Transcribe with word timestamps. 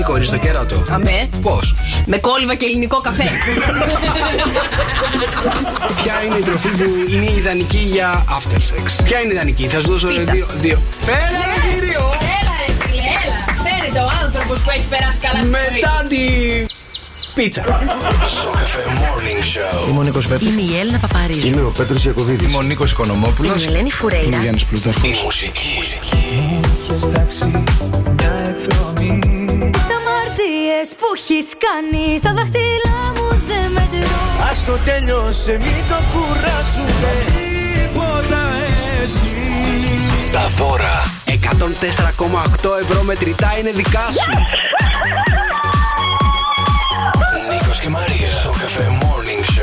σεξι 0.00 0.12
χωρίς 0.12 0.30
το 0.30 0.36
κέρατο. 0.36 0.82
Αμέ. 0.88 1.28
Πώς; 1.42 1.74
Με 2.06 2.18
κόλληβα 2.18 2.54
και 2.54 2.64
ελληνικό 2.64 3.00
καφέ. 3.00 3.22
Ποια 6.02 6.14
είναι 6.24 6.36
η 6.36 6.42
τροφή 6.42 6.68
που 6.68 6.84
είναι 7.10 7.30
ιδανική 7.38 7.78
για 7.92 8.24
after 8.28 8.56
sex; 8.56 9.04
Ποια 9.04 9.20
είναι 9.20 9.32
ιδανική, 9.32 9.66
θα 9.66 9.80
σου 9.80 9.86
δώσω 9.90 10.06
Πίτσα. 10.06 10.32
δύο. 10.32 10.46
δύο. 10.60 10.82
Έλα, 11.06 11.40
ρε 11.50 11.74
κύριο! 11.74 12.04
Έλα 12.38 12.54
ρε 12.66 12.72
φίλε, 12.80 13.02
έλα. 13.24 13.38
Φέρετε 13.64 13.98
ο 13.98 14.08
άνθρωπος 14.24 14.58
που 14.58 14.70
έχει 14.70 14.86
περάσει 14.90 15.18
καλά 15.20 15.38
στη 15.38 15.46
ζωή. 15.46 15.52
Μετά 15.74 16.04
τη. 16.08 16.22
Πίτσα. 17.34 17.62
Σοκαφέ 18.42 18.82
Morning 18.86 19.42
Show. 19.52 19.88
Είμαι 19.88 19.98
ο 19.98 20.02
Νίκος 20.02 20.26
Βέφτης. 20.26 20.52
Είμαι 20.54 20.62
η 20.62 20.78
Έλληνα 20.78 20.98
Παπαρίζου. 20.98 21.46
Είμαι 21.46 21.60
ο 21.62 21.72
Πέτρος 21.76 22.04
Ιακωβίδης. 22.04 22.46
Είμαι 22.48 22.56
ο 22.56 22.62
Νίκος 22.62 22.90
Οικονομόπουλος. 22.92 23.50
Είμαι 23.52 23.62
η 23.62 23.74
Ελένη 23.74 23.90
Φουρέιρα. 23.90 24.38
Γιάννης 24.40 24.64
Πλούταρχος. 24.64 25.08
Η 25.08 25.20
μουσική. 25.24 25.74
Τι 26.10 26.16
αμαρτίες 27.04 28.09
που 30.98 31.06
έχεις 31.14 31.46
κάνει 31.66 32.18
στα 32.18 32.32
δάχτυλά 32.34 33.00
μου 33.14 33.28
δεν 33.48 33.70
μετρώ. 33.72 34.18
Ας 34.50 34.64
το 34.64 34.78
τέλειωσε, 34.84 35.52
μην 35.52 35.82
το 35.88 35.98
κουράσουμε. 36.12 37.12
Τίποτα 37.26 38.42
εσύ. 39.02 39.34
Τα 40.32 40.48
δώρα. 40.56 40.96
104,8 41.24 42.70
ευρώ 42.82 43.02
μετρητά 43.02 43.58
είναι 43.58 43.70
δικά 43.70 44.06
σου. 44.10 44.30
Νίκος 47.50 47.80
και 47.80 47.88
Μαρία. 47.88 48.26
Σοκαφέ 48.26 48.98
Morning 49.02 49.09
Όλα 49.09 49.09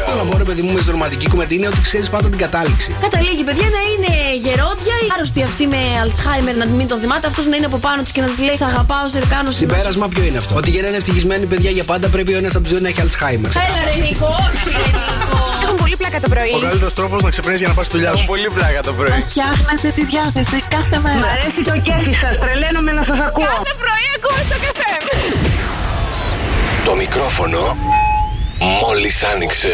Show. 0.08 0.28
μπορεί, 0.30 0.44
παιδί 0.44 0.62
μου, 0.62 0.72
με 0.72 0.82
στη 0.82 0.92
ρομαντική 0.92 1.28
κουβέντα 1.30 1.54
είναι 1.54 1.68
ότι 1.68 1.82
ξέρεις 1.82 2.10
πάντα 2.10 2.28
την 2.30 2.40
κατάληξη. 2.46 2.96
Καταλήγει, 3.02 3.44
παιδιά, 3.48 3.68
να 3.78 3.82
είναι 3.92 4.12
γερόντια, 4.46 4.96
η 5.06 5.08
άρρωστη 5.16 5.44
αυτή 5.50 5.68
με 5.74 5.82
Αλτσχάιμερ 6.02 6.56
να 6.62 6.66
μην 6.66 6.88
τον 6.92 7.00
θυμάται, 7.00 7.28
αυτός 7.28 7.46
να 7.52 7.56
είναι 7.58 7.66
από 7.72 7.78
πάνω 7.78 8.00
της 8.06 8.12
και 8.12 8.22
να 8.22 8.28
της 8.28 8.40
λέει 8.48 8.58
«Σ' 8.62 8.68
Αγαπάω, 8.72 9.06
σε 9.14 9.20
κάνω 9.34 9.50
συνόψη». 9.52 9.58
Συμπέρασμα 9.58 10.08
ποιο 10.14 10.24
είναι 10.28 10.38
αυτό; 10.44 10.56
Ότι 10.56 10.70
για 10.74 10.82
να 10.84 10.88
είναι 10.88 10.98
ευτυχισμένοι 10.98 11.46
παιδιά 11.52 11.72
για 11.78 11.84
πάντα 11.92 12.08
πρέπει 12.16 12.32
ο 12.34 12.38
ένας 12.42 12.54
από 12.56 12.64
τους 12.64 12.72
δύο 12.74 12.82
να 12.86 12.88
έχει 12.92 13.02
Alzheimer. 13.06 13.52
Έλα 13.68 13.82
ρε 13.88 13.96
Νίκο, 14.04 14.28
όχι 14.46 14.70
ρε 14.82 14.90
Νίκο. 14.98 15.40
Έχουν 15.64 15.78
πολύ 15.84 15.96
πλάκα 16.02 16.20
το 16.24 16.30
πρωί. 16.34 16.52
Ο 16.58 16.60
καλύτερος 16.68 16.94
τρόπος 17.00 17.24
να 17.24 17.30
ξυπνήσει 17.34 17.58
για 17.64 17.68
να 17.68 17.74
πας 17.78 17.86
στη 17.86 17.96
δουλειά 17.96 18.16
σου. 18.16 18.26
πολύ 18.26 18.50
πλάκα 18.58 18.82
το 18.90 18.94
πρωί. 19.00 19.26
Φτιάχνετε 19.30 19.88
τη 19.98 20.04
διάθεση 20.12 20.58
κάθε 20.76 20.98
μέρα. 21.04 21.20
Μ' 21.24 21.30
αρέσει 21.36 21.62
το 21.70 21.76
κέφι 21.88 22.14
σας. 22.22 22.34
Τρελαίνομαι 22.44 22.92
να 23.00 23.04
σας 23.10 23.20
ακούω. 23.28 23.56
Κάθε 23.58 23.76
πρωί 23.84 24.08
ακούω 24.16 24.40
στο 24.48 24.58
καφέ. 24.66 24.94
Το 26.86 26.94
μικρόφωνο 27.02 27.62
μόλις 28.60 29.24
άνοιξε. 29.24 29.70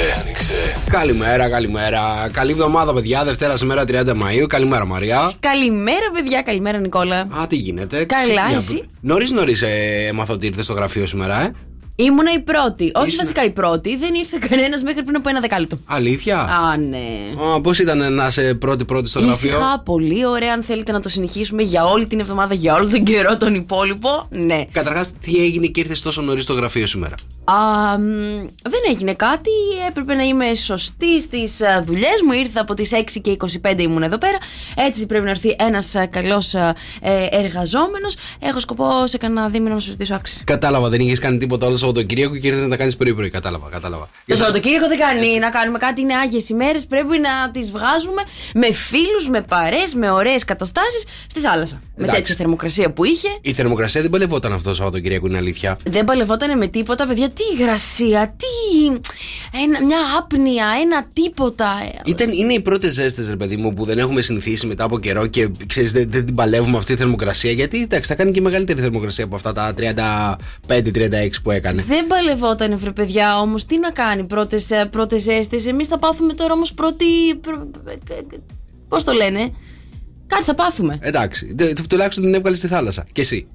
Καλημέρα, 0.89 1.49
καλημέρα. 1.49 2.29
Καλή 2.31 2.51
εβδομάδα, 2.51 2.93
παιδιά. 2.93 3.23
Δευτέρα 3.23 3.57
σήμερα 3.57 3.83
30 3.87 4.13
Μαου. 4.15 4.47
Καλημέρα, 4.47 4.85
Μαριά. 4.85 5.33
Καλημέρα, 5.39 6.11
παιδιά, 6.13 6.41
καλημέρα, 6.41 6.77
Νικόλα. 6.79 7.19
Α, 7.19 7.47
τι 7.49 7.55
γίνεται. 7.55 8.05
Καλά, 8.05 8.23
Ξύπνια- 8.23 8.57
εσύ; 8.57 8.83
Νωρίς, 9.01 9.31
νωρίς 9.31 9.61
ε, 9.61 10.05
έμαθα 10.07 10.33
ότι 10.33 10.45
ήρθε 10.45 10.63
στο 10.63 10.73
γραφείο 10.73 11.05
σήμερα, 11.07 11.41
ε. 11.41 11.51
Ήμουνα 11.95 12.33
η 12.33 12.39
πρώτη. 12.39 12.91
Όχι 12.93 13.07
Ήσουν- 13.07 13.21
βασικά 13.21 13.43
η 13.43 13.49
πρώτη, 13.49 13.97
δεν 13.97 14.13
ήρθε 14.13 14.37
κανένας 14.49 14.83
μέχρι 14.83 15.03
πριν 15.03 15.15
από 15.15 15.29
ένα 15.29 15.39
δεκάλεπτο. 15.39 15.77
Αλήθεια; 15.85 16.37
Α, 16.39 16.77
ναι. 16.77 17.59
Πώς 17.61 17.79
ήταν 17.79 18.13
να 18.13 18.27
είσαι 18.27 18.53
πρώτη-πρώτη 18.53 19.09
στο 19.09 19.19
γραφείο; 19.19 19.49
Ήσυχα, 19.49 19.79
πολύ 19.85 20.25
ωραία. 20.25 20.53
Αν 20.53 20.63
θέλετε 20.63 20.91
να 20.91 20.99
το 20.99 21.09
συνεχίσουμε 21.09 21.61
για 21.61 21.85
όλη 21.85 22.07
την 22.07 22.19
εβδομάδα, 22.19 22.53
για 22.53 22.73
όλο 22.75 22.89
τον 22.89 23.03
καιρό 23.03 23.37
τον 23.37 23.55
υπόλοιπο, 23.55 24.27
ναι. 24.29 24.65
Καταρχάς, 24.71 25.11
τι 25.19 25.37
έγινε 25.43 25.67
και 25.67 25.79
ήρθες 25.79 26.01
τόσο 26.01 26.21
νωρίς 26.21 26.43
στο 26.43 26.53
γραφείο 26.53 26.87
σήμερα; 26.87 27.15
Α, 27.43 27.97
μ, 27.97 28.01
δεν 28.63 28.81
έγινε 28.89 29.13
κάτι. 29.13 29.49
Έπρεπε 29.89 30.13
να 30.13 30.23
είμαι 30.23 30.53
σωστή 30.55 31.21
στις 31.21 31.61
δουλειές 31.85 32.21
μου. 32.25 32.31
Ήρθα 32.31 32.61
από 32.61 32.73
τις 32.73 32.91
6 32.91 33.19
και 33.21 33.29
25 33.31 33.81
ήμουν 33.83 34.03
εδώ 34.03 34.17
πέρα. 34.17 34.37
Έτσι 34.87 35.05
πρέπει 35.05 35.23
να 35.23 35.29
έρθει 35.29 35.55
ένας 35.59 35.93
καλός 36.09 36.53
εργαζόμενος. 37.29 38.15
Έχω 38.39 38.59
σκοπό 38.59 38.85
σε 39.07 39.17
κανένα 39.17 39.47
δίμηνο 39.49 39.73
να 39.73 39.79
σου 39.79 39.89
ζητήσω 39.89 40.13
αύξηση. 40.13 40.43
Κατάλαβα, 40.43 40.89
δεν 40.89 40.99
είχες 40.99 41.19
κάνει 41.19 41.37
τίποτα 41.37 41.67
όλο 41.67 41.79
το 41.79 41.82
Σαββατοκύριακο 41.85 42.37
και 42.37 42.47
ήρθε 42.47 42.61
να 42.61 42.69
τα 42.69 42.77
κάνεις 42.77 42.95
πρωί-πρωί. 42.95 43.29
Κατάλαβα, 43.29 43.69
κατάλαβα. 43.69 44.09
Το 44.25 44.35
Σαββατοκύριακο 44.35 44.87
δεν 44.87 44.97
κάνει 44.97 45.39
να 45.39 45.49
κάνουμε 45.49 45.77
κάτι, 45.77 46.01
είναι 46.01 46.15
άγιες 46.15 46.49
ημέρες. 46.49 46.85
Πρέπει 46.85 47.19
να 47.19 47.51
τις 47.51 47.71
βγάζουμε 47.71 48.21
με 48.53 48.71
φίλους, 48.71 49.29
με 49.29 49.41
παρέ, 49.41 49.83
με 49.95 50.11
ωραίες 50.11 50.43
καταστάσεις 50.45 51.03
στη 51.27 51.39
θάλασσα. 51.39 51.81
Με 51.95 52.03
Εντάξει. 52.03 52.21
τέτοια 52.21 52.35
θερμοκρασία 52.35 52.91
που 52.91 53.03
είχε. 53.03 53.27
Η 53.41 53.53
θερμοκρασία 53.53 54.01
δεν 54.01 54.09
παλευόταν 54.09 54.53
αυτό 54.53 54.69
το 54.69 54.75
Σαββατοκύριακο, 54.75 55.27
είναι 55.27 55.37
αλήθεια. 55.37 55.77
Δεν 55.85 56.05
παλευότανε 56.05 56.55
με 56.55 56.67
τίποτα, 56.67 57.07
παιδιά. 57.07 57.29
Τι 57.29 57.43
υγρασία, 57.57 58.35
τι. 58.37 58.85
Ένα, 59.63 59.85
μια 59.85 59.97
άπνοια, 60.19 60.65
ένα 60.81 61.07
τίποτα. 61.13 61.71
Ήταν, 62.05 62.31
είναι 62.31 62.53
οι 62.53 62.59
πρώτες 62.59 62.93
ζέστες, 62.93 63.29
ρε 63.29 63.35
παιδί 63.35 63.57
μου, 63.57 63.73
που 63.73 63.85
δεν 63.85 63.97
έχουμε 63.97 64.21
συνηθίσει 64.21 64.67
μετά 64.67 64.83
από 64.83 64.99
καιρό 64.99 65.27
και 65.27 65.49
ξέρεις, 65.67 65.91
δεν, 65.91 66.11
δεν 66.11 66.25
την 66.25 66.35
παλεύουμε 66.35 66.77
αυτή 66.77 66.91
η 66.91 66.95
θερμοκρασία. 66.95 67.51
Γιατί 67.51 67.81
εντάξει, 67.81 68.07
θα 68.07 68.15
κάνει 68.15 68.31
και 68.31 68.41
μεγαλύτερη 68.41 68.81
θερμοκρασία 68.81 69.23
από 69.23 69.35
αυτά 69.35 69.53
τα 69.53 69.73
35-36 70.67 70.79
που 71.43 71.51
έκανε. 71.51 71.83
Δεν 71.87 72.07
παλευότανε, 72.07 72.75
βρε 72.75 72.91
παιδιά, 72.91 73.39
όμως 73.39 73.65
τι 73.65 73.79
να 73.79 73.91
κάνει 73.91 74.23
πρώτες 74.23 74.69
πρώτες 74.89 75.21
ζέστες. 75.21 75.65
Εμείς 75.65 75.87
θα 75.87 75.97
πάθουμε 75.97 76.33
τώρα 76.33 76.53
όμως 76.53 76.73
πρώτη. 76.73 77.05
Πώς 78.87 79.03
το 79.03 79.11
λένε. 79.11 79.51
Κάτι 80.33 80.43
θα 80.43 80.53
πάθουμε. 80.55 80.97
Εντάξει, 81.01 81.55
τε- 81.55 81.87
τουλάχιστον 81.87 82.23
την 82.23 82.33
έβγαλες 82.33 82.57
στη 82.59 82.67
θάλασσα. 82.67 83.05
Και 83.11 83.21
εσύ. 83.21 83.47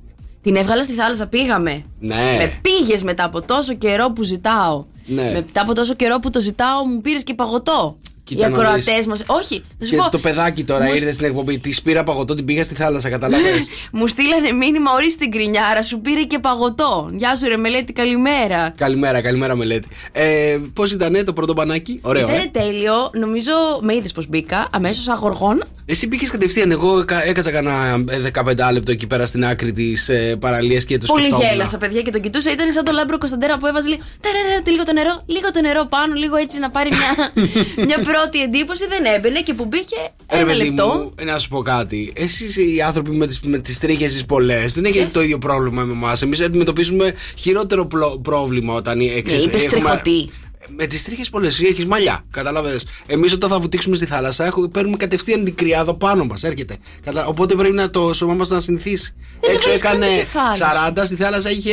Την 0.42 0.56
έβγαλα 0.56 0.82
στη 0.82 0.92
θάλασσα, 0.92 1.26
πήγαμε. 1.26 1.82
Ναι. 1.98 2.14
Με 2.38 2.60
πήγες 2.62 3.02
μετά 3.02 3.24
από 3.24 3.42
τόσο 3.42 3.74
καιρό 3.74 4.12
που 4.12 4.22
ζητάω. 4.22 4.84
Ναι. 5.06 5.32
Μετά 5.32 5.60
από 5.62 5.74
τόσο 5.74 5.94
καιρό 5.94 6.18
που 6.18 6.30
το 6.30 6.40
ζητάω, 6.40 6.84
μου 6.84 7.00
πήρες 7.00 7.22
και 7.24 7.34
παγωτό. 7.34 7.98
Κοίτα 8.28 8.46
Οι 8.46 8.50
να 8.50 8.56
ακροατές 8.56 9.06
μα. 9.06 9.14
Όχι, 9.26 9.64
θα 9.78 9.84
σου 9.84 9.90
Και 9.90 9.96
πω. 9.96 10.08
το 10.08 10.18
παιδάκι 10.18 10.64
τώρα 10.64 10.84
μου 10.84 10.92
ήρθε 10.94 11.12
στην 11.12 11.26
εκπομπή. 11.26 11.58
Τη 11.58 11.76
πήρα 11.84 12.04
παγωτό, 12.04 12.34
την 12.34 12.44
πήγα 12.44 12.64
στη 12.64 12.74
θάλασσα, 12.74 13.08
καταλαβαίνεις. 13.08 13.68
Μου 13.92 14.06
στείλανε 14.06 14.52
μήνυμα 14.52 14.92
ορίστε 14.92 15.18
την 15.24 15.30
κρινιάρα, 15.30 15.82
σου 15.82 16.00
πήρε 16.00 16.22
και 16.22 16.38
παγωτό. 16.38 17.10
Γεια 17.16 17.36
σου, 17.36 17.48
ρε 17.48 17.56
Μελέτη, 17.56 17.92
καλημέρα. 17.92 18.74
καλημέρα, 18.76 19.20
καλημέρα, 19.20 19.54
μελέτη. 19.56 19.88
Ε, 20.12 20.58
Πώς 20.72 20.92
ήταν 20.92 21.24
το 21.24 21.32
πρώτο 21.32 21.52
μπανάκι, 21.52 21.98
ωραίο, 22.02 22.28
Ήταν 22.28 22.40
ε. 22.40 22.48
τέλειο. 22.52 23.10
Νομίζω 23.14 23.52
με 23.80 23.94
είδες 23.94 24.12
πω 24.12 24.22
μπήκα 24.28 24.68
αμέσως 24.72 25.08
αγοργών. 25.08 25.62
Εσύ 25.86 26.08
πήγε 26.08 26.26
κατευθείαν. 26.26 26.70
Εγώ 26.70 26.98
έκα- 26.98 27.26
έκατσα 27.26 27.50
κανένα 27.50 28.04
ε, 28.08 28.30
15 28.44 28.72
λεπτό 28.72 28.90
εκεί 28.92 29.06
πέρα 29.06 29.26
στην 29.26 29.44
άκρη 29.44 29.72
της 29.72 30.08
ε, 30.08 30.36
παραλίας 30.40 30.84
και 30.84 30.98
το 30.98 31.06
Πολύ 31.06 31.22
σκεφτόμουν. 31.22 31.48
γέλασα, 31.50 31.78
παιδιά, 31.78 32.02
και 32.02 32.10
τον 32.10 32.20
κοιτούσα. 32.20 32.50
Ήταν 32.52 32.72
σαν 32.72 32.84
το 32.84 32.92
λάμπρο 32.92 33.18
Κωνσταντέρα 33.18 33.58
που 33.58 33.66
έβαζε 33.66 33.88
λίγο. 33.88 34.00
ταραρara, 34.20 34.66
λίγο 34.68 34.84
το 34.84 34.92
νερό, 34.92 35.22
λίγο 35.26 35.50
το 35.52 35.60
νερό 35.60 35.84
πάνω, 35.86 36.14
λίγο 36.14 36.36
έτσι 36.36 36.58
να 36.58 36.70
πάρει 36.70 36.88
μια, 36.98 37.32
μια 37.86 37.98
πρώτη 38.20 38.42
εντύπωση. 38.42 38.86
Δεν 38.86 39.04
έμπαινε 39.14 39.40
και 39.40 39.54
που 39.54 39.64
μπήκε 39.64 39.94
Ε, 40.26 40.36
Ρε 40.36 40.42
ένα 40.42 40.52
παιδί 40.52 40.64
λεπτό. 40.64 40.86
μου, 40.86 41.24
να 41.24 41.38
σου 41.38 41.48
πω 41.48 41.62
κάτι. 41.62 42.12
Εσείς 42.16 42.56
οι 42.56 42.82
άνθρωποι 42.86 43.10
με 43.10 43.26
τις 43.26 43.40
με 43.40 43.58
τις 43.58 43.78
τρίχες 43.78 44.12
τις 44.12 44.24
πολλές 44.24 44.74
δεν 44.74 44.84
έχετε 44.84 45.06
Yes. 45.06 45.12
το 45.12 45.22
ίδιο 45.22 45.38
πρόβλημα 45.38 45.82
με 45.82 45.92
εμάς. 45.92 46.22
Εμείς 46.22 46.40
αντιμετωπίζουμε 46.40 47.14
χειρότερο 47.36 47.86
πλο- 47.86 48.18
πρόβλημα 48.22 48.74
όταν 48.74 49.00
ε, 49.00 49.20
ξέρεις, 49.20 49.44
είπες 49.44 49.64
τριχωτή. 49.66 50.28
Με 50.76 50.86
τις 50.86 51.04
τρίχες 51.04 51.30
πολλές, 51.30 51.60
έχεις 51.60 51.86
μαλλιά. 51.86 52.24
Κατάλαβες. 52.30 52.86
Εμείς 53.06 53.32
όταν 53.32 53.50
θα 53.50 53.58
βουτήξουμε 53.60 53.96
στη 53.96 54.06
θάλασσα, 54.06 54.44
έχουμε, 54.44 54.68
παίρνουμε 54.68 54.96
κατευθείαν 54.96 55.44
την 55.44 55.54
κρυάδα 55.54 55.94
πάνω 55.94 56.24
μας. 56.24 56.42
Έρχεται. 56.44 56.76
Κατα... 57.04 57.26
Οπότε 57.26 57.54
πρέπει 57.54 57.74
να 57.74 57.90
το 57.90 58.12
σώμα 58.14 58.34
μας 58.34 58.48
να 58.48 58.60
συνηθίσει. 58.60 59.14
Δεν 59.40 59.54
Έξω 59.54 59.70
έβαλες 59.70 59.82
καν 59.82 60.02
έκανε 60.02 60.14
το 60.14 60.20
κεφάλι 60.20 60.58
40, 61.00 61.02
στη 61.04 61.14
θάλασσα 61.14 61.50
είχε 61.50 61.72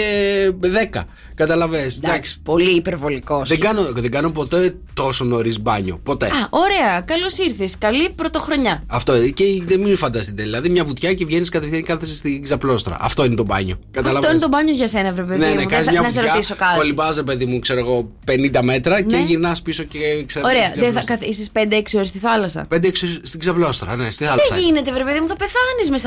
10. 0.94 1.02
Καταλαβέ. 1.36 1.78
Εντάξει. 1.78 2.00
Εντάξει, 2.04 2.40
πολύ 2.44 2.76
υπερβολικός. 2.76 3.50
Δεν 3.50 3.60
κάνω, 3.60 3.92
δεν 3.94 4.12
κάνω 4.12 4.30
ποτέ 4.32 4.76
τόσο 4.94 5.24
νωρίς 5.24 5.62
μπάνιο. 5.62 6.00
Ποτέ. 6.04 6.26
Α, 6.26 6.48
ωραία, 6.50 7.02
καλώς 7.06 7.38
ήρθες. 7.38 7.78
Καλή 7.78 8.10
πρωτοχρονιά. 8.10 8.84
Αυτό 8.88 9.14
ε, 9.14 9.30
και 9.30 9.44
δεν 9.66 9.80
μην 9.80 9.98
φανταστείτε. 9.98 10.44
Δηλαδή 10.44 10.70
μια 10.70 10.86
βουτιά 10.86 11.14
και 11.14 11.26
βγαίνεις 11.26 11.50
κατευθείαν 11.50 11.82
και 11.84 11.92
κάθεσαι 11.94 12.16
στην 12.16 12.44
ξαπλώστρα. 12.44 12.98
Αυτό 13.00 13.26
είναι 13.26 13.36
το 13.36 13.44
μπάνιο. 13.44 13.80
Καταλαβαίνεις. 13.92 14.18
Αυτό 14.26 14.32
είναι 14.32 14.42
το 14.42 14.48
μπάνιο 14.58 14.74
για 14.74 14.88
σένα, 14.88 15.14
βρε 15.14 15.24
παιδί 15.24 15.40
Ναι, 15.40 15.46
μου. 15.46 15.52
ναι, 15.54 15.60
Δεν 15.60 15.68
κάνεις 15.68 15.86
θα- 15.86 15.92
μια 15.92 16.02
να 16.02 16.08
σε 16.10 16.14
βουτιά. 16.14 16.34
ρωτήσω 16.34 16.56
κάτι. 16.56 16.78
Κολυμπάζε, 16.78 17.24
παιδί 17.24 17.46
μου, 17.46 17.60
ξέρω 17.60 17.80
εγώ, 17.80 18.12
50 18.26 18.60
μέτρα 18.64 18.85
και 19.02 19.16
Ναι. 19.16 19.24
γυρνάς 19.24 19.62
πίσω 19.62 19.84
και 19.84 20.24
ξέρω 20.26 20.46
Ωραία, 20.48 20.72
δεν 20.76 20.94
θα 20.94 21.04
καθίσει 21.06 21.50
5-6 21.54 21.96
ώρες 21.96 22.08
στη 22.08 22.20
θάλασσα. 22.20 22.68
5-6 22.70 23.20
στην 23.24 23.40
ξαπλώστρα, 23.40 23.96
ναι, 23.96 24.12
στη 24.12 24.24
θάλασσα. 24.24 24.56
Δεν 24.56 24.64
γίνεται, 24.64 24.92
βρε 24.92 25.04
παιδί 25.04 25.20
μου, 25.20 25.28
θα 25.28 25.36
πεθάνεις 25.36 25.90
με 25.90 25.98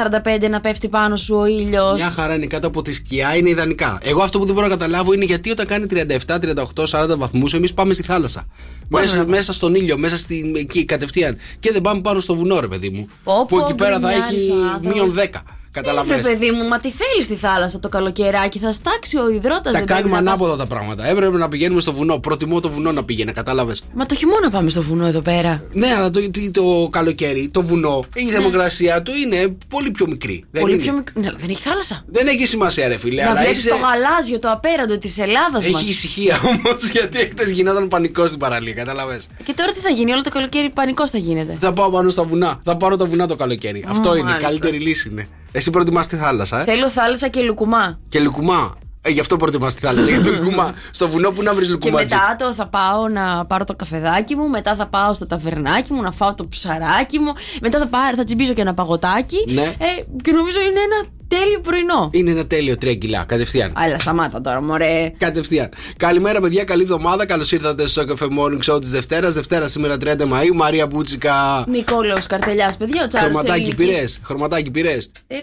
45 0.45 0.49
να 0.51 0.61
πέφτει 0.61 0.89
πάνω 0.89 1.17
σου 1.17 1.37
ο 1.37 1.47
ήλιος. 1.47 1.95
Μια 1.95 2.11
χαρά 2.11 2.35
είναι 2.35 2.47
κάτω 2.47 2.67
από 2.67 2.83
τη 2.83 2.93
σκιά, 2.93 3.37
είναι 3.37 3.49
ιδανικά. 3.51 3.99
Εγώ 4.03 4.23
αυτό 4.23 4.39
που 4.39 4.45
δεν 4.45 4.55
μπορώ 4.55 4.67
να 4.67 4.73
καταλάβω 4.73 5.13
είναι 5.13 5.25
γιατί 5.25 5.51
όταν 5.51 5.67
κάνει 5.67 5.87
37, 5.87 6.39
38, 6.39 6.87
40 6.87 7.17
βαθμούς, 7.17 7.55
εμείς 7.55 7.75
πάμε 7.75 7.93
στη 7.95 8.03
θάλασσα. 8.03 8.47
Μέσα, 8.89 9.27
μέσα 9.27 9.53
στον 9.53 9.75
ήλιο, 9.75 9.99
μέσα 9.99 10.17
στην 10.17 10.57
εκεί 10.57 10.85
κατευθείαν. 10.85 11.37
Και 11.61 11.73
δεν 11.73 11.83
πάμε 11.83 12.01
πάνω 12.01 12.21
στο 12.21 12.35
βουνό, 12.35 12.61
ρε 12.61 12.67
παιδί 12.67 12.89
μου. 12.89 13.09
Πω, 13.25 13.47
που 13.49 13.57
πω, 13.57 13.65
εκεί 13.65 13.75
πέρα 13.75 13.99
θα 14.01 14.09
γκρινιάρης 14.09 14.39
έχει 14.39 14.51
ο 14.51 14.55
άνθρωπος. 14.55 14.95
μείον 14.95 15.15
10. 15.15 15.43
Ε, 15.75 15.81
Βρε 15.81 15.91
Καταλαβαίνεις. 15.91 16.27
παιδί 16.27 16.51
μου, 16.51 16.69
μα 16.69 16.79
τι 16.79 16.91
θέλεις 16.91 17.25
στη 17.25 17.35
θάλασσα 17.35 17.79
το 17.79 17.89
καλοκαιράκι, 17.89 18.59
θα 18.59 18.73
στάξει 18.73 19.17
ο 19.19 19.29
υδρότας. 19.31 19.73
Τα 19.73 19.81
κάνουμε 19.81 20.17
ανάποδα 20.17 20.57
τα 20.57 20.67
πράγματα. 20.67 21.07
Έπρεπε 21.09 21.37
να 21.37 21.49
πηγαίνουμε 21.49 21.81
στο 21.81 21.93
βουνό. 21.93 22.19
Προτιμώ 22.19 22.61
το 22.61 22.69
βουνό 22.71 22.93
να 22.93 23.05
πήγαινε, 23.05 23.33
κατάλαβες. 23.33 23.83
Μα 23.95 24.07
το 24.07 24.15
χειμώνα 24.15 24.51
πάμε 24.51 24.71
στο 24.71 24.83
βουνό 24.83 25.07
εδώ 25.07 25.21
πέρα. 25.21 25.65
Ναι, 25.73 25.95
αλλά 25.97 26.11
το, 26.11 26.21
το, 26.31 26.51
το 26.53 26.89
καλοκαίρι, 26.91 27.49
το 27.53 27.63
βουνό, 27.63 28.05
η 28.15 28.25
θερμοκρασία 28.25 29.03
του 29.03 29.13
είναι 29.25 29.57
πολύ 29.69 29.91
πιο 29.91 30.07
μικρή. 30.09 30.33
Δεν, 30.33 30.47
Ναι. 30.51 30.61
Πολύ 30.61 30.75
είναι. 30.75 30.83
πιο 30.83 30.93
μικρό. 30.93 31.21
Ναι, 31.21 31.27
αλλά 31.29 31.37
δεν 31.41 31.51
έχει 31.51 31.63
θάλασσα. 31.63 32.05
δεν 32.07 32.27
έχει 32.27 32.47
σημασία, 32.47 32.89
ρε 32.89 32.99
φίλε. 32.99 33.23
να 33.23 33.31
αλλά 33.31 33.41
βλέπεις 33.41 33.59
είσαι... 33.59 33.69
το 33.69 33.77
γαλάζιο, 33.77 34.39
το 34.39 34.51
απέραντο 34.51 34.99
της 34.99 35.19
Ελλάδας 35.19 35.67
μας. 35.67 35.81
Έχει 35.81 35.89
ησυχία 35.91 36.41
όμως, 36.51 36.91
γιατί 36.91 37.19
χτες 37.19 37.51
γινόταν 37.51 37.89
πανικό 37.89 38.27
στην 38.27 38.39
παραλία, 38.39 38.73
κατάλαβες. 38.73 39.27
Και 39.45 39.53
τώρα 39.57 39.73
τι 39.73 39.81
θα 39.81 39.89
γίνει, 39.91 40.13
όλο 40.13 40.23
το 40.23 40.31
καλοκαίρι 40.31 40.71
πανικός 40.71 41.11
θα 41.11 41.19
γίνεται. 41.19 41.57
Θα 41.61 41.73
πάω 41.73 41.91
πάνω 41.91 42.11
στα 42.11 42.25
βουνά. 42.25 42.61
Θα 42.65 42.77
πάρω 42.77 42.97
τα 42.97 43.05
βουνά 43.07 43.27
το 43.27 43.37
καλοκαίρι. 43.37 43.85
Αυτό 43.89 44.09
είναι. 44.11 44.19
Η 44.19 44.23
μάλιστα. 44.23 44.49
καλύτερη 44.49 44.79
λύση 44.79 45.09
είναι. 45.09 45.29
Εσύ 45.53 45.71
προτιμάς 45.71 46.07
τη 46.07 46.17
θάλασσα, 46.17 46.61
ε; 46.61 46.65
Θέλω 46.65 46.91
θάλασσα 46.91 47.29
και 47.29 47.41
λουκουμά. 47.43 47.99
Και 48.09 48.21
λουκουμά. 48.21 48.71
Ε, 49.03 49.11
γι' 49.11 49.21
αυτό 49.21 49.37
προτιμάς 49.37 49.75
τη 49.75 49.81
θάλασσα. 49.87 50.09
Γιατί 50.11 50.25
το 50.25 50.31
λουκουμά. 50.43 50.75
Στο 50.91 51.09
βουνό 51.09 51.31
που 51.31 51.43
να 51.43 51.55
βρεις 51.55 51.67
Και 51.67 51.73
λουκουμάτζι. 51.73 52.15
μετά 52.15 52.37
το 52.39 52.53
θα 52.53 52.67
πάω 52.67 53.09
να 53.09 53.47
πάρω 53.47 53.65
το 53.65 53.75
καφεδάκι 53.75 54.37
μου, 54.37 54.49
μετά 54.49 54.75
θα 54.75 54.87
πάω 54.87 55.15
στο 55.15 55.27
ταβερνάκι 55.27 55.93
μου 55.93 56.03
να 56.03 56.13
φάω 56.13 56.35
το 56.35 56.47
ψαράκι 56.49 57.19
μου, 57.19 57.33
μετά 57.63 57.79
θα, 57.79 57.87
πάρω, 57.87 58.17
θα 58.17 58.25
τσιμπήσω 58.25 58.53
και 58.53 58.61
ένα 58.61 58.75
παγωτάκι. 58.75 59.37
Ναι. 59.49 59.63
Ε, 59.63 59.87
και 60.23 60.33
νομίζω 60.33 60.61
είναι 60.61 60.81
ένα 60.81 61.05
τέλειο 61.29 61.61
πρωινό. 61.61 62.11
Είναι 62.13 62.31
ένα 62.31 62.47
τέλειο 62.47 62.75
3 62.75 62.99
κιλά, 62.99 63.25
κατευθείαν. 63.25 63.73
Αλλά 63.75 63.99
σταμάτα 63.99 64.41
τώρα, 64.41 64.61
μωρέ. 64.61 65.13
Κατευθείαν. 65.19 65.69
Καλημέρα, 65.97 66.41
παιδιά. 66.41 66.65
Καλή 66.65 66.83
εβδομάδα. 66.83 67.27
Καλώς 67.27 67.53
ήρθατε 67.53 67.87
στο 67.87 68.03
Cafe 68.09 68.25
Morning 68.25 68.73
Show 68.73 68.81
της 68.81 68.91
Δευτέρας. 68.91 69.35
Δευτέρα 69.35 69.69
σήμερα 69.69 69.97
30 69.97 70.25
Μαου. 70.25 70.55
Μαρία 70.55 70.87
Μπούτσικα. 70.87 71.65
Νικόλαος 71.69 72.27
Καρτελιάς, 72.27 72.77
παιδιά, 72.77 73.05
ο 73.05 73.09
Τσάρλς. 73.09 73.29
Χρωματάκι 73.29 73.75
πήρες. 73.75 74.21
Χρωματάκι 74.25 74.71
πήρες. 74.71 75.11
Ε, 75.27 75.37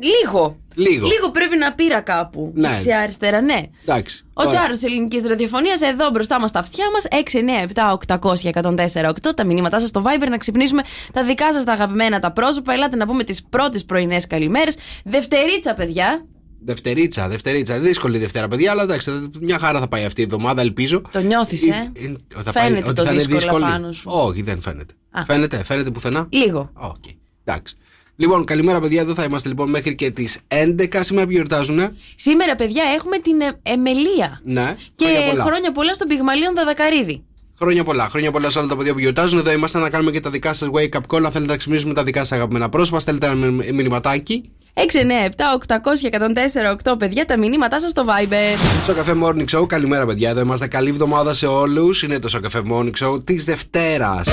λίγο. 0.00 0.56
Λίγο. 0.74 1.06
Λίγο 1.06 1.30
πρέπει 1.30 1.56
να 1.56 1.72
πήρα 1.74 2.00
κάπου. 2.00 2.52
Ναι. 2.54 2.68
Δεξιά-αριστερά, 2.68 3.40
ναι. 3.40 3.60
Εντάξει. 3.82 4.22
Ο 4.26 4.30
Ωραία. 4.34 4.50
Τσάρο 4.52 4.72
της 4.72 4.82
ελληνικής 4.82 5.24
ραδιοφωνίας, 5.26 5.80
εδώ 5.80 6.10
μπροστά 6.10 6.40
μας 6.40 6.52
τα 6.52 6.58
αυτιά 6.58 6.84
μας. 6.92 7.04
6, 7.10 7.38
9, 7.38 7.62
7, 7.62 7.92
800 7.92 8.42
1048. 8.42 9.34
Τα 9.34 9.44
μηνύματά 9.44 9.80
σας 9.80 9.88
στο 9.88 10.02
Viber 10.06 10.28
να 10.28 10.36
ξυπνήσουμε 10.36 10.82
τα 11.12 11.24
δικά 11.24 11.52
σας 11.52 11.64
τα 11.64 11.72
αγαπημένα 11.72 12.18
τα 12.20 12.32
πρόσωπα. 12.32 12.72
Ελάτε 12.72 12.96
να 12.96 13.06
πούμε 13.06 13.24
τις 13.24 13.42
πρώτες 13.42 13.84
πρωινές 13.84 14.26
καλημέρες. 14.26 14.76
Δευτερίτσα, 15.04 15.74
παιδιά. 15.74 16.26
Δευτερίτσα, 16.64 17.28
δευτερίτσα. 17.28 17.78
Δύσκολη 17.78 18.18
Δευτέρα, 18.18 18.48
παιδιά, 18.48 18.70
αλλά 18.70 18.82
εντάξει, 18.82 19.30
μια 19.40 19.58
χαρά 19.58 19.80
θα 19.80 19.88
πάει 19.88 20.04
αυτή 20.04 20.20
η 20.20 20.24
εβδομάδα, 20.24 20.60
ελπίζω. 20.60 21.02
Το 21.12 21.20
νιώθεις, 21.20 21.62
ε; 21.66 21.92
Ε, 21.98 22.04
ε, 22.04 22.42
θα 22.42 22.52
Φαίνεται 22.52 22.84
ότι 22.84 22.94
το 22.94 23.02
θα 23.04 23.12
είναι 23.12 23.22
δύσκολο 23.22 23.40
δύσκολη. 23.40 23.64
πάνω 23.64 23.92
σου. 23.92 24.10
Όχι, 24.12 24.42
δεν 24.42 24.60
φαίνεται. 24.60 24.94
Α. 25.10 25.24
Φαίνεται, 25.24 25.64
φαίνεται 25.64 25.90
πουθενά. 25.90 26.26
Λίγο. 26.30 26.70
Οκ. 26.74 27.04
Εντάξει. 27.44 27.76
Λοιπόν, 28.22 28.44
καλημέρα, 28.44 28.80
παιδιά. 28.80 29.00
Εδώ 29.00 29.14
θα 29.14 29.22
είμαστε 29.22 29.48
λοιπόν 29.48 29.70
μέχρι 29.70 29.94
και 29.94 30.10
τις 30.10 30.38
11 30.48 31.00
σήμερα 31.00 31.26
που 31.26 31.32
γιορτάζουν. 31.32 31.80
Σήμερα, 32.16 32.54
παιδιά, 32.54 32.82
έχουμε 32.96 33.18
την 33.18 33.40
ε, 33.40 33.52
Εμελία. 33.62 34.40
Ναι, 34.44 34.74
Και 34.94 35.04
χρόνια 35.04 35.28
πολλά. 35.30 35.44
χρόνια 35.44 35.72
πολλά 35.72 35.94
στον 35.94 36.06
Πυγμαλίον 36.06 36.54
Δαδακαρίδη. 36.54 37.22
Χρόνια 37.58 37.84
πολλά. 37.84 38.08
Χρόνια 38.08 38.30
πολλά 38.30 38.50
σε 38.50 38.58
όλα 38.58 38.68
τα 38.68 38.76
παιδιά 38.76 38.92
που 38.92 38.98
γιορτάζουν. 38.98 39.38
Εδώ 39.38 39.52
είμαστε 39.52 39.78
να 39.78 39.90
κάνουμε 39.90 40.10
και 40.10 40.20
τα 40.20 40.30
δικά 40.30 40.52
σας 40.54 40.68
wake 40.72 40.96
up 40.98 41.16
call. 41.16 41.22
Αν 41.24 41.30
θέλετε 41.30 41.50
να 41.52 41.56
ξυπνήσουμε 41.56 41.94
τα 41.94 42.02
δικά 42.02 42.18
σας 42.20 42.32
αγαπημένα 42.32 42.68
πρόσωπα, 42.68 43.00
στέλνετε 43.00 43.26
ένα 43.26 43.34
μη- 43.50 43.72
μηνυματάκι. 43.72 44.50
6, 44.74 44.98
9, 45.00 45.24
7, 45.24 45.52
800 45.52 46.06
104, 46.06 46.70
8 46.70 46.96
παιδιά, 46.98 47.24
τα 47.24 47.38
μηνύματά 47.38 47.80
σας 47.80 47.90
στο 47.90 48.04
Viber. 48.08 48.58
Στο 48.82 48.92
καφέ 48.94 49.16
Morning 49.22 49.58
Show, 49.58 49.66
καλημέρα 49.68 50.06
παιδιά. 50.06 50.30
Εδώ 50.30 50.40
είμαστε. 50.40 50.66
Καλή 50.66 50.88
εβδομάδα 50.88 51.34
σε 51.34 51.46
όλους. 51.46 52.02
Είναι 52.02 52.18
το 52.18 52.40
καφέ 52.40 52.62
Morning 52.72 52.92
Show 53.04 53.24
της 53.24 53.44
Δευτέρας. 53.44 54.28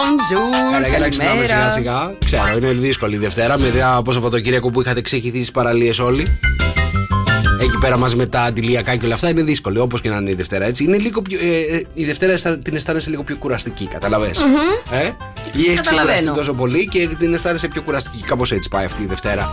Bonjour, 0.00 0.76
Έλα, 0.76 0.88
για 0.88 0.98
να 0.98 1.08
ξυπνάμε 1.08 1.44
σιγά 1.44 1.58
καλημέρα. 1.58 1.70
σιγά. 1.70 2.14
Ξέρω, 2.24 2.56
είναι 2.56 2.72
δύσκολη 2.72 3.14
η 3.14 3.18
Δευτέρα. 3.18 3.58
Μετά 3.58 3.96
από 3.96 4.12
Σαββατοκύριακο 4.12 4.70
που 4.70 4.80
είχατε 4.80 5.00
ξεχυθεί 5.00 5.42
στι 5.42 5.52
παραλίες 5.52 5.98
όλοι. 5.98 6.26
Εκεί 7.60 7.78
πέρα 7.80 7.96
μαζί 7.96 8.16
με 8.16 8.26
τα 8.26 8.42
αντιλιακά 8.42 8.96
και 8.96 9.04
όλα 9.06 9.14
αυτά 9.14 9.28
είναι 9.28 9.42
δύσκολη. 9.42 9.78
Όπως 9.78 10.00
και 10.00 10.08
να 10.10 10.16
είναι 10.16 10.30
η 10.30 10.34
Δευτέρα 10.34 10.64
έτσι. 10.64 10.84
Είναι 10.84 10.96
λίγο 10.98 11.22
πιο, 11.22 11.38
ε, 11.42 11.76
ε, 11.76 11.82
η 11.94 12.04
Δευτέρα 12.04 12.32
αισθα- 12.32 12.58
την 12.58 12.74
αισθάνεσαι 12.76 13.10
λίγο 13.10 13.22
πιο 13.22 13.36
κουραστική, 13.36 13.86
καταλαβες; 13.86 14.40
Ε; 14.90 15.04
Ή 15.52 15.62
έχεις 15.64 15.74
Καταλαβαίνω. 15.80 16.14
ξεκουραστεί 16.16 16.26
τόσο 16.38 16.54
πολύ 16.54 16.88
και 16.88 17.08
την 17.18 17.34
αισθάνεσαι 17.34 17.68
πιο 17.68 17.82
κουραστική. 17.82 18.22
Κάπως 18.22 18.52
έτσι 18.52 18.68
πάει 18.68 18.84
αυτή 18.84 19.02
η 19.02 19.06
Δευτέρα. 19.06 19.52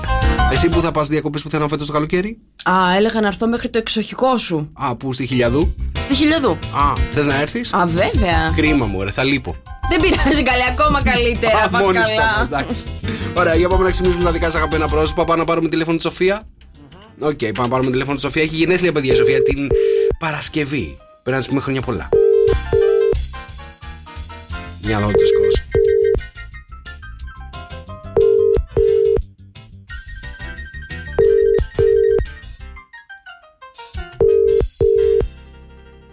Εσύ 0.51 0.69
που 0.69 0.79
θα 0.81 0.91
πας 0.91 1.07
διακοπές 1.07 1.41
πουθενά 1.41 1.67
φέτος 1.67 1.87
το 1.87 1.93
καλοκαίρι; 1.93 2.37
Α, 2.63 2.73
έλεγα 2.97 3.21
να 3.21 3.27
έρθω 3.27 3.47
μέχρι 3.47 3.69
το 3.69 3.77
εξοχικό 3.77 4.37
σου. 4.37 4.69
Α, 4.73 4.95
που 4.95 5.13
στη 5.13 5.25
Χιλιαδού; 5.27 5.75
Στη 6.03 6.15
Χιλιαδού. 6.15 6.51
Α, 6.51 6.93
θες 7.11 7.25
να 7.25 7.41
έρθεις; 7.41 7.73
Α, 7.73 7.85
βέβαια. 7.85 8.53
Κρίμα 8.55 8.85
μου, 8.85 9.03
ρε, 9.03 9.11
θα 9.11 9.23
λείπω. 9.23 9.55
Δεν 9.89 9.99
πειράζει 10.01 10.43
καλή, 10.43 10.63
ακόμα 10.69 11.01
καλύτερα. 11.03 11.57
Α, 11.63 11.69
Πα 11.69 11.77
μόνη 11.79 11.97
σου, 11.97 12.03
καλά. 12.03 12.47
εντάξει. 12.61 12.83
Ωραία, 13.37 13.55
για 13.55 13.69
πάμε 13.69 13.83
να 13.83 13.91
ξυπνήσουμε 13.91 14.23
τα 14.23 14.31
δικά 14.31 14.45
σας 14.45 14.55
αγαπημένα 14.55 14.87
πρόσωπα. 14.87 15.25
Πάμε 15.25 15.39
να 15.39 15.45
πάρουμε 15.45 15.69
τηλέφωνο 15.69 15.97
τη 15.97 16.03
Σοφία. 16.03 16.41
Οκ, 17.19 17.37
πάμε 17.37 17.51
να 17.55 17.67
πάρουμε 17.67 17.91
τηλέφωνο 17.91 18.15
τη 18.15 18.21
Σοφία. 18.21 18.41
Έχει 18.41 18.55
γενέθλια, 18.55 18.91
παιδιά, 18.91 19.13
η 19.13 19.15
Σοφία 19.15 19.43
την 19.43 19.67
Παρασκευή. 20.19 20.97
Πρέπει 21.23 21.37
να 21.37 21.43
τη 21.43 21.49
πούμε 21.49 21.61
χρόνια 21.61 21.81
πολλά. 21.81 22.09
Μια 24.83 24.99
δόντια 24.99 25.25
σκός. 25.25 25.61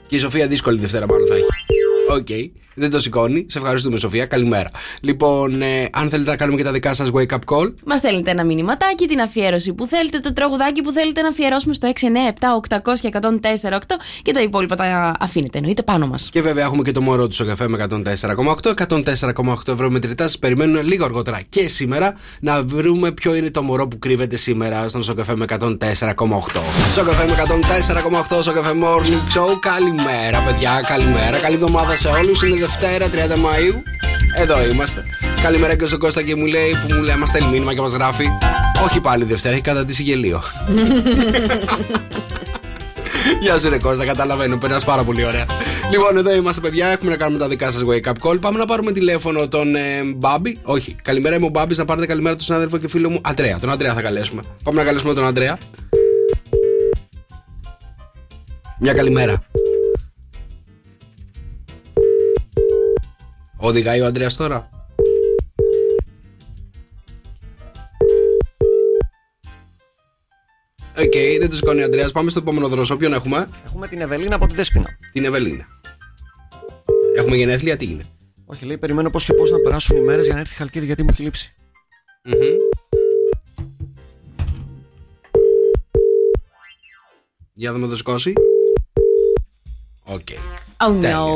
Και 0.06 0.16
η 0.16 0.18
Σοφία 0.18 0.46
δύσκολη 0.46 0.78
Δευτέρα 0.78 1.06
μάλλον 1.06 1.26
θα 1.26 1.34
έχει. 1.34 1.46
Οκ. 2.08 2.63
Δεν 2.74 2.90
το 2.90 3.00
σηκώνει. 3.00 3.46
Σε 3.48 3.58
ευχαριστούμε, 3.58 3.98
Σοφία. 3.98 4.26
Καλημέρα. 4.26 4.70
Λοιπόν, 5.00 5.62
ε, 5.62 5.88
αν 5.92 6.08
θέλετε 6.08 6.30
να 6.30 6.36
κάνουμε 6.36 6.56
και 6.56 6.64
τα 6.64 6.72
δικά 6.72 6.94
σας 6.94 7.10
wake 7.14 7.32
up 7.32 7.38
call, 7.46 7.74
Μας 7.86 7.98
στέλνετε 7.98 8.30
ένα 8.30 8.44
μηνυματάκι, 8.44 9.06
την 9.06 9.20
αφιέρωση 9.20 9.72
που 9.72 9.86
θέλετε, 9.86 10.18
το 10.18 10.32
τραγουδάκι 10.32 10.82
που 10.82 10.90
θέλετε 10.90 11.22
να 11.22 11.28
αφιερώσουμε 11.28 11.74
στο 11.74 11.88
697-800-1048 11.88 13.78
και 14.22 14.32
τα 14.32 14.42
υπόλοιπα 14.42 14.76
τα 14.76 15.12
αφήνετε 15.20 15.58
εννοείται 15.58 15.82
πάνω 15.82 16.06
μας. 16.06 16.28
Και 16.32 16.42
βέβαια 16.42 16.64
έχουμε 16.64 16.82
και 16.82 16.92
το 16.92 17.00
μωρό 17.00 17.26
του 17.26 17.34
Sok 17.34 17.44
FM 17.44 17.86
104,8. 17.88 18.74
104,8 18.88 19.72
ευρώ 19.72 19.90
μετρητά. 19.90 20.24
Σας 20.24 20.38
περιμένουν 20.38 20.86
λίγο 20.86 21.04
αργότερα 21.04 21.40
και 21.48 21.68
σήμερα 21.68 22.14
να 22.40 22.62
βρούμε 22.62 23.12
ποιο 23.12 23.34
είναι 23.34 23.50
το 23.50 23.62
μωρό 23.62 23.88
που 23.88 23.98
κρύβεται 23.98 24.36
σήμερα 24.36 24.88
στον 24.88 25.02
Sok 25.02 25.36
FM 25.36 25.44
104,8. 25.48 25.68
Σοκαφέ 26.94 27.24
με 27.24 27.34
104,8 28.30 28.42
στο 28.42 28.52
καφέ 28.52 28.72
Morning 28.82 29.38
Show. 29.38 29.58
Καλημέρα, 29.60 30.42
παιδιά, 30.42 30.84
καλημέρα. 30.86 31.38
Καλή 31.38 31.54
εβδομάδα 31.54 31.96
σε 31.96 32.08
όλους. 32.08 32.42
Είναι 32.42 32.63
Δευτέρα 32.64 33.06
30 33.06 33.10
Μαου. 33.38 33.82
Εδώ 34.36 34.64
είμαστε. 34.64 35.04
Καλημέρα 35.42 35.76
και 35.76 35.86
στον 35.86 35.98
Κώστα 35.98 36.22
και 36.22 36.36
μου 36.36 36.46
λέει 36.46 36.70
που 36.70 36.94
μου 36.94 37.02
λέει, 37.02 37.16
μα 37.16 37.26
στέλνει 37.26 37.50
μήνυμα 37.50 37.74
και 37.74 37.80
μας 37.80 37.92
γράφει. 37.92 38.24
Όχι 38.84 39.00
πάλι 39.00 39.24
Δευτέρα, 39.24 39.54
έχει 39.54 39.62
καταντήσει 39.62 40.02
γελίο. 40.02 40.42
Γεια 43.40 43.58
σου, 43.58 43.68
ρε 43.68 43.78
Κώστα, 43.78 44.04
καταλαβαίνω. 44.04 44.56
Περνάς 44.56 44.84
πάρα 44.84 45.04
πολύ 45.04 45.24
ωραία. 45.24 45.46
Λοιπόν, 45.90 46.16
εδώ 46.16 46.34
είμαστε, 46.34 46.60
παιδιά. 46.60 46.86
Έχουμε 46.86 47.10
να 47.10 47.16
κάνουμε 47.16 47.38
τα 47.38 47.48
δικά 47.48 47.70
σας 47.70 47.82
wake 47.86 48.08
up 48.08 48.28
call. 48.28 48.40
Πάμε 48.40 48.58
να 48.58 48.64
πάρουμε 48.64 48.92
τηλέφωνο 48.92 49.48
τον 49.48 49.74
ε, 49.74 49.80
Μπάμπη. 50.16 50.58
Όχι, 50.62 50.96
καλημέρα, 51.02 51.36
είμαι 51.36 51.46
ο 51.46 51.48
Μπάμπης. 51.48 51.78
Να 51.78 51.84
πάρετε 51.84 52.06
καλημέρα 52.06 52.36
τον 52.36 52.44
συνάδελφο 52.44 52.78
και 52.78 52.88
φίλο 52.88 53.10
μου 53.10 53.20
Αντρέα. 53.22 53.58
Τον 53.58 53.70
Αντρέα 53.70 53.94
θα 53.94 54.02
καλέσουμε. 54.02 54.42
Πάμε 54.62 54.80
να 54.80 54.86
καλέσουμε 54.86 55.14
τον 55.14 55.26
Αντρέα. 55.26 55.58
Μια 58.78 58.92
καλημέρα. 58.92 59.42
Οδηγάει 63.64 64.00
ο 64.00 64.06
Αντρέας 64.06 64.36
τώρα. 64.36 64.68
Οκ, 70.98 71.14
δεν 71.38 71.50
το 71.50 71.56
σηκώνει 71.56 71.80
ο 71.82 71.84
Αντρέας. 71.84 72.12
Πάμε 72.12 72.30
στο 72.30 72.38
επόμενο 72.38 72.68
δρόσο. 72.68 72.96
Ποιον 72.96 73.12
έχουμε, 73.12 73.48
Έχουμε 73.66 73.88
την 73.88 74.00
Ευελίνα 74.00 74.34
από 74.34 74.46
τη 74.46 74.54
Δέσποινα. 74.54 74.98
την 75.12 75.24
Ευελίνα. 75.24 75.66
Έχουμε 77.16 77.36
γενέθλια, 77.36 77.76
τι 77.76 77.84
είναι; 77.90 78.04
Όχι, 78.46 78.64
λέει, 78.64 78.78
περιμένω 78.78 79.10
πώς 79.10 79.24
και 79.24 79.32
πώς 79.32 79.50
να 79.50 79.58
περάσουν 79.58 79.96
οι 79.96 80.00
μέρες 80.00 80.24
για 80.24 80.34
να 80.34 80.40
έρθει 80.40 80.52
η 80.52 80.56
Χαλκίδη 80.56 80.86
γιατί 80.86 81.02
μου 81.02 81.08
έχει 81.12 81.22
λείψει. 81.22 81.52
Μμμ. 82.24 82.34
Για 87.54 87.70
να 87.70 87.74
δούμε 87.76 87.88
το 87.88 87.96
σηκώσει. 87.96 88.32
OK. 90.04 90.28
Oh 90.76 90.92
Τέλεια. 91.00 91.18
no. 91.18 91.26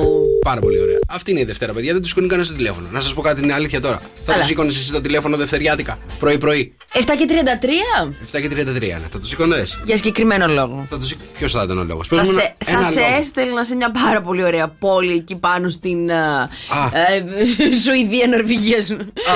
Πάρα 0.45 0.61
πολύ 0.61 0.81
ωραία. 0.81 0.99
Αυτή 1.09 1.31
είναι 1.31 1.41
η 1.41 1.45
Δευτέρα, 1.45 1.73
παιδιά. 1.73 1.93
Δεν 1.93 2.01
τους 2.01 2.11
σηκώνει 2.11 2.27
κανένα 2.29 2.47
στο 2.47 2.57
τηλέφωνο. 2.57 2.87
Να 2.91 3.01
σας 3.01 3.15
πω 3.15 3.21
κάτι, 3.21 3.43
είναι 3.43 3.53
αλήθεια 3.53 3.81
τώρα. 3.81 3.97
Θα 3.99 4.23
Καλά. 4.25 4.39
του 4.39 4.47
σήκωνε 4.47 4.69
εσύ 4.69 4.93
το 4.93 5.01
τηλέφωνο 5.01 5.37
Δευτεριάτικα. 5.37 5.99
Πρωί-πρωί. 6.19 6.75
7 6.93 7.01
και 7.19 7.27
33 7.29 8.13
7 8.33 8.41
και 8.41 8.49
33 8.49 8.83
είναι. 8.83 9.01
Θα 9.11 9.19
το 9.21 9.27
σήκωνε. 9.27 9.63
για 9.85 9.97
συγκεκριμένο 9.97 10.47
λόγο. 10.47 10.87
Θα 10.91 10.99
το 10.99 11.07
σήκω. 11.07 11.23
Ποιος 11.39 11.53
θα 11.53 11.63
ήταν 11.63 11.79
ο 11.79 11.85
λόγος. 11.85 12.09
Θα 12.09 12.25
σε, 12.25 12.57
θα 12.65 12.83
σε 12.83 13.01
έστελνα 13.19 13.65
σε 13.65 13.75
μια 13.75 13.91
πάρα 13.91 14.21
πολύ 14.21 14.43
ωραία 14.43 14.69
πόλη 14.69 15.13
εκεί 15.13 15.37
πάνω 15.37 15.69
στην 15.69 16.11
α, 16.13 16.49
ε, 16.93 17.25
Σουηδία, 17.85 18.27
Νορβηγία. 18.27 18.79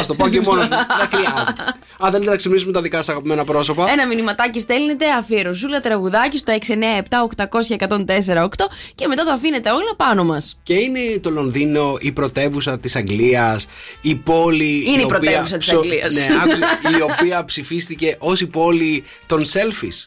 Α 0.01 0.07
το 0.07 0.15
πω 0.15 0.29
και 0.29 0.41
μόνος 0.41 0.69
μου. 0.69 0.77
Δεν 0.99 1.09
χρειάζεται. 1.21 1.63
Αν 1.99 2.11
θέλετε 2.13 2.31
να 2.31 2.37
ξυπνήσουμε 2.37 2.73
τα 2.73 2.81
δικά 2.83 2.97
σας 2.97 3.09
αγαπημένα 3.09 3.45
πρόσωπα. 3.45 3.91
Ένα 3.91 4.07
μηνυματάκι 4.07 4.61
στέλνετε, 4.61 5.05
αφιερωσούλα, 5.19 5.81
τραγουδάκι 5.81 6.39
στο 6.39 6.53
697-800-1048 6.53 8.49
και 8.95 9.07
μετά 9.07 9.25
το 9.25 9.33
αφήνετε 9.33 9.71
όλα 9.71 9.92
πάνω 9.95 10.25
μας. 10.25 10.59
Και 10.63 10.75
είναι 10.75 11.01
το 11.21 11.31
Λονδίνο 11.31 11.97
η 12.01 12.13
πρωτεύουσα 12.13 12.79
της 12.79 12.97
Αγγλίας, 12.97 13.67
η 14.01 14.15
πόλη. 14.15 14.85
Είναι 14.87 15.01
η 15.01 15.05
οποία 15.05 15.07
πρωτεύουσα 15.19 15.57
της 15.57 15.67
ψω- 15.67 15.79
Αγγλίας. 15.79 16.15
Ναι, 16.15 16.27
άκουσε, 16.43 16.65
η 16.99 17.03
οποία 17.03 17.45
ψηφίστηκε 17.45 18.17
ως 18.19 18.41
η 18.41 18.47
πόλη 18.47 19.05
των 19.27 19.45
selfies. 19.45 20.07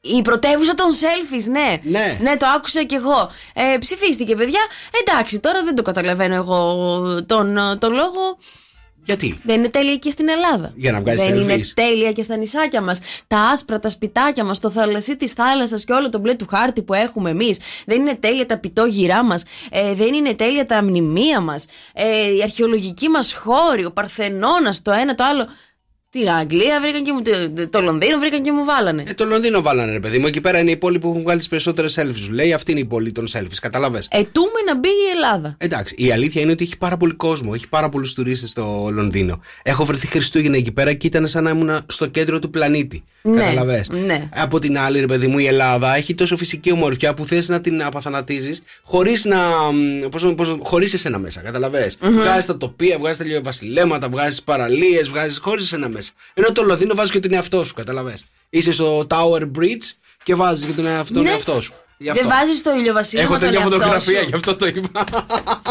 Η 0.00 0.22
πρωτεύουσα 0.22 0.74
των 0.74 0.86
selfies, 0.90 1.44
ναι. 1.50 1.80
Ναι. 1.98 2.18
Ναι, 2.20 2.36
το 2.36 2.46
άκουσα 2.56 2.84
κι 2.84 2.94
εγώ. 2.94 3.30
Ε, 3.54 3.78
ψηφίστηκε, 3.78 4.34
παιδιά. 4.34 4.60
Εντάξει, 5.04 5.40
τώρα 5.40 5.62
δεν 5.64 5.74
το 5.74 5.82
καταλαβαίνω 5.82 6.34
εγώ 6.34 6.76
τον, 7.26 7.56
τον 7.78 7.92
λόγο. 7.92 8.38
Γιατί; 9.04 9.40
Δεν 9.42 9.58
είναι 9.58 9.68
τέλεια 9.68 9.96
και 9.96 10.10
στην 10.10 10.28
Ελλάδα. 10.28 10.72
Για 10.76 10.92
να 10.92 11.00
βγάζεις 11.00 11.26
Δεν 11.26 11.40
είναι 11.40 11.54
selfies. 11.54 11.66
τέλεια 11.74 12.12
και 12.12 12.22
στα 12.22 12.36
νησάκια 12.36 12.80
μας. 12.82 13.00
Τα 13.26 13.38
άσπρα, 13.40 13.80
τα 13.80 13.88
σπιτάκια 13.88 14.44
μας, 14.44 14.58
το 14.58 14.70
θαλασσί 14.70 15.16
της 15.16 15.32
θάλασσας 15.32 15.84
και 15.84 15.92
όλο 15.92 16.08
το 16.08 16.18
μπλε 16.18 16.34
του 16.34 16.46
χάρτη 16.50 16.82
που 16.82 16.94
έχουμε 16.94 17.30
εμείς. 17.30 17.58
Δεν 17.86 18.00
είναι 18.00 18.14
τέλεια 18.14 18.46
τα 18.46 18.58
πιτόγυρά 18.58 19.24
μας. 19.24 19.44
Ε, 19.70 19.94
δεν 19.94 20.14
είναι 20.14 20.34
τέλεια 20.34 20.66
τα 20.66 20.82
μνημεία 20.82 21.40
μας. 21.40 21.64
Ε, 21.94 22.34
η 22.34 22.42
αρχαιολογική 22.42 23.08
μας 23.08 23.32
χώρη, 23.32 23.84
ο 23.84 23.92
Παρθενώνας, 23.92 24.82
το 24.82 24.92
ένα 24.92 25.14
το 25.14 25.24
άλλο. 25.24 25.46
Την 26.12 26.30
Αγγλία 26.30 26.80
βρήκαν 26.80 27.04
και 27.04 27.12
μου. 27.12 27.22
το- 27.22 27.68
Το 27.68 27.80
Λονδίνο 27.80 28.18
βρήκαν 28.18 28.42
και 28.42 28.52
μου 28.52 28.64
βάλανε. 28.64 29.02
Ε, 29.06 29.14
το 29.14 29.24
Λονδίνο 29.24 29.62
βάλανε, 29.62 29.92
ρε 29.92 30.00
παιδί 30.00 30.18
μου. 30.18 30.26
Εκεί 30.26 30.40
πέρα 30.40 30.58
είναι 30.58 30.70
η 30.70 30.76
πόλη 30.76 30.98
που 30.98 31.08
έχουν 31.08 31.22
βγάλει 31.22 31.38
τις 31.38 31.48
περισσότερες 31.48 31.98
selfies. 32.00 32.14
Σου 32.16 32.32
λέει 32.32 32.52
αυτή 32.52 32.70
είναι 32.70 32.80
η 32.80 32.84
πόλη 32.84 33.12
των 33.12 33.26
selfies. 33.32 33.56
Κατάλαβε. 33.60 34.02
Ετούμε 34.10 34.50
να 34.66 34.78
μπει 34.78 34.88
η 34.88 35.10
Ελλάδα. 35.14 35.54
Εντάξει, 35.58 35.94
η 35.98 36.12
αλήθεια 36.12 36.42
είναι 36.42 36.52
ότι 36.52 36.64
έχει 36.64 36.78
πάρα 36.78 36.96
πολύ 36.96 37.12
κόσμο. 37.14 37.50
Έχει 37.54 37.68
πάρα 37.68 37.88
πολλούς 37.88 38.12
τουρίστες 38.12 38.48
στο 38.48 38.88
Λονδίνο. 38.92 39.40
Έχω 39.62 39.84
βρεθεί 39.84 40.06
Χριστούγεννα 40.06 40.56
εκεί 40.56 40.72
πέρα 40.72 40.92
και 40.92 41.06
ήταν 41.06 41.28
σαν 41.28 41.44
να 41.44 41.50
ήμουν 41.50 41.78
στο 41.86 42.06
κέντρο 42.06 42.38
του 42.38 42.50
πλανήτη. 42.50 43.04
Ναι, 43.22 43.40
Καταλαβες. 43.40 43.88
ναι. 43.88 44.28
Από 44.34 44.58
την 44.58 44.78
άλλη, 44.78 45.00
ρε 45.00 45.06
παιδί 45.06 45.26
μου, 45.26 45.38
η 45.38 45.46
Ελλάδα 45.46 45.96
έχει 45.96 46.14
τόσο 46.14 46.36
φυσική 46.36 46.72
ομορφιά 46.72 47.14
που 47.14 47.24
θες 47.24 47.48
να 47.48 47.60
την 47.60 47.82
απαθανατίζει 47.82 48.52
χωρίς 48.82 49.24
να. 49.24 49.38
Πώς, 50.10 50.34
πώς, 50.36 50.56
χωρίς 50.62 50.92
εσένα 50.94 51.18
μέσα. 51.18 51.40
Καταλαβες. 51.40 51.98
Βγάζεις 52.00 52.46
τα 52.46 52.56
τοπία, 52.56 52.98
βγάζεις 52.98 53.18
τα 53.32 53.40
βασιλέματα, 53.42 54.08
βγάζεις 54.08 54.42
παραλίες, 54.42 55.08
βγάζεις 55.08 55.38
χωρίς 55.42 55.64
εσένα 55.64 55.88
μέσα. 55.88 56.01
Ενώ 56.34 56.52
το 56.52 56.62
Λονδίνο 56.62 56.94
βάζει 56.94 57.10
και 57.10 57.20
τον 57.20 57.32
εαυτό 57.32 57.64
σου. 57.64 57.74
Καταλαβες. 57.74 58.24
Είσαι 58.50 58.72
στο 58.72 59.06
Tower 59.10 59.40
Bridge 59.58 59.86
και 60.22 60.34
βάζεις 60.34 60.64
και 60.66 60.72
τον 60.72 60.86
εαυτό, 60.86 61.12
τον 61.14 61.22
Ναι. 61.22 61.30
εαυτό 61.30 61.60
σου. 61.60 61.72
Γι' 61.98 62.10
Δεν 62.12 62.16
αυτό. 62.16 62.28
βάζεις 62.28 62.62
το 62.62 62.70
ηλιοβασίλεμα 62.74 63.24
Έχω 63.28 63.38
τον 63.38 63.42
τέτοια 63.48 63.60
εαυτό 63.60 63.76
φωτογραφία, 63.76 64.20
σου. 64.20 64.26
γι' 64.28 64.34
αυτό 64.34 64.56
το 64.56 64.66
είπα. 64.66 65.04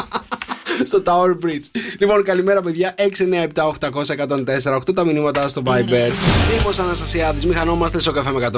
στο 0.90 1.04
Tower 1.06 1.46
Bridge. 1.46 1.80
Λοιπόν, 2.00 2.24
καλημέρα, 2.24 2.62
παιδιά. 2.62 2.96
697-800-1048 2.98 4.94
τα 4.96 5.06
μηνύματα 5.06 5.50
στο 5.50 5.62
Viber. 5.66 6.12
Νίκο 6.54 6.70
Αναστασιάδης, 6.80 7.46
μηχανόμαστε 7.46 8.00
στο 8.00 8.12
καφέ 8.12 8.32
με 8.32 8.50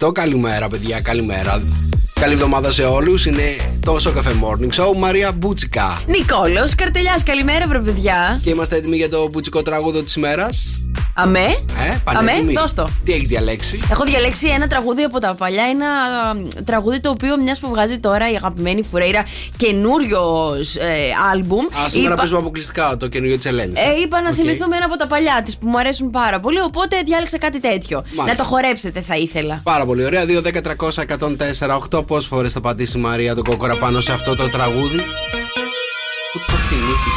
104,8. 0.00 0.12
Καλημέρα, 0.14 0.68
παιδιά, 0.68 1.00
καλημέρα. 1.00 1.62
Καλή 2.20 2.32
εβδομάδα 2.32 2.70
σε 2.72 2.82
όλους. 2.82 3.26
Είναι 3.26 3.42
το 3.84 3.98
Σοκαφέ 3.98 4.30
Morning 4.42 4.80
Show. 4.80 4.96
Μαρία 4.96 5.32
Μπούτσικα. 5.32 6.02
Νικόλος 6.06 6.74
Καρτελιάς, 6.74 7.22
καλημέρα, 7.22 7.66
βρε 7.66 7.78
παιδιά. 7.78 8.40
Και 8.44 8.50
είμαστε 8.50 8.76
έτοιμοι 8.76 8.96
για 8.96 9.08
το 9.08 9.28
μπουτσικό 9.32 9.62
τραγούδο 9.62 10.02
της 10.02 10.14
ημέρας. 10.14 10.82
Αμέ. 11.14 11.40
Ε, 11.40 11.50
Αμέ, 11.84 12.00
πανέτοιμοι. 12.04 12.52
δώσ' 12.52 12.74
το. 12.74 12.88
Τι 13.04 13.12
έχεις 13.12 13.28
διαλέξει; 13.28 13.80
Έχω 13.90 14.04
διαλέξει 14.04 14.48
ένα 14.48 14.68
τραγούδι 14.68 15.02
από 15.02 15.18
τα 15.18 15.34
παλιά. 15.34 15.62
Ένα 15.70 15.86
α, 15.86 16.62
τραγούδι 16.64 17.00
το 17.00 17.10
οποίο 17.10 17.36
μιας 17.42 17.58
που 17.58 17.68
βγάζει 17.68 17.98
τώρα 17.98 18.30
η 18.30 18.34
αγαπημένη 18.34 18.82
Φουρέιρα 18.90 19.24
καινούριος 19.56 20.76
ε, 20.76 20.86
άλμπουμ. 21.32 21.64
Α, 21.64 21.88
σήμερα 21.88 22.06
είπα- 22.08 22.16
παίζουμε 22.16 22.38
αποκλειστικά 22.40 22.96
το 22.96 23.08
καινούριο 23.08 23.36
της 23.36 23.44
Ελένης. 23.44 23.80
Ε, 23.80 24.00
είπα 24.04 24.20
να 24.20 24.32
θυμηθούμε 24.32 24.76
ένα 24.76 24.84
από 24.84 24.96
τα 24.96 25.06
παλιά 25.06 25.42
της 25.44 25.56
που 25.56 25.68
μου 25.68 25.78
αρέσουν 25.78 26.10
πάρα 26.10 26.40
πολύ. 26.40 26.60
Οπότε 26.60 27.02
διάλεξα 27.04 27.38
κάτι 27.38 27.60
τέτοιο. 27.60 27.96
Μάλιστα. 28.04 28.24
Να 28.24 28.34
το 28.34 28.44
χορέψετε, 28.44 29.00
θα 29.00 29.16
ήθελα. 29.16 29.60
Πάρα 29.64 29.84
πολύ 29.86 30.04
ωραία. 30.04 30.24
2, 30.26 30.40
10, 30.42 30.60
300, 30.62 31.02
104, 31.02 31.76
8. 31.90 31.98
Πόσες 32.08 32.26
φορές 32.26 32.52
θα 32.52 32.60
πατήσει 32.60 32.98
η 32.98 33.00
Μαρία 33.00 33.34
τον 33.34 33.44
κόκορα 33.44 33.74
πάνω 33.76 34.00
σε 34.00 34.12
αυτό 34.12 34.36
το 34.36 34.48
τραγούδι; 34.48 34.96
Πού 36.32 36.38
το 36.46 36.52
θυμίσει 36.52 37.10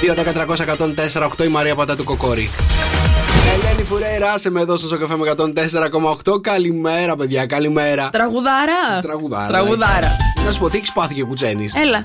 2, 0.00 0.14
10, 0.14 0.32
300, 0.32 0.64
104, 1.12 1.28
8. 1.38 1.44
Η 1.44 1.48
Μαρία 1.48 1.74
πατά 1.74 1.96
του 1.96 2.04
κοκόρι. 2.04 2.50
Ελένη 3.54 3.84
Φουρέιρα, 3.84 4.32
άσε 4.32 4.50
με 4.50 4.60
εδώ 4.60 4.76
στο 4.76 4.98
καφέ 4.98 5.16
με 5.16 5.34
104,8. 6.26 6.42
Καλημέρα, 6.42 7.16
παιδιά, 7.16 7.46
καλημέρα. 7.46 8.10
Τραγουδάρα. 8.10 9.00
Τραγουδάρα. 9.02 9.46
Τραγουδάρα. 9.46 10.16
Να 10.44 10.52
σου 10.52 10.60
πω, 10.60 10.70
τι 10.70 10.76
έχεις 10.76 10.92
πάθει 10.92 11.14
και 11.14 11.24
κουτσένεις; 11.24 11.74
Έλα. 11.74 12.02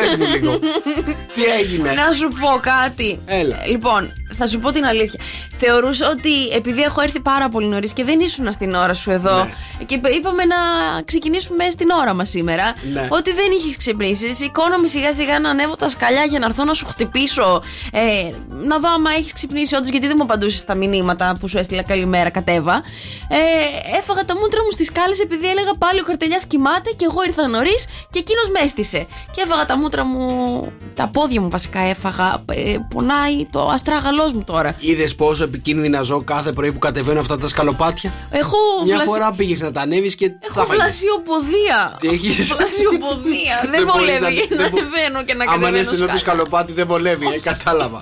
Πες 0.00 0.16
μου 0.16 0.24
λίγο. 0.26 0.58
τι 1.34 1.44
έγινε; 1.60 1.92
Να 1.92 2.12
σου 2.12 2.28
πω 2.28 2.60
κάτι. 2.60 3.18
Έλα. 3.26 3.56
Λοιπόν, 3.66 4.12
θα 4.40 4.46
σου 4.46 4.58
πω 4.58 4.70
την 4.72 4.84
αλήθεια. 4.84 5.20
Θεωρούσα 5.56 6.08
ότι 6.10 6.48
επειδή 6.54 6.82
έχω 6.82 7.00
έρθει 7.00 7.20
πάρα 7.20 7.48
πολύ 7.48 7.66
νωρίς 7.66 7.92
και 7.92 8.04
δεν 8.04 8.20
ήσουν 8.20 8.52
στην 8.52 8.74
ώρα 8.74 8.94
σου 8.94 9.10
εδώ. 9.10 9.36
Ναι. 9.44 9.84
Και 9.86 9.94
είπα- 9.94 10.10
είπαμε 10.10 10.44
να 10.44 10.56
ξεκινήσουμε 11.04 11.64
στην 11.70 11.90
ώρα 11.90 12.14
μας 12.14 12.28
σήμερα. 12.28 12.72
Ναι. 12.92 13.06
Ότι 13.10 13.32
δεν 13.32 13.44
είχες 13.58 13.76
ξυπνήσει. 13.76 14.34
Σηκώνομαι 14.34 14.86
σιγά 14.88 15.12
σιγά 15.12 15.38
να 15.40 15.50
ανέβω 15.50 15.76
τα 15.76 15.88
σκαλιά 15.88 16.24
για 16.24 16.38
να 16.38 16.46
έρθω 16.46 16.64
να 16.64 16.74
σου 16.74 16.86
χτυπήσω. 16.86 17.62
Ε, 17.92 18.00
να 18.48 18.78
δω 18.78 18.88
άμα 18.94 19.10
έχεις 19.18 19.32
ξυπνήσει 19.32 19.74
όντως, 19.74 19.88
γιατί 19.88 20.06
δεν 20.06 20.14
μου 20.18 20.22
απαντούσες 20.22 20.60
στα 20.60 20.74
μηνύματα 20.74 21.36
που 21.40 21.48
σου 21.48 21.58
έστειλα 21.58 21.82
καλημέρα, 21.82 22.30
κατέβα. 22.30 22.82
Ε, 23.28 23.96
έφαγα 23.98 24.24
τα 24.24 24.34
μούτρα 24.36 24.60
μου 24.64 24.70
στις 24.70 24.86
σκάλες 24.86 25.20
επειδή 25.20 25.48
έλεγα 25.48 25.74
πάλι 25.78 26.00
ο 26.00 26.04
καρτελιάς 26.04 26.46
κοιμάται 26.46 26.90
και 26.96 27.06
εγώ 27.10 27.22
ήρθα 27.26 27.48
νωρίς 27.48 27.86
και 28.10 28.18
εκείνος 28.18 28.48
με 28.50 28.60
έστησε. 28.64 29.06
Και 29.34 29.42
έφαγα 29.44 29.66
τα 29.66 29.76
μούτρα 29.76 30.04
μου, 30.04 30.72
τα 30.94 31.06
πόδια 31.08 31.40
μου 31.40 31.48
βασικά 31.50 31.80
έφαγα. 31.80 32.44
Ε, 32.52 32.76
πονάει 32.94 33.46
το 33.50 33.62
αστράγαλό 33.62 34.29
μου 34.34 34.42
τώρα. 34.46 34.74
Είδες 34.80 35.14
πόσο 35.14 35.42
επικίνδυνα 35.44 36.02
ζω 36.02 36.22
κάθε 36.22 36.52
πρωί 36.52 36.72
που 36.72 36.78
κατεβαίνω 36.78 37.20
αυτά 37.20 37.38
τα 37.38 37.48
σκαλοπάτια; 37.48 38.12
Έχω 38.30 38.56
Μια 38.84 38.94
βλασι- 38.94 39.10
φορά 39.12 39.32
πήγες 39.32 39.60
να 39.60 39.72
τα 39.72 39.80
ανέβεις 39.80 40.14
και 40.14 40.24
Έχω 40.24 40.54
τα 40.60 40.64
φάγες. 40.64 40.76
βλασιοποδία. 40.76 41.96
Τι 42.00 42.08
έχεις; 42.08 42.52
Βλασιοποδία. 42.56 43.56
δεν 43.74 43.82
μπορείς 43.86 44.18
βολεύει 44.18 44.20
να- 44.20 44.56
να 44.56 44.62
δεν 44.62 44.70
μπο- 44.70 44.78
ανεβαίνω 44.80 45.18
και 45.26 45.34
να 45.34 45.42
Άμα 45.44 45.54
είναι 45.54 45.64
κατεβαίνω 45.64 45.84
στενό 45.84 45.98
το 45.98 46.18
σκάλα. 46.18 46.18
σκαλοπάτι 46.24 46.72
δεν 46.72 46.86
βολεύει, 46.92 47.26
ε, 47.36 47.38
κατάλαβα. 47.50 48.00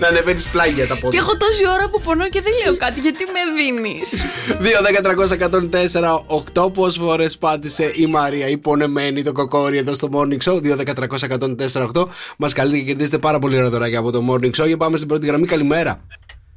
να 0.00 0.06
ανεβαίνεις 0.08 0.46
πλάγια 0.54 0.86
τα 0.86 0.94
Και 0.94 1.00
πόδια. 1.00 1.18
έχω 1.22 1.32
τόση 1.36 1.64
ώρα 1.76 1.86
που 1.90 1.98
πονώ 2.06 2.26
και 2.34 2.40
δεν 2.46 2.52
λέω 2.64 2.74
κάτι 2.84 2.98
γιατί 3.00 3.24
με 3.34 3.42
δίνεις; 3.58 4.08
2, 4.64 4.78
10, 4.86 5.00
300, 5.06 5.34
104, 5.34 6.24
8. 6.26 6.70
Πόσες 6.70 6.96
φορές 7.04 7.38
πάτησε 7.38 7.90
η 7.94 8.06
Μαρία, 8.06 8.46
η 8.48 8.56
πονεμένη, 8.58 9.22
το 9.22 9.32
κοκόρι 9.32 9.76
εδώ 9.78 9.94
στο 9.94 10.08
Morning 10.14 10.40
Show. 10.46 10.56
2, 10.62 10.76
10, 10.76 10.92
300, 10.94 11.26
104, 11.26 11.82
8. 11.82 12.08
Μας 12.36 12.52
καλείτε 12.52 12.78
και 12.78 12.84
κερδίσετε 12.84 13.18
πάρα 13.18 13.38
πολύ 13.38 13.56
ωραία 13.56 13.70
δωράκια 13.70 13.98
από 13.98 14.10
το 14.12 14.20
Morning 14.30 14.50
Show. 14.62 14.66
Για 14.66 14.76
πάμε 14.76 14.96
στην 14.96 15.08
πρώτη 15.08 15.26
γραμμή. 15.26 15.46
Καλημέρα. 15.48 15.92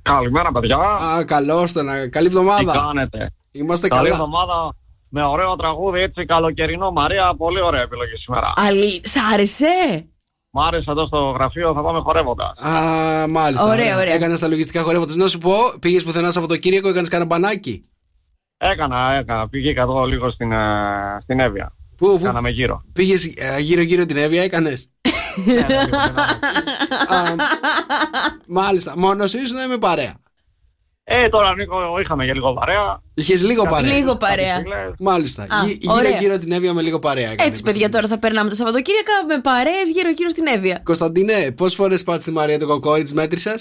Καλημέρα, 0.01 0.51
παιδιά. 0.51 0.77
Α, 0.77 1.24
καλώς 1.25 1.71
το 1.71 1.83
να. 1.83 1.93
Καλή 2.07 2.10
Τι 2.29 2.36
εβδομάδα. 2.38 2.83
κάνετε; 2.86 3.31
Είμαστε 3.51 3.88
Καλή 3.88 4.01
καλά. 4.01 4.13
εβδομάδα 4.13 4.75
με 5.10 5.24
ωραίο 5.25 5.55
τραγούδι, 5.55 6.00
έτσι 6.01 6.25
καλοκαιρινό. 6.25 6.91
Μαρία, 6.91 7.36
πολύ 7.38 7.62
ωραία 7.62 7.81
επιλογή 7.81 8.15
σήμερα. 8.24 8.53
Αλή, 8.55 9.01
σ' 9.03 9.17
άρεσε; 9.33 10.05
Μ' 10.51 10.60
άρεσε 10.60 10.91
εδώ 10.91 11.05
στο 11.05 11.17
γραφείο, 11.17 11.74
θα 11.74 11.81
πάμε 11.81 12.00
χορεύοντα. 12.00 12.53
Α, 12.57 13.27
μάλιστα. 13.29 13.67
Ωραία, 13.71 13.98
ωραία. 13.98 14.13
Έκανες 14.13 14.39
τα 14.39 14.48
λογιστικά 14.48 14.81
χορεύοντας. 14.81 15.15
Να 15.15 15.27
σου 15.27 15.38
πω, 15.38 15.53
πήγες 15.79 16.03
πουθενά 16.03 16.31
Σαββατοκύριακο, 16.31 16.88
έκανες 16.89 17.10
κανένα 17.10 17.29
μπανάκι. 17.29 17.83
Έκανα, 18.57 19.13
έκανα. 19.21 19.50
Πήγα 19.50 19.81
εδώ 19.81 20.05
λίγο 20.05 20.31
στην, 20.31 20.51
ε, 20.51 20.57
στην 21.21 21.39
Εύβοια. 21.39 21.74
Πού, 21.98 22.17
πού; 22.17 22.24
Κάναμε 22.24 22.50
γύρω. 22.50 22.83
πήγες 22.93 23.33
γύρω-γύρω 23.60 24.05
την 24.05 24.17
Εύβοια, 24.17 24.43
έκανες; 24.43 24.90
Ναι, 25.45 25.53
ναι, 25.53 25.61
λίγο 25.61 25.97
κάναμε. 27.07 27.43
Μάλιστα. 28.47 28.93
Μόνο 28.97 29.27
σου 29.27 29.38
ήσουν 29.38 29.57
ή 29.57 29.67
με 29.67 29.77
παρέα. 29.77 30.13
ε, 31.03 31.29
τώρα 31.29 31.55
Νίκο, 31.55 31.75
είχαμε 32.03 32.25
και 32.25 32.33
λίγο 32.33 32.53
παρέα. 32.53 33.01
Είχες 33.13 33.41
λίγο 33.43 33.63
παρέα. 33.65 33.93
Λίγο 33.93 34.17
παρέα. 34.17 34.55
Φίλες. 34.57 34.93
Μάλιστα. 35.00 35.43
Α, 35.43 35.47
Γύ- 35.65 35.89
ωραία. 35.89 36.09
Γύρω-γύρω 36.09 36.38
την 36.38 36.51
Εύβοια 36.51 36.73
με 36.73 36.81
λίγο 36.81 37.00
παρέα. 37.00 37.31
έκανε, 37.31 37.50
Έτσι, 37.50 37.61
παιδιά, 37.63 37.89
τώρα 37.89 38.07
θα 38.07 38.19
περνάμε 38.19 38.50
τα 38.50 38.55
Σαββατοκύριακα 38.55 39.11
με 39.27 39.39
παρέες 39.41 39.89
γύρω-γύρω 39.93 40.29
στην 40.29 40.45
Εύβοια. 40.47 40.81
Κωνσταντίνε, 40.83 41.51
πόσες 41.51 41.75
φορές 41.75 42.03
πάτησε 42.03 42.29
η 42.29 42.33
Μαρία 42.33 42.59
το 42.59 42.67
κοκόρι 42.67 43.03
της 43.03 43.13
μέτρησα. 43.13 43.55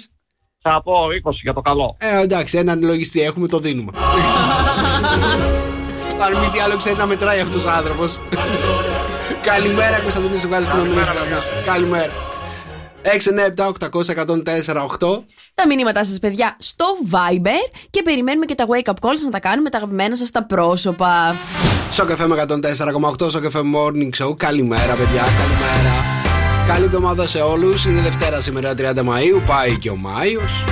Θα 0.63 0.83
πω 0.85 0.93
20 1.25 1.31
για 1.43 1.53
το 1.53 1.61
καλό. 1.61 1.97
Ε, 2.01 2.21
εντάξει, 2.23 2.59
έναν 2.59 2.83
λογιστή 2.85 3.21
έχουμε, 3.21 3.47
το 3.49 3.59
δίνουμε. 3.59 3.93
Αν 6.25 6.37
μη 6.39 6.47
τι 6.53 6.59
άλλο 6.61 6.77
ξέρει 6.77 6.97
να 6.97 7.07
μετράει 7.07 7.41
αυτός 7.41 7.65
ο 7.65 7.71
άνθρωπος. 7.71 8.19
Καλημέρα, 9.43 10.01
Κωνσταντίνε, 10.01 10.37
σε 10.37 10.47
ευχαριστούμε 10.47 10.83
που 10.83 11.01
είσαι 11.01 11.13
γραμμός. 11.13 11.47
Καλημέρα. 11.65 12.13
697-800-1048. 13.03 15.25
Τα 15.55 15.67
μηνύματά 15.67 16.05
σας, 16.05 16.19
παιδιά, 16.19 16.57
στο 16.59 16.85
Viber 17.11 17.73
και 17.91 18.03
περιμένουμε 18.03 18.45
και 18.45 18.55
τα 18.55 18.67
wake 18.69 18.91
up 18.91 18.95
calls 19.01 19.21
να 19.25 19.31
τα 19.31 19.41
κάνουμε 19.41 19.71
τα 19.71 19.77
αγαπημένα 19.77 20.17
σας 20.17 20.31
τα 20.31 20.45
πρόσωπα. 20.45 21.37
Στο 21.91 22.05
καφέ 22.05 22.27
με 22.27 22.35
104,8 22.35 23.29
στο 23.29 23.41
καφέ 23.41 23.59
Morning 23.59 24.25
Show. 24.25 24.37
Καλημέρα, 24.37 24.95
παιδιά, 24.95 25.23
καλημέρα. 25.23 25.95
Καλή 26.69 26.85
εβδομάδα 26.85 27.27
σε 27.27 27.39
όλους. 27.39 27.85
Είναι 27.85 28.01
Δευτέρα 28.01 28.41
σήμερα 28.41 28.75
30 28.75 29.03
Μαου. 29.03 29.43
Πάει 29.47 29.79
και 29.79 29.91
ο 29.91 29.97
Μάιος. 29.97 30.65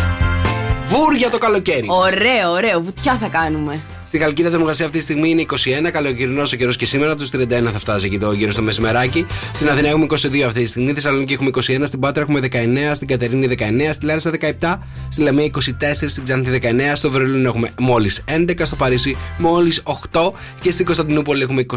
Βούρ 0.89 1.31
το 1.31 1.39
καλοκαίρι. 1.39 1.87
Ωραίο, 1.89 2.51
ωραίο. 2.51 2.81
Βουτιά 2.81 3.15
θα 3.15 3.29
κάνουμε. 3.29 3.81
Στη 4.09 4.19
Χαλκίδα 4.19 4.51
θερμοκρασία 4.51 4.85
αυτή 4.85 4.99
τη 4.99 5.05
στιγμή 5.05 5.31
είναι 5.31 5.45
21. 5.87 5.91
Καλοκαιρινός 5.93 6.53
ο 6.53 6.57
καιρός 6.57 6.77
και 6.77 6.87
σήμερα. 6.87 7.15
Τους 7.15 7.31
31 7.31 7.49
θα 7.73 7.79
φτάσει 7.79 8.07
εκεί 8.07 8.19
το 8.19 8.33
γύρω 8.33 8.51
στο 8.51 8.63
μεσημεράκι. 8.63 9.27
Στην 9.55 9.69
Αθηνά 9.69 9.89
έχουμε 9.89 10.07
22 10.11 10.41
αυτή 10.41 10.61
τη 10.61 10.67
στιγμή. 10.67 10.91
Στη 10.91 11.01
Θεσσαλονίκη 11.01 11.33
έχουμε 11.33 11.51
21. 11.55 11.83
Στην 11.85 12.01
Πάτρα 12.01 12.23
έχουμε 12.23 12.41
19. 12.41 12.95
Στην 12.95 13.09
Κατερίνη 13.09 13.49
19. 13.59 13.63
Στη 13.93 14.07
Λάρισα 14.07 14.31
17. 14.61 14.79
Στη 15.09 15.23
Λαμία 15.23 15.45
24. 15.45 16.09
Στην 16.09 16.25
Ξάνθη 16.25 16.61
19. 16.63 16.93
Στο 16.95 17.11
Βερολίνο 17.11 17.49
έχουμε 17.49 17.71
μόλις 17.79 18.25
11. 18.29 18.67
Στο 18.67 18.77
Παρίσι 18.77 19.17
μόλις 19.39 19.83
8. 20.13 20.33
Και 20.61 20.71
στην 20.71 20.85
Κωνσταντινούπολη 20.85 21.43
έχουμε 21.43 21.67
23. 21.71 21.77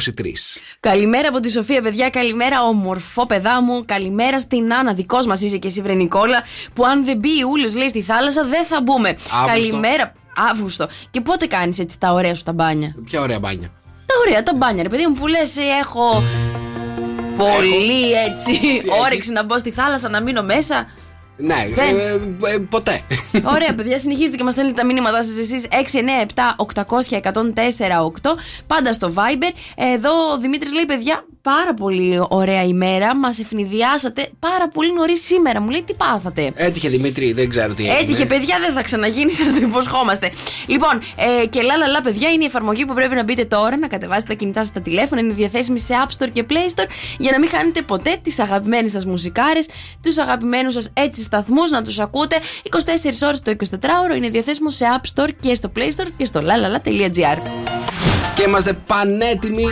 Καλημέρα 0.80 1.28
από 1.28 1.40
τη 1.40 1.52
Σοφία, 1.52 1.82
παιδιά. 1.82 2.10
Καλημέρα, 2.10 2.64
ομορφό 2.64 3.26
παιδά 3.26 3.62
μου. 3.62 3.86
Καλημέρα 3.86 4.40
στην 4.40 4.74
Άννα. 4.74 4.94
Δικός 4.94 5.26
μας 5.26 5.42
είσαι 5.42 5.58
και 5.58 5.68
εσύ, 5.68 5.82
Βρε 5.82 5.94
Νικόλα. 5.94 6.44
Που 6.74 6.86
αν 6.86 7.06
δεν 7.06 7.18
μπει 7.18 7.30
η 7.30 7.44
Ούλε, 7.50 7.68
λέει 7.78 7.90
στη 7.90 8.02
θάλασσα, 8.02 8.44
δεν 8.44 8.66
θα 8.66 8.82
μπούμε. 8.82 9.10
Αύγουστο. 9.10 9.72
Καλημέρα. 9.72 10.21
Αύγουστο. 10.50 10.88
Και 11.12 11.22
πότε 11.22 11.46
κάνεις 11.46 11.80
έτσι 11.80 12.00
τα 12.00 12.14
ωραία 12.14 12.36
σου 12.36 12.44
τα 12.44 12.54
μπάνια; 12.54 12.96
Ποια 13.06 13.22
ωραία 13.22 13.40
μπάνια; 13.40 13.72
Τα 14.06 14.14
ωραία 14.28 14.44
τα 14.44 14.54
μπάνια, 14.56 14.84
ρε 14.84 14.90
παιδί 14.90 15.08
μου, 15.08 15.14
που 15.14 15.28
λες, 15.28 15.58
έχω. 15.82 16.24
Πολύ 17.36 18.12
έτσι. 18.12 18.82
όρεξη 19.06 19.32
να 19.32 19.44
μπω 19.44 19.60
στη 19.60 19.72
θάλασσα, 19.72 20.10
να 20.10 20.22
μείνω 20.22 20.44
μέσα. 20.44 20.90
Ναι, 21.38 21.56
Δεν. 21.76 21.96
ε, 21.98 22.02
ε, 22.02 22.14
ε, 22.54 22.58
ποτέ. 22.70 23.02
Ωραία, 23.54 23.76
παιδιά, 23.76 24.00
συνεχίζετε 24.00 24.38
και 24.38 24.44
μας 24.44 24.54
στέλνετε 24.54 24.76
τα 24.82 24.86
μηνύματά 24.86 25.24
σας 25.24 25.38
εσείς 25.38 25.68
697-800-1048. 25.72 28.36
Πάντα 28.68 28.94
στο 28.94 29.14
Viber. 29.16 29.52
Εδώ 29.76 30.12
ο 30.34 30.38
Δημήτρης 30.38 30.74
λέει, 30.74 30.86
παιδιά, 30.86 31.26
πάρα 31.42 31.74
πολύ 31.74 32.26
ωραία 32.30 32.64
ημέρα. 32.64 33.16
Μας 33.16 33.40
ευνηδιάσατε 33.40 34.30
πάρα 34.40 34.68
πολύ 34.68 34.94
νωρίς 34.94 35.26
σήμερα. 35.26 35.62
Μου 35.62 35.70
λέει 35.70 35.84
τι 35.84 35.94
πάθατε; 35.94 36.52
Έτυχε 36.56 36.90
Δημήτρη, 36.90 37.34
δεν 37.34 37.50
ξέρω 37.50 37.74
τι 37.74 37.84
έγινε. 37.84 38.00
Έτυχε, 38.00 38.26
παιδιά, 38.26 38.60
δεν 38.60 38.74
θα 38.74 38.82
ξαναγίνει, 38.82 39.32
σας 39.32 39.54
το 39.54 39.60
υποσχόμαστε. 39.62 40.32
Λοιπόν, 40.66 41.02
ε, 41.42 41.46
και 41.46 41.62
λα, 41.62 41.78
λα, 41.78 41.88
λα, 41.88 42.02
παιδιά, 42.02 42.30
είναι 42.30 42.44
η 42.44 42.46
εφαρμογή 42.46 42.86
που 42.86 42.94
πρέπει 42.94 43.16
να 43.16 43.24
μπείτε 43.24 43.46
τώρα, 43.46 43.78
να 43.78 43.88
κατεβάσετε 43.88 44.28
τα 44.28 44.34
κινητά 44.34 44.60
σας 44.60 44.68
στα 44.68 44.82
τηλέφωνα. 44.82 45.22
Είναι 45.22 45.34
διαθέσιμη 45.34 45.80
σε 45.80 45.94
App 46.06 46.24
Store 46.24 46.30
και 46.34 46.46
Play 46.50 46.70
Store 46.76 46.88
για 47.18 47.32
να 47.32 47.40
μην 47.40 47.50
χάνετε 47.50 47.82
ποτέ 47.82 48.18
τις 48.22 48.40
αγαπημένες 48.40 48.92
σας 48.92 49.06
μουσικάρες, 49.06 49.68
τους 50.04 50.18
αγαπημένους 50.18 50.74
σας 50.74 50.90
έτσι 50.94 51.24
σταθμούς, 51.24 51.70
να 51.70 51.82
τους 51.82 52.00
ακούτε 52.00 52.36
24 52.64 53.28
ώρες 53.28 53.42
το 53.42 53.52
24ωρο. 53.52 54.16
Είναι 54.16 54.30
διαθέσιμο 54.30 54.70
σε 54.70 54.86
App 55.02 55.22
Store 55.22 55.30
και 55.40 55.54
στο 55.54 55.72
Play 55.76 56.02
Store 56.02 56.08
και 56.18 56.26
στο 56.26 56.42
lalala.gr. 56.42 58.01
Και 58.42 58.48
είμαστε 58.48 58.74
πανέτοιμοι 58.88 59.66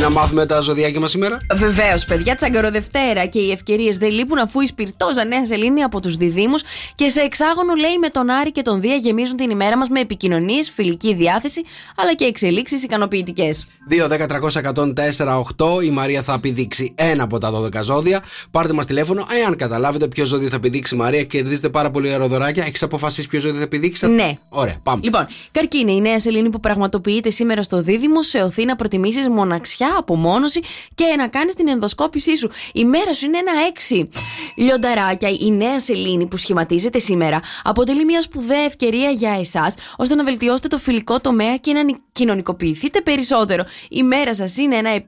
να 0.00 0.10
μάθουμε 0.10 0.46
τα 0.46 0.60
ζωδιάκια 0.60 1.00
μας 1.00 1.10
σήμερα. 1.10 1.38
Βεβαίως, 1.54 2.04
παιδιά, 2.04 2.34
τσαγκαροδευτέρα 2.34 3.26
και 3.26 3.38
οι 3.38 3.50
ευκαιρίες 3.50 3.96
δεν 3.96 4.10
λείπουν 4.10 4.38
αφού 4.38 4.60
η 4.60 4.66
σπιρτόζα 4.66 5.24
Νέα 5.24 5.46
Σελήνη 5.46 5.82
από 5.82 6.00
τους 6.00 6.16
διδήμου 6.16 6.54
και 6.94 7.08
σε 7.08 7.20
εξάγωνο 7.20 7.74
λέει 7.74 7.98
με 8.00 8.08
τον 8.08 8.30
Άρη 8.30 8.52
και 8.52 8.62
τον 8.62 8.80
Δία 8.80 8.94
γεμίζουν 8.94 9.36
την 9.36 9.50
ημέρα 9.50 9.76
μας 9.76 9.88
με 9.88 10.00
επικοινωνίες, 10.00 10.70
φιλική 10.74 11.14
διάθεση 11.14 11.62
αλλά 11.96 12.14
και 12.14 12.24
εξελίξεις 12.24 12.82
ικανοποιητικές. 12.82 13.66
2-10-300-104-8 13.90 15.84
η 15.84 15.90
Μαρία 15.90 16.22
θα 16.22 16.32
επιδείξει 16.32 16.92
ένα 16.94 17.22
από 17.22 17.38
τα 17.38 17.50
12 17.50 17.82
ζώδια. 17.82 18.22
Πάρτε 18.50 18.72
μας 18.72 18.86
τηλέφωνο. 18.86 19.26
Εάν 19.42 19.56
καταλάβετε 19.56 20.08
ποιο 20.08 20.24
ζώδιο 20.24 20.48
θα 20.48 20.56
επιδείξει 20.56 20.94
η 20.94 20.98
Μαρία, 20.98 21.22
κερδίζετε 21.22 21.68
πάρα 21.68 21.90
πολύ 21.90 22.08
αεροδωράκια. 22.08 22.64
Έχεις 22.66 22.82
αποφασίσει 22.82 23.28
ποιο 23.28 23.40
ζώδιο 23.40 23.56
θα 23.56 23.64
επιδείξει. 23.64 24.06
Ναι. 24.06 24.38
Ωραία, 24.48 24.76
πάμε. 24.82 25.00
Λοιπόν, 25.04 25.26
καρκίνη, 25.50 25.92
η 25.92 26.00
νέα 26.00 26.20
σελήνη 26.20 26.50
που 26.50 26.60
πραγματοποιείται 26.60 27.30
σήμερα 27.30 27.62
στο 27.62 27.76
δίδυμο 27.76 27.96
σε 28.20 28.42
οθεί 28.42 28.64
να 28.64 28.76
προτιμήσεις 28.76 29.28
μοναξιά, 29.28 29.94
απομόνωση 29.98 30.60
και 30.94 31.04
να 31.16 31.28
κάνεις 31.28 31.54
την 31.54 31.68
ενδοσκόπησή 31.68 32.36
σου. 32.36 32.50
Η 32.72 32.84
μέρα 32.84 33.14
σου 33.14 33.26
είναι 33.26 33.38
ένα 33.38 33.52
έξι. 33.68 34.08
Λιονταράκια, 34.56 35.28
η 35.40 35.50
νέα 35.50 35.80
σελήνη 35.80 36.26
που 36.26 36.36
σχηματίζεται 36.36 36.98
σήμερα 36.98 37.40
αποτελεί 37.62 38.04
μια 38.04 38.22
σπουδαία 38.22 38.62
ευκαιρία 38.62 39.10
για 39.10 39.36
εσάς 39.40 39.74
ώστε 39.96 40.14
να 40.14 40.24
βελτιώσετε 40.24 40.68
το 40.68 40.78
φιλικό 40.78 41.20
τομέα 41.20 41.56
και 41.56 41.72
να 41.72 41.80
κοινωνικοποιηθείτε 42.12 43.00
περισσότερο. 43.00 43.64
Η 43.88 44.02
μέρα 44.02 44.34
σας 44.34 44.56
είναι 44.56 44.76
ένα 44.76 44.90
7. 44.94 45.02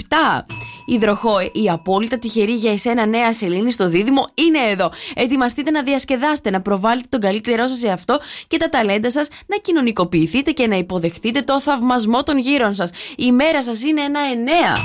Υδροχό, 0.86 1.40
η 1.52 1.68
απόλυτα 1.70 2.18
τυχερή 2.18 2.52
για 2.52 2.72
εσένα 2.72 3.06
νέα 3.06 3.32
σελήνη 3.32 3.70
στο 3.70 3.88
δίδυμο 3.88 4.24
είναι 4.34 4.58
εδώ. 4.70 4.92
Ετοιμαστείτε 5.14 5.70
να 5.70 5.82
διασκεδάσετε, 5.82 6.50
να 6.50 6.60
προβάλλετε 6.60 7.06
τον 7.10 7.20
καλύτερό 7.20 7.66
σας 7.66 7.78
σε 7.78 7.88
αυτό 7.88 8.18
και 8.48 8.56
τα 8.56 8.68
ταλέντα 8.68 9.10
σας, 9.10 9.28
να 9.46 9.56
κοινωνικοποιηθείτε 9.56 10.50
και 10.50 10.66
να 10.66 10.76
υποδεχτείτε 10.76 11.42
το 11.42 11.60
θαυμασμό 11.60 12.22
των 12.22 12.38
γύρων 12.38 12.74
σας. 12.86 12.90
Η 13.16 13.32
μέρα 13.32 13.62
σας 13.62 13.82
είναι 13.84 14.00
ένα 14.00 14.20
9. 14.20 14.76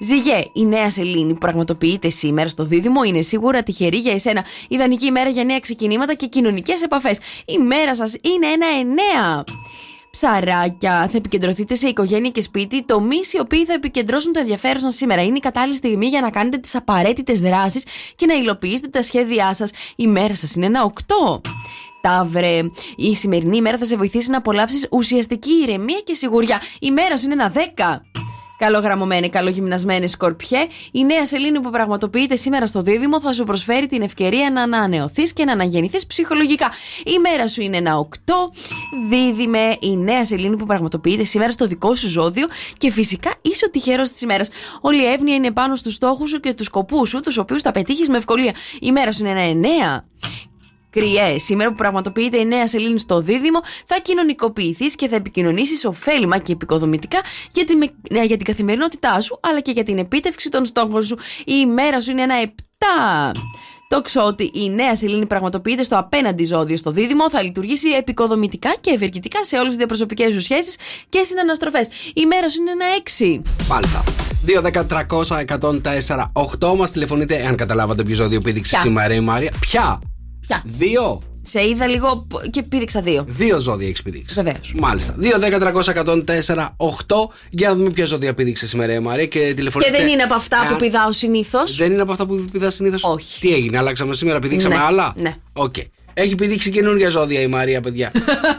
Ζυγέ, 0.00 0.44
η 0.52 0.64
νέα 0.64 0.90
σελήνη 0.90 1.32
που 1.32 1.38
πραγματοποιείται 1.38 2.08
σήμερα 2.08 2.48
στο 2.48 2.64
δίδυμο 2.64 3.02
είναι 3.02 3.20
σίγουρα 3.20 3.62
τυχερή 3.62 3.98
για 3.98 4.12
εσένα. 4.12 4.44
Ιδανική 4.68 5.06
ημέρα 5.06 5.30
για 5.30 5.44
νέα 5.44 5.60
ξεκινήματα 5.60 6.14
και 6.14 6.26
κοινωνικές 6.26 6.82
επαφές. 6.82 7.18
Η 7.44 7.58
μέρα 7.58 7.94
σας 7.94 8.14
είναι 8.20 8.46
ένα 8.46 8.66
9 8.66 9.44
ψαράκια. 10.10 11.08
Θα 11.10 11.16
επικεντρωθείτε 11.16 11.74
σε 11.74 11.88
οικογένεια 11.88 12.30
και 12.30 12.40
σπίτι, 12.40 12.84
τομείς 12.84 13.32
οι 13.32 13.38
οποίοι 13.38 13.64
θα 13.64 13.72
επικεντρώσουν 13.72 14.32
το 14.32 14.38
ενδιαφέρον 14.38 14.80
σας 14.80 14.94
σήμερα. 14.94 15.22
Είναι 15.22 15.36
η 15.36 15.40
κατάλληλη 15.40 15.74
στιγμή 15.76 16.06
για 16.06 16.20
να 16.20 16.30
κάνετε 16.30 16.56
τις 16.56 16.74
απαραίτητες 16.74 17.40
δράσεις 17.40 17.84
και 18.16 18.26
να 18.26 18.34
υλοποιήσετε 18.34 18.88
τα 18.88 19.02
σχέδιά 19.02 19.54
σας. 19.54 19.70
Η 19.96 20.06
μέρα 20.06 20.34
σας 20.34 20.54
είναι 20.54 20.66
ένα 20.66 20.84
8. 20.84 21.40
Ταύρε, 22.02 22.60
η 22.96 23.14
σημερινή 23.14 23.56
ημέρα 23.56 23.78
θα 23.78 23.84
σε 23.84 23.96
βοηθήσει 23.96 24.30
να 24.30 24.36
απολαύσεις 24.36 24.86
ουσιαστική 24.90 25.52
ηρεμία 25.52 26.00
και 26.04 26.14
σιγουριά. 26.14 26.60
Η 26.80 26.90
μέρα 26.90 27.16
σου 27.16 27.24
είναι 27.24 27.34
ένα 27.34 27.52
10. 27.52 28.00
Καλογραμμωμένη, 28.58 29.28
καλογυμνασμένη 29.28 30.08
σκορπιέ, 30.08 30.66
η 30.92 31.04
νέα 31.04 31.26
σελήνη 31.26 31.60
που 31.60 31.70
πραγματοποιείται 31.70 32.36
σήμερα 32.36 32.66
στο 32.66 32.82
δίδυμο 32.82 33.20
θα 33.20 33.32
σου 33.32 33.44
προσφέρει 33.44 33.86
την 33.86 34.02
ευκαιρία 34.02 34.50
να 34.50 34.62
ανανεωθείς 34.62 35.32
και 35.32 35.44
να 35.44 35.52
αναγεννηθείς 35.52 36.06
ψυχολογικά. 36.06 36.70
Η 37.04 37.18
μέρα 37.18 37.48
σου 37.48 37.62
είναι 37.62 37.76
ένα 37.76 37.98
8. 37.98 38.06
Δίδυμε, 39.08 39.76
η 39.80 39.96
νέα 39.96 40.24
σελήνη 40.24 40.56
που 40.56 40.66
πραγματοποιείται 40.66 41.24
σήμερα 41.24 41.52
στο 41.52 41.66
δικό 41.66 41.94
σου 41.94 42.08
ζώδιο 42.08 42.46
και 42.76 42.90
φυσικά 42.90 43.30
είσαι 43.42 43.64
ο 43.66 43.70
τυχερός 43.70 44.12
της 44.12 44.20
ημέρας. 44.20 44.48
Όλη 44.80 45.02
η 45.02 45.06
εύνοια 45.06 45.34
είναι 45.34 45.50
πάνω 45.50 45.76
στους 45.76 45.94
στόχους 45.94 46.30
σου 46.30 46.40
και 46.40 46.54
τους 46.54 46.66
σκοπούς 46.66 47.08
σου, 47.08 47.20
τους 47.20 47.38
οποίους 47.38 47.62
θα 47.62 47.70
πετύχεις 47.70 48.08
με 48.08 48.16
ευκολία. 48.16 48.54
Η 48.80 48.92
μέρα 48.92 49.12
σου 49.12 49.26
είναι 49.26 49.30
ένα 49.30 49.42
9. 49.42 50.04
Κριέ, 50.92 51.38
σήμερα 51.38 51.70
που 51.70 51.76
πραγματοποιείται 51.76 52.36
η 52.38 52.44
νέα 52.44 52.66
σελήνη 52.66 52.98
στο 52.98 53.20
δίδυμο, 53.20 53.60
θα 53.86 53.98
κοινωνικοποιηθείς 54.02 54.94
και 54.94 55.08
θα 55.08 55.16
επικοινωνήσεις 55.16 55.84
ωφέλιμα 55.84 56.38
και 56.38 56.52
επικοδομητικά 56.52 57.18
για 57.52 57.64
την, 57.64 57.82
ε, 58.10 58.24
για 58.24 58.36
την 58.36 58.46
καθημερινότητά 58.46 59.20
σου, 59.20 59.38
αλλά 59.42 59.60
και 59.60 59.70
για 59.70 59.82
την 59.82 59.98
επίτευξη 59.98 60.48
των 60.48 60.64
στόχων 60.64 61.04
σου. 61.04 61.16
Η 61.38 61.54
ημέρα 61.60 62.00
σου 62.00 62.10
είναι 62.10 62.22
ένα 62.22 62.34
7. 62.34 63.32
Το 63.88 64.02
ξότι 64.02 64.50
η 64.54 64.70
νέα 64.70 64.96
σελήνη 64.96 65.26
πραγματοποιείται 65.26 65.82
στο 65.82 65.98
απέναντι 65.98 66.44
ζώδιο 66.44 66.76
στο 66.76 66.90
δίδυμο, 66.90 67.30
θα 67.30 67.42
λειτουργήσει 67.42 67.90
επικοδομητικά 67.90 68.74
και 68.80 68.90
ευεργετικά 68.90 69.44
σε 69.44 69.56
όλες 69.56 69.68
τις 69.68 69.76
διαπροσωπικές 69.76 70.34
σου 70.34 70.40
σχέσεις 70.40 70.76
και 71.08 71.22
συναναστροφές. 71.24 71.88
Η 72.14 72.26
μέρα 72.26 72.48
σου 72.48 72.60
είναι 72.60 72.70
ένα 72.70 72.84
6. 72.86 73.42
Μάλιστα. 73.68 74.04
2-10-300-104-8 76.70 76.76
μας 76.76 76.90
τηλεφωνείτε 76.90 77.34
εάν 77.36 77.56
καταλάβατε 77.56 78.02
ποιο 78.02 78.14
ζώδιο 78.14 78.40
πήδηξε 78.40 78.70
Ποια; 78.70 78.80
σήμερα 78.80 79.14
η 79.14 79.20
Μαρία. 79.20 79.52
Ποια; 79.60 80.00
Ποια; 80.46 80.62
Δύο. 80.64 81.22
Σε 81.44 81.68
είδα 81.68 81.86
λίγο 81.86 82.26
π- 82.28 82.50
και 82.50 82.62
πήδηξα 82.62 83.00
δύο. 83.00 83.24
Δύο 83.28 83.60
ζώδια 83.60 83.86
έχεις 83.86 84.02
πηδήξεις. 84.02 84.34
Βεβαίως. 84.36 84.74
Μάλιστα. 84.78 85.14
2-10-300-104-8 85.18 87.30
για 87.50 87.68
να 87.68 87.74
δούμε 87.74 87.90
ποια 87.90 88.06
ζώδια 88.06 88.34
πήδηξες 88.34 88.68
σήμερα 88.68 88.94
η 88.94 88.98
Μαρία 89.00 89.26
και 89.26 89.38
Και 89.38 89.54
τηλεφωνείτε. 89.54 89.90
δεν 89.90 90.08
είναι 90.08 90.22
από 90.22 90.34
αυτά 90.34 90.56
που 90.56 90.66
εάν- 90.70 90.78
πηδάω 90.80 91.12
συνήθως. 91.12 91.76
Δεν 91.76 91.92
είναι 91.92 92.02
από 92.02 92.12
αυτά 92.12 92.26
που 92.26 92.44
πηδάς 92.52 92.74
συνήθως. 92.74 93.04
Όχι. 93.04 93.40
Τι 93.40 93.54
έγινε, 93.54 93.78
αλλάξαμε 93.78 94.14
σήμερα, 94.14 94.38
πηδήξαμε 94.38 94.74
Ναι, 94.74 94.80
άλλα; 94.80 95.12
ναι. 95.16 95.34
Οκ. 95.52 95.74
Έχει 96.14 96.34
πηδήξει 96.34 96.70
καινούργια 96.70 97.08
ζώδια 97.08 97.40
η 97.40 97.46
Μαρία, 97.46 97.80
παιδιά. 97.80 98.12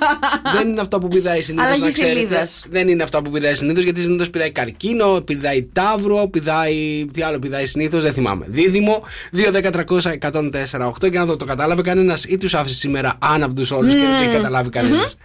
δεν 0.56 0.68
είναι 0.68 0.82
αυτά 0.82 1.00
που 1.00 1.08
πηδάει 1.08 1.42
συνήθως. 1.42 1.68
Αλλαγή 1.68 1.84
να 1.84 1.90
ξέρετε. 1.90 2.16
σελίδας. 2.16 2.64
Δεν 2.70 2.88
είναι 2.88 3.04
αυτά 3.04 3.22
που 3.22 3.32
πηδάει 3.32 3.54
συνήθως, 3.56 3.84
γιατί 3.84 4.02
συνήθως 4.02 4.30
πηδάει 4.30 4.52
καρκίνο, 4.52 5.22
πηδάει 5.22 5.64
τάβρο, 5.74 6.28
πηδάει. 6.28 7.06
Τι 7.14 7.22
άλλο 7.22 7.40
πηδάει 7.40 7.66
συνήθως, 7.66 8.04
δεν 8.04 8.14
θυμάμαι. 8.14 8.46
Δίδυμο, 8.50 9.04
2-10-300-104-8 9.34 11.10
και 11.12 11.18
να 11.18 11.26
δω, 11.26 11.38
το 11.38 11.46
κατάλαβε 11.46 11.82
κανένας 11.82 12.24
ή 12.24 12.38
τους 12.38 12.54
άφησε 12.54 12.76
σήμερα 12.76 13.18
άναυδου 13.20 13.66
όλους 13.78 13.94
και 13.94 14.00
δεν 14.00 14.18
το 14.18 14.24
έχει 14.24 14.36
καταλάβει 14.36 14.70
κανένας. 14.70 15.18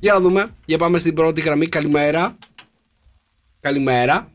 Για 0.00 0.12
να 0.12 0.20
δούμε. 0.20 0.46
Για 0.64 0.78
πάμε 0.78 0.98
στην 0.98 1.14
πρώτη 1.14 1.40
γραμμή. 1.40 1.66
Καλημέρα. 1.66 2.36
Καλημέρα. 3.60 4.30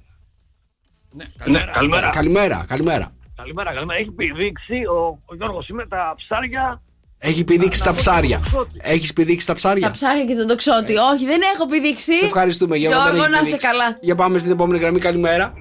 Ναι, 1.12 1.26
καλημέρα. 1.74 2.10
Καλημέρα. 2.10 2.66
Καλημέρα. 2.68 3.14
Καλημέρα, 3.36 3.74
καλημέρα. 3.74 4.00
Έχει 4.00 4.12
πηδήξει 4.12 4.86
ο, 4.86 5.20
ο 5.26 5.36
Γιώργος 5.36 5.68
είμαι 5.68 5.88
τα 5.88 6.14
ψάρια. 6.18 6.82
Έχει 7.20 7.44
πηδήξει 7.44 7.84
τα 7.84 7.94
ψάρια. 7.94 8.40
Έχεις 8.82 9.14
πηδήξει 9.14 9.48
τα 9.48 9.54
ψάρια; 9.54 9.88
Τα 9.88 9.92
ψάρια 9.94 10.26
και 10.26 10.36
τον 10.36 10.48
τοξότη. 10.48 10.96
Όχι, 10.96 11.26
δεν 11.26 11.42
έχω 11.56 11.66
πηδήξει. 11.66 12.16
Σε 12.18 12.26
ευχαριστούμε 12.26 12.76
Γιώργο. 12.78 13.00
δεν 13.04 13.14
Γιώργο, 13.14 13.24
έχεις 13.24 13.36
να 13.36 13.48
είσαι 13.48 13.56
πηδήξει. 13.56 13.68
καλά. 13.68 13.98
Για 14.02 14.16
πάμε 14.16 14.38
στην 14.38 14.52
επόμενη 14.52 14.80
γραμμή. 14.80 15.00
Καλημέρα. 15.00 15.54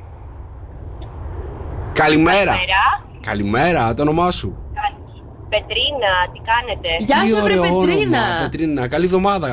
Καλημέρα. 1.92 2.54
Καλημέρα. 3.20 3.94
Το 3.94 4.02
όνομά 4.02 4.30
σου; 4.30 4.48
Πετρίνα, 5.48 6.12
τι 6.32 6.38
κάνετε; 6.50 6.88
Γεια 7.08 7.20
Τι 7.22 7.28
σου, 7.28 7.34
βρε 7.42 7.58
ωραίο 7.58 7.62
Πετρίνα. 7.80 8.18
όνομα, 8.22 8.40
Πετρίνα. 8.42 8.88
Καλή 8.88 9.04
εβδομάδα. 9.04 9.48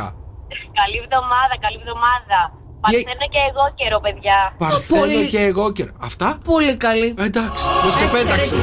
Καλή 0.82 0.98
εβδομάδα, 1.04 1.54
καλή 1.66 1.78
εβδομάδα. 1.84 2.40
Παρθένα 2.82 3.26
και 3.34 3.42
εγώ 3.50 3.64
καιρό, 3.80 4.00
παιδιά. 4.06 4.38
Παρθένο 4.58 5.00
πολύ- 5.02 5.28
και 5.28 5.40
εγώ 5.52 5.72
καιρό. 5.72 5.92
Αυτά; 6.00 6.38
Πολύ 6.44 6.76
καλή. 6.78 7.14
Ε, 7.18 7.24
Εντάξει, 7.26 7.66
μας 7.84 7.96
ξεπέταξε. 7.96 8.56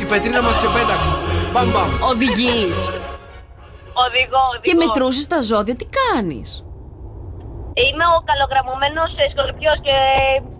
Η 0.00 0.04
Πετρίνα 0.04 0.42
μας 0.42 0.56
ξεπέταξε. 0.56 1.14
Μπαμ 1.52 1.70
μπαμ. 1.72 1.90
Οδηγείς. 2.10 2.76
Οδηγό, 4.04 4.42
οδηγό. 4.50 4.60
και 4.62 4.74
μετρούσες 4.74 5.26
τα 5.26 5.40
ζώδια, 5.40 5.74
τι 5.76 5.86
κάνεις; 5.98 6.62
Είμαι 7.84 8.04
ο 8.16 8.18
καλογραμμωμένος 8.30 9.10
σκορπιός 9.32 9.78
και 9.86 9.96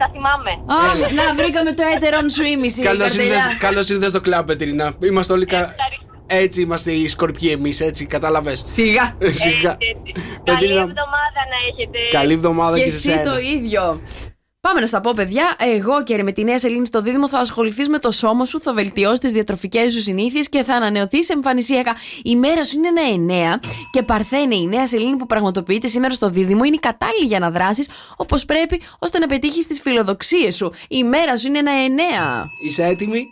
τα 0.01 0.07
θυμάμαι. 0.13 0.51
Α, 0.51 1.13
να 1.21 1.35
βρήκαμε 1.43 1.73
το 1.73 1.83
έτερον 1.95 2.31
σου 2.31 2.43
ήμιση. 2.45 2.83
Καλώς 2.83 3.01
καρδελιά. 3.07 3.35
ήρθες 3.35 3.57
καλώς 3.59 3.89
ήρθες 3.91 4.11
στο 4.11 4.21
κλαμπ, 4.21 4.47
Πετρίνα. 4.47 4.93
Είμαστε 5.03 5.33
όλοι. 5.33 5.45
κα- 5.47 5.57
Ευχαριστώ. 5.59 6.07
Έτσι 6.27 6.61
είμαστε 6.61 6.91
οι 6.93 7.09
σκορπιοί 7.09 7.51
εμείς, 7.59 7.81
έτσι, 7.81 8.07
κατάλαβες. 8.07 8.63
Σιγά. 8.67 9.17
Σιγά. 9.43 9.71
Έτσι, 9.71 9.87
έτσι. 9.97 10.13
Καλή 10.13 10.59
Πετρίνα, 10.59 10.81
εβδομάδα 10.81 11.41
να 11.53 11.59
έχετε. 11.71 11.99
καλή 12.11 12.33
εβδομάδα 12.33 12.77
Και 12.77 12.83
και, 12.85 12.91
σε 12.91 12.97
εσύ 12.97 13.11
σένα. 13.11 13.31
το 13.33 13.39
ίδιο. 13.39 14.01
Πάμε 14.61 14.81
να 14.81 14.87
στα 14.87 15.01
πω, 15.01 15.13
παιδιά. 15.15 15.57
Εγώ 15.59 16.03
και 16.03 16.23
με 16.23 16.33
τη 16.33 16.45
νέα 16.45 16.59
σελήνη 16.59 16.87
στο 16.87 17.03
δίδυμο 17.03 17.29
θα 17.29 17.39
ασχοληθείς 17.39 17.89
με 17.89 17.99
το 17.99 18.11
σώμα 18.11 18.45
σου, 18.45 18.61
θα 18.61 18.73
βελτιώσεις 18.73 19.19
τις 19.19 19.33
διατροφικές 19.33 19.93
σου 19.93 20.01
συνήθειες 20.01 20.49
και 20.49 20.63
θα 20.63 20.75
ανανεωθείς 20.75 21.29
εμφανισιακά. 21.29 21.97
Η 22.23 22.37
μέρα 22.37 22.65
σου 22.65 22.77
είναι 22.77 22.89
ένα 22.89 23.13
εννέα 23.13 23.61
και 23.93 24.03
παρθένε 24.03 24.57
η 24.57 24.67
νέα 24.67 24.87
σελήνη 24.87 25.17
που 25.17 25.27
πραγματοποιείται 25.27 25.89
σήμερα 25.89 26.15
στο 26.15 26.31
δίδυμο 26.31 26.65
είναι 26.65 26.77
κατάλληλη 26.81 27.27
για 27.27 27.39
να 27.39 27.51
δράσεις 27.51 27.89
όπως 28.17 28.45
πρέπει 28.45 28.81
ώστε 28.99 29.19
να 29.19 29.27
πετύχεις 29.27 29.67
τις 29.67 29.81
φιλοδοξίες 29.81 30.57
σου. 30.57 30.73
Η 30.89 31.05
μέρα 31.05 31.37
σου 31.37 31.47
είναι 31.47 31.59
ένα 31.59 31.73
εννέα. 31.73 32.47
Είσαι 32.65 32.85
έτοιμη; 32.85 33.27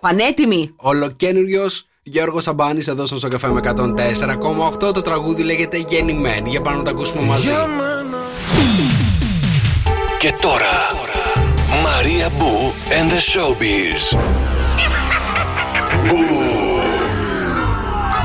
Πανέτοιμη. 0.00 0.74
Ολοκένουργιος 0.76 1.86
Γιώργος 2.02 2.42
Σαμπάνης 2.42 2.86
εδώ 2.88 3.06
στο 3.06 3.18
Σοκαφέ 3.18 3.48
με 3.48 3.60
104,8. 3.64 4.92
Το 4.92 5.02
τραγούδι 5.02 5.42
λέγεται 5.42 5.84
Γεννημένη. 5.88 6.50
Για 6.50 6.60
πάμε 6.60 6.76
να 6.76 6.82
το 6.82 6.90
ακούσουμε 6.90 7.22
μαζί. 7.22 7.50
Και 10.22 10.34
τώρα 10.40 10.90
Μαρία 11.82 12.30
Μπού 12.38 12.72
and 12.88 13.10
the 13.10 13.40
Showbiz. 13.40 14.18
Μπού. 16.06 16.16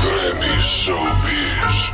Τρέμει 0.02 0.56
Showbiz. 0.86 1.92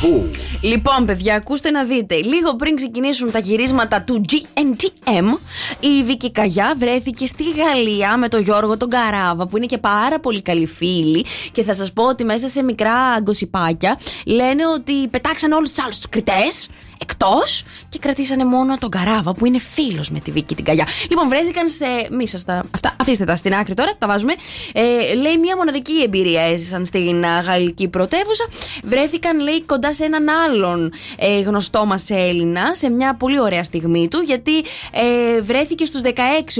Πού. 0.00 0.30
Λοιπόν, 0.60 1.06
παιδιά, 1.06 1.34
ακούστε 1.34 1.70
να 1.70 1.84
δείτε. 1.84 2.14
Λίγο 2.14 2.56
πριν 2.56 2.76
ξεκινήσουν 2.76 3.30
τα 3.30 3.38
γυρίσματα 3.38 4.02
του 4.02 4.24
GNTM, 4.28 5.38
η 5.80 6.02
Βίκη 6.04 6.32
Καγιά 6.32 6.74
βρέθηκε 6.78 7.26
στη 7.26 7.44
Γαλλία 7.50 8.16
με 8.16 8.28
τον 8.28 8.40
Γιώργο 8.40 8.76
τον 8.76 8.88
Καράβα, 8.88 9.46
που 9.46 9.56
είναι 9.56 9.66
και 9.66 9.78
πάρα 9.78 10.20
πολύ 10.20 10.42
καλοί 10.42 10.66
φίλοι. 10.66 11.24
Και 11.52 11.62
θα 11.62 11.74
σας 11.74 11.92
πω 11.92 12.04
ότι 12.04 12.24
μέσα 12.24 12.48
σε 12.48 12.62
μικρά 12.62 13.20
γκοσιπάκια 13.20 13.98
λένε 14.26 14.66
ότι 14.66 15.08
πετάξαν 15.08 15.52
όλους 15.52 15.68
τους 15.68 15.78
άλλους 15.84 15.96
τους 15.96 16.08
κριτές 16.08 16.68
εκτός 17.04 17.64
και 17.88 17.98
κρατήσανε 17.98 18.44
μόνο 18.44 18.78
τον 18.78 18.90
Καράβα 18.90 19.34
που 19.34 19.46
είναι 19.46 19.58
φίλος 19.58 20.10
με 20.10 20.20
τη 20.20 20.30
Βίκη 20.30 20.54
την 20.54 20.64
Καγιά. 20.64 20.86
Λοιπόν, 21.10 21.28
βρέθηκαν 21.28 21.68
σε. 21.70 21.86
Μη 22.10 22.28
σας 22.28 22.44
τα. 22.44 22.64
Αυτά, 22.70 22.96
αφήστε 23.00 23.24
τα 23.24 23.36
στην 23.36 23.54
άκρη 23.54 23.74
τώρα, 23.74 23.92
τα 23.98 24.06
βάζουμε. 24.06 24.32
Ε, 24.72 25.14
λέει 25.14 25.36
μια 25.38 25.56
μοναδική 25.56 26.02
εμπειρία 26.02 26.42
έζησαν 26.42 26.86
στην 26.86 27.24
α, 27.24 27.40
γαλλική 27.40 27.88
πρωτεύουσα. 27.88 28.44
Βρέθηκαν, 28.84 29.40
λέει, 29.40 29.62
κοντά 29.62 29.94
σε 29.94 30.04
έναν 30.04 30.28
άλλον 30.28 30.92
ε, 31.16 31.40
γνωστό 31.40 31.86
μας 31.86 32.10
Έλληνα 32.10 32.74
σε 32.74 32.90
μια 32.90 33.14
πολύ 33.14 33.40
ωραία 33.40 33.62
στιγμή 33.62 34.08
του, 34.08 34.20
γιατί 34.20 34.58
ε, 34.90 35.40
βρέθηκε 35.42 35.86
στους 35.86 36.00
16 36.04 36.10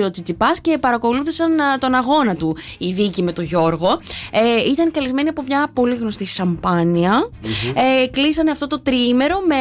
ο 0.06 0.10
Τσιτσιπάς 0.10 0.60
και 0.60 0.78
παρακολούθησαν 0.78 1.60
α, 1.60 1.78
τον 1.78 1.94
αγώνα 1.94 2.36
του 2.36 2.56
η 2.78 2.92
Βίκη 2.92 3.22
με 3.22 3.32
τον 3.32 3.44
Γιώργο. 3.44 4.00
Ε, 4.30 4.70
ήταν 4.70 4.90
καλεσμένοι 4.90 5.28
από 5.28 5.42
μια 5.42 5.70
πολύ 5.72 5.94
γνωστή 5.94 6.26
σαμπάνια. 6.26 7.30
Ε, 7.74 8.06
κλείσανε 8.06 8.50
αυτό 8.50 8.66
το 8.66 8.80
τριήμερο 8.80 9.38
με 9.46 9.56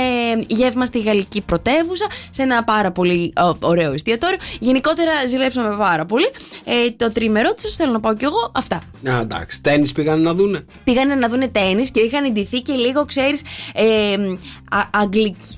γεύμα 0.48 0.73
στη 0.86 1.00
γαλλική 1.00 1.42
πρωτεύουσα, 1.42 2.06
σε 2.30 2.42
ένα 2.42 2.64
πάρα 2.64 2.92
πολύ 2.92 3.34
ε, 3.38 3.42
ωραίο 3.60 3.94
εστιατόριο. 3.94 4.38
Γενικότερα 4.60 5.12
ζηλέψαμε 5.30 5.76
πάρα 5.78 6.06
πολύ. 6.06 6.28
Ε, 6.64 6.92
το 6.98 7.12
τρίμερο 7.12 7.50
του, 7.54 7.70
θέλω 7.78 7.92
να 7.92 8.00
πάω 8.00 8.16
κι 8.16 8.26
εγώ, 8.26 8.52
αυτά. 8.56 8.76
Α, 9.10 9.20
εντάξει. 9.22 9.62
Τέννη 9.62 9.90
πήγαν 9.90 10.22
να 10.22 10.34
δούνε. 10.34 10.66
Πήγανε 10.84 11.16
να 11.16 11.30
δούνε 11.30 11.48
τέννη 11.48 11.88
και 11.88 12.00
είχαν 12.00 12.26
εντυθεί 12.26 12.60
και 12.62 12.74
λίγο, 12.74 13.06
ξέρεις, 13.06 13.42
ε, 13.74 14.16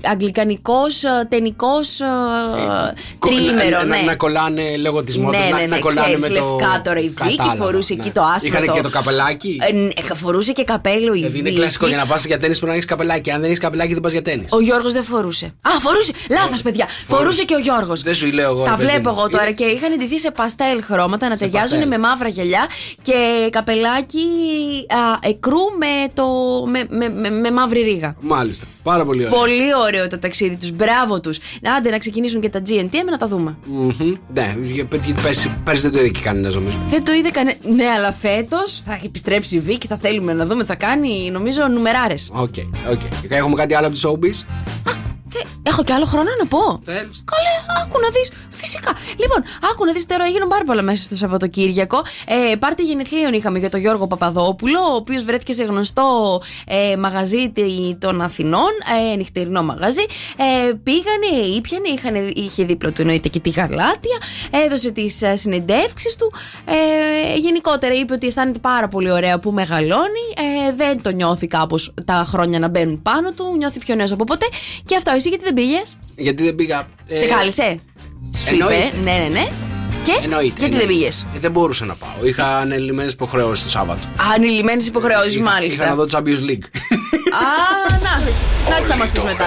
αγγλικανικός, 0.02 1.02
τενικός 1.28 2.00
τρίμερο. 3.18 3.76
να, 3.78 3.84
ναι. 3.84 4.02
να 4.06 4.16
κολλάνε 4.16 4.76
λόγω 4.76 5.04
της 5.04 5.18
μόδας. 5.18 5.44
ναι, 5.44 5.50
να, 5.50 5.56
ναι, 5.56 5.62
ναι, 5.62 5.66
να 5.66 5.78
κολλάνε 5.78 6.14
ξέρεις, 6.14 6.34
με 6.34 6.40
το. 6.40 6.58
λευκά 6.58 6.80
τώρα 6.84 6.98
η 7.00 7.08
Βίκη, 7.08 7.36
Κατάλαβα, 7.36 7.64
φορούσε 7.64 7.94
ναι. 7.94 8.00
εκεί 8.02 8.10
το 8.12 8.22
άσπρο. 8.22 8.48
Είχαν 8.48 8.74
και 8.74 8.80
το 8.80 8.90
καπελάκι; 8.90 9.60
Ε, 9.68 9.72
ναι, 9.72 9.88
φορούσε 10.14 10.52
και 10.52 10.64
καπέλο 10.64 11.14
η 11.14 11.16
Δηλαδή 11.16 11.38
είναι 11.38 11.48
Βίκη. 11.48 11.60
κλασικό 11.60 11.86
για 11.86 11.96
να 11.96 12.06
πας 12.06 12.24
για 12.26 12.38
τέννη 12.38 12.54
πρέπει 12.54 12.66
να 12.66 12.72
έχεις 12.72 12.84
καπελάκι. 12.86 13.30
Αν 13.30 13.40
δεν 13.40 13.48
έχεις 13.48 13.58
καπελάκι 13.60 13.92
δεν 13.92 14.02
πας 14.02 14.12
για 14.12 14.22
τέννη. 14.22 14.44
Ο 14.50 14.60
Γιώργος 14.60 14.92
δεν 14.96 15.04
φορούσε. 15.04 15.46
Α, 15.46 15.70
φορούσε! 15.80 16.12
Λάθος, 16.30 16.62
παιδιά. 16.62 16.86
Φορούσε 17.06 17.44
και 17.44 17.54
ο 17.54 17.58
Γιώργος. 17.58 18.02
Δεν 18.02 18.14
σου 18.14 18.26
λέω 18.32 18.50
εγώ. 18.50 18.64
Τα 18.64 18.70
ρε 18.70 18.76
παιδί 18.76 18.88
βλέπω 18.90 19.10
μου. 19.10 19.16
εγώ 19.18 19.28
τώρα 19.28 19.44
Είναι- 19.44 19.52
και 19.54 19.64
είχαν 19.64 19.98
ντυθεί 19.98 20.18
σε 20.20 20.30
παστέλ 20.30 20.82
χρώματα 20.82 21.28
να 21.28 21.36
Σε 21.36 21.38
ταιριάζουν 21.44 21.70
παστέλ. 21.70 21.88
με 21.88 21.98
μαύρα 21.98 22.28
γυαλιά 22.28 22.66
και 23.02 23.14
καπελάκι 23.52 24.24
α, 24.88 25.28
εκρού 25.28 25.58
με, 25.78 26.10
το, 26.14 26.26
με, 26.66 26.86
με, 26.88 27.08
με, 27.08 27.30
με 27.30 27.50
μαύρη 27.50 27.82
ρίγα. 27.82 28.16
Μάλιστα. 28.20 28.66
Πάρα 28.82 29.04
πολύ 29.04 29.26
ωραία. 29.26 29.38
Πολύ 29.38 29.74
ωραίο 29.86 30.06
το 30.08 30.18
ταξίδι 30.18 30.56
τους. 30.56 30.70
Μπράβο 30.70 31.20
τους. 31.20 31.38
Άντε 31.76 31.90
να 31.90 31.98
ξεκινήσουν 31.98 32.40
και 32.40 32.48
τα 32.48 32.62
GNTM 32.68 33.08
να 33.10 33.16
τα 33.16 33.28
δούμε. 33.28 33.56
Μμμ. 33.64 34.14
Ναι, 34.34 34.56
γιατί 34.62 35.14
πέρσι, 35.22 35.54
πέρσι 35.64 35.82
δεν 35.82 35.92
το 35.92 35.98
είδε 35.98 36.08
και 36.08 36.20
κανένας 36.22 36.54
νομίζω. 36.54 36.80
Δεν 36.88 37.04
το 37.04 37.12
είδε 37.12 37.28
κανένα. 37.30 37.56
Ναι, 37.62 37.84
αλλά 37.86 38.12
φέτος 38.12 38.82
θα 38.86 39.00
επιστρέψει 39.04 39.56
η 39.56 39.60
Βίκη, 39.60 39.86
θα 39.86 39.96
θέλουμε 39.96 40.32
να 40.32 40.46
δούμε. 40.46 40.64
Θα 40.64 40.74
κάνει, 40.74 41.30
νομίζω, 41.32 41.68
νούμερα, 41.68 42.01
ρε. 42.01 42.14
OK, 42.32 42.54
OK. 42.90 42.98
Και 43.28 43.34
Έχουμε 43.34 43.54
κάτι 43.56 43.74
άλλο 43.74 43.86
από 43.86 43.96
το 44.00 44.08
showbiz; 44.10 44.46
Έχω 45.62 45.82
και 45.84 45.92
άλλο 45.92 46.04
χρόνο 46.04 46.28
να 46.40 46.46
πω. 46.46 46.80
Θέλεις; 46.84 47.24
Καλέ, 47.32 47.82
άκου 47.82 48.00
να 48.00 48.08
δεις. 48.10 48.32
Φυσικά. 48.48 48.92
Λοιπόν, 49.16 49.42
άκου 49.72 49.84
να 49.84 49.92
δεις 49.92 50.06
τώρα 50.06 50.24
έγιναν 50.24 50.48
πάρα 50.48 50.64
πολλά 50.64 50.82
μέσα 50.82 51.04
στο 51.04 51.16
Σαββατοκύριακο. 51.16 52.02
Ε, 52.26 52.56
πάρτι 52.56 52.82
γενεθλίων 52.82 53.32
είχαμε 53.32 53.58
για 53.58 53.70
τον 53.70 53.80
Γιώργο 53.80 54.06
Παπαδόπουλο, 54.06 54.78
ο 54.80 54.94
οποίος 54.94 55.24
βρέθηκε 55.24 55.52
σε 55.52 55.64
γνωστό 55.64 56.40
ε, 56.66 56.96
μαγαζί 56.96 57.50
τι- 57.50 57.96
των 57.98 58.20
Αθηνών, 58.20 58.70
ε, 59.12 59.16
νυχτερινό 59.16 59.62
μαγαζί. 59.62 60.04
Ε, 60.36 60.72
πήγανε, 60.82 61.46
ήπιανε, 61.56 61.88
είχαν, 61.88 62.32
είχε 62.34 62.64
δίπλα 62.64 62.92
του 62.92 63.00
εννοείται 63.00 63.28
και 63.28 63.40
τη 63.40 63.50
Γαλάτεια, 63.50 64.16
έδωσε 64.66 64.90
τις 64.90 65.22
συνεντεύξεις 65.34 66.16
του. 66.16 66.32
Ε, 66.64 67.36
γενικότερα 67.38 67.94
είπε 67.94 68.12
ότι 68.12 68.26
αισθάνεται 68.26 68.58
πάρα 68.58 68.88
πολύ 68.88 69.10
ωραία 69.10 69.38
που 69.38 69.50
μεγαλώνει. 69.50 70.24
Ε, 70.68 70.72
δεν 70.76 71.02
το 71.02 71.10
νιώθει 71.10 71.46
κάπως 71.46 71.94
τα 72.04 72.24
χρόνια 72.28 72.58
να 72.58 72.68
μπαίνουν 72.68 73.02
πάνω 73.02 73.32
του, 73.32 73.54
νιώθει 73.56 73.78
πιο 73.78 73.94
νέος 73.94 74.12
από 74.12 74.24
ποτέ. 74.24 74.46
Και 74.86 74.96
αυτό, 74.96 75.10
εσύ 75.26 75.28
γιατί 75.28 75.44
δεν 75.44 75.54
πήγες; 75.54 75.96
Γιατί 76.16 76.42
δεν 76.44 76.54
πήγα. 76.54 76.88
ε, 77.06 77.16
Σε 77.16 77.24
κάλεσε. 77.26 77.76
Σου 78.36 78.48
εννοείται. 78.48 78.74
είπε. 78.74 78.96
Ναι, 79.04 79.12
ναι, 79.12 79.28
ναι. 79.40 79.46
Και 80.02 80.12
Εννοείται. 80.22 80.44
γιατί 80.44 80.60
δεν 80.60 80.64
εννοείται. 80.70 80.86
πήγες; 80.86 81.26
Ε, 81.34 81.38
δεν 81.38 81.50
μπορούσα 81.50 81.84
να 81.84 81.94
πάω. 81.94 82.10
Είχα 82.26 82.56
ανελημμένες 82.58 83.12
υποχρεώσεις 83.12 83.64
το 83.64 83.70
Σάββατο. 83.70 84.00
Ανηλυμένε 84.34 84.82
υποχρεώσεις, 84.86 85.34
Είχα- 85.34 85.44
μάλιστα. 85.50 85.82
Είχα 85.82 85.90
να 85.90 85.96
δω 85.96 86.06
το 86.06 86.18
Champions 86.18 86.42
League. 86.50 86.66
Α, 87.42 87.48
να. 88.06 88.14
Να 88.70 88.76
τι 88.80 88.86
θα 88.88 88.96
μας 88.96 89.08
πεις 89.10 89.22
μετά. 89.22 89.44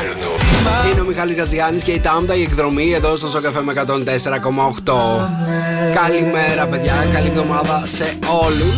Είναι 0.92 1.02
ο 1.02 1.06
Μιχάλης 1.06 1.36
Γαζιάννης 1.38 1.84
και 1.84 1.92
η 1.92 2.00
Τάμτα 2.00 2.36
η 2.36 2.42
εκδρομή 2.42 2.92
εδώ 2.94 3.18
στο 3.18 3.28
Σοκαφέ 3.30 3.62
με 3.62 3.72
104,8. 3.72 5.30
Καλημέρα, 5.94 6.66
παιδιά. 6.70 7.08
Καλή 7.14 7.28
εβδομάδα 7.28 7.84
σε 7.86 8.18
όλους. 8.44 8.76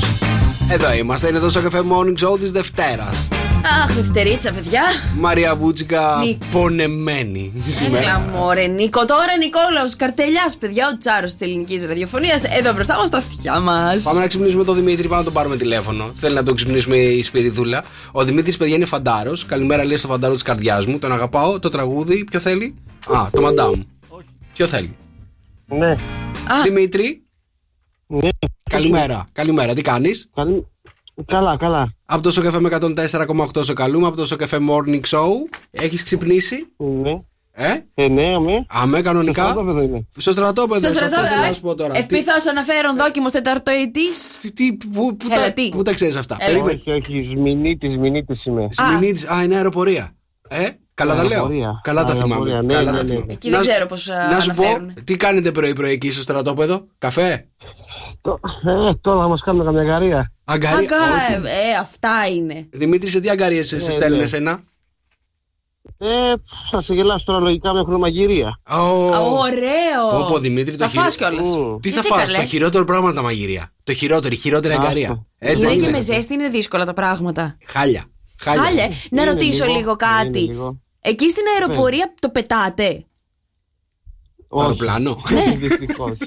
Εδώ 0.70 0.94
είμαστε. 0.94 1.28
Είναι 1.28 1.38
εδώ 1.38 1.50
στο 1.50 1.62
Café 1.72 1.78
Morning 1.80 2.28
Show 2.30 2.40
της 2.40 2.52
Δευτέρας. 2.52 3.28
Αχ, 3.66 3.94
δευτερίτσα, 3.94 4.52
παιδιά. 4.52 4.82
Μαρία 5.18 5.56
Μπούτσικα 5.56 6.22
Νίκ. 6.26 6.42
πονεμένη 6.52 7.52
Έλα, 7.56 7.66
σήμερα. 7.66 8.20
μωρέ, 8.20 8.68
Νίκο. 8.68 9.06
Τώρα 9.06 9.38
Νικόλαος 9.40 9.96
Καρτελιάς, 9.96 10.58
παιδιά, 10.58 10.88
ο 10.94 10.98
τσάρος 10.98 11.32
της 11.32 11.42
ελληνικής 11.42 11.84
ραδιοφωνίας. 11.86 12.44
Εδώ 12.44 12.74
μπροστά 12.74 12.98
μας 12.98 13.10
τα 13.10 13.18
αυτιά 13.18 13.60
μας. 13.60 14.04
Πάμε 14.04 14.20
να 14.20 14.28
ξυπνήσουμε 14.28 14.64
τον 14.64 14.76
Δημήτρη, 14.76 15.04
πάμε 15.04 15.18
να 15.18 15.24
τον 15.24 15.34
πάρουμε 15.34 15.58
τηλέφωνο. 15.58 16.12
Θέλει 16.16 16.36
να 16.36 16.44
τον 16.44 16.56
ξυπνήσουμε 16.56 16.96
η 16.98 17.24
Σπυριδούλα. 17.24 17.84
Ο 18.12 18.24
Δημήτρης, 18.24 18.58
παιδιά, 18.58 18.76
είναι 18.76 18.86
φαντάρος. 18.86 19.46
Καλημέρα, 19.46 19.86
λέει 19.86 19.98
στο 19.98 20.08
φαντάρο 20.08 20.34
της 20.34 20.42
καρδιάς 20.42 20.86
μου. 20.86 21.00
Τον 21.00 21.12
αγαπάω. 21.12 21.60
Το 21.60 21.70
τραγούδι, 21.70 22.24
ποιο 22.24 22.40
θέλει; 22.40 22.76
Α, 23.08 23.30
το 23.32 23.42
μαντάμ. 23.42 23.82
Ποιο 24.54 24.66
θέλει; 24.68 24.96
Ναι. 25.66 25.92
Α. 25.92 25.98
Δημήτρη, 26.64 27.24
ναι. 28.08 28.30
καλημέρα. 28.70 29.28
Καλημέρα, 29.32 29.74
τι 29.74 29.82
κάνεις; 29.82 30.30
Καλή... 30.36 30.68
Καλά, 31.26 31.58
καλά. 31.58 31.94
Από 32.06 32.22
το 32.22 32.32
Σοκαφέ 32.32 32.60
με 32.60 32.70
104,8 32.72 33.64
σε 33.64 33.74
καλούμε. 33.74 34.08
Από 34.08 34.16
το 34.16 34.26
Σοκαφέ 34.26 34.58
Morning 34.70 35.02
Show. 35.10 35.28
Έχεις 35.72 36.04
ξυπνήσει; 36.04 36.68
Ναι. 36.78 37.22
Ε, 37.54 37.68
Ε, 37.94 38.08
ναι, 38.08 38.34
αμέ. 38.36 38.66
αμέ 38.70 39.02
κανονικά. 39.02 39.44
Αυτό 39.46 39.64
δεν 39.64 39.78
είναι. 39.84 40.08
Στο 40.18 40.32
στρατόπεδο, 40.32 40.88
Στο 40.88 40.98
σε 40.98 41.04
αυτό 41.06 41.16
στρατό, 41.16 41.34
θέλω 41.34 41.48
να 41.48 41.54
σου 41.54 41.62
πω 41.62 41.76
τώρα. 41.76 41.98
Ευπηθώς 41.98 42.48
αναφέρον 42.48 42.96
δόκιμος 42.98 43.32
τεταρτοετής. 43.32 44.38
Τι, 44.42 44.52
τι, 44.52 44.78
πού, 44.94 45.16
πού, 45.18 45.28
Έλα, 45.32 45.42
τα, 45.44 45.52
τι. 45.52 45.70
πού 45.70 45.82
τα 45.84 45.94
ξέρεις 45.94 46.16
αυτά; 46.16 46.36
Έλα. 46.40 46.50
Περίμενε. 46.52 46.82
Όχι, 46.88 46.92
όχι, 46.92 47.30
Σμινίτης, 47.36 47.94
Σμινίτης 47.96 48.46
είμαι. 48.46 48.68
Σμηνίτης, 48.72 49.28
α, 49.30 49.44
είναι 49.44 49.56
αεροπορία. 49.56 50.16
Ε, 50.48 50.68
καλά 50.94 51.16
τα 51.16 51.24
λέω. 51.24 51.32
Αεροπορία. 51.32 51.80
Καλά 51.84 52.04
τα 52.04 52.14
θυμάμαι. 52.14 52.34
Αεροπορία, 52.34 52.62
ναι, 52.62 52.74
Καλά 52.74 52.92
ναι, 52.92 52.98
τα 52.98 53.04
ναι. 53.04 53.10
θυμάμαι. 53.10 53.34
Εκεί 53.34 53.50
δεν 53.50 53.60
Να- 53.60 53.66
ξέρω 53.68 53.86
πώς, 53.86 54.10
α, 54.10 54.30
Να 54.30 54.40
σου 54.40 54.54
πω, 54.54 54.62
αναφέρουνε. 54.64 54.94
τι 55.04 55.16
κάνετε 55.18 55.52
πρωί-πρωί 55.52 55.92
εκεί 55.92 56.12
στο 56.12 56.22
στρατόπεδο, 56.22 56.88
καφέ, 56.98 57.48
Το- 58.22 58.40
Ε, 58.66 58.96
τώρα 59.02 59.22
θα 59.22 59.28
μας 59.28 59.42
κάνουν 59.46 59.66
καμιά 59.66 59.84
γαρία. 59.84 60.32
αγκαρία. 60.46 60.78
Αγκα, 60.78 60.96
Όχι. 60.98 61.34
ε, 61.34 61.78
αυτά 61.82 62.12
είναι. 62.36 62.68
Δημήτρη, 62.72 63.10
σε 63.10 63.20
τι 63.20 63.30
αγκαρίες 63.30 63.68
σε 63.68 63.76
Ναι, 63.76 63.82
στέλνουν 63.82 64.18
ναι. 64.18 64.24
εσένα; 64.24 64.60
Ε, 65.98 66.08
θα 66.72 66.82
σε 66.82 66.94
γελάσω 66.94 67.24
τώρα 67.26 67.40
λογικά 67.40 67.74
με 67.74 67.84
χρονομαγειρία. 67.84 68.60
Ω, 68.70 68.76
Α, 69.14 69.20
Ωραίο. 69.20 70.20
Πω, 70.20 70.26
πω, 70.30 70.40
Δημήτρη, 70.40 70.76
το 70.76 70.88
Θα 70.88 71.02
φας 71.02 71.16
χειρο- 71.16 71.30
κιόλας. 71.32 71.58
Μμ. 71.58 71.80
Τι 71.80 71.90
θα 71.90 71.94
Γιατί 72.02 72.08
φας, 72.08 72.24
καλέ; 72.32 72.38
το 72.38 72.46
χειρότερο 72.46 72.86
πράγμα 72.86 73.06
είναι 73.06 73.16
τα 73.16 73.22
μαγειρία. 73.24 73.72
Το 73.84 73.94
χειρότερο, 73.94 74.34
η 74.34 74.38
χειρότερη 74.38 74.74
Άστο. 74.74 74.86
αγκαρία. 74.86 75.26
Έτσι 75.38 75.64
Είναι 75.64 75.70
δεν 75.76 75.80
και 75.84 75.90
με 75.90 76.02
ζέστη 76.02 76.34
είναι 76.34 76.48
δύσκολα 76.50 76.86
τα 76.86 76.94
πράγματα. 76.94 77.58
Χάλια. 77.66 78.04
Χάλια. 78.40 78.64
Χάλια. 78.64 78.88
Να 79.10 79.22
Είναι 79.22 79.32
ρωτήσω 79.32 79.66
λίγο, 79.66 79.78
λίγο 79.78 79.90
είναι 79.90 80.22
κάτι. 80.24 80.40
λίγο. 80.40 80.78
Εκεί 81.02 81.30
στην 81.30 81.44
αεροπορία 81.54 82.14
το 82.20 82.30
πετάτε; 82.30 83.06
Το 84.52 84.60
αεροπλάνο. 84.62 85.18
Δυστυχώς. 85.64 86.18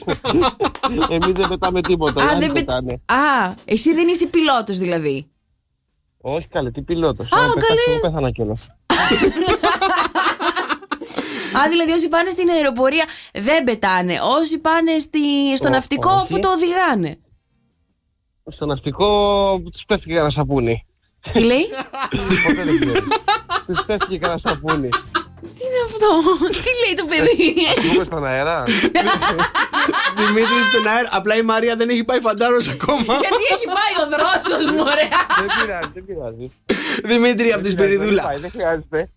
Εμείς 1.16 1.32
δεν 1.32 1.48
πετάμε 1.48 1.80
τίποτα. 1.80 2.24
οι 2.24 2.26
Α, 2.26 2.30
άλλοι 2.30 2.40
δεν 2.40 2.52
πε- 2.52 2.64
πετάνε. 2.64 2.92
Α, 2.92 3.54
εσύ 3.64 3.94
δεν 3.94 4.08
είσαι 4.08 4.26
πιλότος 4.26 4.78
δηλαδή. 4.78 5.26
Όχι 6.20 6.48
καλέ, 6.48 6.70
τι 6.70 6.82
πιλότος. 6.82 7.26
Α, 7.26 7.28
Αν 7.38 7.48
πετάξω, 7.52 7.66
καλέ. 7.68 7.80
εγώ 7.88 8.00
πέθανα 8.00 8.30
κιόλας. 8.30 8.60
Α, 11.58 11.68
δηλαδή 11.68 11.90
όσοι 11.92 12.08
πάνε 12.08 12.30
στην 12.30 12.48
αεροπορία 12.48 13.04
δεν 13.32 13.64
πετάνε. 13.64 14.14
Όσοι 14.38 14.58
πάνε 14.58 14.98
στη, 14.98 15.56
στο 15.56 15.68
Ω, 15.68 15.70
ναυτικό 15.70 16.10
όχι. 16.10 16.20
αφού 16.22 16.38
το 16.38 16.50
οδηγάνε. 16.52 17.18
Στο 18.54 18.66
ναυτικό 18.66 19.06
τους 19.72 19.82
πέφτει 19.86 20.06
και 20.06 20.14
ένα 20.16 20.30
σαπούνι. 20.30 20.86
Τι 21.32 21.40
λέει; 21.40 21.66
Ποτέ 22.46 22.64
δεν 22.64 22.80
ξέρεις. 22.80 23.02
Τους 23.66 23.84
πέφτει 23.86 24.18
και 24.18 24.26
ένα 24.26 24.40
σαπούνι. 24.44 24.88
Τι 25.56 25.62
είναι 25.68 25.80
αυτό, 25.88 26.08
τι 26.64 26.70
λέει 26.82 26.94
το 27.00 27.04
παιδί; 27.10 27.54
Πούμε 27.92 28.04
στον 28.04 28.26
αέρα. 28.26 28.62
Δημήτρης 30.26 30.64
στον 30.70 30.86
αέρα. 30.86 31.08
Απλά 31.12 31.36
η 31.36 31.42
Μαρία 31.42 31.76
δεν 31.76 31.88
έχει 31.88 32.04
πάει 32.04 32.20
φαντάρος 32.20 32.68
ακόμα. 32.68 33.12
Γιατί 33.24 33.44
έχει 33.54 33.66
πάει 33.78 33.94
ο 34.04 34.06
δρόσος 34.14 34.64
μου, 34.70 34.78
ωραία. 34.92 35.18
Δεν 35.40 35.48
πειράζει, 35.60 35.90
δεν 35.94 36.04
πειράζει. 36.08 36.46
Δημήτρη 37.04 37.52
από 37.52 37.62
τη 37.62 37.68
Δεν 37.68 37.78
Σπυριδούλα. 37.78 38.22
πάει, 38.22 38.38
Δεν 38.38 38.50
χρειάζεται. 38.50 39.08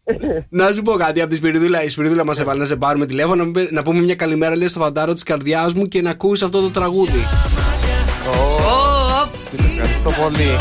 Να 0.50 0.72
σου 0.72 0.82
πω 0.82 0.92
κάτι 0.94 1.22
από 1.22 1.30
τη 1.30 1.36
Σπυριδούλα. 1.36 1.84
Η 1.84 1.90
Σπυριδούλα 1.90 2.26
μας 2.26 2.40
έβαλε 2.40 2.60
να 2.60 2.66
σε 2.66 2.76
πάρουμε 2.76 3.06
τηλέφωνο. 3.06 3.36
να 3.46 3.52
πούμε- 3.52 3.68
Να 3.72 3.84
πούμε 3.84 4.02
μια 4.02 4.16
καλημέρα 4.16 4.56
λέει 4.56 4.68
στο 4.68 4.80
φαντάρο 4.80 5.14
της 5.14 5.24
καρδιάς 5.24 5.74
μου 5.74 5.88
και 5.88 6.02
να 6.02 6.10
ακούσει 6.10 6.44
αυτό 6.44 6.62
το 6.62 6.70
τραγούδι. 6.70 7.26
Ω, 8.30 9.30
Ευχαριστώ 9.70 10.22
πολύ. 10.22 10.56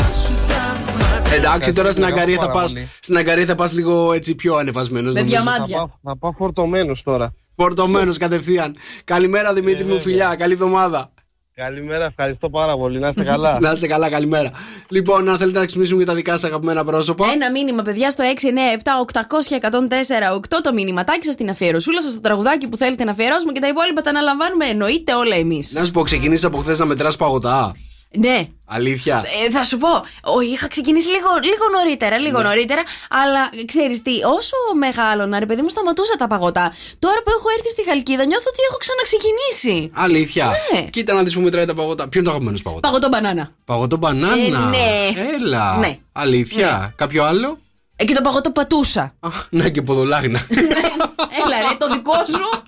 Εντάξει, 1.33 1.73
τώρα 1.73 1.91
στην 1.91 2.03
Ευχαριστώ 2.03 2.05
Αγκαρία 2.05 2.37
θα 2.37 2.49
πάρα 2.51 2.65
πα. 2.65 2.71
πολύ. 2.73 2.89
Στην 3.01 3.17
Αγκαρία 3.17 3.45
θα 3.45 3.55
πας 3.55 3.73
λίγο 3.73 4.13
έτσι 4.13 4.35
πιο 4.35 4.55
ανεβασμένος. 4.55 5.13
Με 5.13 5.19
Θα 5.19 5.25
διαμάντια. 5.25 5.77
πάω, 5.77 5.87
θα 6.03 6.17
πάω 6.17 6.31
φορτωμένος 6.31 7.01
τώρα. 7.03 7.33
Φορτωμένος 7.55 8.17
κατευθείαν. 8.17 8.75
Καλημέρα 9.03 9.53
Δημήτρη 9.53 9.81
μου, 9.83 9.87
βέβαια. 9.87 10.01
φιλιά. 10.03 10.35
Καλή 10.35 10.53
εβδομάδα. 10.53 11.11
Καλημέρα, 11.55 12.05
ευχαριστώ 12.05 12.49
πάρα 12.49 12.77
πολύ. 12.77 12.99
Να 12.99 13.07
είστε 13.07 13.23
καλά. 13.23 13.59
Να 13.59 13.71
είσαι 13.71 13.87
καλά, 13.87 14.09
καλημέρα. 14.09 14.51
Λοιπόν, 14.89 15.29
αν 15.29 15.37
θέλετε 15.37 15.59
να 15.59 15.65
ξυπνήσουμε 15.65 15.97
για 15.97 16.05
τα 16.07 16.13
δικά 16.13 16.31
σας 16.31 16.43
αγαπημένα 16.43 16.83
πρόσωπα. 16.83 17.25
Ένα 17.33 17.51
μήνυμα, 17.51 17.81
παιδιά, 17.81 18.11
στο 18.11 18.23
697-800-1048 18.23 20.61
το 20.63 20.73
μήνυματάκι 20.73 21.25
σα 21.25 21.35
την 21.35 21.49
αφιερωσούλα 21.49 22.01
σας, 22.01 22.13
το 22.13 22.21
τραγουδάκι 22.21 22.67
που 22.67 22.77
θέλετε 22.77 23.03
να 23.03 23.11
αφιερώσουμε 23.11 23.51
και 23.51 23.59
τα 23.59 23.67
υπόλοιπα 23.67 24.01
τα 24.01 24.09
αναλαμβάνουμε 24.09 24.65
εννοείται 24.65 25.13
όλα 25.13 25.35
εμείς. 25.35 25.73
Να 25.73 25.83
σου 25.85 25.91
πω, 25.91 26.01
ξεκινήσει 26.01 26.45
από 26.45 26.57
χθες 26.57 26.79
να 26.79 26.85
μετράς 26.85 27.15
παγωτά. 27.15 27.71
Ναι. 28.11 28.47
Αλήθεια. 28.65 29.23
Ε, 29.45 29.49
θα 29.51 29.63
σου 29.63 29.77
πω, 29.77 29.89
ο, 30.33 30.39
είχα 30.41 30.67
ξεκινήσει 30.67 31.07
λίγο, 31.07 31.27
λίγο 31.43 31.65
νωρίτερα, 31.77 32.17
λίγο 32.17 32.41
νωρίτερα, 32.41 32.81
αλλά 33.09 33.49
ξέρεις 33.65 34.01
τι, 34.01 34.11
όσο 34.11 34.55
μεγάλωνα, 34.79 35.39
ρε 35.39 35.45
παιδί 35.45 35.61
μου, 35.61 35.69
σταματούσα 35.69 36.15
τα 36.15 36.27
παγωτά. 36.27 36.73
Τώρα 36.99 37.19
που 37.23 37.31
έχω 37.37 37.47
έρθει 37.57 37.69
στη 37.69 37.83
Χαλκίδα, 37.89 38.25
νιώθω 38.25 38.45
ότι 38.47 38.59
έχω 38.69 38.77
ξαναξεκινήσει. 38.77 39.91
Αλήθεια. 39.93 40.51
Ναι. 40.73 40.81
Κοίτα 40.81 41.13
να 41.13 41.23
δεις 41.23 41.33
που 41.33 41.41
μετράει 41.41 41.65
τα 41.65 41.73
παγωτά. 41.73 42.09
Ποιο 42.09 42.19
είναι 42.19 42.23
το 42.23 42.29
αγαπημένο 42.29 42.57
σου 42.57 42.63
παγωτά; 42.63 42.87
Παγωτό 42.87 43.07
μπανάνα. 43.07 43.51
Παγωτό 43.65 43.97
μπανάνα. 43.97 44.35
Ε, 44.35 44.49
ναι. 44.49 45.21
Έλα. 45.35 45.77
Ναι. 45.77 45.97
Αλήθεια. 46.11 46.93
Κάποιο 46.95 47.23
άλλο; 47.23 47.59
Ε, 47.99 48.03
και 48.05 48.13
το 48.13 48.21
παγωτό 48.21 48.51
πατούσα. 48.51 49.01
Α, 49.19 49.29
ναι, 49.49 49.69
και 49.69 49.81
ποδολάγνα. 49.81 50.39
Έλα, 51.45 51.57
ρε, 51.69 51.75
το 51.77 51.87
δικό 51.93 52.13
σου. 52.13 52.63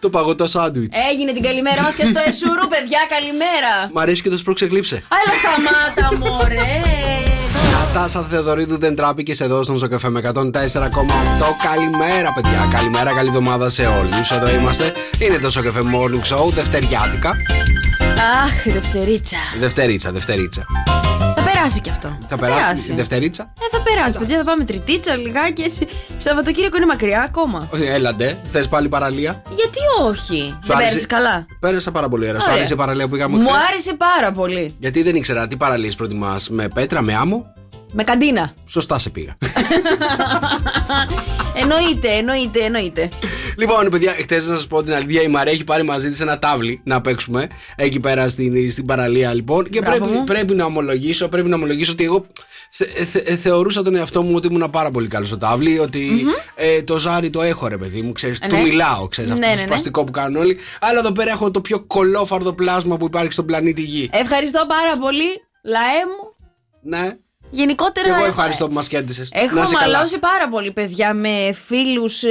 το 0.00 0.10
παγωτό 0.10 0.46
σάντουιτς. 0.48 0.96
Έγινε 1.12 1.32
την 1.32 1.42
καλημέρα 1.42 1.82
μας 1.82 1.94
και 1.94 2.06
στο 2.06 2.20
Εσουρού, 2.26 2.66
παιδιά, 2.68 2.98
καλημέρα. 3.08 3.72
Μ' 3.92 3.98
αρέσει 3.98 4.22
και 4.22 4.28
το 4.30 4.36
σπρώξε 4.38 4.66
κλείψε. 4.66 4.94
Έλα, 4.94 5.32
σταμάτα, 5.40 6.16
μωρέ. 6.16 6.82
Νατάσα 7.72 8.26
Θεοδωρίδου 8.30 8.78
δεν 8.78 8.94
τράπηκες 8.96 9.40
εδώ 9.40 9.62
στον 9.62 9.76
Ζωκαφέ 9.76 10.08
με 10.08 10.20
104,8. 10.34 10.40
Καλημέρα, 11.62 12.32
παιδιά. 12.34 12.68
Καλημέρα, 12.70 13.14
καλή 13.14 13.28
εβδομάδα 13.28 13.68
σε 13.70 13.86
όλους. 13.86 14.30
Εδώ 14.30 14.50
είμαστε. 14.54 14.92
Είναι 15.18 15.38
το 15.38 15.50
Ζωκαφέ 15.50 15.80
Morning 15.80 16.34
Show, 16.36 16.48
Δευτεριάτικα. 16.48 17.30
Αχ, 18.44 18.72
δευτερίτσα. 18.74 19.36
Δευτερίτσα, 19.60 20.12
Δευτερίτσα. 20.12 20.66
Θα 21.64 21.70
περάσει 21.70 21.80
κι 21.80 21.90
αυτό. 21.90 22.18
Θα 22.28 22.36
περάσει 22.38 22.92
η 22.92 22.94
Δευτερίτσα. 22.94 23.42
Ε, 23.42 23.76
θα 23.76 23.82
περάσει, 23.82 24.18
παιδιά. 24.18 24.38
Θα 24.38 24.44
πάμε 24.44 24.64
τριτίτσα 24.64 25.16
λιγάκι 25.16 25.62
έτσι. 25.62 25.86
Σαββατοκύριακο 26.16 26.76
είναι 26.76 26.86
μακριά 26.86 27.20
ακόμα. 27.20 27.68
Όχι, 27.72 27.82
Έλαντε, 27.82 28.38
θες 28.50 28.68
πάλι 28.68 28.88
παραλία; 28.88 29.42
Γιατί 29.54 29.78
όχι; 30.02 30.58
Δεν 30.62 30.76
πέρασε 30.76 31.06
καλά. 31.06 31.46
Πέρασα 31.60 31.90
πάρα 31.90 32.08
πολύ 32.08 32.28
ωραία. 32.28 32.40
Σου 32.40 32.46
Ωραία. 32.46 32.56
άρεσε 32.58 32.72
η 32.72 32.76
παραλία 32.76 33.08
που 33.08 33.16
είχαμε 33.16 33.36
Μου 33.36 33.48
χθες; 33.48 33.64
άρεσε 33.68 33.94
πάρα 33.94 34.32
πολύ. 34.32 34.74
Γιατί 34.78 35.02
δεν 35.02 35.14
ήξερα 35.14 35.48
τι 35.48 35.56
παραλίες 35.56 35.94
προτιμάς. 35.94 36.48
Με 36.50 36.68
πέτρα, 36.68 37.02
με 37.02 37.14
άμμο; 37.14 37.53
Με 37.96 38.04
καντίνα. 38.04 38.54
Σωστά 38.66 38.98
σε 38.98 39.10
πήγα. 39.10 39.36
εννοείται, 41.60 42.08
εννοείται, 42.08 42.64
εννοείται. 42.64 43.08
λοιπόν, 43.56 43.88
παιδιά, 43.90 44.12
χθες 44.12 44.46
να 44.46 44.54
σας 44.54 44.66
πω 44.66 44.82
την 44.82 44.94
αλήθεια, 44.94 45.22
η 45.22 45.28
Μαρία 45.28 45.52
έχει 45.52 45.64
πάρει 45.64 45.82
μαζί 45.82 46.10
της 46.10 46.20
ένα 46.20 46.38
τάβλι 46.38 46.80
να 46.84 47.00
παίξουμε 47.00 47.48
εκεί 47.76 48.00
πέρα 48.00 48.28
στην, 48.28 48.70
στην 48.70 48.86
παραλία, 48.86 49.34
λοιπόν. 49.34 49.64
Και 49.70 49.80
Μπράβο 49.80 49.98
πρέπει, 49.98 50.12
μου. 50.18 50.24
πρέπει 50.24 50.54
να 50.54 50.64
ομολογήσω, 50.64 51.28
πρέπει 51.28 51.48
να 51.48 51.56
ομολογήσω 51.56 51.92
ότι 51.92 52.04
εγώ 52.04 52.26
θε, 52.70 52.84
θε- 52.84 53.38
θεωρούσα 53.38 53.82
τον 53.82 53.94
εαυτό 53.96 54.22
μου 54.22 54.32
ότι 54.36 54.46
ήμουν 54.46 54.70
πάρα 54.70 54.90
πολύ 54.90 55.08
καλός 55.08 55.28
στο 55.28 55.38
τάβλι. 55.38 55.78
ότι, 55.78 56.24
ε, 56.54 56.82
το 56.82 56.98
ζάρι 56.98 57.30
το 57.30 57.42
έχω, 57.42 57.66
ρε 57.68 57.76
παιδί 57.78 58.02
μου. 58.02 58.12
Ξέρεις, 58.12 58.38
Ε, 58.40 58.46
του 58.46 58.54
ναι. 58.56 58.62
μιλάω, 58.62 59.08
ξέρεις 59.08 59.30
Ναι, 59.30 59.36
αυτό 59.36 59.46
ναι, 59.48 59.54
το 59.54 59.60
ναι. 59.60 59.66
σπαστικό 59.66 60.04
που 60.04 60.10
κάνουν 60.12 60.36
όλοι. 60.42 60.56
Αλλά 60.80 60.98
εδώ 60.98 61.12
πέρα 61.12 61.30
έχω 61.30 61.50
το 61.50 61.60
πιο 61.60 61.80
κολόφαρδο 61.84 62.52
πλάσμα 62.52 62.96
που 62.96 63.04
υπάρχει 63.06 63.32
στον 63.32 63.46
πλανήτη 63.46 63.82
Γη. 63.82 64.10
Ευχαριστώ 64.12 64.66
πάρα 64.68 64.98
πολύ, 64.98 65.28
λαέ 65.64 66.00
μου. 66.06 66.32
Ναι. 66.82 67.16
Γενικότερα. 67.54 68.06
Και 68.06 68.12
εγώ 68.12 68.18
έχω- 68.18 68.28
ευχαριστώ 68.28 68.66
που 68.68 68.72
μας 68.72 68.88
κέρδισες. 68.88 69.28
Έχω 69.32 69.54
μαλώσει 69.80 70.18
πάρα 70.18 70.48
πολύ, 70.48 70.72
παιδιά, 70.72 71.14
με 71.14 71.52
φίλους. 71.66 72.22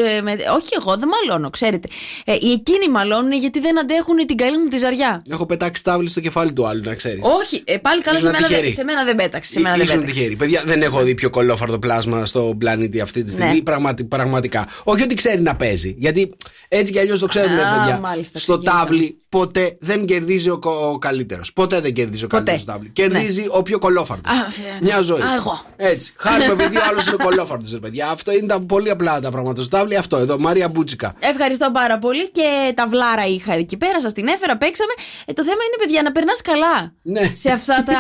Όχι 0.56 0.70
εγώ, 0.80 0.98
δεν 0.98 1.10
μαλώνω, 1.14 1.50
ξέρετε. 1.50 1.88
Ε, 2.26 2.34
οι 2.34 2.52
εκείνοι 2.52 2.90
μαλώνουν 2.92 3.32
γιατί 3.34 3.60
δεν 3.60 3.80
αντέχουν 3.80 4.16
την 4.28 4.38
καλή 4.38 4.58
μου 4.58 4.68
τη 4.68 4.78
ζαριά. 4.78 5.24
Έχω 5.30 5.46
πετάξει 5.46 5.84
τάβλι 5.84 6.10
στο 6.10 6.20
κεφάλι 6.20 6.54
του 6.54 6.68
άλλου, 6.68 6.82
να 6.86 6.94
ξέρεις. 6.96 7.20
Όχι, 7.42 7.62
ε, 7.66 7.78
πάλι 7.78 8.02
καλά 8.02 8.18
σε 8.18 8.24
Ήσουν 8.24 8.36
μένα, 8.36 8.48
τυχερή. 8.48 8.66
δεν, 8.68 8.76
σε 8.76 8.84
μένα 8.84 9.04
δεν 9.04 9.16
πέταξε. 9.16 9.52
Σε 9.52 9.60
μένα 9.60 9.76
δεν 9.76 9.84
Ήσουν 9.86 9.96
πέταξε. 10.00 10.16
τυχερή. 10.20 10.36
Παιδιά, 10.36 10.64
δεν 10.66 10.82
έχω 10.82 11.02
δει 11.02 11.16
πιο 11.16 11.30
κολόφαρδο 11.30 11.80
πλάσμα 11.80 12.26
στον 12.26 12.58
πλανήτη 12.58 13.02
αυτή 13.02 13.24
τη 13.24 13.32
στιγμή. 13.32 13.54
Ναι. 13.54 13.62
Πραγματι- 13.62 14.08
πραγματικά. 14.08 14.68
Όχι 14.84 15.04
ότι 15.04 15.16
ξέρει 15.16 15.42
να 15.42 15.56
παίζει. 15.56 15.96
Γιατί 15.98 16.34
έτσι 16.68 16.92
κι 16.92 17.00
αλλιώς 17.00 17.20
το 17.20 17.26
ξέρουμε, 17.28 17.62
Α, 17.64 17.78
παιδιά. 17.80 18.00
μάλιστα, 18.00 18.40
στο 18.40 18.52
ξεκίνησαμε. 18.58 18.80
τάβλι 18.90 19.18
ποτέ 19.38 19.76
δεν 19.80 20.06
κερδίζει 20.06 20.50
ο, 20.50 20.60
ο 20.92 20.98
καλύτερος. 20.98 21.54
Ποτέ 21.54 21.80
δεν 21.80 21.94
κερδίζει 21.94 22.24
ο 22.24 22.28
Ποτέ. 22.28 22.36
καλύτερος 22.44 22.62
στο 22.62 22.72
τάβλι. 22.72 22.90
Κερδίζει 22.90 23.46
ο 23.50 23.64
πιο 23.64 23.80
κολόφαρδος. 23.80 24.32
Α, 24.34 24.36
ε, 24.38 24.78
Μια 24.82 25.02
ζωή. 25.02 25.22
α, 25.22 25.34
εγώ. 25.36 25.62
Έτσι. 25.76 26.14
Χάρη 26.18 26.44
επειδή 26.44 26.78
ο 26.78 26.82
άλλος 26.90 27.08
είναι 27.08 27.16
κολόφαρδος, 27.24 27.72
ρε 27.72 27.78
παιδιά. 27.80 28.10
Αυτό 28.10 28.32
είναι 28.34 28.46
τα 28.46 28.60
πολύ 28.60 28.90
απλά 28.90 29.20
τα 29.20 29.32
πράγματα 29.32 29.62
στο 29.62 29.78
τάβλι. 29.78 29.96
Αυτό 29.96 30.18
εδώ, 30.18 30.40
Μαρία 30.40 30.68
Μπούτσικα. 30.70 31.14
Ευχαριστώ 31.20 31.70
πάρα 31.74 31.98
πολύ 31.98 32.30
και 32.32 32.74
τα 32.76 32.88
βλάρα 32.88 33.26
είχα 33.28 33.54
εκεί 33.54 33.78
πέρα, 33.78 34.02
σας 34.02 34.14
την 34.14 34.28
έφερα, 34.28 34.58
παίξαμε. 34.58 34.94
Ε, 35.26 35.34
το 35.34 35.42
θέμα 35.44 35.62
είναι, 35.68 35.78
παιδιά, 35.80 36.02
να 36.02 36.12
περνάς 36.12 36.42
καλά. 36.42 36.94
Ναι. 37.02 37.32
Σε, 37.36 37.52
αυτά 37.52 37.84
τα, 37.86 37.94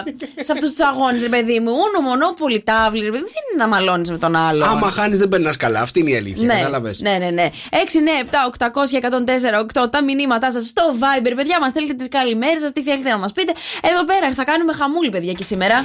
σε 0.46 0.52
αυτούς 0.52 0.70
τους 0.70 0.80
αγώνες, 0.86 1.20
ρε 1.22 1.28
παιδί 1.28 1.60
μου. 1.60 1.70
Ούνο, 1.72 2.08
μονόπολη, 2.08 2.62
τάβλη, 2.62 3.04
ρε 3.04 3.10
παιδί 3.10 3.22
μου. 3.22 3.28
Δεν 3.28 3.42
είναι 3.52 3.62
να 3.64 3.68
μαλώνεις 3.68 4.10
με 4.10 4.18
τον 4.18 4.36
άλλο. 4.36 4.64
Άμα 4.64 4.90
χάνεις, 4.90 5.18
δεν 5.18 5.28
περνάς 5.28 5.56
καλά. 5.56 5.80
Αυτή 5.80 6.00
είναι 6.00 6.10
η 6.10 6.16
αλήθεια. 6.16 6.46
Ναι, 6.46 6.54
Κατάλαβες. 6.54 7.00
ναι, 7.00 7.16
ναι, 7.20 7.30
ναι. 7.30 7.50
6, 7.70 7.76
9, 7.76 8.24
7, 8.30 8.36
800 8.46 8.90
1048 9.84 9.90
τα 9.90 10.02
μηνύματά 10.04 10.52
σας 10.52 10.69
στο 10.72 10.82
Viber. 11.00 11.32
Παιδιά, 11.36 11.56
μας 11.60 11.70
στέλνετε 11.70 11.94
τις 11.94 12.08
καλημέρες 12.08 12.60
σας, 12.64 12.72
τι 12.72 12.82
θέλετε 12.82 13.08
να 13.10 13.18
μας 13.18 13.32
πείτε. 13.32 13.52
Εδώ 13.90 14.04
πέρα 14.10 14.26
θα 14.38 14.44
κάνουμε 14.50 14.72
χαμούλη, 14.72 15.10
παιδιά, 15.10 15.32
και 15.32 15.44
σήμερα. 15.44 15.76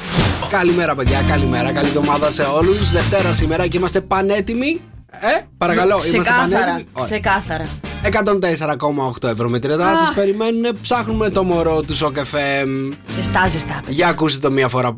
Καλημέρα, 0.50 0.96
παιδιά. 0.96 1.20
Καλημέρα. 1.34 1.72
Καλή 1.78 1.88
εβδομάδα 1.88 2.32
σε 2.32 2.44
όλους. 2.44 2.92
Δευτέρα 2.92 3.34
σήμερα 3.34 3.68
και 3.68 3.78
είμαστε 3.78 4.02
πανέτοιμοι. 4.02 4.72
Ε, 5.20 5.34
παρακαλώ, 5.58 5.96
είμαστε 5.96 6.18
Ξεκάθαρα. 6.18 6.66
πανέτοιμοι. 6.66 6.90
Ωραία. 6.94 7.10
Ξεκάθαρα. 7.10 7.66
104,8 8.04 9.28
ευρώ 9.28 9.50
με 9.50 9.60
τριετά. 9.60 9.96
Σας 9.98 10.08
Αχ. 10.08 10.14
περιμένουν. 10.16 10.78
Ψάχνουμε 10.82 11.30
το 11.30 11.44
μωρό 11.44 11.82
του 11.82 11.96
Σοκ 11.96 12.16
FM. 12.18 12.70
Ζεστά, 13.16 13.48
ζεστά. 13.48 13.74
παιδιά. 13.74 13.94
Για 13.94 14.08
ακούστε 14.08 14.40
το 14.40 14.52
μία 14.52 14.68
φορά. 14.68 14.90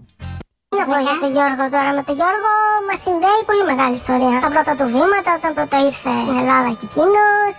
Να 0.78 0.84
πω 0.86 0.96
για 1.06 1.16
τον 1.22 1.32
Γιώργο 1.36 1.64
τώρα. 1.76 1.90
Με 1.98 2.04
τον 2.08 2.16
Γιώργο 2.20 2.52
μας 2.90 3.00
συνδέει 3.06 3.42
πολύ 3.50 3.64
μεγάλη 3.72 3.94
ιστορία. 4.02 4.40
Τα 4.46 4.50
πρώτα 4.54 4.72
του 4.80 4.86
βήματα, 4.96 5.30
όταν 5.38 5.52
πρώτα 5.58 5.78
ήρθε 5.88 6.12
στην 6.26 6.36
Ελλάδα 6.42 6.70
και 6.80 6.86
εκείνος. 6.90 7.54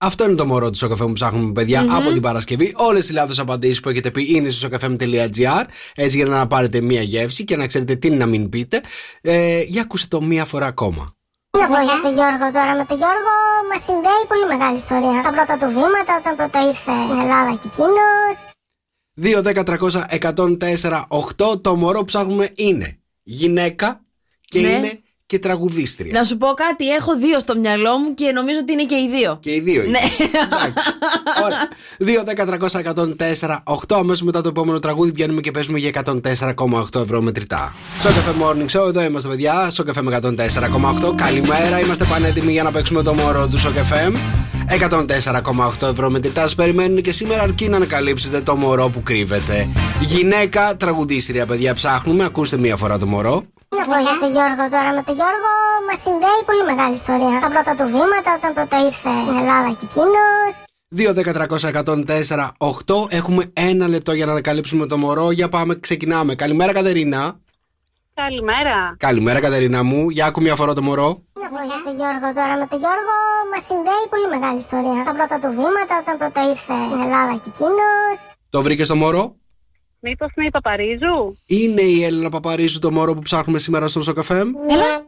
Αυτό 0.00 0.24
είναι 0.24 0.34
το 0.34 0.46
μωρό 0.46 0.70
του 0.70 0.76
Σοκαφέ 0.76 1.04
που 1.04 1.12
ψάχνουμε, 1.12 1.52
παιδιά, 1.52 1.80
από 1.88 2.12
την 2.12 2.22
Παρασκευή. 2.22 2.72
Όλες 2.76 3.08
οι 3.08 3.12
λάθος 3.12 3.38
απαντήσεις 3.38 3.80
που 3.80 3.88
έχετε 3.88 4.10
πει 4.10 4.34
είναι 4.34 4.48
στο 4.48 4.68
sokafm.gr. 4.70 5.64
Έτσι 5.94 6.16
για 6.16 6.26
να 6.26 6.46
πάρετε 6.46 6.80
μία 6.80 7.02
γεύση 7.02 7.44
και 7.44 7.56
να 7.56 7.66
ξέρετε 7.66 7.94
τι 7.94 8.10
να 8.10 8.26
μην 8.26 8.48
πείτε. 8.48 8.80
Ε, 9.20 9.62
για 9.62 9.82
ακούστε 9.82 10.06
το 10.08 10.22
μία 10.22 10.44
φορά 10.44 10.66
ακόμα. 10.66 11.12
Να 11.58 11.66
πω 11.66 11.74
για 11.82 12.00
τον 12.02 12.12
Γιώργο 12.12 12.50
τώρα. 12.52 12.74
Με 12.76 12.84
τον 12.84 12.96
Γιώργο 12.96 13.32
μας 13.72 13.82
συνδέει 13.82 14.22
πολύ 14.28 14.46
μεγάλη 14.46 14.76
ιστορία. 14.76 15.20
Τα 15.22 15.30
πρώτα 15.32 15.56
του 15.56 15.66
βήματα, 15.72 16.16
όταν 16.20 16.36
πρώτα 16.36 16.58
ήρθε 16.66 16.80
στην 16.80 17.18
Ελλάδα 17.18 17.58
και 17.62 17.68
εκείνος. 17.72 18.36
2, 19.20 19.42
10, 19.42 19.64
300, 19.64 20.04
104, 20.08 21.04
8. 21.08 21.60
Το 21.62 21.76
μωρό 21.76 21.98
που 21.98 22.04
ψάχνουμε 22.04 22.50
είναι 22.54 22.98
γυναίκα 23.22 24.00
και 24.40 24.60
Ναι. 24.60 24.68
είναι 24.68 25.00
και 25.28 25.38
τραγουδίστρια. 25.38 26.18
Να 26.18 26.24
σου 26.24 26.36
πω 26.36 26.46
κάτι, 26.46 26.88
έχω 26.88 27.16
δύο 27.16 27.40
στο 27.40 27.56
μυαλό 27.56 27.98
μου 27.98 28.14
και 28.14 28.32
νομίζω 28.32 28.58
ότι 28.62 28.72
είναι 28.72 28.84
και 28.84 28.94
οι 28.94 29.08
δύο. 29.08 29.38
Και 29.40 29.54
οι 29.54 29.60
δύο 29.60 29.82
είναι. 29.82 29.90
Ναι. 29.90 30.00
Ωραία. 31.44 31.68
2, 31.98 32.24
10, 32.24 32.46
300, 32.46 32.80
104, 33.38 33.62
8. 33.64 33.96
Αμέσως 33.98 34.22
μετά 34.22 34.40
το 34.40 34.48
επόμενο 34.48 34.78
τραγούδι 34.78 35.10
βγαίνουμε 35.10 35.40
και 35.40 35.50
παίζουμε 35.50 35.78
για 35.78 35.90
104,8 36.04 37.00
ευρώ 37.02 37.20
μετρητά. 37.22 37.74
Σοκαφέ 38.00 38.34
Morning 38.40 38.80
Show, 38.80 38.86
εδώ 38.88 39.02
είμαστε 39.02 39.28
παιδιά. 39.28 39.70
Σοκαφέ 39.70 40.02
με 40.02 40.18
104,8. 40.22 41.14
Καλημέρα, 41.16 41.80
είμαστε 41.80 42.04
πανέτοιμοι 42.04 42.52
για 42.52 42.62
να 42.62 42.70
παίξουμε 42.70 43.02
το 43.02 43.14
μωρό 43.14 43.48
του 43.48 43.58
Σοκαφέ. 43.58 44.12
104,8 44.68 45.88
ευρώ 45.88 46.10
μετρητά. 46.10 46.40
Σας 46.40 46.54
περιμένουν 46.54 47.02
και 47.02 47.12
σήμερα 47.12 47.42
αρκεί 47.42 47.68
να 47.68 47.76
ανακαλύψετε 47.76 48.40
το 48.40 48.56
μωρό 48.56 48.88
που 48.88 49.02
κρύβεται. 49.02 49.68
Γυναίκα 50.00 50.76
τραγουδίστρια, 50.76 51.46
παιδιά, 51.46 51.74
ψάχνουμε. 51.74 52.24
Ακούστε 52.24 52.56
μία 52.56 52.76
φορά 52.76 52.98
το 52.98 53.06
μωρό. 53.06 53.42
Να 53.76 53.82
πω 53.88 53.96
για 54.06 54.16
τον 54.20 54.30
Γιώργο 54.34 54.64
τώρα. 54.74 54.90
Με 54.96 55.02
τον 55.06 55.14
Γιώργο 55.14 55.50
μας 55.88 55.98
συνδέει 56.04 56.40
πολύ 56.48 56.64
μεγάλη 56.70 56.94
ιστορία. 57.02 57.40
Τα 57.44 57.48
πρώτα 57.52 57.72
του 57.78 57.86
βήματα, 57.94 58.30
όταν 58.38 58.50
πρώτα 58.54 58.76
ήρθε 58.88 59.10
στην 59.24 59.36
Ελλάδα 59.42 59.68
και 59.78 59.86
εκείνος. 59.90 60.52
2, 60.96 61.12
10, 61.12 61.32
300, 61.32 61.68
104, 61.68 62.50
8. 62.58 63.06
Έχουμε 63.08 63.42
ένα 63.52 63.88
λεπτό 63.88 64.12
για 64.12 64.26
να 64.26 64.32
ανακαλύψουμε 64.32 64.86
το 64.86 64.98
μωρό. 64.98 65.30
Για 65.30 65.48
πάμε, 65.48 65.74
ξεκινάμε. 65.80 66.34
Καλημέρα, 66.34 66.72
Κατερίνα. 66.72 67.38
Καλημέρα. 68.14 68.76
Καλημέρα, 68.96 69.40
Κατερίνα 69.40 69.82
μου. 69.82 70.10
Για 70.10 70.26
άκου 70.26 70.40
μια 70.40 70.56
φορά 70.56 70.72
το 70.74 70.82
μωρό. 70.82 71.22
Να 71.32 71.48
Να 71.50 71.56
πω 71.56 71.64
για 71.70 71.80
τον 71.84 71.94
Γιώργο 71.98 72.28
τώρα. 72.38 72.54
Με 72.60 72.66
τον 72.70 72.78
Γιώργο 72.78 73.14
μας 73.52 73.64
συνδέει 73.68 74.04
πολύ 74.12 74.28
μεγάλη 74.34 74.58
ιστορία. 74.66 75.02
Τα 75.08 75.12
πρώτα 75.16 75.36
του 75.42 75.50
βήματα 75.58 75.94
όταν 76.02 76.14
πρώτα 76.20 76.40
ήρθε 76.52 76.74
στην 76.88 77.00
Ελλάδα 77.06 77.32
και 77.42 77.50
εκείνος. 77.54 78.16
Το 78.50 78.62
βρήκες 78.62 78.86
το 78.88 78.96
μωρό; 78.96 79.36
Μήπως 80.00 80.32
είναι 80.36 80.46
η 80.46 80.50
Παπαρίζου; 80.50 81.38
Είναι 81.46 81.82
η 81.82 82.04
Έλληνα 82.04 82.30
Παπαρίζου 82.30 82.78
το 82.78 82.90
μωρό 82.90 83.14
που 83.14 83.22
ψάχνουμε 83.22 83.58
σήμερα 83.58 83.88
στο 83.88 84.00
Σοκαφέ. 84.00 84.38
Έλα. 84.68 85.06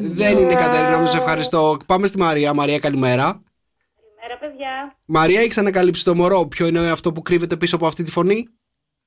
Δεν 0.00 0.38
είναι 0.38 0.52
η 0.52 0.56
Κατερίνα 0.56 0.98
μου, 0.98 1.06
σε 1.06 1.16
ευχαριστώ. 1.16 1.76
Πάμε 1.86 2.06
στη 2.06 2.18
Μαρία. 2.18 2.54
Μαρία, 2.54 2.78
καλημέρα. 2.78 3.22
Καλημέρα, 3.22 4.38
παιδιά. 4.40 4.96
Μαρία, 5.04 5.40
έχει 5.40 5.60
ανακαλύψει 5.60 6.04
το 6.04 6.14
μωρό. 6.14 6.46
Ποιο 6.46 6.66
είναι 6.66 6.90
αυτό 6.90 7.12
που 7.12 7.22
κρύβεται 7.22 7.56
πίσω 7.56 7.76
από 7.76 7.86
αυτή 7.86 8.02
τη 8.02 8.10
φωνή; 8.10 8.48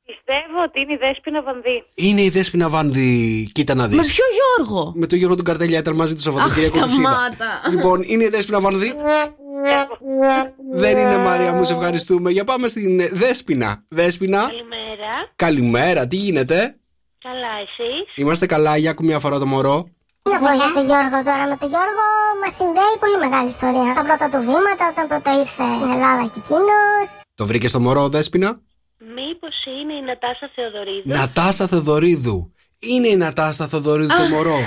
Πιστεύω 0.06 0.64
ότι 0.68 0.80
είναι 0.80 0.94
η 0.94 0.98
Δέσποινα 0.98 1.42
Βανδύ. 1.44 1.84
Είναι 1.96 2.22
η 2.22 2.30
Δέσποινα 2.30 2.70
Βάνδη. 2.70 3.50
Κοίτα 3.52 3.76
να 3.76 3.88
δεις. 3.88 3.98
Με 3.98 4.04
ποιο 4.04 4.26
Γιώργο; 4.38 4.94
Με 4.96 5.08
τον 5.08 5.18
Γιώργο 5.18 5.36
του 5.36 5.44
Καρτέλια 5.44 5.80
ήταν 5.80 5.96
μαζί 5.96 6.16
του 6.16 6.22
Σαββατοκύριακο. 6.22 6.78
Αχ, 6.78 6.84
τους 6.84 6.98
είδα. 6.98 7.10
σταμάτα. 7.10 7.62
Λοιπόν, 7.70 8.02
είναι 8.04 8.24
η 8.24 8.28
Δέσποινα 8.28 8.62
Βάνδη. 8.62 8.94
Δεν 10.74 10.98
είναι 10.98 11.18
Μαρία 11.18 11.54
μου, 11.54 11.64
σε 11.64 11.74
ευχαριστούμε. 11.74 12.32
Για 12.32 12.44
πάμε 12.44 12.68
στην 12.68 13.00
ε, 13.00 13.08
Δέσποινα. 13.12 13.84
Δέσποινα. 13.88 14.48
Καλημέρα. 14.48 15.14
Καλημέρα, 15.36 16.08
τι 16.08 16.16
γίνεται; 16.16 16.76
Καλά, 17.24 17.54
εσείς; 17.62 18.16
Είμαστε 18.16 18.46
καλά, 18.46 18.78
για 18.78 18.92
ακόμη 18.92 19.08
μια 19.08 19.20
φορά 19.20 19.40
το 19.40 19.46
μωρό. 19.46 19.90
Να 20.24 20.40
πω 20.40 20.54
για 20.56 20.72
τον 20.74 20.86
Γιώργο 20.86 21.24
τώρα. 21.24 21.48
Με 21.48 21.58
τον 21.60 21.70
Γιώργο 21.70 22.04
μας 22.44 22.54
συνδέει 22.56 22.96
πολύ 23.00 23.18
μεγάλη 23.18 23.48
ιστορία. 23.48 23.94
Τα 23.94 24.04
πρώτα 24.04 24.26
του 24.30 24.40
βήματα 24.40 24.84
όταν 24.92 25.08
πρώτα 25.08 25.32
ήρθε 25.40 25.64
στην 25.78 25.90
Ελλάδα 25.96 26.30
και 26.34 26.40
εκείνος. 26.44 27.08
Το 27.36 27.46
βρήκε 27.46 27.70
το 27.70 27.80
μωρό, 27.80 28.08
Δέσποινα; 28.10 28.62
Μήπως 28.98 29.56
είναι 29.82 29.94
η 29.94 30.02
Νατάσα 30.02 30.52
Θεοδωρίδου; 30.56 31.10
Νατάσα 31.18 31.68
Θεοδωρίδου. 31.68 32.54
Είναι 32.80 33.08
η 33.08 33.16
Νατάσα 33.16 33.68
Θεοδωρίδου 33.68 34.16
το 34.18 34.36
μωρό. 34.36 34.60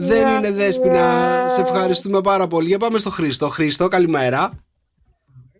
Δεν 0.00 0.28
είναι 0.28 0.50
Δέσποινα. 0.52 1.44
Σε 1.48 1.60
ευχαριστούμε 1.60 2.20
πάρα 2.20 2.46
πολύ. 2.46 2.66
Για 2.66 2.78
πάμε 2.78 2.98
στο 2.98 3.10
Χρήστο. 3.10 3.48
Χρήστο, 3.48 3.88
καλημέρα. 3.88 4.50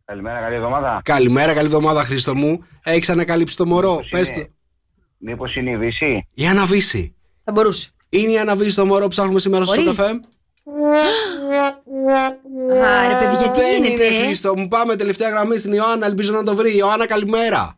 Καλημέρα, 0.05 0.40
καλή 0.40 0.55
εβδομάδα. 0.55 1.00
Καλημέρα, 1.05 1.55
καλή 1.55 1.66
εβδομάδα, 1.66 2.05
Χρήστο 2.05 2.37
μου. 2.37 2.64
Έχεις 2.85 3.11
ανακαλύψει 3.11 3.57
το 3.57 3.66
μωρό; 3.66 4.00
Πες 4.11 4.29
είναι; 4.29 4.44
το. 4.44 4.50
Μήπως 5.18 5.55
είναι 5.57 5.70
η 5.70 5.76
Βύση. 5.76 6.29
Η 6.35 6.46
Αναβίση. 6.46 7.14
Θα 7.44 7.53
μπορούσε. 7.53 7.90
Είναι 8.09 8.33
η 8.33 8.38
Αναβίση 8.38 8.76
το 8.76 8.87
μωρό 8.87 9.03
που 9.03 9.09
ψάχνουμε 9.09 9.40
σήμερα 9.40 9.64
στο 9.64 9.74
Μπορεί. 9.74 9.87
καφέ. 9.87 10.20
Άρε, 13.05 13.14
παιδιά, 13.18 13.50
τι 13.50 13.61
Δεν 13.61 13.85
γίνεται. 13.85 14.05
είναι 14.05 14.16
ε; 14.16 14.24
Χρήστο 14.24 14.57
μου. 14.57 14.68
Πάμε 14.68 14.96
τελευταία 14.96 15.29
γραμμή 15.29 15.57
στην 15.57 15.72
Ιωάννα. 15.72 16.07
Ελπίζω 16.07 16.33
να 16.33 16.42
το 16.42 16.55
βρει. 16.55 16.76
Ιωάννα, 16.76 17.07
καλημέρα. 17.07 17.76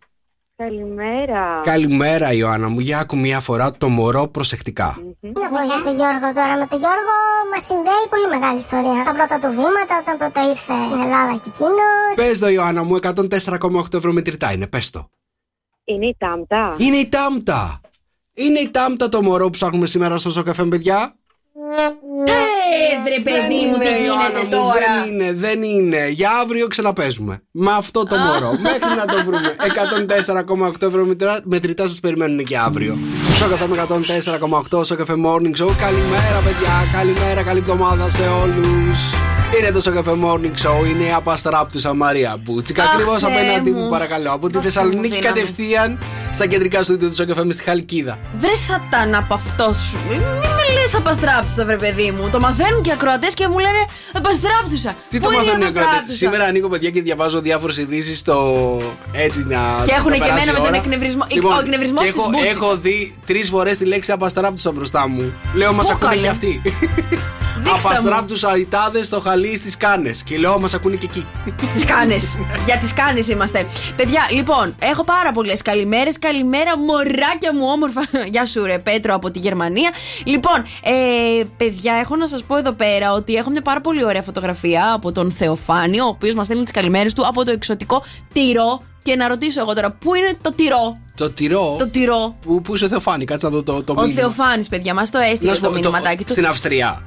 Καλημέρα. 0.63 1.61
Καλημέρα, 1.63 2.33
Ιωάννα 2.33 2.69
μου. 2.69 2.81
Για 2.81 2.99
άκου 2.99 3.19
μια 3.19 3.41
φορά 3.41 3.73
το 3.73 3.89
μωρό 3.89 4.29
προσεκτικά. 4.29 4.97
Να 5.21 5.49
πω 5.53 5.61
για 5.71 5.83
τον 5.85 5.95
Γιώργο 5.95 6.29
τώρα. 6.39 6.55
Με 6.59 6.67
τον 6.71 6.79
Γιώργο 6.79 7.15
μας 7.53 7.65
συνδέει 7.65 8.05
πολύ 8.11 8.29
μεγάλη 8.35 8.57
ιστορία. 8.57 9.03
Τα 9.05 9.13
πρώτα 9.13 9.39
του 9.39 9.51
βήματα 9.51 9.95
όταν 10.03 10.19
πρώτα 10.19 10.41
ήρθε 10.49 10.75
στην 10.89 11.01
Ελλάδα 11.07 11.33
και 11.43 11.49
εκείνο. 11.55 11.85
Πες 12.15 12.39
το, 12.39 12.49
Ιωάννα 12.49 12.83
μου, 12.83 12.97
104,8 12.97 13.95
ευρώ 13.95 14.13
μετρητά 14.13 14.53
είναι. 14.53 14.67
Πες 14.67 14.91
το. 14.91 15.09
Είναι 15.85 16.07
η 16.07 16.17
Τάμτα. 16.19 16.75
Είναι 16.79 16.97
η 16.97 17.09
Τάμτα. 17.09 17.81
Είναι 18.35 18.59
η 18.59 18.71
Τάμτα 18.71 19.09
το 19.09 19.23
μωρό 19.23 19.45
που 19.45 19.51
ψάχνουμε 19.51 19.87
σήμερα 19.87 20.19
στο 20.19 20.31
σοκαφέ, 20.31 20.65
παιδιά. 20.65 21.15
Ε, 22.27 23.03
βρε 23.05 23.15
παιδί 23.23 23.61
μου, 23.71 23.79
τι 23.79 24.05
Ιωάννα 24.07 24.29
γίνεται 24.29 24.45
μου, 24.45 24.51
τώρα; 24.51 24.75
Δεν 24.75 25.13
είναι, 25.15 25.33
δεν 25.33 25.63
είναι. 25.63 26.09
Για 26.09 26.31
αύριο 26.43 26.67
ξαναπέζουμε. 26.67 27.43
Με 27.51 27.73
αυτό 27.77 28.07
το 28.07 28.17
μωρό. 28.17 28.51
Μέχρι 28.63 28.95
να 28.97 29.05
το 29.05 29.25
βρούμε. 29.25 29.55
104,8 30.79 30.87
ευρώ 30.87 31.05
μετρά- 31.05 31.41
μετρητά 31.45 31.83
σας 31.89 32.01
περιμένουν 32.01 32.45
και 32.45 32.59
αύριο. 32.59 32.99
Στο 33.37 33.49
καφέ 33.49 33.67
με 33.67 33.75
104,8 33.77 34.85
στο 34.85 34.97
καφέ 34.97 35.13
Morning 35.27 35.55
Show. 35.63 35.71
Καλημέρα, 35.79 36.39
παιδιά. 36.45 36.75
Καλημέρα, 36.93 37.43
καλή 37.43 37.59
εβδομάδα 37.59 38.09
σε 38.09 38.23
όλους. 38.43 38.99
Είναι 39.59 39.71
το 39.73 39.81
Σοκαφέ 39.81 40.11
Morning 40.25 40.45
Show, 40.67 40.87
είναι 40.91 41.05
η 41.05 41.13
Απαστράπτουσα 41.17 41.95
Μαρία 41.95 42.37
Μπούτσικα. 42.43 42.83
Αχ, 42.83 42.91
Ακριβώς 42.93 43.21
Θεέ 43.21 43.33
απέναντί 43.35 43.71
μου. 43.71 43.81
μου, 43.81 43.89
παρακαλώ. 43.89 44.33
Από 44.33 44.47
τη 44.47 44.53
Δώσε 44.53 44.67
μου 44.69 44.73
Θεσσαλονίκη 44.75 45.15
δύναμη. 45.15 45.21
κατευθείαν 45.25 45.99
στα 46.33 46.47
κεντρικά 46.47 46.83
στούντιο 46.83 47.09
του 47.09 47.15
Σοκαφέ 47.15 47.45
με 47.45 47.53
στη 47.53 47.63
Χαλκίδα. 47.63 48.19
Βρε 48.41 48.55
σατάνα 48.55 49.19
από 49.19 49.35
αυτό 49.35 49.73
σου. 49.75 49.97
Μην 50.85 50.91
με 50.91 50.99
λες 51.01 51.07
απαστράπτουσα, 51.07 51.65
βρε 51.67 51.77
παιδί 51.77 52.11
μου. 52.11 52.29
Το 52.33 52.41
μαθαίνουν 52.41 52.83
και 52.83 52.89
οι 52.91 52.93
ακροατές 52.93 53.35
και 53.35 53.49
μου 53.49 53.59
λένε 53.59 53.83
απαστράπτουσα. 54.13 54.95
Τι 55.11 55.19
Πού 55.19 55.25
το 55.25 55.31
είναι 55.33 55.43
η 55.43 55.45
μαθαίνουν 55.45 55.61
οι 55.63 55.67
ακροατές; 55.67 55.85
απαστράπτουσα; 55.85 56.17
Σήμερα 56.19 56.45
ανοίγω 56.45 56.69
παιδιά 56.69 56.91
και 56.91 57.03
διαβάζω 57.03 57.41
διάφορες 57.41 57.77
ειδήσεις 57.77 58.19
στο. 58.19 58.37
Έτσι 59.13 59.45
να. 59.49 59.61
Και 59.87 59.93
έχουν 59.93 60.11
να 60.11 60.17
και 60.17 60.23
περάσει 60.23 60.43
εμένα 60.43 60.51
η 60.51 60.53
με 60.53 60.59
τον 60.59 60.67
ώρα. 60.67 60.77
εκνευρισμό- 60.77 61.33
Λοιπόν, 61.33 61.57
ο 61.57 61.61
εκνευρισμός 61.61 62.05
και 62.05 62.13
της 62.13 62.21
έχω, 62.21 62.31
Μπούτσικα. 62.31 62.51
έχω 62.51 62.77
δει 62.77 63.19
τρεις 63.27 63.49
φορές 63.49 63.79
τη 63.79 63.85
λέξη 63.85 64.13
απαστράπτουσα 64.13 64.73
μπροστά 64.73 65.09
μου. 65.09 65.33
Λέω 65.55 65.73
μας 65.73 65.87
Πού 65.87 65.93
ακούνε 65.93 66.11
καλέ; 66.11 66.23
και 66.23 66.29
αυτοί. 66.29 66.63
Δείξτε 67.65 67.89
μου. 67.89 67.99
Απαστράπτουσα 67.99 68.57
οι 68.57 68.65
τάδες 68.65 69.07
στο 69.07 69.21
χαλί 69.21 69.57
στις 69.57 69.77
κάνες. 69.77 70.23
Και 70.23 70.39
λέω 70.39 70.59
μας 70.59 70.75
ακούνε 70.75 70.97
και 70.97 71.07
εκεί. 71.11 71.27
Τι 71.75 71.85
κάνες. 71.85 72.39
Για 72.67 72.77
τις 72.77 72.93
κάνες 72.93 73.29
είμαστε. 73.29 73.67
Παιδιά, 73.97 74.21
λοιπόν, 74.33 74.75
έχω 74.79 75.05
πάρα 75.05 75.33
πολλές 75.33 75.63
καλημέρες. 75.63 76.19
Καλημέρα, 76.19 76.79
μωράκια 76.79 77.55
μου, 77.55 77.65
όμορφα. 77.73 78.01
Γεια 78.31 78.47
σου, 78.47 78.65
ρε 78.65 78.79
Πέτρο 78.79 79.15
από 79.15 79.31
τη 79.31 79.39
Γερμανία. 79.39 79.91
Λοιπόν, 80.25 80.67
ε, 80.83 81.43
παιδιά, 81.57 81.95
έχω 81.95 82.17
να 82.17 82.27
σας 82.27 82.43
πω 82.43 82.57
εδώ 82.57 82.73
πέρα 82.73 83.13
ότι 83.13 83.35
έχω 83.35 83.51
μια 83.51 83.63
πάρα 83.63 83.81
πολύ 83.81 84.05
ωραία 84.05 84.23
φωτογραφία 84.23 84.93
από 84.93 85.13
τον 85.13 85.31
Θεοφάνη, 85.33 86.01
ο 86.01 86.07
οποίος 86.07 86.35
μας 86.35 86.47
στέλνει 86.47 86.63
τις 86.63 86.73
καλημέρες 86.73 87.13
του 87.15 87.27
από 87.27 87.45
το 87.45 87.51
εξωτικό 87.51 88.03
τυρό. 88.33 88.83
Και 89.05 89.17
να 89.17 89.29
ρωτήσω 89.29 89.61
εγώ 89.61 89.75
τώρα, 89.75 89.91
πού 89.91 90.15
είναι 90.15 90.37
το 90.43 90.53
τυρό, 90.53 90.99
Το 91.17 91.31
τυρό; 91.31 91.77
το 91.79 91.87
τυρό. 91.89 92.37
Που, 92.41 92.63
που 92.63 92.75
είσαι 92.75 92.89
Θεοφάνη, 92.89 93.25
κάτσε 93.25 93.47
να 93.47 93.53
δω 93.53 93.63
το, 93.63 93.83
το 93.85 93.95
Ο 93.97 94.01
μήνυμα. 94.03 94.21
Θεοφάνης, 94.21 94.69
παιδιά, 94.69 94.95
μας 94.95 95.11
το 95.11 95.19
έστειλε 95.19 95.49
Να 95.51 95.55
σου 95.57 95.63
το 95.63 95.69
πω, 95.69 95.75
μηνυματάκι 95.75 96.25
του. 96.25 96.33
Στην 96.33 96.47
Αυστρία. 96.47 97.03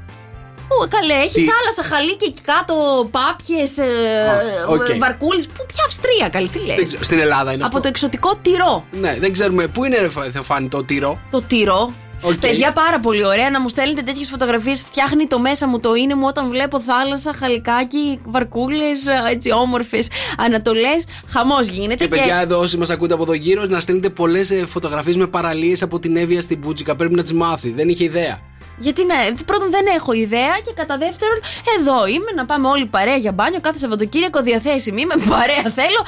Πού, 0.67 0.87
καλέ, 0.89 1.13
έχει 1.13 1.33
Τι; 1.33 1.45
θάλασσα, 1.45 1.95
χαλί 1.95 2.15
και 2.15 2.25
εκεί 2.29 2.41
κάτω 2.41 2.73
πάπιες, 3.11 3.77
Α, 3.79 4.67
οκ. 4.69 4.97
βαρκούλες. 4.99 5.47
Πού, 5.47 5.65
ποια 5.67 5.83
Αυστρία, 5.85 6.29
καλή, 6.29 6.47
τι 6.49 6.59
λες. 6.65 6.75
Δεν 6.75 6.85
ξέρω, 6.87 7.03
Στην 7.03 7.19
Ελλάδα 7.19 7.51
είναι 7.53 7.63
Από 7.63 7.65
αυτό. 7.65 7.79
το 7.79 7.87
εξωτικό 7.87 8.35
τυρό. 8.41 8.83
Ναι, 8.91 9.17
δεν 9.19 9.33
ξέρουμε. 9.33 9.67
Πού 9.67 9.83
είναι, 9.83 9.97
ρε 9.97 10.09
Θεοφάνη, 10.31 10.67
το 10.67 10.83
τυρό; 10.83 11.19
Το 11.31 11.41
τυρό. 11.41 11.93
Οκ. 12.25 12.39
Παιδιά, 12.39 12.73
πάρα 12.73 12.99
πολύ 12.99 13.25
ωραία 13.25 13.49
να 13.49 13.61
μου 13.61 13.69
στέλνετε 13.69 14.01
τέτοιες 14.01 14.29
φωτογραφίες. 14.29 14.81
Φτιάχνει 14.81 15.27
το 15.27 15.39
μέσα 15.39 15.67
μου, 15.67 15.79
το 15.79 15.93
είναι 15.93 16.15
μου 16.15 16.25
όταν 16.27 16.49
βλέπω 16.49 16.79
θάλασσα, 16.79 17.33
χαλικάκι, 17.33 18.19
βαρκούλες, 18.25 18.99
έτσι 19.31 19.51
όμορφες 19.51 20.07
ανατολές. 20.37 21.05
Χαμός 21.27 21.67
γίνεται. 21.67 21.95
Και 21.95 22.07
παιδιά, 22.07 22.39
εδώ 22.41 22.59
όσοι 22.59 22.77
μας 22.77 22.89
ακούτε 22.89 23.13
από 23.13 23.23
εδώ 23.23 23.33
γύρω, 23.33 23.65
να 23.65 23.79
στέλνετε 23.79 24.09
πολλές 24.09 24.63
φωτογραφίες 24.65 25.15
με 25.15 25.27
παραλίες 25.27 25.81
από 25.81 25.99
την 25.99 26.15
Εύβοια 26.15 26.41
στην 26.41 26.57
Μπούτσικα. 26.57 26.95
Πρέπει 26.95 27.15
να 27.15 27.21
τις 27.21 27.33
μάθει. 27.33 27.69
Δεν 27.71 27.89
είχε 27.89 28.03
ιδέα. 28.03 28.39
Γιατί 28.77 29.05
ναι, 29.05 29.15
πρώτον 29.45 29.69
δεν 29.69 29.85
έχω 29.95 30.11
ιδέα 30.13 30.53
και 30.65 30.71
κατά 30.75 30.97
δεύτερον, 30.97 31.39
εδώ 31.79 32.07
είμαι 32.07 32.31
να 32.35 32.45
πάμε 32.45 32.67
όλοι 32.67 32.85
παρέα 32.85 33.15
για 33.15 33.31
μπάνιο 33.31 33.59
κάθε 33.61 33.77
Σαββατοκύριακο 33.77 34.41
διαθέσιμη. 34.41 35.01
Είμαι 35.01 35.13
παρέα, 35.29 35.71
θέλω 35.79 36.01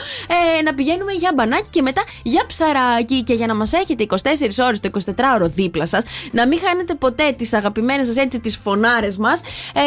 ε, 0.58 0.62
να 0.62 0.73
πηγαίνουμε 0.73 1.12
για 1.12 1.32
μπανάκι 1.36 1.69
και 1.69 1.82
μετά 1.82 2.03
για 2.23 2.45
ψαράκι. 2.47 3.23
Και 3.23 3.34
για 3.34 3.47
να 3.47 3.56
μας 3.56 3.73
έχετε 3.73 4.06
24 4.10 4.15
ώρες 4.65 4.80
το 4.80 4.89
24ωρο 4.93 5.45
δίπλα 5.45 5.86
σας, 5.88 6.03
να 6.32 6.47
μην 6.47 6.60
χάνετε 6.65 6.95
ποτέ 6.95 7.32
τις 7.38 7.53
αγαπημένες 7.53 8.08
σας 8.08 8.15
έτσι 8.17 8.39
τις 8.39 8.58
φωνάρες 8.63 9.17
μας, 9.17 9.41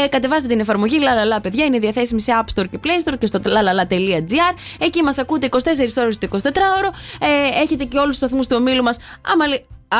ε, 0.05 0.09
κατεβάστε 0.09 0.49
την 0.49 0.61
εφαρμογή 0.61 0.99
Λαλαλά, 0.99 1.41
παιδιά. 1.41 1.65
Είναι 1.65 1.79
διαθέσιμη 1.79 2.21
σε 2.21 2.33
App 2.43 2.61
Store 2.61 2.67
και 2.71 2.79
Play 2.85 3.09
Store 3.09 3.15
και 3.19 3.27
στο 3.27 3.41
lalala.gr. 3.45 4.55
Εκεί 4.79 5.03
μας 5.03 5.19
ακούτε 5.19 5.47
24 5.51 5.57
ώρες 6.03 6.19
το 6.19 6.29
24ωρο. 6.31 6.91
Ε, 7.21 7.63
έχετε 7.63 7.85
και 7.85 7.97
όλους 7.99 8.09
τους 8.09 8.17
σταθμούς 8.17 8.47
του 8.47 8.57
ομίλου 8.59 8.83
μας. 8.83 8.99
Άμα 9.33 9.47
λέ- 9.47 9.63
Α, 9.93 9.97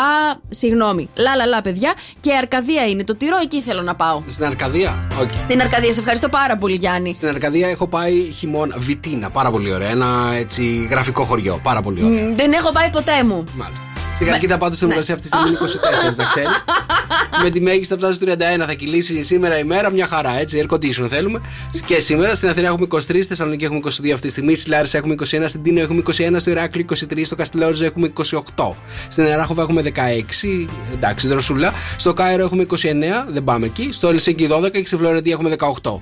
συγγνώμη. 0.51 1.09
Λαλαλά, 1.17 1.63
παιδιά. 1.63 1.93
Και 2.21 2.35
Αρκαδία 2.35 2.87
είναι 2.87 3.05
το 3.05 3.17
τυρό, 3.17 3.37
εκεί 3.43 3.63
θέλω 3.63 3.83
να 3.83 3.95
πάω. 3.95 4.23
Στην 4.29 4.45
Αρκαδία; 4.45 4.99
Όχι. 5.21 5.41
Στην 5.41 5.61
Αρκαδία, 5.61 5.93
σε 5.93 5.99
ευχαριστώ 6.01 6.29
πάρα 6.29 6.57
πολύ, 6.57 6.75
Γιάννη. 6.75 7.15
Στην 7.15 7.29
Αρκαδία 7.29 7.69
έχω 7.69 7.89
πάει 7.89 8.15
χειμώνα. 8.39 8.75
Βιτίνα, 8.79 9.31
πάρα 9.31 9.51
πολύ 9.51 9.73
ωραία. 9.73 9.91
Ένα 9.91 10.07
έτσι 10.39 10.87
γραφικό 10.91 11.25
χωριό. 11.25 11.61
Πάρα 11.63 11.83
πολύ 11.83 12.05
ωραία. 12.05 12.25
Μ, 12.25 12.35
Δεν 12.35 12.53
έχω 12.53 12.73
πάει 12.73 12.91
ποτέ 12.91 13.23
μου. 13.25 13.45
Μάλιστα. 13.55 13.85
Στη 14.15 14.29
Χαλκίδα 14.29 14.59
πάντω 14.59 14.75
στην 14.75 14.89
ουρασία 14.91 15.15
αυτή 15.15 15.29
τη 15.29 15.37
στιγμή 15.37 15.49
είναι 15.49 15.59
24, 16.13 16.17
να 16.17 16.25
ξέρει. 16.25 16.47
Με 17.43 17.51
τη 17.51 17.61
μέγιστη 17.61 17.87
θα 17.87 17.97
φτάσει 17.97 18.15
στο 18.15 18.27
31. 18.33 18.37
Θα 18.67 18.73
κυλήσει 18.75 19.23
σήμερα 19.23 19.59
η 19.59 19.65
μέρα 19.65 19.91
μια 19.91 20.07
χαρά, 20.07 20.39
έτσι. 20.39 20.67
Air 20.69 20.75
condition 20.75 21.07
θέλουμε. 21.09 21.41
Και 21.87 22.01
σήμερα 22.01 22.35
στην 22.35 22.49
Αθήνα 22.49 22.67
έχουμε 22.67 22.87
23, 22.91 22.99
στη 22.99 23.23
Θεσσαλονίκη 23.23 23.65
έχουμε 23.65 23.81
22 23.85 23.89
αυτή 23.89 24.27
τη 24.27 24.29
στιγμή. 24.31 24.57
Στη 24.57 24.71
Λάρισα 24.71 24.99
έχουμε 24.99 25.15
21, 25.21 25.25
στην 25.47 25.63
Τίνο 25.63 25.81
έχουμε 25.81 26.03
21, 26.07 26.13
στο 26.37 26.51
Ηράκλειο 26.51 26.85
23, 26.91 27.21
στο 27.25 27.37
Καστιλόριζο 27.37 27.85
έχουμε 27.85 28.13
28. 28.57 28.73
Στην 29.09 29.25
Εράχοβα 29.25 29.63
έχουμε 29.63 29.80
16, 29.83 30.69
εντάξει, 30.95 31.29
δροσούλα. 31.29 31.73
Στο 31.97 32.13
Κάιρο 32.13 32.43
έχουμε 32.43 32.67
29, 32.71 32.75
δεν 33.29 33.45
πάμε 33.45 33.67
εκεί. 33.67 33.89
Στο 33.93 34.09
Ελσίνκι 34.09 34.49
12 34.51 34.71
και 34.71 34.87
στη 34.87 34.97
Φλωρεντία 34.97 35.33
έχουμε 35.33 35.57
18. 35.83 36.01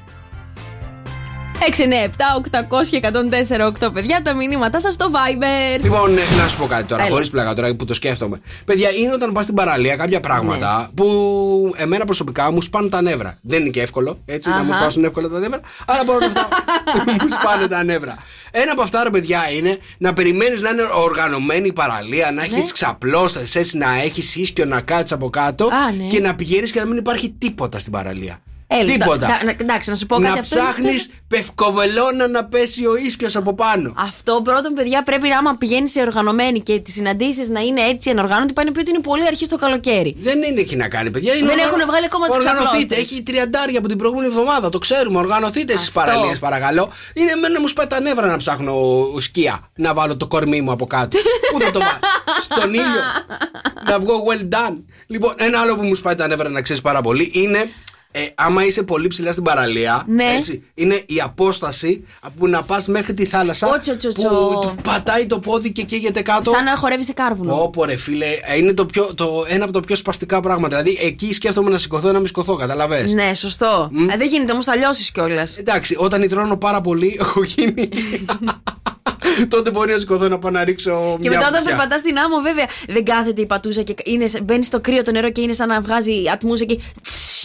697 1.59 1.67
800 2.81 2.87
και 2.91 3.01
104 3.03 3.87
8 3.87 3.93
παιδιά, 3.93 4.23
τα 4.23 4.35
μηνύματά 4.35 4.81
σας 4.81 4.93
στο 4.93 5.11
Viber. 5.13 5.83
Λοιπόν, 5.83 6.19
ε, 6.19 6.21
να 6.43 6.49
σου 6.49 6.57
πω 6.59 6.67
κάτι 6.67 6.85
τώρα, 6.85 7.03
Έλα. 7.03 7.11
χωρίς 7.13 7.31
πλάκα 7.31 7.55
τώρα 7.55 7.75
που 7.75 7.85
το 7.85 7.95
σκέφτομαι. 7.95 8.41
Παιδιά, 8.65 8.91
είναι 8.91 9.13
όταν 9.13 9.33
πας 9.33 9.43
στην 9.45 9.55
παραλία 9.57 9.97
κάποια 9.97 10.21
πράγματα 10.21 10.81
Ναι. 10.81 10.87
που 10.95 11.73
εμένα 11.77 12.05
προσωπικά 12.05 12.51
μου 12.53 12.63
σπάνε 12.63 12.89
τα 12.89 13.03
νεύρα. 13.03 13.39
Δεν 13.43 13.61
είναι 13.61 13.69
και 13.71 13.83
εύκολο, 13.83 14.19
έτσι, 14.25 14.49
να 14.51 14.63
μου 14.63 14.71
Αχα. 14.71 14.79
σπάσουν 14.81 15.05
εύκολα 15.05 15.29
τα 15.29 15.39
νεύρα, 15.39 15.61
αλλά 15.87 16.05
μπορώ 16.05 16.19
να 16.19 16.27
αυτά 16.27 16.49
μου 17.23 17.29
σπάνε 17.41 17.67
τα 17.67 17.83
νεύρα. 17.85 18.17
Ένα 18.51 18.73
από 18.73 18.83
αυτά, 18.83 19.03
ρε 19.05 19.11
παιδιά, 19.11 19.41
είναι 19.57 19.79
να 19.99 20.13
περιμένεις 20.13 20.63
να 20.63 20.69
είναι 20.71 20.83
οργανωμένη 21.05 21.67
η 21.69 21.73
παραλία, 21.73 22.31
να 22.33 22.43
έχεις 22.43 22.55
Ναι. 22.57 22.63
τις 22.63 22.73
ξαπλώστε, 22.73 23.43
έτσι, 23.55 23.77
να 23.77 24.01
έχεις 24.03 24.37
ίσιο 24.37 24.65
να 24.65 24.81
κάτσεις 24.81 25.13
από 25.13 25.31
κάτω 25.31 25.65
Α, 25.65 25.93
ναι. 25.99 26.05
και 26.07 26.21
να 26.21 26.35
πηγαίνεις 26.35 26.71
και 26.73 26.81
να 26.81 26.87
μην 26.87 26.97
υπάρχει 26.97 27.35
τίποτα 27.39 27.79
στην 27.79 27.93
παραλία. 27.93 28.39
Έλα, 28.71 28.93
τίποτα. 28.93 29.27
τα- 29.27 29.39
τα- 29.45 29.57
εντάξει, 29.61 29.91
να 29.91 29.97
σου 29.97 30.07
πω 30.07 30.15
κάτι 30.17 30.27
να 30.35 30.41
αυτό 30.41 30.59
είναι- 30.59 30.67
ψάχνεις 30.69 31.11
πευκοβελώνα 31.29 32.29
να 32.29 32.45
πέσει 32.45 32.87
ο 32.87 32.97
ίσκιος 32.97 33.37
από 33.37 33.55
πάνω. 33.55 33.95
Αυτό 33.99 34.41
πρώτον, 34.45 34.75
παιδιά, 34.75 35.03
πρέπει 35.03 35.29
να 35.29 35.39
άμα 35.39 35.55
πηγαίνεις 35.59 35.91
σε 35.93 36.01
οργανωμένη 36.01 36.61
και 36.61 36.79
τις 36.81 36.95
συναντήσεις 36.95 37.49
να 37.49 37.61
είναι 37.61 37.81
έτσι 37.81 38.11
ανοργάνωτοι, 38.11 38.53
πάνε 38.53 38.71
πει 38.73 38.79
ότι 38.81 38.91
είναι 38.91 39.01
πολύ 39.01 39.27
αρχή 39.27 39.45
στο 39.45 39.57
καλοκαίρι. 39.57 40.15
Δεν 40.19 40.43
είναι 40.43 40.61
εκεί 40.61 40.77
να 40.77 40.89
κάνει, 40.89 41.11
παιδιά. 41.11 41.33
Είναι 41.35 41.47
Δεν 41.47 41.51
οργανω- 41.59 41.75
έχουν 41.77 41.87
βγάλει 41.91 42.05
ακόμα 42.05 42.27
τις 42.27 42.37
Οργανωθείτε. 42.37 42.71
ξαπλώστες. 42.77 42.99
Έχει 42.99 43.23
τριαντάρια 43.23 43.79
από 43.79 43.89
την 43.89 43.99
προηγούμενη 43.99 44.27
εβδομάδα. 44.29 44.69
Το 44.69 44.79
ξέρουμε. 44.79 45.19
Οργανωθείτε 45.19 45.73
στις 45.77 45.89
Αυτό. 45.89 46.01
παραλίες, 46.01 46.39
παρακαλώ. 46.39 46.91
Είναι 47.15 47.31
εμένα 47.31 47.53
να 47.55 47.61
μου 47.61 47.69
σπάει 47.69 47.87
τα 47.87 48.01
νεύρα 48.01 48.27
να 48.27 48.37
ψάχνω 48.37 48.75
σκία. 49.21 49.71
Να 49.77 49.95
βάλω 49.95 50.17
το 50.17 50.27
κορμί 50.27 50.61
μου 50.61 50.71
από 50.71 50.87
κάτω. 50.87 51.19
Πού 51.53 51.61
θα 51.61 51.71
το 51.71 51.79
βάλω; 51.79 51.99
Στον 52.47 52.75
ήλιο. 52.75 53.03
να 53.89 53.99
βγω 53.99 54.25
well 54.29 54.43
done. 54.55 54.77
Λοιπόν, 55.07 55.35
ένα 55.37 55.61
άλλο 55.61 55.77
που 55.77 55.83
μου 55.83 55.95
σπάει 55.95 56.15
τα 56.15 56.27
νεύρα 56.27 56.49
να 56.49 56.63
ξέρεις 56.63 56.83
πάρα 56.83 57.01
πολύ 57.01 57.31
είναι. 57.35 57.69
Ε, 58.25 58.29
άμα 58.35 58.65
είσαι 58.65 58.83
πολύ 58.83 59.07
ψηλά 59.07 59.33
στην 59.33 59.45
παραλία, 59.45 60.05
Ναι. 60.09 60.25
έτσι, 60.37 60.63
είναι 60.75 60.95
η 61.07 61.21
απόσταση 61.23 62.05
που 62.39 62.49
να 62.49 62.63
πας 62.63 62.87
μέχρι 62.87 63.15
τη 63.15 63.25
θάλασσα. 63.27 63.67
Ω, 63.67 63.81
τσο, 63.81 63.97
τσο, 63.97 64.09
που 64.09 64.21
τσο. 64.61 64.75
πατάει 64.83 65.27
το 65.27 65.39
πόδι 65.39 65.73
και 65.73 65.83
καίγεται 65.83 66.23
κάτω. 66.23 66.51
Σαν 66.53 66.65
να 66.65 66.77
χορεύει 66.77 67.05
σε 67.05 67.13
κάρβουνο. 67.13 67.63
Όπο 67.63 67.85
ρε 67.85 67.97
φίλε, 67.97 68.27
ε, 68.47 68.57
είναι 68.57 68.73
το 68.73 68.87
πιο, 68.87 69.15
το, 69.15 69.45
ένα 69.49 69.65
από 69.65 69.73
τα 69.73 69.81
πιο 69.81 69.97
σπαστικά 69.97 70.41
πράγματα. 70.41 70.83
Δηλαδή 70.83 70.99
εκεί 71.07 71.33
σκέφτομαι 71.35 71.71
να 71.71 71.79
σηκωθώ 71.79 72.09
ή 72.09 72.13
να 72.13 72.19
μη 72.21 72.27
σηκωθώ, 72.27 72.57
καταλαβες; 72.57 73.13
Ναι, 73.13 73.35
σωστό. 73.35 73.91
Ε, 74.13 74.17
δεν 74.17 74.27
γίνεται 74.29 74.53
όμως, 74.53 74.65
θα 74.65 74.77
λιώσεις 74.77 75.11
κιόλας. 75.11 75.57
Εντάξει, 75.57 75.95
όταν 75.99 76.23
υδρώνω 76.23 76.57
πάρα 76.57 76.81
πολύ, 76.81 77.17
έχω 77.21 77.43
γίνει. 77.45 77.89
τότε 79.49 79.71
μπορεί 79.71 79.93
να 79.93 79.99
σηκωθώ 79.99 80.29
να 80.29 80.39
πάω 80.39 80.51
να 80.51 80.65
ρίξω 80.65 80.91
Και 80.91 81.29
μια 81.29 81.31
μετά 81.31 81.47
όταν 81.49 81.59
φωτιά. 81.61 81.77
περπατάς 81.77 82.01
στην 82.01 82.19
άμμο, 82.19 82.37
βέβαια, 82.41 82.65
δεν 82.89 83.05
κάθεται 83.05 83.41
η 83.41 83.47
πατούσα 83.47 83.83
και 83.83 83.95
είναι, 84.05 84.27
σε- 84.27 84.41
μπαίνει 84.43 84.65
στο 84.65 84.81
κρύο 84.81 85.03
το 85.03 85.11
νερό 85.11 85.31
και 85.31 85.41
είναι 85.41 85.53
σαν 85.53 85.69
να 85.69 85.81
βγάζει 85.81 86.13
ατμούς 86.33 86.61
εκεί. 86.61 86.83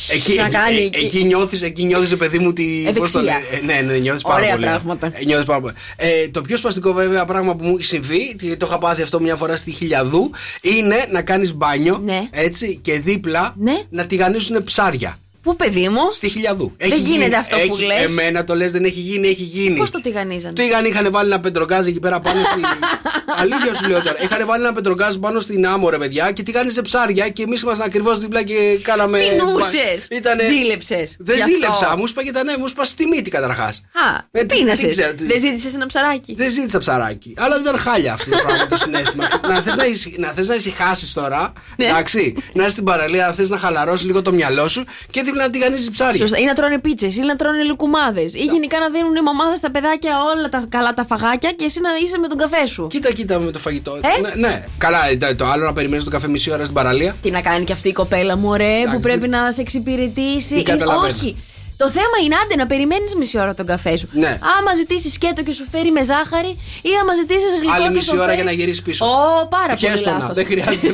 Εκεί, 0.09 0.35
να 0.35 0.49
κάνει 0.49 0.77
ε, 0.77 0.83
εκεί. 0.85 1.05
εκεί 1.05 1.23
νιώθεις, 1.23 1.61
εκεί 1.61 1.83
νιώθεις, 1.83 2.15
παιδί 2.17 2.39
μου, 2.39 2.53
τη. 2.53 2.63
Ευεξία. 2.79 3.01
πώς 3.01 3.11
το 3.11 3.21
λένε, 3.21 3.41
ε, 3.51 3.65
ναι, 3.65 3.81
ναι, 3.91 3.97
νιώθεις 3.97 4.21
πάρα 4.23 4.35
Ωραία 4.41 4.53
πολύ. 4.53 4.65
πράγματα. 4.65 5.11
Ε, 5.13 5.23
νιώθεις 5.25 5.45
πάρα 5.45 5.61
πολύ. 5.61 5.73
Ε, 5.95 6.27
το 6.29 6.41
πιο 6.41 6.57
σπαστικό, 6.57 6.93
βέβαια, 6.93 7.25
πράγμα 7.25 7.55
που 7.55 7.65
μου 7.65 7.75
έχει 7.77 7.85
συμβεί, 7.85 8.35
και 8.35 8.57
το 8.57 8.65
είχα 8.69 8.77
πάθει 8.77 9.01
αυτό 9.01 9.19
μια 9.19 9.35
φορά 9.35 9.55
στη 9.55 9.71
Χιλιαδού, 9.71 10.31
είναι 10.61 10.95
να 11.11 11.21
κάνεις 11.21 11.53
μπάνιο, 11.53 12.01
Ναι. 12.03 12.27
έτσι, 12.31 12.79
και 12.81 12.99
δίπλα 12.99 13.53
Ναι. 13.57 13.73
να 13.89 14.05
τηγανίσουν 14.05 14.63
ψάρια. 14.63 15.17
Πού, 15.43 15.55
παιδί 15.55 15.89
μου, 15.89 16.11
Στη 16.11 16.29
Χιλιαδού. 16.29 16.75
Δεν 16.77 16.99
γίνεται 16.99 17.35
αυτό 17.35 17.57
που 17.67 17.75
έχει, 17.75 17.85
λες. 17.85 18.03
Εμένα 18.03 18.43
το 18.43 18.55
λες 18.55 18.71
δεν 18.71 18.83
έχει 18.83 18.99
γίνει, 18.99 19.27
έχει 19.27 19.43
γίνει. 19.43 19.77
πώς 19.77 19.91
το 19.91 20.01
τηγανίζανε; 20.01 20.53
Το 20.53 20.63
είχαν, 20.63 20.85
είχαν 20.85 21.11
βάλει 21.11 21.27
ένα 21.31 21.39
πεντρογκάζ 21.39 21.85
εκεί 21.85 21.99
πέρα 21.99 22.19
πάνω 22.19 22.39
στην. 22.45 22.63
Αλήθεια 23.41 23.73
σου 23.73 23.87
λέω 23.87 24.01
τώρα. 24.01 24.23
Είχαν 24.23 24.45
βάλει 24.45 24.63
ένα 24.63 24.73
πεντρογκάζ 24.73 25.15
πάνω 25.15 25.39
στην 25.39 25.67
άμμο, 25.67 25.89
ρε 25.89 25.97
παιδιά, 25.97 26.31
και 26.31 26.43
τηγάνιζε 26.43 26.81
ψάρια 26.81 27.29
και 27.29 27.43
εμείς 27.43 27.61
ήμασταν 27.61 27.85
ακριβώς 27.85 28.19
δίπλα 28.19 28.43
και 28.43 28.79
κάναμε. 28.81 29.19
Πεινούσες. 29.19 30.07
Ήτανε... 30.11 30.43
Ζήλεψες. 30.43 31.15
Δεν 31.19 31.35
Γι' 31.35 31.41
αυτό. 31.41 31.53
ζήλεψα, 31.53 31.97
μου 31.97 32.07
σπάγε 32.07 32.31
τα 32.31 32.43
νεύρα, 32.43 32.59
μου 32.59 32.67
σπάσει 32.67 32.95
τη 32.95 33.05
μύτη 33.05 33.29
καταρχάς. 33.29 33.77
Α, 33.77 34.17
Ε, 34.31 34.43
τι- 34.45 34.57
πείνασε. 34.57 34.81
τι 34.85 34.91
ξέρω, 34.91 35.13
τι- 35.13 35.25
Δεν 35.25 35.39
ζήτησες 35.39 35.73
ένα 35.73 35.85
ψαράκι; 35.85 36.33
Δεν 36.37 36.51
ζήτησα 36.51 36.77
ψαράκι. 36.79 37.33
Αλλά 37.37 37.53
δεν 37.55 37.61
ήταν 37.63 37.77
χάλια 37.77 38.13
αυτό 38.13 38.29
το 38.31 38.37
πράγμα 38.43 38.67
το 38.67 38.77
συνέστημα. 38.83 39.27
να 39.47 39.61
θες 39.61 39.75
να, 39.75 39.85
ησυχ... 39.85 40.17
να, 40.17 40.27
θες 40.27 40.47
να 40.47 40.55
ησυχάσεις 40.55 41.13
τώρα. 41.13 41.53
Ναι. 41.77 41.85
Εντάξει. 41.85 42.35
Να 42.53 42.61
είσαι 42.63 42.71
στην 42.71 42.83
παραλία, 42.83 43.27
να 43.27 43.33
θες 43.33 43.49
να 43.49 43.57
χαλαρώσεις 43.57 44.05
λίγο 44.05 44.21
το 44.21 44.33
μυαλό 44.33 44.67
σου 44.67 44.83
και 45.09 45.23
δίπλα 45.33 45.43
να 45.45 45.49
τηγανίζεις 45.49 45.89
ψάρια. 45.89 46.19
Σωστά. 46.21 46.37
Ή 46.37 46.45
να 46.45 46.53
τρώνε 46.53 46.79
πίτσες, 46.79 47.17
ή 47.17 47.21
να 47.21 47.35
τρώνε 47.35 47.63
λουκουμάδες. 47.63 48.33
Ή 48.33 48.43
γενικά 48.53 48.79
να 48.79 48.89
δίνουν 48.89 49.15
οι 49.15 49.21
μαμάδες 49.21 49.57
στα 49.57 49.71
παιδάκια 49.71 50.13
όλα 50.35 50.49
τα 50.49 50.65
καλά 50.69 50.93
τα 50.93 51.05
φαγάκια 51.05 51.51
και 51.51 51.65
εσύ 51.65 51.79
να 51.81 51.89
είσαι 52.03 52.17
με 52.17 52.27
τον 52.27 52.37
καφέ 52.37 52.65
σου. 52.65 52.87
Κοίτα, 52.87 53.11
κοίτα 53.13 53.39
με 53.39 53.51
το 53.51 53.59
φαγητό. 53.59 53.91
Ε; 53.95 54.21
Ναι, 54.21 54.47
ναι. 54.47 54.65
Καλά, 54.77 54.99
ε, 55.09 55.33
το 55.35 55.45
άλλο 55.45 55.63
να 55.65 55.73
περιμένεις 55.73 56.03
τον 56.03 56.13
καφέ 56.13 56.27
μισή 56.27 56.51
ώρα 56.51 56.63
στην 56.63 56.75
παραλία. 56.75 57.15
Τι 57.21 57.31
να 57.31 57.41
κάνει 57.41 57.63
και 57.63 57.73
αυτή 57.73 57.87
η 57.89 57.91
κοπέλα 57.91 58.37
μου, 58.37 58.49
ωραία, 58.49 58.75
που 58.77 58.81
Εντάξει, 58.81 58.99
πρέπει 58.99 59.19
τι- 59.21 59.27
να 59.29 59.51
σε 59.51 59.61
εξυπηρετήσει. 59.61 60.47
Τι 60.47 60.53
Είναι- 60.53 60.63
καταλαβαίνω. 60.63 61.13
Όχι. 61.13 61.35
Το 61.83 61.89
θέμα 61.89 62.17
είναι 62.23 62.35
άντε 62.43 62.55
να 62.55 62.65
περιμένεις 62.67 63.15
μισή 63.15 63.39
ώρα 63.39 63.53
τον 63.53 63.65
καφέ 63.65 63.97
σου. 63.97 64.07
Ναι. 64.11 64.39
Άμα 64.57 64.71
ζητήσεις 64.75 65.13
σκέτο 65.13 65.43
και 65.43 65.53
σου 65.53 65.65
φέρει 65.71 65.91
με 65.91 66.03
ζάχαρη, 66.03 66.51
ή 66.81 66.89
άμα 67.01 67.13
ζητήσεις 67.15 67.51
γλυκό 67.59 67.73
Άλλη 67.73 67.83
και 67.83 67.89
μισή 67.89 68.07
σου 68.07 68.13
ώρα 68.15 68.23
φέρει- 68.23 68.35
για 68.35 68.43
να 68.43 68.51
γυρίσεις 68.51 68.81
πίσω. 68.81 69.05
Ω, 69.05 69.47
πάρα 69.47 69.65
πολύ 69.75 69.77
Πιέστο 69.79 70.09
να, 70.11 70.17
λάθος. 70.17 70.35
δεν 70.35 70.45
χρειάζεται. 70.45 70.87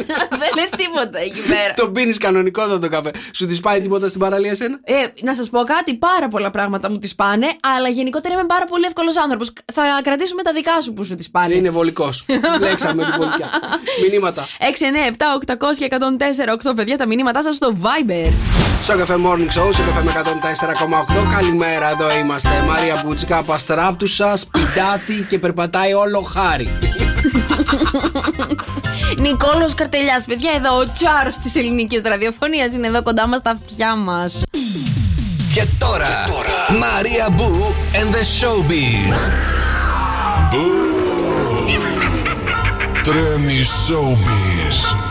δεν 0.42 0.50
λες 0.58 0.70
τίποτα 0.80 1.18
εκεί 1.28 1.40
πέρα. 1.52 1.72
τον 1.76 1.92
πίνεις 1.92 2.18
κανονικότατο 2.18 2.78
το 2.78 2.88
καφέ. 2.88 3.10
Σου 3.34 3.46
τη 3.46 3.60
πάει 3.60 3.80
τίποτα 3.80 4.08
στην 4.08 4.20
παραλία 4.20 4.50
εσένα; 4.50 4.78
Ε, 4.84 4.94
να 5.22 5.34
σας 5.34 5.48
πω 5.48 5.60
κάτι, 5.74 5.94
πάρα 5.94 6.28
πολλά 6.28 6.50
πράγματα 6.50 6.90
μου 6.90 6.98
τις 6.98 7.14
πάνε, 7.14 7.46
αλλά 7.76 7.88
γενικότερα 7.88 8.34
είμαι 8.34 8.44
πάρα 8.46 8.64
πολύ 8.64 8.84
εύκολος 8.84 9.16
άνθρωπος. 9.16 9.52
Θα 9.74 9.82
κρατήσουμε 10.02 10.42
τα 10.42 10.52
δικά 10.52 10.80
σου 10.80 10.92
που 10.92 11.04
σου 11.04 11.14
τις 11.14 11.30
πάνε. 11.30 11.54
Είναι 11.54 11.70
βολικός. 11.70 12.24
Λέξαμε 12.64 13.04
την 13.04 13.14
βολικιά. 13.16 13.48
Μηνύματα. 14.10 14.46
6, 14.46 14.52
9, 15.10 15.54
7, 15.56 15.56
800 15.56 15.76
και 15.78 15.88
104, 15.90 16.70
8 16.70 16.76
παιδιά, 16.76 16.96
τα 16.96 17.06
μηνύματά 17.06 17.42
σας 17.42 17.54
στο 17.54 17.76
Viber. 17.82 18.32
Στο 18.82 18.96
καφέ 18.96 19.14
Morning 19.26 19.50
Show, 19.58 19.68
στο 19.72 19.82
καφέ 19.86 20.02
με 20.04 20.12
104,8. 20.36 21.30
Καλημέρα, 21.30 21.90
εδώ 21.90 22.18
είμαστε. 22.18 22.64
Μάρια 22.68 23.02
Μπούτσικα, 23.04 23.42
Παστράπτουσα, 23.42 24.36
Σπιντάτη 24.36 25.26
και 25.28 25.38
περπατάει 25.38 25.92
όλο 25.92 26.20
χάρη. 26.20 26.78
Νικόλος 29.24 29.74
Καρτελιάς, 29.74 30.24
παιδιά, 30.24 30.50
εδώ 30.56 30.78
ο 30.78 30.92
τσάρος 30.92 31.38
της 31.38 31.56
ελληνικής 31.56 32.00
ραδιοφωνίας 32.04 32.74
είναι 32.74 32.86
εδώ 32.86 33.02
κοντά 33.02 33.26
μας 33.26 33.38
στα 33.38 33.50
αυτιά 33.50 33.96
μας. 33.96 34.42
Και 35.54 35.64
τώρα, 35.78 36.24
Μαρία 36.78 37.28
Μπού 37.30 37.74
and 37.92 38.14
the 38.14 38.22
Showbiz. 38.40 39.30
Τρέμει 43.02 43.64
Showbiz. 43.64 45.05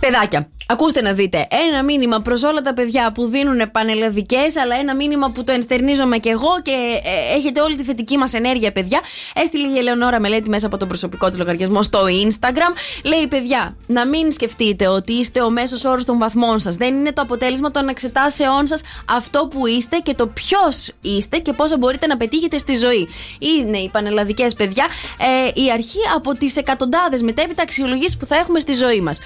Παιδάκια, 0.00 0.50
ακούστε 0.66 1.00
να 1.00 1.12
δείτε. 1.12 1.46
Ένα 1.68 1.84
μήνυμα 1.84 2.20
προς 2.20 2.42
όλα 2.42 2.62
τα 2.62 2.74
παιδιά 2.74 3.12
που 3.12 3.26
δίνουν 3.26 3.70
πανελλαδικές, 3.70 4.56
αλλά 4.56 4.76
ένα 4.76 4.94
μήνυμα 4.94 5.30
που 5.30 5.44
το 5.44 5.52
ενστερνίζομαι 5.52 6.18
κι 6.18 6.28
εγώ 6.28 6.60
και 6.62 6.72
ε, 7.04 7.36
έχετε 7.36 7.60
όλη 7.60 7.76
τη 7.76 7.82
θετική 7.82 8.16
μας 8.16 8.32
ενέργεια, 8.32 8.72
παιδιά. 8.72 9.00
Έστειλε 9.34 9.66
η 9.66 9.78
Ελεονόρα 9.78 10.20
μελέτη 10.20 10.48
μέσα 10.48 10.66
από 10.66 10.76
τον 10.76 10.88
προσωπικό 10.88 11.28
της 11.28 11.38
λογαριασμό 11.38 11.82
στο 11.82 12.00
Instagram. 12.28 12.74
Λέει, 13.04 13.26
παιδιά, 13.28 13.76
να 13.86 14.06
μην 14.06 14.32
σκεφτείτε 14.32 14.88
ότι 14.88 15.12
είστε 15.12 15.42
ο 15.42 15.50
μέσος 15.50 15.84
όρος 15.84 16.04
των 16.04 16.18
βαθμών 16.18 16.60
σας. 16.60 16.76
Δεν 16.76 16.94
είναι 16.94 17.12
το 17.12 17.22
αποτέλεσμα 17.22 17.70
των 17.70 17.88
εξετάσεών 17.88 18.66
σας 18.66 18.80
αυτό 19.10 19.48
που 19.50 19.66
είστε 19.66 19.96
και 19.96 20.14
το 20.14 20.26
ποιος 20.26 20.90
είστε 21.00 21.38
και 21.38 21.52
πόσο 21.52 21.76
μπορείτε 21.76 22.06
να 22.06 22.16
πετύχετε 22.16 22.58
στη 22.58 22.74
ζωή. 22.74 23.08
Είναι 23.38 23.78
οι 23.78 23.88
πανελλαδικές 23.88 24.54
παιδιά 24.54 24.86
ε, 25.18 25.60
η 25.62 25.70
αρχή 25.72 26.00
από 26.14 26.34
τις 26.34 26.56
εκατοντάδες 26.56 27.22
μετέπειτα 27.22 27.62
αξιολογήσεις 27.62 28.16
που 28.16 28.26
θα 28.26 28.36
έχουμε 28.36 28.58
στη 28.58 28.74
ζωή 28.74 29.00
μας. 29.00 29.18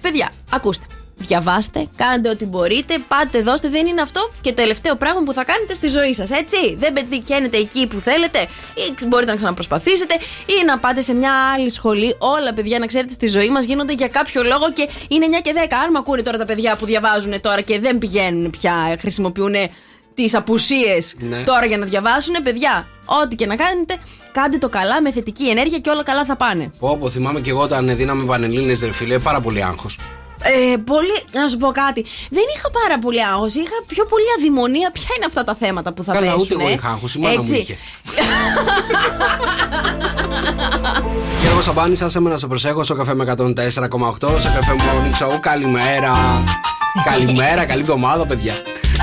Παιδιά, 0.00 0.30
ακούστε. 0.50 0.84
Διαβάστε, 1.22 1.88
κάντε 1.96 2.28
ό,τι 2.28 2.44
μπορείτε, 2.44 2.98
πάτε, 3.08 3.40
δώστε. 3.42 3.68
Δεν 3.68 3.86
είναι 3.86 4.00
αυτό 4.00 4.30
και 4.40 4.52
τελευταίο 4.52 4.96
πράγμα 4.96 5.22
που 5.22 5.32
θα 5.32 5.44
κάνετε 5.44 5.74
στη 5.74 5.88
ζωή 5.88 6.14
σας, 6.14 6.30
έτσι. 6.30 6.74
Δεν 6.76 6.92
πετυχαίνετε 6.92 7.56
εκεί 7.56 7.86
που 7.86 7.98
θέλετε, 7.98 8.38
ή 8.74 9.06
μπορείτε 9.06 9.30
να 9.30 9.36
ξαναπροσπαθήσετε, 9.36 10.14
ή 10.46 10.64
να 10.66 10.78
πάτε 10.78 11.00
σε 11.00 11.14
μια 11.14 11.32
άλλη 11.54 11.70
σχολή. 11.70 12.16
Όλα, 12.18 12.54
παιδιά, 12.54 12.78
να 12.78 12.86
ξέρετε, 12.86 13.12
στη 13.12 13.26
ζωή 13.26 13.50
μας 13.50 13.64
γίνονται 13.64 13.92
για 13.92 14.08
κάποιο 14.08 14.42
λόγο 14.42 14.72
και 14.72 14.88
είναι 15.08 15.26
9 15.26 15.40
και 15.42 15.52
10. 15.54 15.58
Αν 15.84 15.90
με 15.90 15.98
ακούνε 15.98 16.22
τώρα 16.22 16.38
τα 16.38 16.44
παιδιά 16.44 16.76
που 16.76 16.86
διαβάζουν 16.86 17.40
τώρα 17.40 17.60
και 17.60 17.80
δεν 17.80 17.98
πηγαίνουν 17.98 18.50
πια, 18.50 18.96
χρησιμοποιούν 18.98 19.54
τις 20.22 20.34
απουσίες 20.34 21.14
Ναι. 21.18 21.36
τώρα 21.42 21.66
για 21.66 21.78
να 21.78 21.86
διαβάσουν, 21.86 22.34
παιδιά, 22.42 22.86
ό,τι 23.22 23.36
και 23.36 23.46
να 23.46 23.56
κάνετε, 23.56 23.96
κάντε 24.32 24.58
το 24.58 24.68
καλά 24.68 25.02
με 25.02 25.12
θετική 25.12 25.48
ενέργεια 25.48 25.78
και 25.78 25.90
όλα 25.90 26.02
καλά 26.02 26.24
θα 26.24 26.36
πάνε. 26.36 26.72
Πω, 26.78 26.96
πω, 27.00 27.10
θυμάμαι 27.10 27.40
και 27.40 27.50
εγώ 27.50 27.60
όταν 27.62 27.96
δίναμε 27.96 28.24
πανελίνε, 28.24 28.76
ρε 28.82 28.92
φίλε, 28.92 29.18
πάρα 29.18 29.40
πολύ 29.40 29.64
άγχος. 29.64 29.98
Ε, 30.42 30.76
πολύ, 30.76 31.22
να 31.32 31.48
σου 31.48 31.56
πω 31.56 31.70
κάτι. 31.70 32.04
Δεν 32.30 32.42
είχα 32.56 32.70
πάρα 32.70 32.98
πολύ 32.98 33.24
άγχος. 33.24 33.54
Είχα 33.54 33.78
πιο 33.86 34.04
πολύ 34.04 34.24
αδημονία. 34.38 34.90
Ποια 34.92 35.06
είναι 35.16 35.24
αυτά 35.26 35.44
τα 35.44 35.54
θέματα 35.54 35.92
που 35.92 36.04
θα 36.04 36.12
Καλά, 36.12 36.26
πέσουν. 36.26 36.40
ούτε 36.40 36.54
εγώ 36.54 36.68
είχα 36.72 36.88
άγχος, 36.88 37.14
η 37.14 37.18
μάνα 37.18 37.34
μου 37.34 37.40
Έτσι. 37.42 37.56
είχε. 37.56 37.76
Γιώργος 41.42 41.64
Σαμπάνης, 41.64 41.98
σα 42.06 42.18
έμενα 42.18 42.36
σε 42.36 42.46
προσέχω 42.46 42.84
στο 42.84 42.94
καφέ 42.94 43.14
με 43.14 43.24
104,8, 43.36 44.38
στο 44.38 44.48
καφέ 44.54 44.72
Morning 44.78 45.22
Show. 45.24 45.38
Καλημέρα. 45.40 46.42
Καλημέρα, 47.04 47.64
καλή 47.64 47.80
εβδομάδα, 47.80 48.26
παιδιά. 48.26 48.54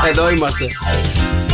Εδώ 0.05 0.29
είμαστε. 0.29 0.65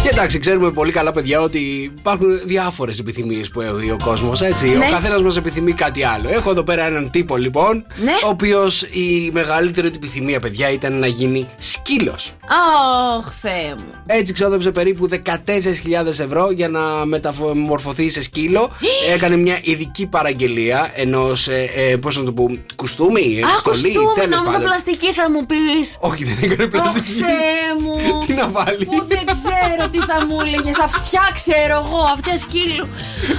Και 0.04 0.10
εντάξει, 0.10 0.40
ξέρουμε 0.40 0.72
πολύ 0.72 0.92
καλά, 0.92 1.12
παιδιά, 1.12 1.42
ότι 1.42 1.60
υπάρχουν 1.98 2.40
διάφορες 2.46 3.00
επιθυμίες 3.00 3.50
που 3.50 3.62
έχει 3.62 3.92
ο 3.92 3.98
κόσμος, 4.04 4.42
έτσι. 4.42 4.68
Ναι. 4.70 4.86
Ο 4.86 4.90
καθένας 4.92 5.22
μας 5.22 5.38
επιθυμεί 5.38 5.72
κάτι 5.74 6.04
άλλο. 6.04 6.30
Έχω 6.30 6.50
εδώ 6.50 6.64
πέρα 6.64 6.84
έναν 6.86 7.10
τύπο, 7.12 7.38
λοιπόν, 7.38 7.86
Ναι. 8.04 8.12
ο 8.26 8.28
οποίος 8.30 8.82
η 8.82 9.30
μεγαλύτερη 9.34 9.90
του 9.90 9.96
επιθυμία, 9.98 10.40
παιδιά, 10.40 10.70
ήταν 10.72 11.00
να 11.00 11.08
γίνει 11.08 11.48
σκύλος. 11.58 12.34
Αχ, 13.18 13.34
Θεέ 13.42 13.76
μου. 13.78 13.84
Έτσι 14.06 14.34
ξόδεψε 14.34 14.72
περίπου 14.72 15.08
14.000 15.10 16.20
ευρώ 16.20 16.52
για 16.52 16.70
να 16.70 16.80
μεταμορφωθεί 17.06 18.10
σε 18.10 18.24
σκύλο. 18.24 18.70
Έκανε 19.14 19.38
μια 19.38 19.60
ειδική 19.64 20.06
παραγγελία 20.06 20.92
ενός, 20.96 21.48
ε, 21.48 21.70
ε, 21.76 21.96
πώς 21.96 22.18
να 22.18 22.24
το 22.24 22.32
πω, 22.32 22.46
κουστούμι, 22.76 23.42
Αχ, 23.44 23.58
στολή, 23.58 23.82
κουστούμι, 23.82 24.14
τέλος 24.14 24.30
νόμιζα 24.30 24.44
πάντων. 24.44 24.62
πλαστική 24.62 25.14
θα 25.14 25.30
μου 25.32 25.46
πεις. 25.46 25.96
Όχι, 26.00 26.24
δεν 26.24 26.38
έκανε 26.52 26.64
Αχ, 26.64 26.70
πλαστική. 26.70 27.12
Θεέ 27.20 27.70
μου. 27.80 28.20
Τι 28.28 28.34
να 28.34 28.50
βάλει. 28.50 28.86
Που 28.86 29.06
δεν 29.08 29.26
ξέρω 29.26 29.90
τι 29.94 30.00
θα 30.00 30.26
μου 30.26 30.38
έλεγες. 30.46 30.80
Αυτιά 30.80 31.22
ξέρω 31.34 31.84
εγώ, 31.88 32.00
αυτιά 32.16 32.38
σκύλου. 32.38 32.88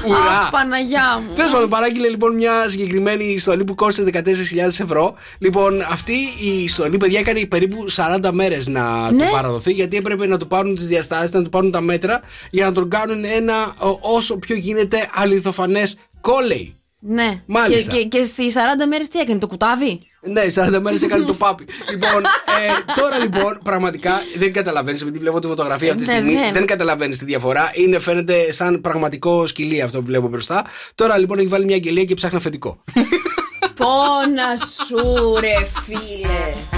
Ουρά. 0.07 0.39
Αχ, 0.39 0.51
Παναγιά 0.51 1.21
μου. 1.27 1.35
Τέλος 1.35 1.51
πάντων, 1.53 1.69
παράγγειλε 1.69 2.09
λοιπόν 2.09 2.35
μια 2.35 2.69
συγκεκριμένη 2.69 3.39
στολή 3.39 3.65
που 3.65 3.75
κόστησε 3.75 4.11
14.000 4.13 4.81
ευρώ. 4.81 5.15
Λοιπόν, 5.39 5.83
αυτή 5.91 6.17
η 6.41 6.69
στολή, 6.69 6.97
παιδιά, 6.97 7.19
έκανε 7.19 7.47
περίπου 7.47 7.85
40 7.97 8.31
μέρες 8.33 8.69
να 8.69 9.13
Ναι. 9.13 9.25
του 9.25 9.31
παραδοθεί 9.33 9.73
γιατί 9.73 9.97
έπρεπε 9.97 10.27
να 10.27 10.37
του 10.39 10.47
πάρουν 10.47 10.75
τις 10.75 10.87
διαστάσεις, 10.87 11.33
να 11.33 11.43
του 11.43 11.49
πάρουν 11.49 11.71
τα 11.71 11.81
μέτρα 11.81 12.21
για 12.51 12.65
να 12.65 12.73
τον 12.73 12.89
κάνουν 12.89 13.25
ένα 13.25 13.55
ο, 13.79 13.99
όσο 14.01 14.37
πιο 14.37 14.57
γίνεται 14.57 15.09
αληθοφανές 15.15 15.97
κόλεϊ. 16.21 16.75
Ναι. 17.07 17.43
Μάλιστα. 17.47 17.93
Και, 17.93 18.03
και, 18.03 18.19
και 18.19 18.25
στι 18.25 18.53
40 18.55 18.59
μέρες 18.89 19.09
τι 19.09 19.19
έκανε, 19.19 19.39
το 19.39 19.47
κουτάβι; 19.47 20.01
Ναι, 20.21 20.43
40 20.55 20.79
μέρες 20.81 21.03
έκανε 21.03 21.25
το 21.25 21.35
πάπι. 21.35 21.65
λοιπόν, 21.93 22.25
ε, 22.25 22.93
τώρα 23.01 23.19
λοιπόν, 23.19 23.59
πραγματικά 23.65 24.23
δεν 24.37 24.53
καταλαβαίνεις, 24.53 25.03
επειδή 25.03 25.19
βλέπω 25.19 25.39
τη 25.41 25.47
φωτογραφία 25.47 25.93
αυτή 25.93 26.05
τη 26.05 26.11
Ναι, 26.11 26.17
στιγμή, 26.17 26.35
ναι. 26.35 26.51
δεν 26.53 26.67
καταλαβαίνεις 26.67 27.19
τη 27.19 27.25
διαφορά. 27.25 27.71
Είναι, 27.75 27.99
φαίνεται 27.99 28.53
σαν 28.53 28.81
πραγματικό 28.81 29.47
σκυλί 29.47 29.83
αυτό 29.83 29.99
που 29.99 30.07
βλέπω 30.07 30.29
μπροστά. 30.29 30.65
Τώρα 30.95 31.19
λοιπόν 31.19 31.39
έχει 31.39 31.49
βάλει 31.49 31.65
μια 31.65 31.75
αγγελία 31.75 32.05
και 32.05 32.15
ψάχνει 32.15 32.37
αφεντικό. 32.39 32.85
Πόνα 33.79 34.57
σου, 34.87 35.35
ρε 35.41 35.69
φίλε. 35.85 36.74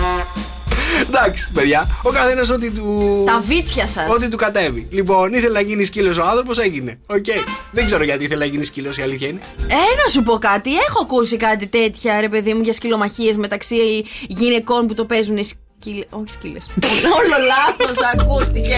Εντάξει, 1.00 1.48
παιδιά, 1.52 2.00
ο 2.02 2.10
καθένας 2.10 2.50
ό,τι 2.50 2.70
του. 2.70 3.22
Τα 3.26 3.42
βίτσια 3.46 3.86
σας. 3.86 4.10
Ό,τι 4.10 4.28
του 4.28 4.36
κατέβει. 4.36 4.88
Λοιπόν, 4.90 5.32
ήθελε 5.32 5.52
να 5.52 5.60
γίνει 5.60 5.86
σκύλος 5.86 6.18
ο 6.18 6.22
άνθρωπος, 6.24 6.58
έγινε. 6.58 6.98
Οκ. 7.06 7.26
Δεν 7.72 7.86
ξέρω 7.86 8.04
γιατί 8.04 8.24
ήθελε 8.24 8.44
να 8.44 8.50
γίνει 8.50 8.66
σκύλος, 8.66 8.96
η 8.96 9.02
αλήθεια 9.02 9.28
είναι. 9.28 9.40
Ε, 9.68 9.74
να 9.74 10.10
σου 10.10 10.22
πω 10.22 10.38
κάτι. 10.38 10.70
Έχω 10.88 11.02
ακούσει 11.02 11.36
κάτι 11.36 11.66
τέτοια, 11.66 12.20
ρε 12.20 12.28
παιδί 12.28 12.54
μου, 12.54 12.60
για 12.62 12.72
σκυλομαχίες 12.72 13.36
μεταξύ 13.36 13.76
γυναικών 14.26 14.86
που 14.86 14.94
το 14.94 15.04
παίζουν 15.04 15.38
σκύλες. 15.86 16.04
Όχι 16.10 16.30
σκύλες. 16.32 16.66
Όλο 17.18 17.36
λάθος 17.50 17.96
ακούστηκε. 18.14 18.76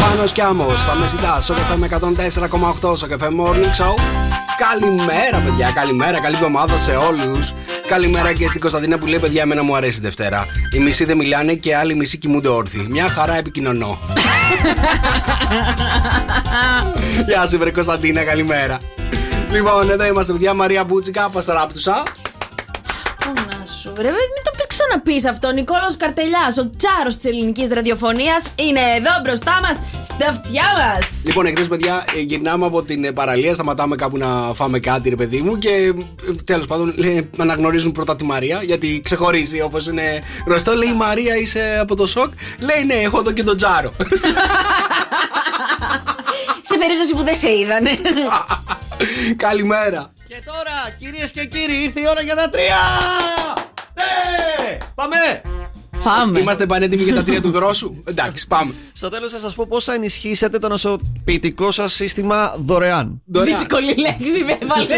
Πάνω 0.00 0.24
κι 0.32 0.40
άμμο, 0.40 0.66
στα 0.70 0.94
μεσητά, 0.94 1.40
στο 1.40 1.52
Sok 1.52 1.76
FM 1.76 1.88
104,8 2.90 2.96
στο 2.96 3.06
Sok 3.06 3.19
FM 3.19 3.28
Morning 3.40 3.72
Show. 3.78 3.94
Καλημέρα, 4.58 5.38
παιδιά, 5.44 5.70
καλημέρα, 5.70 6.20
καλή 6.20 6.34
εβδομάδα 6.34 6.76
σε 6.76 6.90
όλους. 6.90 7.52
Καλημέρα 7.86 8.32
και 8.32 8.48
στην 8.48 8.60
Κωνσταντίνα 8.60 8.98
που 8.98 9.06
λέει: 9.06 9.18
Παιδιά, 9.18 9.42
εμένα 9.42 9.62
μου 9.62 9.76
αρέσει 9.76 9.98
η 9.98 10.02
Δευτέρα. 10.02 10.46
Οι 10.74 10.78
μισοί 10.78 11.04
δεν 11.04 11.16
μιλάνε 11.16 11.54
και 11.54 11.76
άλλοι 11.76 11.94
μισοί 11.94 12.18
κοιμούνται 12.18 12.48
όρθιοι. 12.48 12.86
Μια 12.90 13.08
χαρά 13.08 13.36
επικοινωνώ. 13.36 13.98
Γεια 17.28 17.46
σου, 17.46 17.58
βρε 17.58 17.70
Κωνσταντίνα, 17.70 18.22
καλημέρα. 18.24 18.78
Λοιπόν, 19.50 19.90
εδώ 19.90 20.06
είμαστε, 20.06 20.32
παιδιά, 20.32 20.54
Μαρία 20.54 20.84
Μπούτσικα, 20.84 21.28
Πασταράπτουσα. 21.28 22.02
Πόνα 23.34 23.66
σου, 23.80 23.92
ρε, 23.96 24.10
μην 24.10 24.42
το 24.44 24.50
πεις 24.56 24.66
ξαναπείς 24.66 25.24
αυτό. 25.26 25.48
Ο 25.48 25.50
Νικόλαος 25.52 25.96
Καρτελιάς, 25.96 26.58
ο 26.58 26.70
τσάρος 26.76 27.16
της 27.16 27.30
ελληνικής 27.30 27.68
ραδιοφωνίας, 27.68 28.42
είναι 28.54 28.80
εδώ 28.96 29.10
μπροστά 29.24 29.60
μας, 29.62 29.76
στα 30.02 30.28
αυτιά 30.28 30.64
μας. 30.78 31.08
Λοιπόν, 31.24 31.46
εχθές, 31.46 31.68
παιδιά, 31.68 32.04
ε, 32.16 32.20
γυρνάμε 32.20 32.66
από 32.66 32.82
την 32.82 33.04
ε, 33.04 33.12
παραλία, 33.12 33.54
σταματάμε 33.54 33.96
κάπου 33.96 34.16
να 34.16 34.26
φάμε 34.54 34.78
κάτι, 34.78 35.08
ρε 35.08 35.16
παιδί 35.16 35.40
μου. 35.40 35.58
Και 35.58 35.92
τέλος 36.44 36.66
πάντων 36.66 36.94
λέει, 36.96 37.30
αναγνωρίζουν 37.38 37.92
πρώτα 37.92 38.16
τη 38.16 38.24
Μαρία, 38.24 38.62
γιατί 38.62 39.00
ξεχωρίζει 39.04 39.60
όπως 39.60 39.86
είναι 39.86 40.22
γνωστό. 40.46 40.74
Λέει: 40.74 40.92
Μαρία, 40.92 41.36
είσαι 41.36 41.78
από 41.80 41.96
το 41.96 42.06
σοκ. 42.06 42.32
Λέει: 42.58 42.84
Ναι, 42.84 42.94
έχω 42.94 43.18
εδώ 43.18 43.32
και 43.32 43.42
τον 43.42 43.56
Τζάρο. 43.56 43.92
Σε 46.62 46.78
περίπτωση 46.78 47.14
που 47.14 47.22
δεν 47.22 47.36
σε 47.36 47.50
είδανε. 47.50 47.90
Καλημέρα. 49.46 50.12
Και 50.28 50.42
τώρα, 50.44 50.94
κυρίες 50.98 51.32
και 51.32 51.44
κύριοι, 51.44 51.82
ήρθε 51.82 52.00
η 52.00 52.04
ώρα 52.08 52.20
για 52.20 52.34
τα 52.34 52.50
τρία! 52.50 52.76
Ναι! 53.94 54.78
Πάμε! 54.94 55.16
Πάμε. 56.04 56.40
Είμαστε 56.40 56.66
πανέτοιμοι 56.66 57.02
για 57.02 57.14
τα 57.14 57.24
τρία 57.24 57.42
του 57.42 57.50
δρόσου; 57.50 57.94
Εντάξει, 58.04 58.46
πάμε. 58.46 58.74
Στο 58.92 59.08
τέλος 59.08 59.32
θα 59.32 59.38
σας 59.38 59.54
πω 59.54 59.66
πώς 59.68 59.84
θα 59.84 59.94
ενισχύσετε 59.94 60.58
το 60.58 60.68
νοσοποιητικό 60.68 61.70
σας 61.70 61.92
σύστημα 61.92 62.54
δωρεάν. 62.58 63.22
Δωρεάν. 63.24 63.58
Δύσκολη 63.58 63.94
λέξη, 63.98 64.44
με 64.44 64.58
έβαλε. 64.60 64.96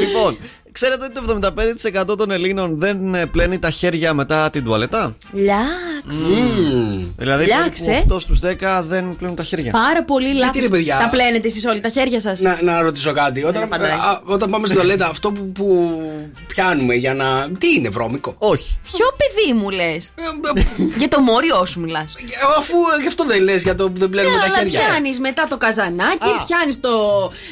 λοιπόν, 0.00 0.38
ξέρετε 0.76 1.04
ότι 1.04 1.26
το 1.26 2.12
75% 2.12 2.16
των 2.16 2.30
Ελλήνων 2.30 2.78
δεν 2.78 3.14
ε, 3.14 3.26
πλένει 3.26 3.58
τα 3.58 3.70
χέρια 3.70 4.14
μετά 4.14 4.50
την 4.50 4.64
τουαλέτα; 4.64 5.16
Λάξ. 5.32 6.16
Μμμ. 6.28 7.04
Δηλαδή, 7.18 7.44
Λιάξε. 7.44 7.84
περίπου 7.84 8.14
8 8.14 8.20
στους 8.20 8.40
10 8.42 8.82
δεν 8.88 9.16
πλένουν 9.18 9.36
τα 9.36 9.42
χέρια. 9.42 9.70
Πάρα 9.70 10.04
πολύ 10.04 10.32
λάθος. 10.34 10.62
ρε, 10.62 10.68
παιδιά; 10.68 10.98
Τα 11.02 11.08
πλένετε 11.08 11.46
εσείς 11.48 11.64
όλοι 11.64 11.80
τα 11.80 11.88
χέρια 11.88 12.20
σας; 12.20 12.40
Να, 12.40 12.58
να 12.62 12.80
ρωτήσω 12.80 13.12
κάτι. 13.12 13.44
Όταν, 13.44 13.68
φαντάζει. 13.70 13.90
α, 13.92 14.20
όταν 14.24 14.50
πάμε 14.50 14.66
στην 14.66 14.78
τουαλέτα, 14.78 15.06
αυτό 15.06 15.32
που, 15.32 15.52
που 15.52 16.00
πιάνουμε 16.46 16.94
για 16.94 17.14
να. 17.14 17.48
Τι 17.58 17.68
είναι, 17.76 17.88
βρώμικο; 17.88 18.34
Όχι. 18.38 18.78
Ποιο 18.92 19.06
παιδί 19.18 19.58
μου 19.58 19.70
λες; 19.70 20.12
Ε, 20.14 20.22
ε, 20.60 20.62
Για 20.98 21.08
το 21.08 21.20
μόριό 21.20 21.64
σου 21.66 21.80
μιλάς. 21.80 22.14
Αφού 22.58 22.74
ε, 22.98 23.00
γι' 23.02 23.08
αυτό 23.12 23.24
δεν 23.24 23.42
λες 23.42 23.62
για 23.62 23.74
το 23.74 23.90
που 23.90 23.98
δεν 23.98 24.10
πλένουμε 24.10 24.36
τα 24.38 24.44
αλλά 24.44 24.56
χέρια. 24.56 24.80
πιάνεις 24.80 25.20
μετά 25.20 25.46
το 25.50 25.56
καζανάκι, 25.56 26.30
Α. 26.38 26.44
πιάνεις 26.46 26.76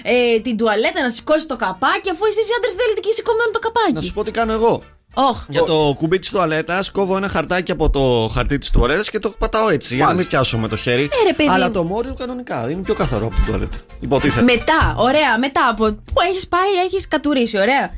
ε, 0.02 0.40
την 0.40 0.56
τουαλέτα 0.56 1.00
να 1.02 1.10
σηκώσεις 1.16 1.46
το 1.46 1.56
καπάκι, 1.56 2.08
αφού 2.14 2.22
εσείς 2.30 2.44
οι 2.48 2.52
άντρες 2.58 2.74
θέλετε 2.80 3.00
και 3.04 3.12
σηκωμένο 3.14 3.50
το 3.52 3.58
Να 3.62 3.70
καπάκι. 3.82 4.06
σου 4.06 4.12
πω 4.12 4.24
τι 4.24 4.30
κάνω 4.30 4.52
εγώ. 4.52 4.82
Όχ. 5.16 5.44
Για 5.48 5.62
το 5.62 5.94
κουμπί 5.98 6.18
της 6.18 6.30
τουαλέτας, 6.30 6.90
κόβω 6.90 7.16
ένα 7.16 7.28
χαρτάκι 7.28 7.72
από 7.72 7.90
το 7.90 8.30
χαρτί 8.34 8.58
της 8.58 8.70
τουαλέτας 8.70 9.10
και 9.10 9.18
το 9.18 9.30
πατάω 9.30 9.68
έτσι. 9.68 9.94
Για 9.94 10.04
να 10.04 10.08
μην 10.10 10.14
Μάλιστα. 10.16 10.36
πιάσω 10.36 10.58
με 10.58 10.68
το 10.68 10.76
χέρι. 10.76 11.02
Ε, 11.02 11.26
ρε, 11.26 11.32
παιδί 11.32 11.48
Αλλά 11.48 11.66
μου. 11.66 11.72
το 11.72 11.82
μόριο 11.84 12.14
κανονικά 12.14 12.70
είναι 12.70 12.80
πιο 12.82 12.94
καθαρό 12.94 13.26
από 13.26 13.34
την 13.34 13.44
τουαλέτα. 13.44 13.76
Υποτίθεται. 14.00 14.42
Μετά, 14.44 14.94
ωραία, 14.98 15.38
μετά 15.38 15.68
από 15.68 15.84
που 15.84 16.20
έχεις 16.30 16.48
πάει, 16.48 16.72
έχεις 16.86 17.08
κατουρίσει, 17.08 17.58
ωραία. 17.58 17.90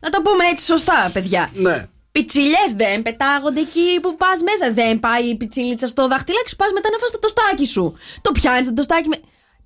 Να 0.00 0.10
το 0.10 0.20
πούμε 0.22 0.44
έτσι 0.50 0.64
σωστά, 0.64 1.10
παιδιά. 1.12 1.48
Ναι. 1.52 1.86
Πιτσιλιές 2.12 2.70
δεν 2.76 3.02
πετάγονται 3.02 3.60
εκεί 3.60 4.00
που 4.02 4.16
πας 4.16 4.38
μέσα. 4.42 4.72
Δεν 4.72 5.00
πάει 5.00 5.24
η 5.24 5.36
πιτσιλίτσα 5.36 5.86
στο 5.86 6.08
δαχτυλάκι 6.08 6.48
σου. 6.48 6.56
Πας 6.56 6.68
μετά 6.74 6.88
να 6.92 6.98
φας 6.98 7.10
το 7.10 7.18
τοστάκι 7.18 7.66
σου. 7.66 7.94
Το 8.20 8.32
πιάνεις 8.32 8.66
το 8.66 8.72
τοστάκι 8.74 9.08
με. 9.08 9.16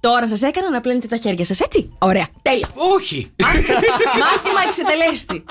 Τώρα 0.00 0.28
σας 0.28 0.42
έκανα 0.42 0.70
να 0.70 0.80
πλένετε 0.80 1.06
τα 1.06 1.16
χέρια 1.16 1.44
σας, 1.44 1.60
έτσι; 1.60 1.90
Ωραία, 1.98 2.26
τέλεια. 2.42 2.68
Όχι. 2.74 3.32
Μάθημα 4.22 4.60
εξετελέστη. 4.66 5.44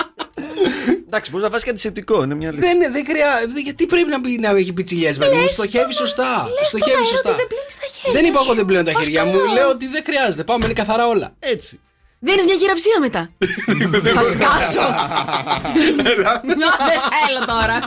Εντάξει, 1.07 1.29
μπορείς 1.29 1.45
να 1.45 1.49
βάζεις 1.51 1.63
και 1.65 1.69
αντισηπτικό, 1.69 2.23
είναι 2.23 2.35
μια 2.35 2.49
αλήθεια. 2.49 2.71
δεν, 2.79 2.91
δεν 2.91 3.05
χρειάζεται. 3.05 3.59
Γιατί 3.61 3.85
πρέπει 3.85 4.09
να, 4.09 4.21
πει, 4.21 4.37
να 4.41 4.49
έχει 4.49 4.73
πιτσιλιές, 4.73 5.17
παιδί 5.17 5.35
μου. 5.35 5.41
Λες 5.41 5.51
Στοχεύει 5.51 5.93
στο- 5.93 6.05
σωστά. 6.05 6.47
λες 6.57 6.67
στον 6.67 6.79
Στοχεύει 6.79 6.95
αέρα 6.97 7.07
σωστά. 7.07 7.29
ότι 7.29 7.37
δεν 7.37 7.47
πλένεις 7.47 7.75
τα 7.81 7.87
χέρια 7.93 8.11
Δεν 8.21 8.25
είπα 8.29 8.39
εγώ 8.39 8.49
σου. 8.49 8.55
δεν 8.55 8.65
πλένω 8.65 8.83
τα 8.83 8.91
Πώς 8.91 9.03
χέρια 9.03 9.25
μου. 9.25 9.37
καλά. 9.37 9.53
Λέω 9.53 9.69
ότι 9.69 9.87
δεν 9.87 10.03
χρειάζεται. 10.05 10.43
Πάμε, 10.43 10.65
είναι 10.65 10.73
καθαρά 10.73 11.07
όλα. 11.07 11.27
Έτσι. 11.39 11.79
Δίνει 12.19 12.43
μια 12.43 12.55
χειραψία 12.61 12.97
μετά. 12.99 13.21
Θα 14.17 14.23
σκάσω. 14.33 14.85
Να, 16.61 16.69
Δεν 16.89 16.99
θέλω 17.13 17.41
τώρα. 17.47 17.79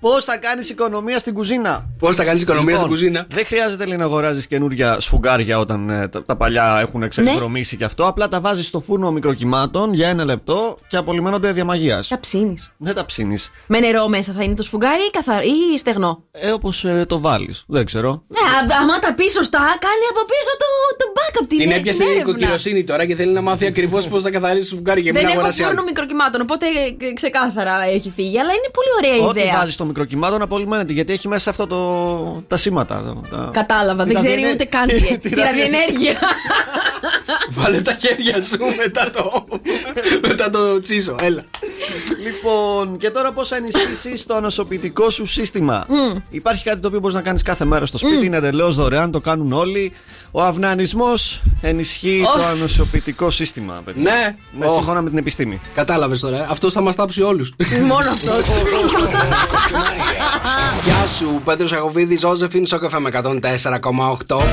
Πώς 0.00 0.24
θα 0.24 0.36
κάνεις 0.36 0.70
οικονομία 0.70 1.18
στην 1.18 1.34
κουζίνα; 1.34 1.88
Πώς 1.98 2.16
θα 2.16 2.24
κάνεις 2.24 2.42
οικονομία 2.42 2.76
στην 2.76 2.88
κουζίνα; 2.88 3.26
Δεν 3.30 3.46
χρειάζεται 3.46 3.84
λέει, 3.84 3.96
να 3.96 4.04
αγοράζεις 4.04 4.46
καινούργια 4.46 5.00
σφουγγάρια 5.00 5.58
όταν 5.58 5.90
ε, 5.90 6.08
τα, 6.08 6.24
τα 6.24 6.36
παλιά 6.36 6.78
έχουν 6.80 7.02
εξεκδρομήσει 7.02 7.76
και 7.76 7.84
αυτό. 7.84 8.06
Απλά 8.06 8.28
τα 8.28 8.40
βάζεις 8.40 8.66
στο 8.66 8.80
φούρνο 8.80 9.10
μικροκυμάτων 9.10 9.92
για 9.94 10.08
ένα 10.08 10.24
λεπτό 10.24 10.76
και 10.88 10.96
απολυμμένονται 10.96 11.52
διαμαγείας. 11.52 12.06
Θα 12.06 12.20
ψήνεις. 12.20 12.72
Δεν 12.76 12.94
τα 12.94 13.04
ψήνεις. 13.06 13.50
Με 13.66 13.78
νερό 13.80 14.08
μέσα 14.08 14.32
θα 14.32 14.42
είναι 14.42 14.54
το 14.54 14.62
σφουγγάρι 14.62 15.02
ή, 15.02 15.10
καθαρ... 15.10 15.44
ή 15.44 15.78
στεγνό; 15.78 16.22
Ε, 16.30 16.50
όπως 16.50 16.84
το 17.06 17.20
βάλεις. 17.20 17.64
Δεν 17.68 17.84
ξέρω. 17.84 18.22
Ναι, 18.28 18.74
α- 18.74 18.80
άμα 18.82 18.98
τα 18.98 19.14
πεις 19.14 19.32
σωστά, 19.32 19.58
κάνει 19.58 20.04
από 20.10 20.20
πίσω 20.24 20.52
το, 20.62 20.66
το 20.96 21.04
backup 21.16 21.46
την 21.48 21.58
Την 21.58 21.70
ε- 21.70 21.74
έπιασε 21.76 21.98
την 21.98 22.06
η 22.08 22.10
έρευνα. 22.10 22.30
οικοκυροσύνη 22.30 22.84
τώρα 22.84 23.06
και 23.06 23.14
θέλει 23.14 23.32
να 23.32 23.40
μάθει 23.40 23.66
ακριβώς 23.66 24.08
πώς 24.08 24.22
θα 24.22 24.30
καθαρίσει 24.30 24.68
το 24.70 24.74
φουγγάρι 24.76 25.02
και 25.02 25.12
μην 25.12 25.20
Δεν 25.20 25.24
έχω 25.30 25.32
αγοράσει 25.38 25.62
φούρνο 25.62 25.78
άλλο. 25.78 25.88
μικροκυμάτων, 25.88 26.40
οπότε 26.40 26.66
ε, 27.00 27.12
ξεκάθαρα 27.12 27.82
έχει 27.82 28.10
φύγει. 28.10 28.38
Αλλά 28.38 28.50
είναι 28.50 28.70
πολύ 28.72 29.12
ωραία 29.14 29.28
Ό,τι 29.28 29.40
ιδέα. 29.40 29.52
Βάζει 29.88 29.94
στο 29.94 30.02
μικροκυμάτων 30.02 30.42
απολυμμένεται 30.42 30.92
γιατί 30.92 31.12
έχει 31.12 31.28
μέσα 31.28 31.50
αυτό 31.50 31.66
το. 31.66 32.44
τα 32.48 32.56
σήματα. 32.56 33.02
το- 33.02 33.36
τα- 33.36 33.50
Κατάλαβα, 33.52 34.04
δεν 34.04 34.14
Τη 34.14 34.14
ξέρει 34.14 34.30
ραδιενέ- 34.42 34.54
ούτε 34.54 34.64
καν 34.64 34.86
τη- 34.88 34.94
τι. 35.00 35.18
τη 35.18 35.28
Τη 35.28 35.34
ραδιενέργεια. 35.34 36.18
Βάλε 37.56 37.80
τα 37.80 37.96
χέρια 38.00 38.42
σου 38.42 38.58
μετά 38.76 39.10
το, 39.10 39.44
μετά 40.28 40.50
το 40.50 40.80
τσίσο. 40.80 41.16
Έλα. 41.20 41.44
Λοιπόν, 42.24 42.98
και 42.98 43.10
τώρα 43.10 43.32
πώς 43.32 43.48
θα 43.48 43.56
ενισχύσεις 43.56 44.26
το 44.26 44.34
ανοσοποιητικό 44.34 45.10
σου 45.10 45.26
σύστημα; 45.26 45.86
Υπάρχει 46.30 46.64
κάτι 46.64 46.78
το 46.80 46.88
οποίο 46.88 47.00
μπορείς 47.00 47.16
να 47.16 47.22
κάνεις 47.22 47.42
κάθε 47.42 47.64
μέρα 47.64 47.86
στο 47.86 47.98
σπίτι, 47.98 48.26
είναι 48.26 48.36
εντελώς 48.36 48.76
δωρεάν, 48.76 49.10
το 49.10 49.20
κάνουν 49.20 49.52
όλοι. 49.52 49.92
Ο 50.30 50.42
αυνανισμός 50.42 51.42
ενισχύει 51.62 52.20
το 52.34 52.40
Ωφ. 52.40 52.46
ανοσοποιητικό 52.50 53.30
σύστημα, 53.30 53.82
παιδιά. 53.84 54.02
Ναι. 54.02 54.36
Ναι, 54.58 54.66
Ωχ. 54.66 54.74
σύμφωνα 54.74 55.02
με 55.02 55.08
την 55.08 55.18
επιστήμη. 55.18 55.60
Κατάλαβες 55.74 56.20
τώρα. 56.20 56.46
Αυτός 56.50 56.72
θα 56.72 56.80
μας 56.80 56.96
τάψει 56.96 57.22
όλους. 57.22 57.52
Μόνο 57.86 58.10
αυτός. 58.10 58.44
Γεια 60.84 61.06
σου, 61.06 61.40
Πέτρος 61.44 61.72
Αγοβίδη, 61.72 62.16
Ζώζεφιν, 62.16 62.66
Σοκαφέ 62.66 62.98
με 63.00 63.10
104,8. 63.12 63.20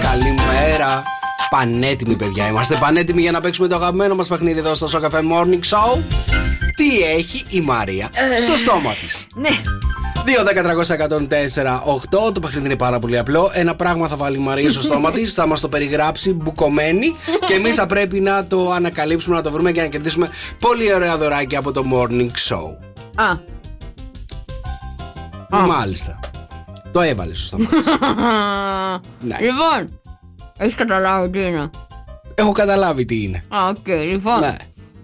Καλημέρα. 0.01 1.03
Πανέτοιμοι, 1.49 2.15
παιδιά. 2.15 2.47
Είμαστε 2.47 2.75
πανέτοιμοι 2.75 3.21
για 3.21 3.31
να 3.31 3.41
παίξουμε 3.41 3.67
το 3.67 3.75
αγαπημένο 3.75 4.15
μας 4.15 4.27
παιχνίδι 4.27 4.59
εδώ 4.59 4.75
στο 4.75 4.87
Σοκαφέ 4.87 5.19
Morning 5.31 5.59
Show. 5.69 5.97
Τι 6.75 6.99
έχει 7.17 7.43
η 7.49 7.61
Μαρία 7.61 8.09
στο 8.47 8.57
στόμα 8.57 8.91
της; 8.93 9.27
Ναι. 9.33 9.49
2-10-300-104-8. 10.25 12.33
Το 12.33 12.39
παιχνίδι 12.39 12.65
είναι 12.65 12.75
πάρα 12.75 12.99
πολύ 12.99 13.17
απλό. 13.17 13.49
Ένα 13.53 13.75
πράγμα 13.75 14.07
θα 14.07 14.15
βάλει 14.15 14.37
η 14.37 14.39
Μαρία 14.39 14.71
στο 14.71 14.81
στόμα 14.81 15.11
της, 15.11 15.33
θα 15.33 15.47
μας 15.47 15.59
το 15.59 15.69
περιγράψει 15.69 16.33
μπουκωμένη 16.33 17.15
και 17.47 17.53
εμείς 17.53 17.75
θα 17.75 17.85
πρέπει 17.85 18.19
να 18.19 18.45
το 18.45 18.71
ανακαλύψουμε, 18.71 19.35
να 19.35 19.41
το 19.41 19.51
βρούμε 19.51 19.71
και 19.71 19.81
να 19.81 19.87
κερδίσουμε 19.87 20.29
πολύ 20.59 20.93
ωραία 20.93 21.17
δωράκια 21.17 21.59
από 21.59 21.71
το 21.71 21.83
Morning 21.93 22.29
Show. 22.49 22.75
Α. 23.15 23.53
Μάλιστα. 25.59 26.19
Το 26.91 27.01
έβαλες 27.01 27.37
στο 27.37 27.45
στόμα 27.47 27.65
της. 27.65 27.85
Ναι. 29.29 29.37
Λοιπόν, 29.39 29.99
έχεις 30.57 30.75
καταλάβει 30.75 31.29
τι 31.29 31.43
είναι. 31.45 31.69
Έχω 32.35 32.51
καταλάβει 32.51 33.05
τι 33.05 33.23
είναι. 33.23 33.43
Α, 33.47 33.67
οκ, 33.67 33.87
λοιπόν. 33.87 34.39
Ναι. 34.39 34.55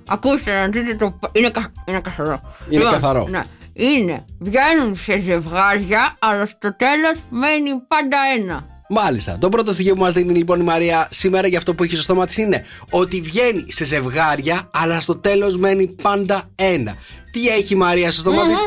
Ακούστε 0.08 0.60
να 0.60 0.68
δείτε 0.68 0.95
το. 0.95 1.20
Είναι, 1.32 1.49
κα... 1.49 1.72
είναι 1.86 1.99
καθαρό. 1.99 2.41
Είναι 2.70 2.78
Λοιπόν, 2.78 2.91
καθαρό. 2.91 3.28
Ναι. 3.30 3.43
Είναι. 3.74 4.26
Βγαίνουν 4.39 4.95
σε 4.95 5.20
ζευγάρια, 5.20 6.16
αλλά 6.20 6.45
στο 6.45 6.76
τέλος 6.76 7.20
μένει 7.30 7.70
πάντα 7.88 8.18
ένα. 8.39 8.64
Μάλιστα. 8.94 9.38
Το 9.39 9.50
πρώτο 9.50 9.74
στοιχείο 9.74 9.94
που 9.94 10.00
μας 10.02 10.14
δίνει 10.14 10.34
λοιπόν 10.34 10.60
η 10.60 10.64
Μαρία 10.64 11.08
σήμερα 11.12 11.48
για 11.48 11.58
αυτό 11.58 11.74
που 11.74 11.84
έχει 11.84 11.94
στο 11.94 12.04
στόμα 12.04 12.26
της 12.26 12.38
είναι 12.38 12.66
ότι 12.89 13.22
βγαίνει 13.22 13.64
σε 13.68 13.86
ζευγάρια, 13.86 14.70
αλλά 14.72 15.00
στο 15.00 15.16
τέλος 15.16 15.58
μένει 15.58 15.88
πάντα 15.88 16.50
ένα. 16.56 16.96
Τι 17.32 17.48
έχει 17.48 17.74
η 17.74 17.76
Μαρία 17.76 18.12
στο 18.12 18.22
στόμα 18.22 18.42
της, 18.48 18.58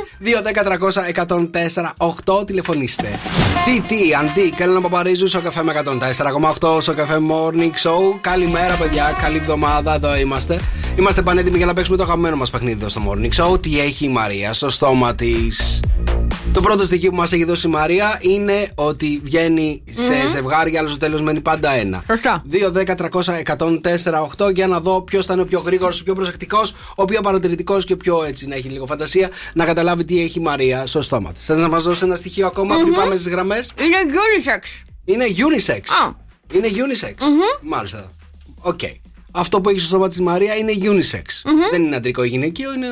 2-10-300-104-8 2.37 2.47
τηλεφωνήστε. 2.47 3.09
Τι, 3.65 3.81
τι, 3.81 4.15
αντί, 4.15 4.51
Κέλληνα 4.57 4.81
Παπαρίζου, 4.81 5.27
στο 5.27 5.41
καφέ 5.41 5.63
με 5.63 5.83
104,8 6.61 6.81
στο 6.81 6.95
καφέ 6.95 7.19
Morning 7.31 7.89
Show. 7.89 8.19
Καλημέρα, 8.21 8.75
παιδιά, 8.75 9.19
καλή 9.23 9.37
εβδομάδα, 9.37 9.95
εδώ 9.95 10.17
είμαστε. 10.17 10.61
Είμαστε 10.99 11.23
πανέτοιμοι 11.23 11.57
για 11.57 11.67
να 11.67 11.75
παίξουμε 11.75 11.97
το 11.97 12.03
αγαπημένο 12.03 12.37
μας 12.37 12.51
παιχνίδι 12.51 12.79
εδώ 12.81 12.89
στο 12.89 13.03
Morning 13.09 13.45
Show. 13.45 13.63
Τι 13.63 13.81
έχει 13.81 14.05
η 14.05 14.09
Μαρία 14.09 14.53
στο 14.53 14.71
στόμα 14.71 15.15
της; 15.15 15.81
Το 16.53 16.61
πρώτο 16.61 16.85
στοιχείο 16.85 17.11
που 17.11 17.17
μας 17.17 17.33
έχει 17.33 17.45
δώσει 17.45 17.67
η 17.67 17.71
Μαρία 17.71 18.19
είναι 18.21 18.69
ότι 18.75 19.21
βγαίνει 19.25 19.83
σε 19.91 20.29
ζευγάρια, 20.29 20.81
αλλά 20.81 20.89
στο 20.89 20.99
τέλος 20.99 21.23
μένει 21.23 21.41
πάντα 21.41 21.71
ένα. 21.71 22.05
Σωστά. 22.11 22.45
2-10-300-104-8 24.39 24.55
για 24.55 24.67
να 24.67 24.81
δω 24.81 25.03
ποιος 25.03 25.27
θα 25.27 25.33
είναι 25.33 25.43
ο 25.43 25.47
πιο 25.47 25.61
γρήγορος, 25.61 26.01
ο 26.01 26.05
πιο 26.05 26.15
προσεκτικός, 26.15 26.75
ο 26.95 27.05
πιο 27.05 27.21
παρατηρητικός 27.21 27.85
και 27.85 27.93
ο 27.93 27.97
πιο 27.97 28.25
έτσι 28.25 28.47
να 28.47 28.55
έχει 28.55 28.69
λίγο 28.69 28.87
φαντασία 28.87 29.31
να 29.55 29.65
καταλάβει 29.65 30.05
τι 30.05 30.21
έχει 30.23 30.39
η 30.39 30.43
Μαρία 30.43 30.87
στο 30.87 31.03
στόμα 31.03 31.33
της. 31.33 31.45
Θες 31.45 31.61
να 31.61 31.69
μας 31.69 31.83
δώσεις 31.83 32.03
ένα 32.03 32.17
στοιχείο 32.17 32.47
ακόμα 32.47 32.77
πριν 32.77 32.95
πάμε 32.95 33.15
στις 33.15 33.29
γραμμές; 33.29 33.73
Είναι 33.77 33.97
unisex. 34.11 34.85
Είναι 35.05 35.25
unisex. 35.27 35.81
Α. 36.05 36.13
Είναι 36.53 36.69
unisex. 36.69 37.15
Μάλιστα. 37.63 38.13
Οκ. 38.61 38.81
Αυτό 39.31 39.61
που 39.61 39.69
έχει 39.69 39.79
στο 39.79 39.89
στόμα 39.89 40.09
της 40.09 40.18
η 40.18 40.21
Μαρία 40.21 40.57
είναι 40.57 40.73
unisex. 40.81 41.23
Δεν 41.71 41.83
είναι 41.83 41.97
αντρικό 41.97 42.23
ή 42.23 42.29
γυναικείο, 42.29 42.75
είναι 42.75 42.87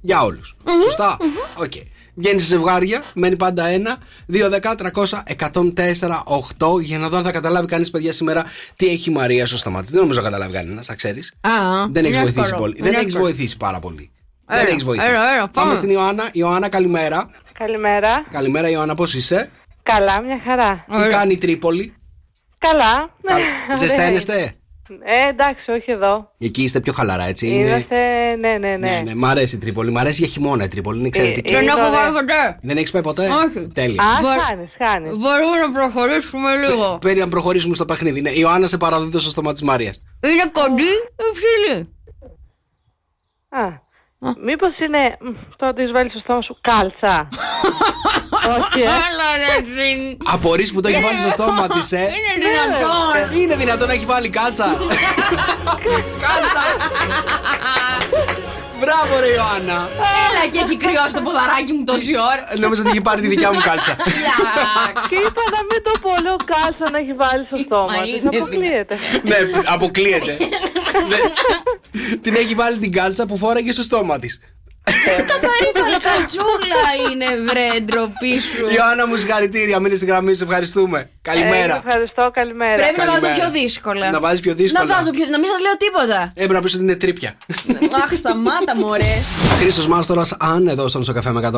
για 0.00 0.22
όλους. 0.22 0.56
Σωστά. 0.82 1.16
Οκ. 1.54 1.72
Βγαίνει 2.20 2.40
σε 2.40 2.46
ζευγάρια, 2.46 3.02
μένει 3.14 3.36
πάντα 3.36 3.66
ένα. 3.66 3.96
2-10-300-104-8 4.32 6.80
για 6.80 6.98
να 6.98 7.08
δω 7.08 7.16
αν 7.16 7.24
θα 7.24 7.32
καταλάβει 7.32 7.66
κανείς, 7.66 7.90
παιδιά, 7.90 8.12
σήμερα 8.12 8.44
τι 8.76 8.86
έχει 8.88 9.10
η 9.10 9.12
Μαρία 9.12 9.46
στο 9.46 9.56
στόμα 9.56 9.80
της. 9.82 9.88
Δεν 9.90 10.00
νομίζω 10.00 10.18
να 10.20 10.24
καταλάβει 10.24 10.52
κανένας, 10.52 10.86
θα 10.86 10.94
ξέρεις. 10.94 11.34
Α, 11.40 11.50
Δεν 11.90 12.04
έχεις 12.04 12.16
είναι 12.16 12.24
βοηθήσει 12.24 12.44
εύκολο. 12.46 12.60
πολύ. 12.60 12.74
Είναι 12.78 12.88
Δεν 12.88 12.94
έχεις 12.98 13.06
εύκολο. 13.14 13.24
βοηθήσει 13.24 13.56
πάρα 13.56 13.78
πολύ. 13.78 14.10
Έλα, 14.50 14.60
Δεν 14.60 14.70
έχεις 14.70 14.84
βοηθήσει. 14.84 15.08
έλα, 15.08 15.18
έλα, 15.34 15.48
Πάμε 15.48 15.50
πάμε. 15.52 15.74
στην 15.74 15.90
Ιωάννα. 15.90 16.28
Ιωάννα, 16.32 16.68
καλημέρα. 16.68 17.30
Καλημέρα. 17.58 18.26
Καλημέρα, 18.30 18.68
Ιωάννα, 18.68 18.94
πώς 18.94 19.14
είσαι; 19.14 19.50
Καλά, 19.82 20.22
μια 20.22 20.40
χαρά. 20.44 20.84
Τι 21.02 21.08
κάνει 21.08 21.32
η 21.32 21.38
Τρίπολη; 21.38 21.94
Καλά. 22.58 23.10
Κα- 23.22 23.36
Ζεσταίνεστε; 23.80 24.54
Ε, 25.04 25.28
εντάξει, 25.28 25.70
όχι 25.70 25.90
εδώ. 25.90 26.30
Εκεί 26.38 26.62
είστε 26.62 26.80
πιο 26.80 26.92
χαλαρά, 26.92 27.24
έτσι. 27.24 27.46
Είναι... 27.46 27.68
Είμαστε, 27.68 27.96
ναι, 28.40 28.58
ναι, 28.58 28.76
ναι. 28.76 28.76
Ναι, 28.76 29.02
ναι, 29.04 29.14
μ' 29.14 29.24
αρέσει 29.24 29.56
η 29.56 29.58
Τρίπολη. 29.58 29.90
Μ' 29.90 29.98
αρέσει 29.98 30.22
για 30.22 30.32
χειμώνα 30.32 30.64
η 30.64 30.68
Τρίπολη. 30.68 30.98
Είναι 30.98 31.06
εξαιρετική. 31.06 31.52
Ε, 31.54 31.56
Δεν 31.58 31.68
έχω 31.68 31.78
ωραία. 31.78 31.90
πάει 31.90 32.10
ποτέ. 32.12 32.58
Δεν 32.62 32.76
έχεις 32.76 32.90
πάει 32.90 33.02
ποτέ; 33.02 33.28
Όχι. 33.28 33.68
Τέλεια. 33.74 34.02
Α, 34.02 34.20
Μπορ- 34.20 34.40
χάνεις, 34.40 34.70
χάνεις. 34.84 35.10
Μπορούμε 35.10 35.56
να 35.66 35.72
προχωρήσουμε 35.72 36.48
λίγο. 36.66 36.98
Πέρι 37.00 37.18
να 37.20 37.28
προχωρήσουμε 37.28 37.74
στο 37.74 37.84
παιχνίδι. 37.84 38.20
Ναι, 38.20 38.30
η 38.30 38.36
Ιωάννα 38.38 38.66
σε 38.66 38.76
παραδίδω 38.76 39.18
στο 39.18 39.30
στόμα 39.30 39.52
της 39.52 39.62
Μαρία. 39.62 39.92
Είναι 40.24 40.50
κοντή 40.52 40.82
ή 40.82 41.24
ψηλή. 41.34 41.78
Α, 43.48 43.66
μήπως 44.18 44.78
είναι 44.78 45.16
μ, 45.20 45.28
το 45.56 45.68
ότι 45.68 45.82
της 45.82 45.92
βάλεις 45.92 46.10
στο 46.10 46.20
στόμα 46.20 46.42
σου 46.42 46.56
κάλτσα. 46.60 47.28
όχι, 48.56 48.80
ε. 48.80 48.84
Έλα 48.84 49.28
ρε 49.38 49.64
ζήν. 49.64 50.16
Απορείς 50.32 50.72
που 50.72 50.80
το 50.80 50.88
έχεις 50.88 51.04
βάλει 51.04 51.18
στο 51.18 51.28
στόμα 51.28 51.66
της, 51.68 51.92
ε. 51.92 52.00
Είναι 52.00 52.48
δυνατόν. 52.48 53.38
Είναι 53.40 53.56
δυνατόν 53.56 53.86
να 53.86 53.92
έχει 53.92 54.06
βάλει 54.06 54.28
κάλτσα. 54.28 54.64
κάλτσα. 56.24 56.62
Μπράβο, 58.80 59.12
ρε 59.20 59.30
Ιωάννα. 59.38 59.78
Έλα 60.26 60.42
και 60.52 60.58
έχει 60.64 60.76
κρυώσει 60.84 61.14
το 61.18 61.22
ποδαράκι 61.26 61.72
μου 61.76 61.84
τόση 61.84 62.12
ώρα. 62.30 62.42
Νόμιζα 62.62 62.80
ότι 62.82 62.90
είχε 62.90 63.00
πάρει 63.00 63.20
τη 63.20 63.28
δικιά 63.34 63.52
μου 63.52 63.60
κάλτσα. 63.68 63.94
Λακ. 63.96 64.96
Και 65.10 65.18
είπα 65.26 65.42
να 65.56 65.60
μην 65.68 65.80
το 65.86 65.92
πω, 66.04 66.10
λέω 66.24 66.36
κάλτσα 66.52 66.86
να 66.92 66.98
έχει 67.02 67.12
βάλει 67.22 67.44
στο 67.50 67.56
στόμα 67.64 67.92
Μα 67.92 68.02
της. 68.02 68.16
είναι 68.16 68.28
Αποκλείεται. 68.36 68.94
ναι, 69.30 69.36
αποκλείεται. 69.74 70.32
Ναι. 71.08 71.16
Την 72.22 72.34
έχει 72.34 72.54
βάλει 72.54 72.78
την 72.78 72.92
κάλτσα 72.92 73.26
που 73.26 73.36
φόραγε 73.36 73.72
στο 73.72 73.82
στόμα 73.82 74.18
της. 74.18 74.40
Καθαρή 75.32 75.68
καλοκαλτσούλα 75.80 76.82
είναι 77.10 77.28
βρε 77.50 77.68
ντροπή 77.84 78.34
σου. 78.48 78.64
Ιωάννα 78.76 79.06
μου, 79.06 79.16
συγχαρητήρια. 79.16 79.80
Μείνε 79.80 79.94
στη 79.94 80.06
γραμμή, 80.06 80.34
σε 80.34 80.44
ευχαριστούμε. 80.44 80.98
Ε, 80.98 81.06
Καλημέρα. 81.22 81.74
ευχαριστώ, 81.84 82.30
καλημέρα. 82.38 82.74
Πρέπει 82.74 82.98
να 82.98 83.04
βάζω 83.04 83.20
Καλημέρα. 83.20 83.50
πιο 83.50 83.60
δύσκολα. 83.60 84.10
Να 84.10 84.20
βάζεις 84.20 84.40
πιο 84.40 84.54
δύσκολα. 84.54 84.84
Να 84.86 84.94
βάζω 84.94 85.10
πιο... 85.10 85.24
Να 85.34 85.38
μην 85.38 85.48
σας 85.52 85.60
λέω 85.66 85.76
τίποτα. 85.84 86.18
Έπρεπε 86.34 86.52
να 86.52 86.60
πεις 86.60 86.74
ότι 86.74 86.82
είναι 86.82 86.96
τρίπια. 86.96 87.30
Αχ, 88.02 88.10
σταμάτα 88.16 88.76
μωρέ. 88.76 89.14
Χρήσος 89.60 89.86
Μάστορας, 89.86 90.36
αν 90.38 90.68
εδώ 90.68 90.88
στον 90.88 91.02
Σοκαφέ 91.02 91.30
με 91.32 91.50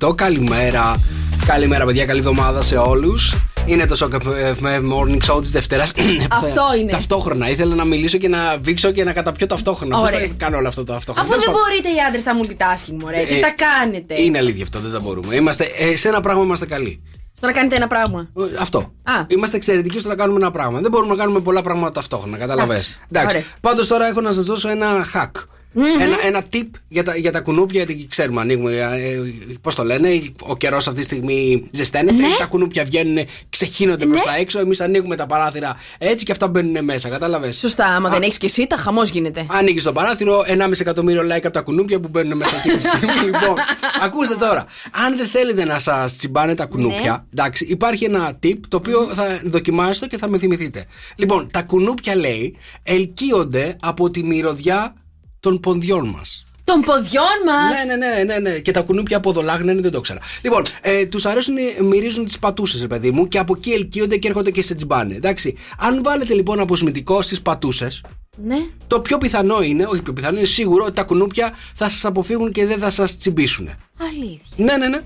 104,8. 0.00 0.16
Καλημέρα. 0.16 1.00
Καλημέρα, 1.46 1.84
παιδιά. 1.84 2.04
Καλή 2.06 2.18
εβδομάδα 2.18 2.62
σε 2.62 2.76
όλους. 2.76 3.34
Είναι 3.68 3.86
το 3.86 3.94
Σοκαφέ 3.96 4.54
με 4.60 4.80
Morning 4.92 5.30
Show 5.30 5.40
της 5.40 5.50
Δευτέρας. 5.50 5.92
Αυτό 6.42 6.62
είναι. 6.80 6.90
Ταυτόχρονα. 6.90 7.50
Ήθελα 7.50 7.74
να 7.74 7.84
μιλήσω 7.84 8.18
και 8.18 8.28
να 8.28 8.58
βήξω 8.60 8.90
και 8.90 9.04
να 9.04 9.12
καταπιώ 9.12 9.46
ταυτόχρονα. 9.46 9.98
Πώς 9.98 10.08
Ωραία. 10.10 10.20
θα 10.20 10.34
κάνω 10.36 10.56
όλο 10.56 10.68
αυτό 10.68 10.84
το 10.84 10.92
ταυτόχρονα; 10.92 11.28
Αφού 11.28 11.38
Τέλος 11.40 11.44
δεν 11.44 11.54
πάντων. 11.54 11.70
μπορείτε 11.70 11.88
οι 11.88 12.04
άντρες 12.06 12.22
τα 12.22 12.32
multitasking, 12.40 12.96
μωρέ. 13.02 13.24
Τι 13.24 13.36
Ε, 13.36 13.40
τα 13.40 13.54
κάνετε; 13.56 14.20
Είναι 14.22 14.38
αλήθεια 14.38 14.62
αυτό, 14.62 14.78
δεν 14.80 14.92
τα 14.92 15.00
μπορούμε. 15.00 15.34
Είμαστε, 15.34 15.64
ε, 15.78 15.96
σε 15.96 16.08
ένα 16.08 16.20
πράγμα 16.20 16.42
είμαστε 16.42 16.66
καλοί. 16.66 17.02
Στο 17.36 17.46
να 17.46 17.52
κάνετε 17.52 17.76
ένα 17.76 17.86
πράγμα. 17.86 18.28
Ε, 18.38 18.42
Αυτό. 18.60 18.78
Α. 19.02 19.12
Είμαστε 19.26 19.56
εξαιρετικοί 19.56 19.98
στο 19.98 20.08
να 20.08 20.14
κάνουμε 20.14 20.38
ένα 20.38 20.50
πράγμα. 20.50 20.80
Δεν 20.80 20.90
μπορούμε 20.90 21.14
να 21.14 21.18
κάνουμε 21.20 21.40
πολλά 21.40 21.62
πράγματα 21.62 21.92
ταυτόχρονα, 21.92 22.36
καταλαβέ. 22.36 22.72
Εντάξει. 22.74 22.98
Εντάξει. 23.10 23.36
Ωραία. 23.36 23.48
Πάντως 23.60 23.86
τώρα 23.86 24.06
έχω 24.08 24.20
να 24.20 24.32
σας 24.32 24.44
δώσω 24.44 24.68
ένα 24.68 25.06
hack. 25.14 25.30
Ένα, 25.74 26.16
ένα 26.24 26.42
tip 26.52 26.66
για 26.88 27.02
τα, 27.02 27.16
για 27.16 27.32
τα 27.32 27.40
κουνούπια, 27.40 27.82
γιατί 27.82 28.06
ξέρουμε, 28.10 28.40
ανοίγουμε. 28.40 28.76
Ε, 28.76 29.18
Πώς 29.60 29.74
το 29.74 29.84
λένε, 29.84 30.08
ο 30.40 30.56
καιρός 30.56 30.86
αυτή 30.86 30.98
τη 31.00 31.04
στιγμή 31.06 31.64
ζεσταίνεται. 31.70 32.14
Ναι. 32.16 32.28
Τα 32.38 32.44
κουνούπια 32.46 32.84
βγαίνουν, 32.84 33.18
ξεχύνονται 33.50 34.06
προς 34.06 34.22
τα 34.22 34.36
έξω. 34.36 34.58
Εμείς 34.58 34.80
ανοίγουμε 34.80 35.16
τα 35.16 35.26
παράθυρα 35.26 35.76
έτσι 35.98 36.24
και 36.24 36.32
αυτά 36.32 36.48
μπαίνουν 36.48 36.84
μέσα. 36.84 37.08
Κατάλαβες; 37.08 37.56
Σωστά, 37.58 37.86
άμα 37.86 38.10
δεν 38.10 38.22
έχεις 38.22 38.38
και 38.38 38.46
εσύ, 38.46 38.66
τα 38.66 38.76
χαμός 38.76 39.08
γίνεται. 39.10 39.46
Ανοίγει 39.50 39.80
το 39.80 39.92
παράθυρο, 39.92 40.44
1,5 40.46 40.80
εκατομμύριο 40.80 41.22
like 41.22 41.44
από 41.44 41.50
τα 41.50 41.60
κουνούπια 41.60 42.00
που 42.00 42.08
μπαίνουν 42.08 42.36
μέσα 42.36 42.56
αυτή 42.56 42.74
τη 42.76 42.80
στιγμή. 42.82 43.12
λοιπόν, 43.24 43.54
ακούστε 44.02 44.34
τώρα. 44.34 44.66
Αν 44.90 45.16
δεν 45.16 45.28
θέλετε 45.28 45.64
να 45.64 45.78
σας 45.78 46.16
τσιμπάνε 46.16 46.54
τα 46.54 46.66
κουνούπια, 46.66 47.12
Ναι. 47.12 47.42
εντάξει, 47.42 47.64
υπάρχει 47.64 48.04
ένα 48.04 48.38
tip 48.42 48.58
το 48.68 48.76
οποίο 48.76 49.04
θα 49.04 49.40
δοκιμάσετε 49.44 50.06
και 50.06 50.16
θα 50.18 50.28
με 50.28 50.38
θυμηθείτε. 50.38 50.84
Λοιπόν, 51.16 51.48
τα 51.52 51.62
κουνούπια 51.62 52.16
λέει 52.16 52.56
ελκύονται 52.82 53.76
από 53.80 54.10
τη 54.10 54.22
μυρωδιά 54.22 54.92
των 55.40 55.60
πονδιών 55.60 56.08
μας. 56.08 56.42
Των 56.64 56.80
ποδιών 56.80 57.38
μας; 57.46 57.86
Ναι, 57.86 57.94
ναι, 57.94 58.06
ναι, 58.06 58.22
ναι, 58.34 58.38
ναι. 58.50 58.58
Και 58.58 58.70
τα 58.70 58.80
κουνούπια 58.82 59.16
από 59.16 59.32
δολάγνανε 59.32 59.80
δεν 59.80 59.90
το 59.90 60.00
ξέρα. 60.00 60.18
Λοιπόν, 60.42 60.62
ε, 60.80 61.06
τους 61.06 61.26
αρέσουν, 61.26 61.56
ε, 61.56 61.82
μυρίζουν 61.82 62.24
τις 62.24 62.38
πατούσες, 62.38 62.86
παιδί 62.86 63.10
μου, 63.10 63.28
και 63.28 63.38
από 63.38 63.54
εκεί 63.56 63.70
ελκύονται 63.70 64.16
και 64.16 64.28
έρχονται 64.28 64.50
και 64.50 64.62
σε 64.62 64.74
τσιμπάνε. 64.74 65.14
Εντάξει. 65.14 65.56
Αν 65.78 66.02
βάλετε 66.02 66.34
λοιπόν 66.34 66.60
αποσμητικό 66.60 67.22
στις 67.22 67.42
πατούσες, 67.42 68.00
Ναι. 68.44 68.56
το 68.86 69.00
πιο 69.00 69.18
πιθανό 69.18 69.62
είναι, 69.62 69.84
όχι 69.86 70.02
πιο 70.02 70.12
πιθανό, 70.12 70.36
είναι 70.36 70.46
σίγουρο 70.46 70.84
ότι 70.84 70.94
τα 70.94 71.02
κουνούπια 71.02 71.52
θα 71.74 71.88
σας 71.88 72.04
αποφύγουν 72.04 72.52
και 72.52 72.66
δεν 72.66 72.78
θα 72.78 72.90
σας 72.90 73.18
τσιμπήσουν. 73.18 73.68
Αλήθεια. 74.00 74.56
Ναι, 74.56 74.76
ναι, 74.76 74.86
ναι. 74.86 75.00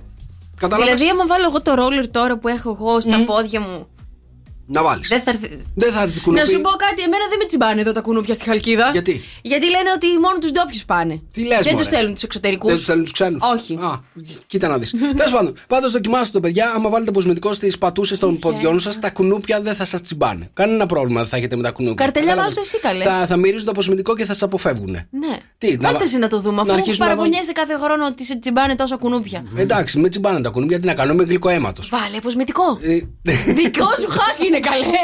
Κατάλαβες; 0.57 0.95
Δηλαδή, 0.95 1.11
άμα 1.11 1.27
βάλω 1.27 1.45
εγώ 1.49 1.63
το 1.63 1.75
ρόλερ 1.75 2.09
τώρα 2.11 2.39
που 2.39 2.49
έχω 2.49 2.71
εγώ 2.81 3.01
στα 3.01 3.19
πόδια 3.27 3.61
μου. 3.61 3.87
Να 4.73 4.83
βάλεις. 4.83 5.09
Δεν 5.09 5.21
θα 5.21 5.31
έρθει. 5.31 5.49
Δεν 5.75 5.93
θα 5.93 6.03
έρθει 6.03 6.21
κουνούπι. 6.21 6.43
Να 6.45 6.51
σου 6.51 6.61
πω 6.61 6.71
κάτι, 6.71 7.03
εμένα 7.03 7.25
δεν 7.29 7.39
με 7.39 7.45
τσιμπάνε 7.45 7.81
εδώ 7.81 7.93
τα 7.93 8.01
κουνούπια 8.01 8.35
στη 8.35 8.45
Χαλκίδα. 8.45 8.91
Γιατί; 8.93 9.23
Γιατί 9.43 9.67
λένε 9.67 9.91
ότι 9.97 10.07
μόνο 10.25 10.39
τους 10.39 10.51
ντόπιους 10.53 10.85
πάνε. 10.85 11.23
Τι 11.33 11.41
λες, 11.47 11.59
Δεν 11.63 11.73
μωρέ; 11.73 11.85
του 11.85 11.91
στέλνουν 11.91 12.15
τους 12.15 12.23
εξωτερικούς. 12.23 12.69
Δεν 12.71 12.77
τους 12.77 12.87
θέλουν 12.87 13.03
τους 13.03 13.13
ξένους. 13.13 13.43
Όχι. 13.55 13.75
Α, 13.75 14.01
κοίτα 14.47 14.69
να 14.69 14.79
δεις. 14.79 14.91
Τέλος 15.19 15.33
πάντων, 15.33 15.55
πάντως 15.69 15.93
δοκιμάστε 15.93 16.31
το 16.33 16.41
παιδιά. 16.41 16.73
Άμα 16.77 16.89
βάλετε 16.91 17.11
αποσμητικό 17.11 17.53
στις 17.53 17.79
πατούσες 17.79 18.19
των 18.19 18.39
ποδιών 18.39 18.79
σας, 18.79 18.99
τα 18.99 19.11
κουνούπια 19.11 19.61
δεν 19.61 19.75
θα 19.75 19.85
σας 19.85 20.01
τσιμπάνε. 20.03 20.51
Κανένα 20.55 20.87
πρόβλημα 20.87 21.21
δεν 21.21 21.29
θα 21.29 21.37
έχετε 21.37 21.57
με 21.57 21.63
τα 21.63 21.71
κουνούπια. 21.71 22.05
Καρτελιά, 22.05 22.29
Κατάλαβες; 22.29 22.55
βάλτε 22.55 22.69
εσύ, 22.77 22.81
καλέ. 22.83 23.03
Θα, 23.19 23.27
θα 23.27 23.37
μυρίζουν 23.37 23.65
το 23.65 23.71
αποσμητικό 23.71 24.15
και 24.17 24.25
θα 24.25 24.33
σας 24.33 24.43
αποφεύγουν. 24.43 24.91
Ναι. 24.91 25.37
Τι, 25.59 25.77
να- 25.77 25.89
Βάλτε 25.91 26.05
εσύ 26.05 26.19
να 26.19 26.29
το 26.29 26.41
δούμε. 26.41 26.57
να 26.57 26.63
Αφού 26.63 26.73
αρχίσουμε 26.73 27.07
να 27.07 27.15
παραπονιέσαι 27.15 27.53
κάθε 27.53 27.75
χρόνο 27.83 28.07
ότι 28.07 28.25
σε 28.25 28.37
τσιμπάνε 28.39 28.75
τόσα 28.77 28.97
κουνούπια. 28.97 29.45
Εντάξει, 29.57 29.99
με 29.99 30.09
τσιμπάνε 30.09 30.41
τα 30.41 30.51
κουνούπια, 30.51 30.81
τι 30.81 30.87
να 30.87 30.95
κάνω, 30.95 31.15
με 31.15 31.25
γλυκό 31.25 31.49
αίματο. 31.49 31.83
Βάλε 31.91 32.17
αποσμητικό. 32.17 32.79
Δικό 33.55 33.87
σου 34.01 34.09
χάκι 34.11 34.47
είναι 34.47 34.61
καλέ. 34.69 35.01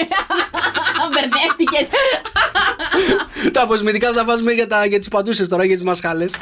Μπερδεύτηκες. 1.13 1.87
τα 3.55 3.63
αποσμητικά 3.63 4.07
θα 4.09 4.15
τα 4.15 4.25
βάζουμε 4.25 4.53
για, 4.53 4.67
τα, 4.67 4.87
για 4.87 4.99
τις 4.99 5.09
πατούσε 5.09 5.49
τώρα, 5.49 5.65
για 5.65 5.75
τις 5.75 5.85
μασχάλες. 5.85 6.33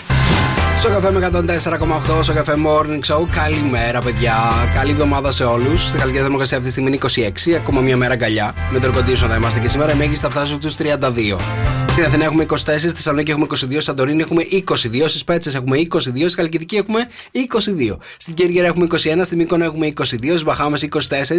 Στο 0.78 0.88
καφέ 0.88 1.10
με 1.10 1.30
104,8, 1.32 2.22
στο 2.22 2.32
καφέ 2.32 2.54
Morning 2.66 3.14
Show. 3.14 3.26
Καλημέρα, 3.34 4.00
παιδιά. 4.00 4.34
Καλή 4.74 4.90
εβδομάδα 4.90 5.32
σε 5.32 5.44
όλους. 5.44 5.88
Στη 5.88 5.98
Χαλκιδία 5.98 6.22
Θερμοκρασία 6.22 6.56
αυτή 6.56 6.68
τη 6.68 6.74
στιγμή 6.74 6.98
είναι 7.12 7.30
26. 7.52 7.52
Ακόμα 7.56 7.80
μια 7.80 7.96
μέρα 7.96 8.12
αγκαλιά. 8.12 8.54
Με 8.70 8.78
το 8.78 8.92
air 8.92 8.98
condition 8.98 9.26
θα 9.28 9.36
είμαστε 9.36 9.60
και 9.60 9.68
σήμερα. 9.68 9.92
Η 9.92 9.96
μέγιστη 9.96 10.24
θα 10.24 10.30
φτάσει 10.30 10.52
στους 10.52 10.74
32. 10.76 11.85
Στην 11.96 12.08
Αθηνά 12.08 12.24
έχουμε 12.24 12.46
24, 12.50 12.56
στη 12.56 12.88
Θεσσαλονίκη 12.88 13.30
έχουμε 13.30 13.46
22, 13.50 13.54
στη 13.54 13.80
Σαντορίνη 13.80 14.22
έχουμε 14.22 14.42
22, 14.68 14.74
στις 15.06 15.24
Πέτσες 15.24 15.54
έχουμε 15.54 15.76
22, 15.76 16.00
στη 16.00 16.34
Χαλκιδική 16.36 16.76
έχουμε 16.76 17.08
22. 17.32 17.96
Στην 18.16 18.34
Κέρκυρα 18.34 18.66
έχουμε 18.66 18.86
21, 18.90 18.96
στη 19.24 19.36
Μύκονο 19.36 19.64
έχουμε 19.64 19.86
22, 19.86 19.92
στις 20.02 20.44
Μπαχάμες 20.44 20.82
24, 20.82 20.88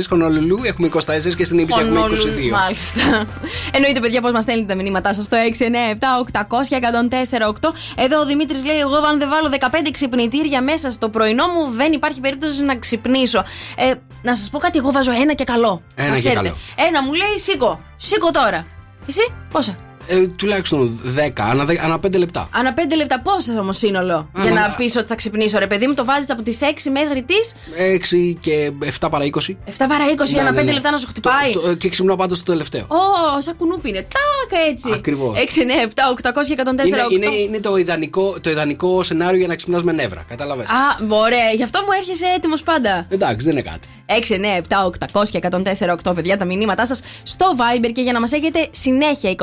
Χονολουλού 0.10 0.60
έχουμε 0.64 0.90
24 0.94 1.00
και 1.38 1.46
στην 1.46 1.58
Ήπειρα 1.58 1.80
έχουμε 1.80 2.00
22. 2.00 2.04
Μάλιστα. 2.52 3.28
Εννοείται, 3.72 4.00
παιδιά, 4.00 4.22
πώς 4.22 4.32
μας 4.32 4.44
στέλνετε 4.44 4.74
τα 4.74 4.82
μηνύματά 4.82 5.14
σας 5.14 5.26
στο 5.26 5.38
697-800-1048. 5.38 7.74
Εδώ 7.96 8.20
ο 8.20 8.26
Δημήτρης 8.26 8.64
λέει: 8.66 8.78
Εγώ, 8.78 8.96
αν 8.96 9.18
δεν 9.20 9.30
βάλω 9.30 9.50
15 9.60 9.66
ξυπνητήρια 9.92 10.62
μέσα 10.62 10.92
στο 10.92 11.10
πρωινό 11.10 11.48
μου, 11.48 11.72
δεν 11.76 11.92
υπάρχει 11.92 12.20
περίπτωση 12.20 12.64
να 12.64 12.76
ξυπνήσω. 12.76 13.44
Ε, 13.76 13.92
να 14.22 14.36
σας 14.36 14.50
πω 14.50 14.58
κάτι, 14.58 14.78
εγώ 14.78 14.92
βάζω 14.92 15.12
ένα 15.12 15.34
και 15.34 15.44
καλό. 15.44 15.82
Ένα 15.96 16.08
Να 16.08 16.14
και 16.14 16.20
ξέρετε. 16.20 16.42
καλό. 16.42 16.58
Ένα 16.88 17.04
μου 17.04 17.14
λέει: 17.14 17.36
Σήκω. 17.36 17.82
Σήκω 17.98 18.32
τώρα. 18.32 18.66
Εσύ, 19.08 19.32
πόσα; 19.52 19.78
Ε, 20.10 20.28
τουλάχιστον 20.28 21.00
10, 21.16 21.30
ανά, 21.50 21.66
δε- 21.66 21.80
ανά 21.84 22.00
5 22.00 22.18
λεπτά. 22.18 22.50
Ανά 22.54 22.74
5 22.74 22.96
λεπτά, 22.96 23.20
πόσα 23.22 23.60
όμως 23.60 23.78
σύνολο. 23.78 24.30
για 24.42 24.50
μα- 24.54 24.60
να 24.60 24.76
πεις 24.78 24.96
ότι 24.96 25.08
θα 25.08 25.16
ξυπνήσω, 25.16 25.60
ρε 25.60 25.68
παιδί 25.68 25.88
μου, 25.88 25.94
το 25.94 26.06
βάζεις 26.06 26.30
από 26.30 26.42
τις 26.42 26.62
6 26.62 26.90
μέχρι 26.90 27.24
τις 27.24 27.56
6 27.76 28.38
και 28.40 28.72
7 29.00 29.10
παρά 29.10 29.26
20. 29.26 29.58
7 29.66 29.88
παρά 29.88 30.06
20 30.12 30.34
Ναι, 30.36 30.42
ανά 30.42 30.50
5 30.50 30.54
ναι, 30.54 30.62
ναι. 30.64 30.72
λεπτά 30.72 30.92
να 30.92 30.98
σου 30.98 31.08
χτυπάει. 31.08 31.52
Το- 31.54 31.60
το- 31.60 31.74
και 31.76 31.90
ξυπνώ 31.90 32.16
πάντως 32.16 32.44
το 32.44 32.52
τελευταίο. 32.52 32.86
Ω, 32.88 33.42
σαν 33.42 33.56
κουνούπι 33.58 33.90
είναι. 33.90 34.02
Τάκα 34.18 34.64
έτσι. 34.70 34.92
Ακριβώς. 34.94 35.38
6, 35.38 35.62
9, 35.62 35.82
7, 35.82 36.10
800 36.10 36.48
και 36.48 36.54
104, 36.54 36.88
Είναι, 36.88 37.04
8. 37.08 37.12
είναι, 37.12 37.36
είναι 37.36 37.60
το, 37.60 37.76
ιδανικό, 37.78 38.36
το 38.42 38.50
ιδανικό 38.50 39.04
σενάριο 39.04 39.38
για 39.40 39.48
να 39.48 39.56
ξυπνάς 39.56 39.84
με 39.84 39.92
νεύρα. 39.92 40.24
Κατάλαβες; 40.28 40.66
Α, 40.70 41.06
ωραία. 41.10 41.52
Γι' 41.56 41.64
αυτό 41.64 41.80
μου 41.80 41.92
έρχεσαι 42.00 42.26
έτοιμος 42.36 42.64
πάντα. 42.64 43.06
Εντάξει, 43.10 43.46
δεν 43.46 43.54
είναι 43.58 43.70
κάτι. 43.72 43.88
6, 44.10 44.36
9, 44.36 44.58
7, 44.58 45.20
800 45.22 45.30
και 45.32 45.40
104, 45.52 45.98
8 46.10 46.16
παιδιά, 46.16 46.38
τα 46.38 46.46
μηνύματά 46.46 46.86
σας 46.86 47.02
στο 47.24 47.46
Viber 47.58 47.90
και 47.94 48.02
για 48.02 48.14
να 48.14 48.20
μας 48.20 48.32
έχετε 48.32 48.68
συνέχεια 48.72 49.30
24 49.30 49.36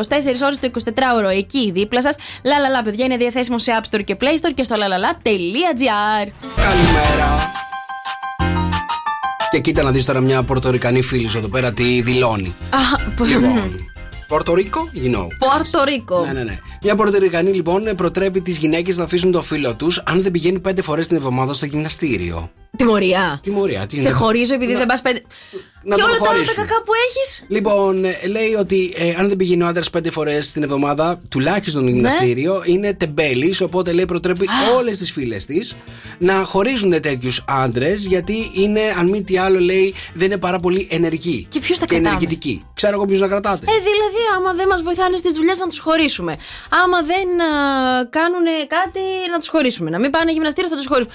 ώρες 0.44 0.58
το 0.60 0.70
24ωρο 0.84 1.28
εκεί 1.36 1.70
δίπλα 1.74 2.02
σας. 2.02 2.14
Λαλαλά, 2.44 2.82
παιδιά, 2.82 3.04
είναι 3.04 3.16
διαθέσιμο 3.16 3.58
σε 3.58 3.72
App 3.82 3.94
Store 3.96 4.04
και 4.04 4.16
Play 4.20 4.24
Store 4.24 4.52
και 4.54 4.64
στο 4.64 4.76
lalala.gr. 4.76 6.30
Καλημέρα. 6.56 7.50
Και 9.50 9.60
κοίτα 9.60 9.82
να 9.82 9.90
δεις 9.90 10.04
τώρα 10.04 10.20
μια 10.20 10.42
πορτορικανή 10.42 11.02
φίλη 11.02 11.28
σου 11.28 11.38
εδώ 11.38 11.48
πέρα 11.48 11.72
τι 11.72 12.02
δηλώνει. 12.02 12.54
Α, 12.70 13.10
πο- 13.16 13.24
Λοιπόν. 13.24 13.88
Πορτορίκο, 14.28 14.90
you 14.94 15.14
know. 15.16 15.26
Πόρτο 15.38 15.84
Ρίκο. 15.84 16.24
Ναι, 16.24 16.32
ναι, 16.32 16.42
ναι. 16.42 16.58
Μια 16.82 16.94
Πορτορικανή 16.94 17.50
λοιπόν 17.52 17.82
προτρέπει 17.96 18.40
τις 18.40 18.56
γυναίκες 18.56 18.96
να 18.96 19.04
αφήσουν 19.04 19.32
το 19.32 19.42
φίλο 19.42 19.74
τους 19.74 20.02
αν 20.06 20.22
δεν 20.22 20.30
πηγαίνει 20.30 20.60
πέντε 20.60 20.82
φορές 20.82 21.06
την 21.08 21.16
εβδομάδα 21.16 21.54
στο 21.54 21.66
γυμναστήριο. 21.66 22.50
Τιμωρία. 22.76 23.38
Τιμωρία, 23.42 23.86
τι 23.86 23.96
Σε 23.96 24.02
είναι. 24.02 24.10
χωρίζω 24.10 24.54
επειδή 24.54 24.74
δεν 24.74 24.86
πας 24.86 25.02
πέντε. 25.02 25.22
να 25.82 25.94
και 25.94 26.00
τον 26.00 26.10
όλα 26.10 26.18
τα 26.18 26.24
άλλα 26.24 26.32
τα 26.32 26.34
χωρίσουν. 26.34 26.54
κακά 26.54 26.82
που 26.82 26.92
έχεις. 27.08 27.44
Λοιπόν, 27.48 28.04
ε, 28.04 28.16
λέει 28.26 28.54
ότι 28.58 28.94
ε, 28.96 29.14
αν 29.18 29.28
δεν 29.28 29.36
πηγαίνει 29.36 29.62
ο 29.62 29.66
άντρας 29.66 29.90
πέντε 29.90 30.10
φορές 30.10 30.52
την 30.52 30.62
εβδομάδα, 30.62 31.18
τουλάχιστον 31.28 31.84
Ναι. 31.84 31.90
γυμναστήριο, 31.90 32.62
είναι 32.64 32.94
τεμπέλης. 32.94 33.60
Οπότε 33.60 33.92
λέει 33.92 34.04
προτρέπει 34.06 34.48
όλες 34.76 34.98
τις 34.98 35.12
φίλες 35.12 35.46
της 35.46 35.76
να 36.18 36.34
χωρίζουν 36.34 37.00
τέτοιους 37.00 37.44
άντρες, 37.48 38.06
γιατί 38.06 38.50
είναι, 38.54 38.80
αν 38.98 39.08
μη 39.08 39.22
τι 39.22 39.38
άλλο, 39.38 39.58
λέει, 39.60 39.94
δεν 40.14 40.26
είναι 40.26 40.38
πάρα 40.38 40.58
πολύ 40.60 40.88
ενεργοί. 40.90 41.46
Και 41.50 41.60
ποιους 41.60 41.78
τα 41.78 41.84
και 41.86 41.94
κρατάμε; 41.94 42.08
ενεργητικοί. 42.16 42.64
Ξέρω 42.74 42.94
εγώ 42.94 43.04
ποιου 43.04 43.18
να 43.18 43.28
κρατάτε. 43.28 43.66
Ε, 43.68 43.72
δηλαδή, 43.72 44.22
άμα 44.36 44.52
δεν 44.52 44.66
μας 44.68 44.82
βοηθάνε 44.82 45.16
στις 45.16 45.32
δουλειές, 45.32 45.58
να 45.58 45.66
τους 45.66 45.78
χωρίσουμε. 45.78 46.36
Άμα 46.84 46.98
δεν 47.02 47.26
κάνουν 48.10 48.44
κάτι, 48.68 49.00
να 49.32 49.38
τους 49.38 49.48
χωρίσουμε. 49.48 49.90
Να 49.90 49.98
μην 49.98 50.10
πάνε 50.10 50.32
γυμναστήριο, 50.32 50.70
θα 50.70 50.76
τους 50.76 50.86
χωρίσουμε. 50.86 51.14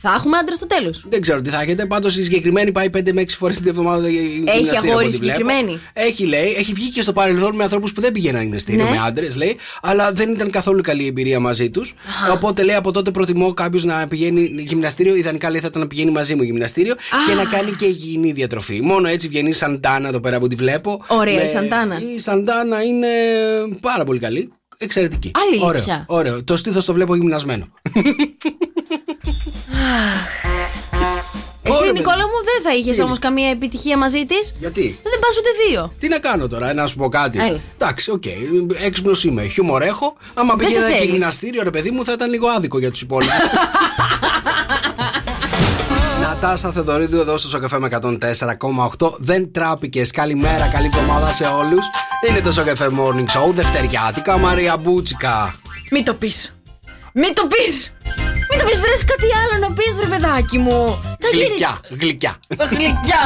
Θα 0.00 0.14
έχουμε 0.16 0.36
άντρε 0.36 0.54
στο 0.54 0.66
τέλος. 0.66 1.04
Δεν 1.08 1.20
ξέρω 1.20 1.42
τι 1.42 1.50
θα 1.50 1.60
έχετε. 1.60 1.86
Πάντως 1.86 2.16
η 2.16 2.24
συγκεκριμένη 2.24 2.72
πάει 2.72 2.88
5 2.96 3.12
με 3.12 3.20
6 3.22 3.24
φορές 3.28 3.56
την 3.56 3.68
εβδομάδα 3.68 4.08
για 4.08 4.20
γυμναστήριο. 4.20 4.78
από 4.78 4.90
αγόρι 4.90 5.06
ό,τι 5.06 5.16
βλέπω. 5.16 5.34
συγκεκριμένη; 5.38 5.80
Έχει, 5.92 6.24
λέει. 6.26 6.54
Έχει 6.58 6.72
βγει 6.72 6.90
και 6.90 7.02
στο 7.02 7.12
παρελθόν 7.12 7.54
με 7.54 7.62
ανθρώπους 7.62 7.92
που 7.92 8.00
δεν 8.00 8.12
πηγαίναν 8.12 8.42
γυμναστήριο, 8.42 8.84
Ναι. 8.84 8.90
με 8.90 8.98
άντρες, 9.06 9.36
λέει. 9.36 9.56
Αλλά 9.82 10.12
δεν 10.12 10.30
ήταν 10.30 10.50
καθόλου 10.50 10.80
καλή 10.80 11.02
η 11.02 11.06
εμπειρία 11.06 11.40
μαζί 11.40 11.70
τους. 11.70 11.94
Οπότε 12.32 12.62
λέει 12.62 12.74
από 12.76 12.92
τότε 12.92 13.10
προτιμώ 13.10 13.54
κάποιος 13.54 13.84
να 13.84 14.06
πηγαίνει 14.08 14.64
γυμναστήριο. 14.66 15.14
Ιδανικά 15.16 15.50
λέει 15.50 15.60
θα 15.60 15.66
ήταν 15.66 15.80
να 15.80 15.86
πηγαίνει 15.88 16.10
μαζί 16.10 16.34
μου 16.34 16.42
γυμναστήριο 16.42 16.94
και 17.28 17.34
να 17.34 17.44
κάνει 17.44 17.70
και 17.72 17.84
υγιεινή 17.84 18.32
διατροφή. 18.32 18.80
Μόνο 18.82 19.08
έτσι 19.08 19.28
βγαίνει 19.28 19.48
η 19.48 19.52
Σαντάνα 19.52 20.08
εδώ 20.08 20.20
πέρα 20.20 20.38
που 20.38 20.48
τη 20.48 20.54
βλέπω. 20.54 21.04
Ωραία, 21.06 21.44
η 21.44 21.48
Σαντάνα. 21.48 22.00
Η 22.14 22.18
Σαντάνα 22.20 22.82
είναι 22.82 23.06
πάρα 23.80 24.04
πολύ 24.04 24.18
καλή. 24.18 24.52
Εξαιρετική. 24.80 25.30
Αλήθεια. 25.34 25.66
Ωραίο, 25.66 26.04
ωραίο. 26.06 26.44
Το 26.44 26.56
στήθος 26.56 26.84
το 26.84 26.92
βλέπω 26.92 27.14
γυμνασμένο. 27.14 27.68
Εσύ, 31.62 31.76
Ωραία, 31.78 31.92
Νικόλα 31.92 32.16
μου, 32.16 32.38
δεν 32.44 32.62
θα 32.62 32.76
είχες 32.76 32.96
Τι 32.96 33.02
όμως 33.02 33.18
καμία 33.18 33.48
επιτυχία 33.50 33.98
μαζί 33.98 34.26
της; 34.26 34.54
Γιατί; 34.58 34.98
Δεν 35.02 35.18
πας 35.20 35.36
ούτε 35.38 35.48
δύο. 35.68 35.92
Τι 35.98 36.08
να 36.08 36.18
κάνω 36.18 36.46
τώρα, 36.46 36.74
να 36.74 36.86
σου 36.86 36.96
πω 36.96 37.08
κάτι. 37.08 37.38
Έλα. 37.38 37.60
Εντάξει, 37.78 38.10
οκ, 38.10 38.24
έξυπνος 38.84 39.24
είμαι, 39.24 39.46
χιούμορ 39.46 39.82
έχω. 39.82 40.16
Άμα 40.34 40.54
Δεν 40.54 40.68
σε 40.68 40.74
πήγαινα 40.74 40.92
και 40.92 40.98
θέλει. 40.98 41.10
γυμναστήριο, 41.10 41.62
ρε 41.62 41.70
παιδί 41.70 41.90
μου, 41.90 42.04
θα 42.04 42.12
ήταν 42.12 42.30
λίγο 42.30 42.48
άδικο 42.48 42.78
για 42.78 42.90
τους 42.90 43.00
υπόλοιπους. 43.00 43.34
Νατάσα 46.22 46.72
Θεοδωρίδου 46.72 47.20
εδώ 47.20 47.36
στο 47.36 47.48
Sok 47.48 47.78
FM 47.78 47.88
104,8. 48.98 49.10
Δεν 49.18 49.52
ντράπηκες. 49.52 50.10
Καλημέρα, 50.10 50.68
καλή 50.68 50.86
εβδομάδα 50.94 51.32
σε 51.32 51.44
όλους. 51.44 51.84
Είναι 52.28 52.40
το 52.40 52.52
Sok 52.52 52.75
FM 52.75 52.90
Morning 52.98 53.26
Show, 53.40 53.52
Δευτεριάτικα, 53.54 54.38
Μαρία 54.38 54.76
Μπούτσικα. 54.76 55.54
Μην 55.90 56.04
το 56.04 56.14
πεις. 56.14 56.54
Μην 57.12 57.34
το 57.34 57.46
πεις. 57.46 57.92
Μην 58.58 58.66
το 58.66 58.72
πεις, 58.72 58.78
βρες 58.84 59.04
κάτι 59.12 59.28
άλλο 59.40 59.54
να 59.66 59.74
πεις, 59.76 59.92
ρε 60.02 60.06
παιδάκι 60.12 60.58
μου. 60.58 60.78
Θα 61.22 61.28
γίνει- 61.32 61.44
Γλυκιά, 61.46 61.72
γλυκιά. 62.00 62.32
Γλυκιά. 62.70 63.22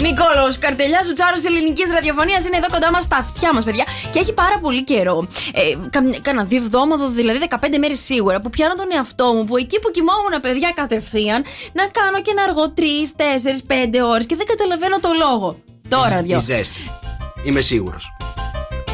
Νικόλος, 0.00 0.58
καρτελιά 0.58 1.00
ο 1.10 1.12
τσάρο 1.12 1.36
ελληνικής 1.46 1.88
ραδιοφωνίας 1.96 2.46
είναι 2.46 2.56
εδώ 2.56 2.66
κοντά 2.74 2.90
μας 2.90 3.02
στα 3.02 3.16
αυτιά 3.16 3.50
μας, 3.54 3.64
παιδιά. 3.64 3.84
Και 4.12 4.18
έχει 4.18 4.32
πάρα 4.32 4.58
πολύ 4.58 4.84
καιρό. 4.84 5.26
Ε, 5.52 5.60
καμ- 5.90 6.16
κάνα 6.22 6.44
δύο 6.44 6.62
εβδόμαδο, 6.64 7.08
δηλαδή 7.08 7.38
15 7.38 7.78
μέρες 7.78 8.00
σίγουρα, 8.04 8.40
που 8.40 8.50
πιάνω 8.50 8.74
τον 8.74 8.86
εαυτό 8.96 9.32
μου, 9.34 9.44
που 9.44 9.56
εκεί 9.56 9.78
που 9.80 9.90
κοιμόμουν, 9.90 10.40
παιδιά, 10.40 10.70
κατευθείαν, 10.74 11.44
να 11.72 11.84
κάνω 11.98 12.22
και 12.22 12.32
να 12.32 12.42
αργώ 12.42 12.70
3, 12.70 13.12
4, 13.16 13.62
5 13.66 14.00
ώρες 14.12 14.26
και 14.26 14.36
δεν 14.36 14.46
καταλαβαίνω 14.46 15.00
το 15.00 15.10
λόγο. 15.24 15.58
Τώρα, 15.88 16.18
Η 16.18 16.22
δυο. 16.22 16.40
ζέστη. 16.40 16.90
Είμαι 17.44 17.60
σίγουρος. 17.60 18.04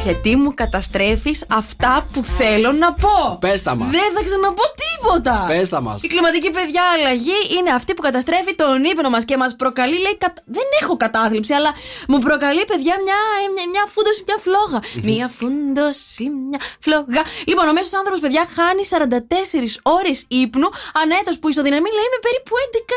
Γιατί 0.07 0.35
μου 0.35 0.51
καταστρέφεις 0.63 1.39
αυτά 1.61 1.93
που 2.13 2.19
θέλω 2.39 2.71
να 2.83 2.89
πω. 3.03 3.17
Πες 3.45 3.61
τα 3.67 3.73
μας. 3.75 3.89
Δεν 3.97 4.09
θα 4.15 4.21
ξαναπώ 4.27 4.63
τίποτα. 4.83 5.35
Πες 5.51 5.69
τα 5.73 5.79
μας. 5.85 5.97
Η 6.03 6.07
κλιματική 6.13 6.49
παιδιά 6.57 6.83
αλλαγή 6.95 7.39
είναι 7.57 7.71
αυτή 7.79 7.91
που 7.95 8.01
καταστρέφει 8.07 8.53
τον 8.61 8.83
ύπνο 8.91 9.09
μας 9.15 9.23
και 9.29 9.37
μας 9.41 9.51
προκαλεί, 9.61 9.97
λέει, 10.05 10.17
κατα- 10.23 10.43
δεν 10.57 10.67
έχω 10.81 10.93
κατάθλιψη, 10.97 11.53
αλλά 11.59 11.71
μου 12.11 12.17
προκαλεί, 12.27 12.63
παιδιά, 12.71 12.95
μια, 13.05 13.19
μια, 13.55 13.65
μια 13.73 13.85
φούντοση, 13.93 14.21
μια 14.27 14.37
φλόγα. 14.45 14.79
μια 15.09 15.27
φούντοση, 15.37 16.25
μια 16.49 16.59
φλόγα. 16.85 17.21
Λοιπόν, 17.49 17.65
ο 17.71 17.73
μέσος 17.77 17.93
άνθρωπος, 17.99 18.19
παιδιά, 18.23 18.43
χάνει 18.55 18.83
44 18.93 19.71
ώρες 19.97 20.17
ύπνου 20.43 20.67
ανέτος 21.01 21.35
που 21.39 21.45
ισοδυναμεί, 21.51 21.89
λέει, 21.97 22.09
με 22.15 22.19
περίπου 22.25 22.53
11, 22.65 22.95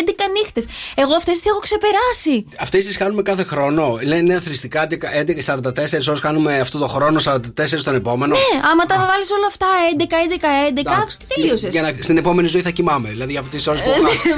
11 0.00 0.24
νύχτες. 0.36 0.64
Εγώ 1.02 1.12
αυτές 1.20 1.34
τις 1.38 1.46
έχω 1.50 1.60
ξεπεράσει. 1.68 2.34
Αυτές 2.66 2.82
τις 2.86 2.96
κάνουμε 3.02 3.22
κάθε 3.30 3.44
χρόνο. 3.52 3.84
Λένε 4.12 4.32
αθρηστικά 4.40 4.80
11 5.22 5.42
44 5.50 6.08
ώρες 6.12 6.20
κάνουμε 6.28 6.51
έχουμε 6.52 6.60
αυτό 6.60 6.78
το 6.78 6.86
χρόνο 6.86 7.20
44 7.24 7.40
στον 7.78 7.94
επόμενο. 7.94 8.34
Ναι, 8.34 8.60
άμα 8.70 8.84
τα 8.86 9.06
βάλεις 9.10 9.30
όλα 9.30 9.46
αυτά 9.46 9.66
11, 9.98 10.02
11, 10.02 10.46
11, 10.68 10.78
Εντάξει. 10.78 11.16
τελείωσες. 11.34 11.70
Για 11.72 11.82
να, 11.82 11.90
στην 12.00 12.16
επόμενη 12.16 12.48
ζωή 12.48 12.62
θα 12.62 12.70
κοιμάμαι. 12.70 13.08
Δηλαδή 13.08 13.36
αυτέ 13.36 13.56
τις 13.56 13.66
ώρες 13.66 13.82
που 13.82 13.90
Ε, 13.90 13.92
έχω 13.94 14.08
χάσει. 14.08 14.28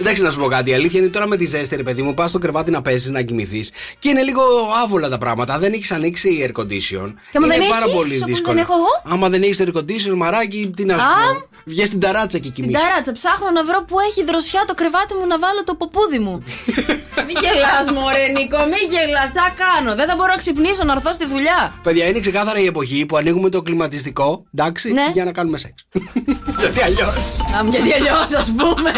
Εντάξει, 0.00 0.22
να 0.22 0.30
σου 0.30 0.38
πω 0.38 0.46
κάτι. 0.46 0.70
Η 0.70 0.74
αλήθεια 0.74 1.00
είναι 1.00 1.08
τώρα 1.08 1.26
με 1.28 1.36
τη 1.36 1.44
ζέστη, 1.46 1.76
ρε 1.76 1.82
παιδί 1.82 2.02
μου, 2.02 2.14
πας 2.14 2.30
στο 2.30 2.38
κρεβάτι 2.38 2.70
να 2.70 2.82
πέσεις, 2.82 3.10
να 3.10 3.22
κοιμηθείς. 3.22 3.70
Και 3.98 4.08
είναι 4.08 4.22
λίγο 4.22 4.42
άβολα 4.84 5.08
τα 5.08 5.18
πράγματα. 5.18 5.58
Δεν 5.58 5.72
έχεις 5.72 5.90
ανοίξει 5.90 6.28
air 6.46 6.60
condition. 6.60 7.08
Και 7.30 7.36
άμα 7.38 7.46
είναι 7.46 7.56
δεν 7.58 7.68
πάρα 7.68 7.84
έχεις, 7.86 7.94
πολύ 7.96 8.14
όπως 8.16 8.24
δύσκολο. 8.30 8.54
δεν 8.54 8.62
έχω 8.64 8.72
εγώ. 8.74 9.14
Άμα 9.14 9.28
δεν 9.28 9.42
έχεις 9.42 9.58
air 9.64 9.72
condition, 9.78 10.14
μαράκι, 10.16 10.72
τι 10.76 10.84
να 10.84 10.94
σου 10.98 11.00
Α. 11.06 11.08
πω. 11.32 11.48
Βγες 11.64 11.86
στην 11.86 12.00
ταράτσα 12.00 12.38
και 12.38 12.50
Την 12.50 12.52
κοιμήσει. 12.52 12.82
ταράτσα, 12.82 13.12
ψάχνω 13.12 13.50
να 13.58 13.62
βρω 13.64 13.84
που 13.88 13.96
έχει 14.08 14.24
δροσιά 14.24 14.62
το 14.66 14.74
κρεβάτι 14.80 15.14
μου 15.18 15.26
να 15.32 15.38
βάλω 15.44 15.60
το 15.64 15.74
ποπούδι 15.80 16.18
μου. 16.26 16.34
Μη 17.26 17.34
γελάς, 17.42 17.86
Μωρέ 17.96 18.26
Νίκο, 18.36 18.58
μη 18.72 18.80
γελάς. 18.92 19.28
Τι 19.34 19.38
θα 19.44 19.50
κάνω, 19.64 19.90
δεν 19.98 20.06
θα 20.08 20.14
μπορώ 20.16 20.30
να 20.34 20.38
ξυπνήσω 20.42 20.84
να 20.84 20.92
έρθω 20.92 21.12
στη 21.12 21.26
δουλειά. 21.26 21.60
Παιδιά, 21.82 22.04
είναι 22.06 22.20
ξεκάθαρα 22.20 22.58
η 22.58 22.66
εποχή 22.66 23.06
που 23.06 23.16
ανοίγουμε 23.16 23.48
το 23.48 23.62
κλιματιστικό, 23.62 24.44
εντάξει, 24.54 24.92
Ναι. 24.92 25.06
για 25.12 25.24
να 25.24 25.32
κάνουμε 25.32 25.58
σεξ. 25.58 25.74
Γιατί 26.60 26.82
αλλιώς; 26.82 27.36
Να 27.52 27.64
μου 27.64 27.70
γιατί 27.70 27.92
αλλιώς, 27.92 28.32
ας 28.42 28.52
πούμε. 28.56 28.92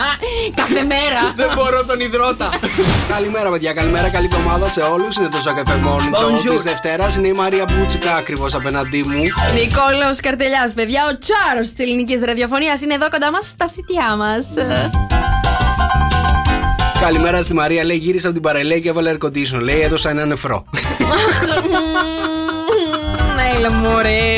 Κάθε 0.60 0.82
μέρα. 0.92 1.20
Δεν 1.36 1.50
μπορώ 1.54 1.84
τον 1.84 2.00
υδρότα. 2.00 2.48
καλημέρα, 3.14 3.50
παιδιά. 3.50 3.72
Καλημέρα, 3.72 4.08
καλή 4.08 4.28
εβδομάδα 4.32 4.68
σε 4.68 4.80
όλους. 4.80 5.16
Είναι 5.16 5.28
το 5.28 5.40
Σοκαφέ 5.40 5.80
Morning 5.84 6.14
Show 6.20 6.50
Bonjour. 6.50 6.54
της 6.54 6.62
Δευτέρας. 6.62 7.16
Είναι 7.16 7.28
η 7.28 7.32
Μαρία 7.32 7.64
Μπούτσικα 7.70 8.14
ακριβώς 8.14 8.54
απέναντί 8.54 9.02
μου. 9.02 9.22
Νικόλαος 9.54 10.20
Καρτελιάς, 10.20 10.72
παιδιά, 10.74 11.02
ο 11.12 11.18
τσάρος 11.18 11.70
της 11.72 11.84
ελληνικής 11.86 12.20
ραδιοφωνίας 12.20 12.82
είναι 12.82 12.94
εδώ 12.94 13.10
κοντά 13.10 13.30
μας 13.30 13.46
στα 13.46 13.64
αυτιά 13.64 14.16
μας. 14.16 14.46
Καλημέρα 17.02 17.42
στη 17.42 17.54
Μαρία. 17.54 17.84
Λέει 17.84 17.96
γύρισα 17.96 18.26
από 18.26 18.34
την 18.34 18.42
παρελία 18.42 18.78
και 18.78 18.88
έβαλε 18.88 19.16
air 19.20 19.26
condition. 19.26 19.60
Λέει 19.62 19.80
έδωσα 19.80 20.10
ένα 20.10 20.26
νεφρό. 20.26 20.64
Έλα, 23.56 23.70
μωρέ. 23.72 24.36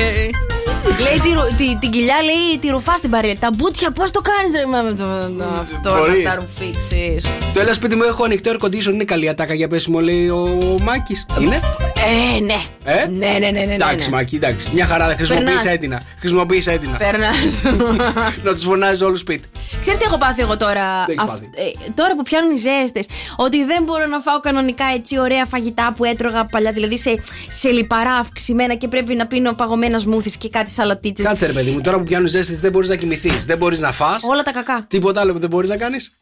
Λέει 1.00 1.20
τη, 1.22 1.28
ρου- 1.34 1.56
τη- 1.56 1.76
την 1.80 1.90
κοιλιά, 1.90 2.14
λέει 2.22 2.58
τη 2.60 2.68
ρουφά 2.68 2.96
στην 2.96 3.10
παρέλα. 3.10 3.34
Τα 3.38 3.50
μπούτια, 3.56 3.90
πώς 3.90 4.10
το 4.10 4.20
κάνεις, 4.20 4.54
ρε, 4.56 4.66
μα, 4.66 4.82
με 4.82 4.90
το, 4.90 5.04
το- 5.38 5.44
αυτό 5.60 5.96
Μπορείς. 5.98 6.24
να 6.24 6.30
τα 6.30 6.36
ρουφήξεις. 6.40 7.26
Το 7.54 7.60
έλα 7.60 7.72
σπίτι 7.74 7.96
μου 7.96 8.02
έχω 8.02 8.24
ανοιχτό 8.24 8.52
air 8.52 8.64
condition. 8.64 8.92
Είναι 8.92 9.04
καλή 9.04 9.28
ατάκα 9.28 9.54
για 9.54 9.68
πέσιμο, 9.68 10.00
λέει 10.00 10.28
ο 10.28 10.48
Μάκης. 10.82 11.26
Είναι. 11.40 11.60
Ε, 12.04 12.40
ναι. 12.40 12.60
Ε; 12.84 13.06
Ναι, 13.06 13.26
ναι, 13.26 13.38
ναι, 13.38 13.50
ναι. 13.50 13.64
ναι, 13.64 13.74
Εντάξει, 13.74 14.08
ναι. 14.10 14.16
Μάκη, 14.16 14.36
εντάξει. 14.36 14.68
Μια 14.72 14.86
χαρά 14.86 15.06
δεν 15.06 15.16
χρησιμοποιείς 15.16 15.48
Περνάς. 15.54 15.66
έτοινα. 15.72 16.02
Χρησιμοποιείς 16.18 16.66
έτοινα. 16.66 16.96
Περνάς. 16.96 17.62
να 18.44 18.54
τους 18.54 18.62
φωνάζει 18.64 19.04
όλους 19.04 19.20
σπίτι. 19.20 19.48
Ξέρεις 19.80 19.98
τι 19.98 20.04
έχω 20.06 20.18
πάθει 20.18 20.40
εγώ 20.40 20.56
τώρα; 20.56 21.04
Τι 21.04 21.12
έχεις 21.12 21.22
Αυ- 21.22 21.30
πάθει; 21.32 21.44
ε, 21.54 21.90
τώρα 21.94 22.14
που 22.16 22.22
πιάνουν 22.22 22.50
οι 22.54 22.58
ζέστες. 22.58 23.06
Ότι 23.36 23.64
δεν 23.64 23.82
μπορώ 23.84 24.06
να 24.06 24.18
φάω 24.20 24.40
κανονικά 24.40 24.84
έτσι 24.94 25.18
ωραία 25.18 25.44
φαγητά 25.46 25.94
που 25.96 26.04
έτρωγα 26.04 26.44
παλιά. 26.44 26.72
Δηλαδή 26.72 26.98
σε, 26.98 27.22
σε 27.48 27.68
λιπαρά 27.68 28.12
αυξημένα 28.12 28.74
και 28.74 28.88
πρέπει 28.88 29.14
να 29.14 29.26
πίνω 29.26 29.52
παγωμένα 29.52 29.98
σμούθι 29.98 30.38
και 30.38 30.48
κάτι 30.48 30.70
σαλατίτσες. 30.70 31.26
Κάτσε 31.26 31.46
ρε 31.46 31.52
παιδί 31.52 31.70
μου, 31.70 31.80
τώρα 31.80 31.96
που 31.98 32.04
πιάνουν 32.04 32.28
ζέστη 32.28 32.54
δεν 32.54 32.70
μπορείς 32.72 32.88
να 32.88 32.96
κοιμηθείς. 32.96 33.44
Δεν 33.46 33.58
μπορείς 33.58 33.80
να 33.80 33.92
φά. 33.92 34.16
Όλα 34.30 34.42
τα 34.42 34.52
κακά. 34.52 34.84
Τίποτα 34.88 35.20
άλλο 35.20 35.32
που 35.32 35.38
δεν 35.38 35.48
μπορείς 35.48 35.68
να 35.68 35.76
κάνεις. 35.76 36.12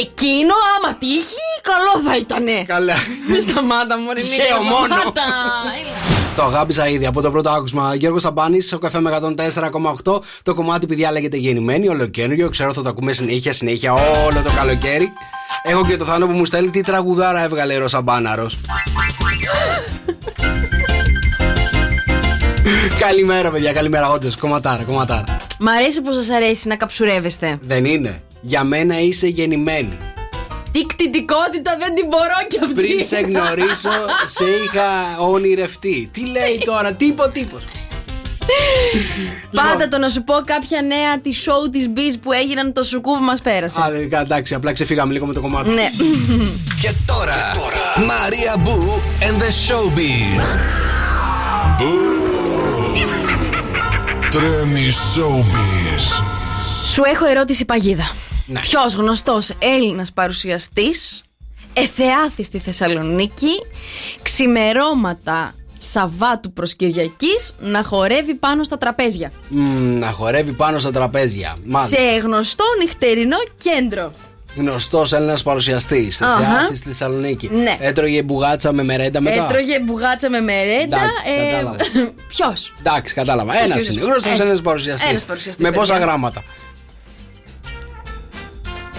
Εκείνο, 0.00 0.54
άμα 0.76 0.94
τύχει, 0.98 1.44
καλό 1.62 2.08
θα 2.08 2.16
ήτανε. 2.16 2.64
Καλά. 2.66 2.94
Μη 3.28 3.40
σταμάτα, 3.46 3.98
μωρή 3.98 4.22
Νίκο, 4.22 4.34
Τυχαίο 4.34 4.62
μόνο. 4.62 4.80
σταμάτα. 4.86 5.22
Έλα. 5.80 5.94
Το 6.36 6.42
αγάπησα 6.42 6.88
ήδη 6.88 7.06
από 7.06 7.20
το 7.20 7.30
πρώτο 7.30 7.50
άκουσμα. 7.50 7.94
Γιώργος 7.94 8.22
Σαμπάνης, 8.22 8.72
ο 8.72 8.78
καφέ 8.78 9.00
με 9.00 9.18
104,8. 9.22 10.20
Το 10.42 10.54
κομμάτι, 10.54 10.86
παιδιά, 10.86 11.12
λέγεται 11.12 11.36
Γεννημένη, 11.36 11.88
ολοκένουργιο. 11.88 12.48
Ξέρω 12.50 12.72
θα 12.72 12.82
το 12.82 12.88
ακούμε 12.88 13.12
συνέχεια, 13.12 13.52
συνέχεια 13.52 13.92
όλο 13.92 14.42
το 14.44 14.50
καλοκαίρι. 14.56 15.12
Έχω 15.62 15.86
και 15.86 15.96
το 15.96 16.04
Θάνο 16.04 16.26
που 16.26 16.32
μου 16.32 16.44
στέλνει 16.44 16.70
τι 16.70 16.80
τραγουδάρα 16.80 17.44
έβγαλε 17.44 17.76
ο 17.76 17.88
Σαμπάναρος. 17.88 18.58
καλημέρα, 22.98 23.50
παιδιά, 23.50 23.72
καλημέρα. 23.72 24.10
Όντως, 24.10 24.36
κομματάρα, 24.36 24.82
κομματάρα. 24.82 25.24
Μ' 25.58 25.68
αρέσει 25.68 26.00
που 26.00 26.12
σας 26.12 26.30
αρέσει 26.30 26.68
να 26.68 26.76
καψουρεύεστε. 26.76 27.58
Δεν 27.62 27.84
είναι. 27.84 28.20
Για 28.40 28.64
μένα 28.64 29.00
είσαι 29.00 29.26
γεννημένη. 29.26 29.96
Τι 30.72 30.86
κτητικότητα 30.86 31.76
δεν 31.78 31.94
την 31.94 32.06
μπορώ 32.06 32.46
κι 32.48 32.58
αυτή. 32.62 32.74
Πριν 32.74 33.00
σε 33.06 33.16
γνωρίσω, 33.16 33.90
σε 34.36 34.44
είχα 34.44 35.18
ονειρευτεί. 35.20 36.08
Τι 36.12 36.26
λέει 36.26 36.62
τώρα, 36.64 36.92
τύπο, 36.92 37.28
τύπο. 37.28 37.58
Πάντα 39.52 39.88
το 39.88 39.98
να 39.98 40.08
σου 40.08 40.24
πω 40.24 40.34
κάποια 40.44 40.82
νέα 40.82 41.20
τη 41.20 41.30
show 41.44 41.70
της 41.72 41.88
Biz 41.96 42.16
που 42.22 42.32
έγιναν 42.32 42.72
το 42.72 42.82
σουκούβ 42.82 43.20
μας 43.20 43.40
πέρασε. 43.40 43.80
Α, 43.80 44.18
εντάξει, 44.20 44.54
απλά 44.54 44.72
ξεφύγαμε 44.72 45.12
λίγο 45.12 45.26
με 45.26 45.32
το 45.32 45.40
κομμάτι. 45.40 45.70
Ναι. 45.70 45.90
Και 46.82 46.90
τώρα, 47.06 47.36
Μαρία 48.06 48.56
Μπού 48.58 49.00
and 49.20 49.34
the 49.42 49.50
Showbiz. 49.66 50.44
Τρέμει 54.30 54.92
Showbiz. 55.14 56.22
Σου 56.94 57.02
έχω 57.04 57.26
ερώτηση 57.26 57.64
παγίδα. 57.64 58.10
Ναι. 58.46 58.60
Ποιος 58.60 58.94
γνωστός 58.94 59.50
Έλληνας 59.58 60.12
παρουσιαστής 60.12 61.24
εθεάθης 61.72 62.46
στη 62.46 62.58
Θεσσαλονίκη 62.58 63.52
ξημερώματα 64.22 65.54
Σαββάτου 65.78 66.52
προς 66.52 66.74
Κυριακής 66.74 67.54
να 67.58 67.82
χορεύει 67.82 68.34
πάνω 68.34 68.64
στα 68.64 68.78
τραπέζια. 68.78 69.32
Μμμ, 69.48 69.98
να 69.98 70.10
χορεύει 70.10 70.52
πάνω 70.52 70.78
στα 70.78 70.92
τραπέζια. 70.92 71.56
Μάλιστα. 71.64 71.96
Σε 71.98 72.16
γνωστό 72.16 72.64
νυχτερινό 72.80 73.36
κέντρο. 73.62 74.10
Γνωστός 74.56 75.12
Έλληνας 75.12 75.42
παρουσιαστής. 75.42 76.16
Σε 76.16 76.24
Αχα. 76.24 76.36
θεάτρη 76.38 76.76
στη 76.76 76.88
Θεσσαλονίκη. 76.88 77.48
Ναι. 77.52 77.76
Έτρωγε 77.80 78.22
μπουγάτσα 78.22 78.72
με 78.72 78.82
μερέντα 78.82 79.20
μετά. 79.20 79.44
Έτρωγε 79.44 79.80
μπουγάτσα 79.80 80.30
με 80.30 80.40
μερέντα. 80.40 80.96
Εντάξει, 80.96 81.50
κατάλαβα. 81.50 81.76
Ποιος; 82.28 82.72
Εντάξει, 82.78 83.14
κατάλαβα. 83.14 83.56
Ένας 83.62 83.74
Ποιος; 83.74 83.86
είναι. 83.88 84.00
είναι. 84.00 84.04
Γνωστός 84.10 84.30
Έτσι. 84.30 84.40
Έλληνας 84.40 84.60
παρουσιαστής. 84.62 85.08
Ένας 85.08 85.24
παρουσιαστής, 85.24 85.64
Με 85.66 85.72
πόσα 85.72 85.92
παιδιά. 85.92 86.06
γράμματα; 86.06 86.42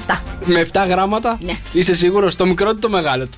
Αυτά. 0.10 0.22
Με 0.46 0.68
7 0.74 0.86
γράμματα. 0.88 1.38
Ναι. 1.42 1.54
Είσαι 1.74 1.94
σίγουρος 1.94 2.36
το 2.36 2.46
μικρό 2.46 2.72
του 2.72 2.78
ή 2.78 2.82
το 2.82 2.90
μεγάλο 2.90 3.24
του. 3.24 3.38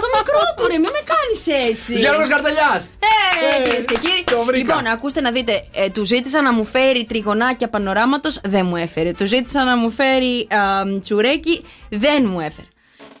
Το 0.00 0.06
μικρό 0.18 0.40
του 0.56 0.66
ρε, 0.66 0.78
μην 0.78 0.90
με 0.92 1.02
κάνεις 1.12 1.68
έτσι. 1.70 1.98
Γιώργος 1.98 2.28
Καρτελιάς! 2.28 2.84
Ε, 2.84 3.60
Ε, 3.60 3.62
κυρίες 3.64 3.84
και 3.84 3.94
κύριοι. 3.94 4.24
το 4.24 4.44
βρήκα. 4.44 4.74
Λοιπόν, 4.74 4.86
ακούστε 4.92 5.20
να 5.20 5.30
δείτε. 5.30 5.64
Ε, 5.74 5.90
του 5.90 6.04
ζήτησα 6.04 6.42
να 6.42 6.52
μου 6.52 6.64
φέρει 6.64 7.04
τριγωνάκια 7.04 7.68
πανοράματος, 7.68 8.40
δεν 8.44 8.66
μου 8.66 8.76
έφερε. 8.76 9.12
Του 9.12 9.26
ζήτησα 9.26 9.64
να 9.64 9.76
μου 9.76 9.90
φέρει 9.90 10.46
α, 10.50 11.00
τσουρέκι, 11.02 11.64
δεν 11.88 12.26
μου 12.30 12.40
έφερε. 12.40 12.66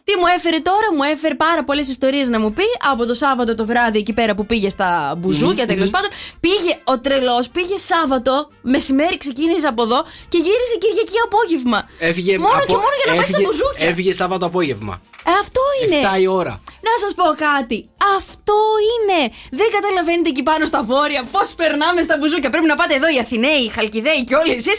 Τι 0.08 0.14
μου 0.20 0.26
έφερε 0.36 0.58
τώρα, 0.70 0.88
μου 0.96 1.02
έφερε 1.12 1.34
πάρα 1.34 1.64
πολλές 1.64 1.88
ιστορίες 1.88 2.28
να 2.28 2.38
μου 2.40 2.52
πει 2.52 2.62
από 2.90 3.06
το 3.06 3.14
Σάββατο 3.14 3.54
το 3.54 3.64
βράδυ 3.66 3.98
εκεί 3.98 4.12
πέρα 4.12 4.34
που 4.34 4.46
πήγε 4.46 4.68
στα 4.68 5.14
μπουζούκια 5.18 5.66
τέλος 5.66 5.90
πάντων. 5.90 6.10
Πήγε 6.40 6.72
ο 6.84 6.98
τρελός, 6.98 7.48
πήγε 7.48 7.74
Σάββατο, 7.90 8.48
μεσημέρι 8.62 9.18
ξεκίνησε 9.18 9.66
από 9.66 9.82
εδώ 9.82 10.00
και 10.28 10.38
γύρισε 10.46 10.74
Κυριακή 10.78 11.18
απόγευμα. 11.24 11.88
Έφυγε, 11.98 12.38
μόνο 12.38 12.54
από- 12.54 12.66
και 12.66 12.72
μόνο 12.72 12.94
για 13.02 13.06
να 13.12 13.16
πάει 13.18 13.26
στα 13.26 13.36
έφυγε- 13.36 13.46
μπουζούκια. 13.48 13.86
Έφυγε 13.88 14.12
Σάββατο 14.12 14.46
απόγευμα. 14.46 15.00
Ε, 15.26 15.30
αυτό 15.42 15.60
είναι. 15.80 15.96
7 16.08 16.18
η 16.20 16.26
ώρα. 16.26 16.54
Να 16.88 16.92
σας 17.02 17.12
πω 17.18 17.24
κάτι. 17.48 17.78
Αυτό 18.18 18.56
είναι. 18.92 19.20
Δεν 19.60 19.68
καταλαβαίνετε 19.76 20.28
εκεί 20.28 20.42
πάνω 20.42 20.64
στα 20.66 20.80
βόρεια 20.90 21.20
πώς 21.34 21.48
περνάμε 21.60 22.00
στα 22.02 22.16
μπουζούκια. 22.18 22.50
Πρέπει 22.50 22.66
να 22.66 22.74
πάτε 22.80 22.94
εδώ 22.94 23.08
οι 23.14 23.18
Αθηναίοι, 23.24 23.60
οι 23.66 23.68
Χαλκιδαίοι 23.76 24.24
και 24.28 24.34
όλοι 24.34 24.52
εσείς. 24.60 24.78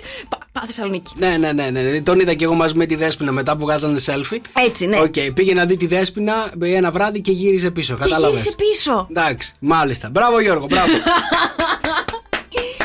Πα, 0.51 0.59
πα 0.59 0.65
Θεσσαλονίκη. 0.65 1.13
Ναι, 1.15 1.37
ναι, 1.37 1.51
ναι, 1.51 1.69
ναι. 1.69 2.01
Τον 2.01 2.19
είδα 2.19 2.33
και 2.33 2.43
εγώ 2.43 2.53
μαζί 2.53 2.75
με 2.75 2.85
τη 2.85 2.95
Δέσποινα 2.95 3.31
μετά 3.31 3.53
που 3.53 3.59
βγάζανε 3.59 3.99
selfie. 4.05 4.39
Έτσι, 4.67 4.85
ναι. 4.85 4.99
Οκ, 4.99 5.13
πήγε 5.33 5.53
να 5.53 5.65
δει 5.65 5.77
τη 5.77 5.87
Δέσποινα 5.87 6.33
ένα 6.59 6.91
βράδυ 6.91 7.21
και 7.21 7.31
γύρισε 7.31 7.71
πίσω. 7.71 7.93
Και 7.93 7.99
Κατάλαβες; 8.01 8.41
γύρισε 8.41 8.55
πίσω. 8.55 9.07
Εντάξει, 9.09 9.53
μάλιστα. 9.59 10.09
Μπράβο 10.09 10.39
Γιώργο, 10.39 10.65
μπράβο. 10.65 10.91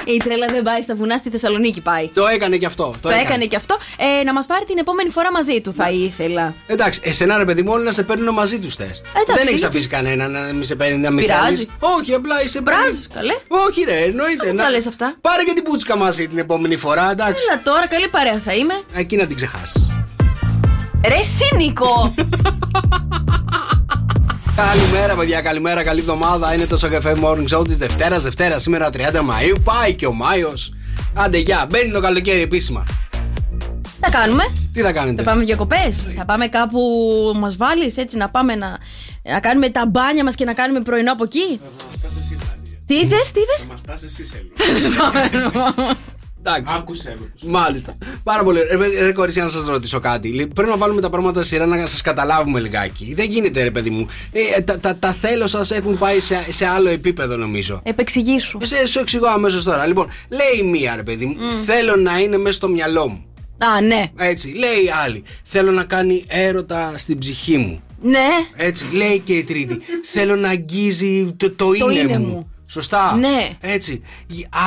Η 0.06 0.16
τρέλα 0.16 0.46
δεν 0.46 0.62
πάει 0.62 0.82
στα 0.82 0.94
βουνά 0.94 1.16
στη 1.16 1.30
Θεσσαλονίκη 1.30 1.80
πάει. 1.80 2.08
το 2.14 2.26
έκανε 2.26 2.56
και 2.56 2.66
αυτό. 2.66 2.94
Το, 3.00 3.08
έκανε 3.08 3.44
και 3.44 3.56
αυτό. 3.56 3.76
Ε, 4.20 4.22
να 4.24 4.32
μας 4.32 4.46
πάρει 4.46 4.64
την 4.64 4.78
επόμενη 4.78 5.10
φορά 5.10 5.32
μαζί 5.32 5.60
του, 5.60 5.72
θα 5.76 5.90
ήθελα. 5.90 6.54
Εντάξει, 6.66 7.00
εσένα 7.04 7.36
ρε 7.38 7.44
παιδί 7.44 7.62
μου, 7.62 7.70
όλοι 7.72 7.84
να 7.84 7.90
σε 7.92 8.02
παίρνουν 8.02 8.34
μαζί 8.34 8.58
τους 8.58 8.74
θες. 8.76 9.02
Δεν 9.26 9.36
έχεις 9.46 9.50
είναι- 9.58 9.66
αφήσει 9.66 9.88
κανένα 9.88 10.28
να 10.28 10.40
μην 10.40 10.64
σε 10.64 10.74
παίρνει 10.74 10.96
να 10.98 11.10
μην 11.10 11.24
Πειράζει. 11.26 11.44
θέλεις. 11.44 11.66
Όχι, 11.78 12.14
απλά 12.14 12.42
είσαι 12.42 12.60
Μπράζ, 12.60 12.78
παίρνεις. 12.82 13.08
καλέ. 13.14 13.34
Όχι, 13.48 13.84
ρε, 13.84 13.98
εννοείται. 14.04 14.46
Δεν 14.46 14.56
τα 14.56 14.70
λες 14.70 14.86
αυτά. 14.86 15.16
Πάρε 15.20 15.42
και 15.42 15.52
την 15.52 15.62
πούτσικα 15.62 15.96
μαζί 15.96 16.28
την 16.28 16.38
επόμενη 16.38 16.76
φορά, 16.76 17.10
εντάξει. 17.10 17.44
Έλα 17.50 17.62
τώρα, 17.62 17.86
καλή 17.88 18.08
παρέα 18.08 18.40
θα 18.44 18.54
είμαι. 18.54 18.74
Εκεί 18.94 19.16
να 19.16 19.26
την 19.26 19.36
ξεχάσεις. 19.36 19.86
Ρε 21.08 21.18
σύνικο! 21.22 22.14
Καλημέρα, 24.56 25.14
παιδιά, 25.14 25.40
καλημέρα, 25.40 25.82
καλή 25.82 26.00
εβδομάδα. 26.00 26.54
Είναι 26.54 26.66
το 26.66 26.76
Σοκαφέ 26.76 27.16
Morning 27.22 27.58
Show 27.58 27.66
της 27.66 27.76
Δευτέρας. 27.76 28.22
Δευτέρα, 28.22 28.58
σήμερα 28.58 28.90
30 28.92 29.20
Μαου. 29.22 29.62
Πάει 29.64 29.94
και 29.94 30.06
ο 30.06 30.12
Μάιος. 30.12 30.74
Άντε, 31.14 31.38
γεια, 31.38 31.66
μπαίνει 31.70 31.92
το 31.92 32.00
καλοκαίρι 32.00 32.40
επίσημα. 32.40 32.86
Τι 33.82 33.98
θα 34.00 34.10
κάνουμε. 34.10 34.44
Τι 34.72 34.80
θα 34.80 34.92
κάνετε; 34.92 35.22
Θα 35.22 35.30
πάμε 35.30 35.44
διακοπές. 35.44 36.06
Θα 36.16 36.24
πάμε 36.24 36.46
κάπου 36.46 36.80
μας 37.34 37.56
βάλεις 37.56 37.96
έτσι 37.96 38.16
να 38.16 38.30
πάμε 38.30 38.54
να, 38.54 38.78
να 39.22 39.40
κάνουμε 39.40 39.68
τα 39.68 39.86
μπάνια 39.86 40.24
μας 40.24 40.34
και 40.34 40.44
να 40.44 40.52
κάνουμε 40.52 40.80
πρωινό 40.80 41.12
από 41.12 41.24
εκεί. 41.24 41.60
Τι 42.86 42.94
είδε, 42.94 43.16
τι 43.32 43.40
είδε. 43.40 43.66
Μας 43.68 43.80
πας 43.86 44.02
εσύ, 44.02 44.24
Σέλη. 44.26 44.52
Εντάξει. 46.46 46.74
Άκουσε 46.78 47.16
με. 47.20 47.50
Μάλιστα. 47.50 47.96
Πάρα 48.22 48.42
πολύ. 48.42 48.58
Ρε, 48.70 48.76
παιδί- 48.76 48.98
ρε 48.98 49.12
κορίτσια, 49.12 49.42
να 49.44 49.48
σας 49.48 49.66
ρωτήσω 49.66 50.00
κάτι. 50.00 50.28
Λι- 50.28 50.46
Πρέπει 50.54 50.70
να 50.70 50.76
βάλουμε 50.76 51.00
τα 51.00 51.10
πράγματα 51.10 51.40
σε 51.42 51.46
σειρά 51.46 51.66
να 51.66 51.86
σας 51.86 52.00
καταλάβουμε 52.00 52.60
λιγάκι. 52.60 53.14
Δεν 53.14 53.30
γίνεται, 53.30 53.62
ρε 53.62 53.70
παιδί 53.70 53.90
μου. 53.90 54.06
Ε, 54.56 54.60
τα, 54.60 54.78
τα, 54.78 54.96
τα 54.96 55.12
θέλω 55.12 55.46
σας 55.46 55.70
έχουν 55.70 55.98
πάει 55.98 56.20
σε, 56.20 56.46
σε 56.50 56.66
άλλο 56.66 56.88
επίπεδο, 56.88 57.36
νομίζω. 57.36 57.80
Επεξηγήσου. 57.84 58.58
Σε, 58.62 58.86
σου 58.86 58.98
εξηγώ 59.00 59.26
αμέσως 59.26 59.64
τώρα. 59.64 59.86
Λοιπόν, 59.86 60.06
λέει 60.28 60.66
η 60.66 60.70
μία, 60.70 60.96
ρε 60.96 61.02
παιδί 61.02 61.24
μου, 61.26 61.36
θέλω 61.66 61.96
να 61.96 62.18
είναι 62.18 62.38
μέσα 62.38 62.54
στο 62.56 62.68
μυαλό 62.68 63.08
μου. 63.08 63.24
Α, 63.58 63.80
ναι. 63.80 64.04
Έτσι. 64.16 64.48
Λέει 64.48 64.84
η 64.84 64.90
άλλη, 65.04 65.22
θέλω 65.42 65.70
να 65.72 65.84
κάνει 65.84 66.24
έρωτα 66.28 66.92
στην 66.96 67.18
ψυχή 67.18 67.56
μου. 67.56 67.80
Ναι. 68.02 68.28
Έτσι. 68.56 68.86
Λέει 68.92 69.18
και 69.24 69.32
η 69.32 69.44
τρίτη, 69.44 69.78
θέλω 70.04 70.36
να 70.36 70.48
αγγίζει 70.48 71.32
το, 71.36 71.50
το, 71.50 71.72
είναι, 71.72 72.00
είναι 72.00 72.18
μου. 72.18 72.26
μου. 72.26 72.50
Σωστά. 72.66 73.16
Ναι. 73.16 73.50
Έτσι. 73.60 74.02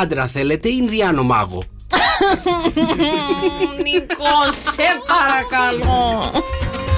Άντρα 0.02 0.28
θέλετε 0.28 0.70
ή 0.70 0.78
Ινδιάνο 0.82 1.24
μάγο. 1.24 1.64
Νίκος, 3.84 4.56
σε 4.56 4.84
παρακαλώ. 5.08 6.22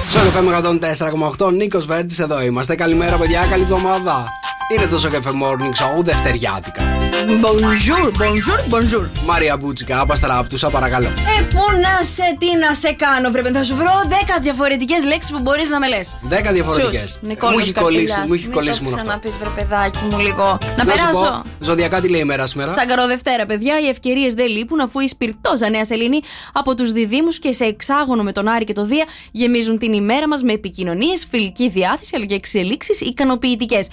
Στο 0.08 0.20
FM 0.20 1.46
104,8 1.46 1.52
Νίκος 1.52 1.86
Βέρτης 1.86 2.18
εδώ 2.18 2.42
είμαστε. 2.42 2.74
Καλημέρα, 2.74 3.16
παιδιά, 3.16 3.46
καλή 3.50 3.62
εβδομάδα. 3.62 4.26
Είναι 4.76 4.86
το 4.86 4.98
Σοκεφέ 4.98 5.30
Morning 5.42 5.98
Show 5.98 6.02
Δευτεριάτικα. 6.04 6.82
Bonjour, 7.42 8.06
bonjour, 8.22 8.58
bonjour. 8.74 9.24
Μαρία 9.26 9.56
Μπούτσικα, 9.56 10.00
απαστράπτουσα, 10.00 10.70
παρακαλώ. 10.70 11.06
Ε, 11.06 11.42
πού 11.42 11.60
να 11.82 12.04
σε, 12.14 12.36
τι 12.38 12.56
να 12.56 12.74
σε 12.74 12.92
κάνω, 12.92 13.30
πρέπει 13.30 13.50
θα 13.52 13.64
σου 13.64 13.76
βρω 13.76 13.90
10 14.08 14.12
διαφορετικές 14.40 15.04
λέξεις 15.04 15.32
που 15.32 15.40
μπορείς 15.40 15.68
να 15.68 15.78
με 15.78 15.88
λες. 15.88 16.16
Δέκα 16.22 16.52
διαφορετικές. 16.52 17.18
Μου 17.22 17.58
έχει 17.60 17.72
κολλήσει, 17.72 18.20
μου 18.26 18.34
έχει 18.34 18.48
κολλήσει 18.48 18.82
μόνο 18.82 18.96
αυτό. 18.96 19.10
Να 19.10 19.18
πει 19.18 19.28
βρε 19.28 19.48
παιδάκι 19.48 19.98
μου 20.10 20.18
λίγο. 20.18 20.58
Να 20.76 20.84
Να 20.84 20.90
σου 20.92 20.96
περάσω. 20.96 21.42
πω, 21.42 21.50
Ζωδιακά 21.60 22.00
τι 22.00 22.08
λέει 22.08 22.20
η 22.20 22.24
μέρα 22.24 22.46
σήμερα; 22.46 22.72
Τσαγκαρό 22.72 23.06
Δευτέρα, 23.06 23.46
παιδιά, 23.46 23.80
οι 23.80 23.88
ευκαιρίες 23.88 24.34
δεν 24.34 24.46
λείπουν 24.46 24.80
αφού 24.80 25.00
η 25.00 25.08
σπιρτόζα 25.08 25.70
Νέα 25.70 25.84
Σελήνη 25.84 26.20
από 26.52 26.74
τους 26.74 26.92
διδήμου 26.92 27.28
και 27.40 27.52
σε 27.52 27.64
εξάγωνο 27.64 28.22
με 28.22 28.32
τον 28.32 28.48
Άρη 28.48 28.64
και 28.64 28.72
το 28.72 28.84
Δία 28.84 29.04
γεμίζουν 29.30 29.78
την 29.78 29.92
ημέρα 29.92 30.28
μας 30.28 30.42
με 30.42 30.52
επικοινωνίες, 30.52 31.26
φιλική 31.30 31.68
διάθεση 31.68 32.12
αλλά 32.16 32.24
και 32.24 32.34
εξελίξεις 32.34 33.00
ικανοποιητικές. 33.00 33.88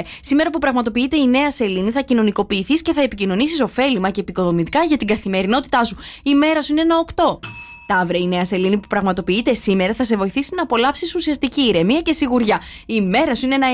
Κρύε, 0.00 0.12
σήμερα 0.20 0.50
που 0.50 0.58
πραγματοποιείται 0.58 1.16
η 1.16 1.26
Νέα 1.26 1.50
Σελήνη 1.50 1.90
θα 1.90 2.00
κοινωνικοποιηθείς 2.00 2.82
και 2.82 2.92
θα 2.92 3.02
επικοινωνήσεις 3.02 3.60
ωφέλιμα 3.60 4.10
και 4.10 4.20
επικοδομητικά 4.20 4.82
για 4.84 4.96
την 4.96 5.06
καθημερινότητά 5.06 5.84
σου. 5.84 5.96
Η 6.22 6.34
μέρα 6.34 6.62
σου 6.62 6.72
είναι 6.72 6.80
ένα 6.80 7.04
8. 7.14 7.38
Ταύρε, 7.86 8.18
η 8.18 8.26
νέα 8.26 8.44
σελήνη 8.44 8.78
που 8.78 8.88
πραγματοποιείται 8.88 9.54
σήμερα 9.54 9.94
θα 9.94 10.04
σε 10.04 10.16
βοηθήσει 10.16 10.54
να 10.54 10.62
απολαύσεις 10.62 11.14
ουσιαστική 11.14 11.60
ηρεμία 11.60 12.00
και 12.00 12.12
σιγουριά. 12.12 12.60
Η 12.86 13.00
μέρα 13.00 13.34
σου 13.34 13.46
είναι 13.46 13.54
ένα 13.54 13.66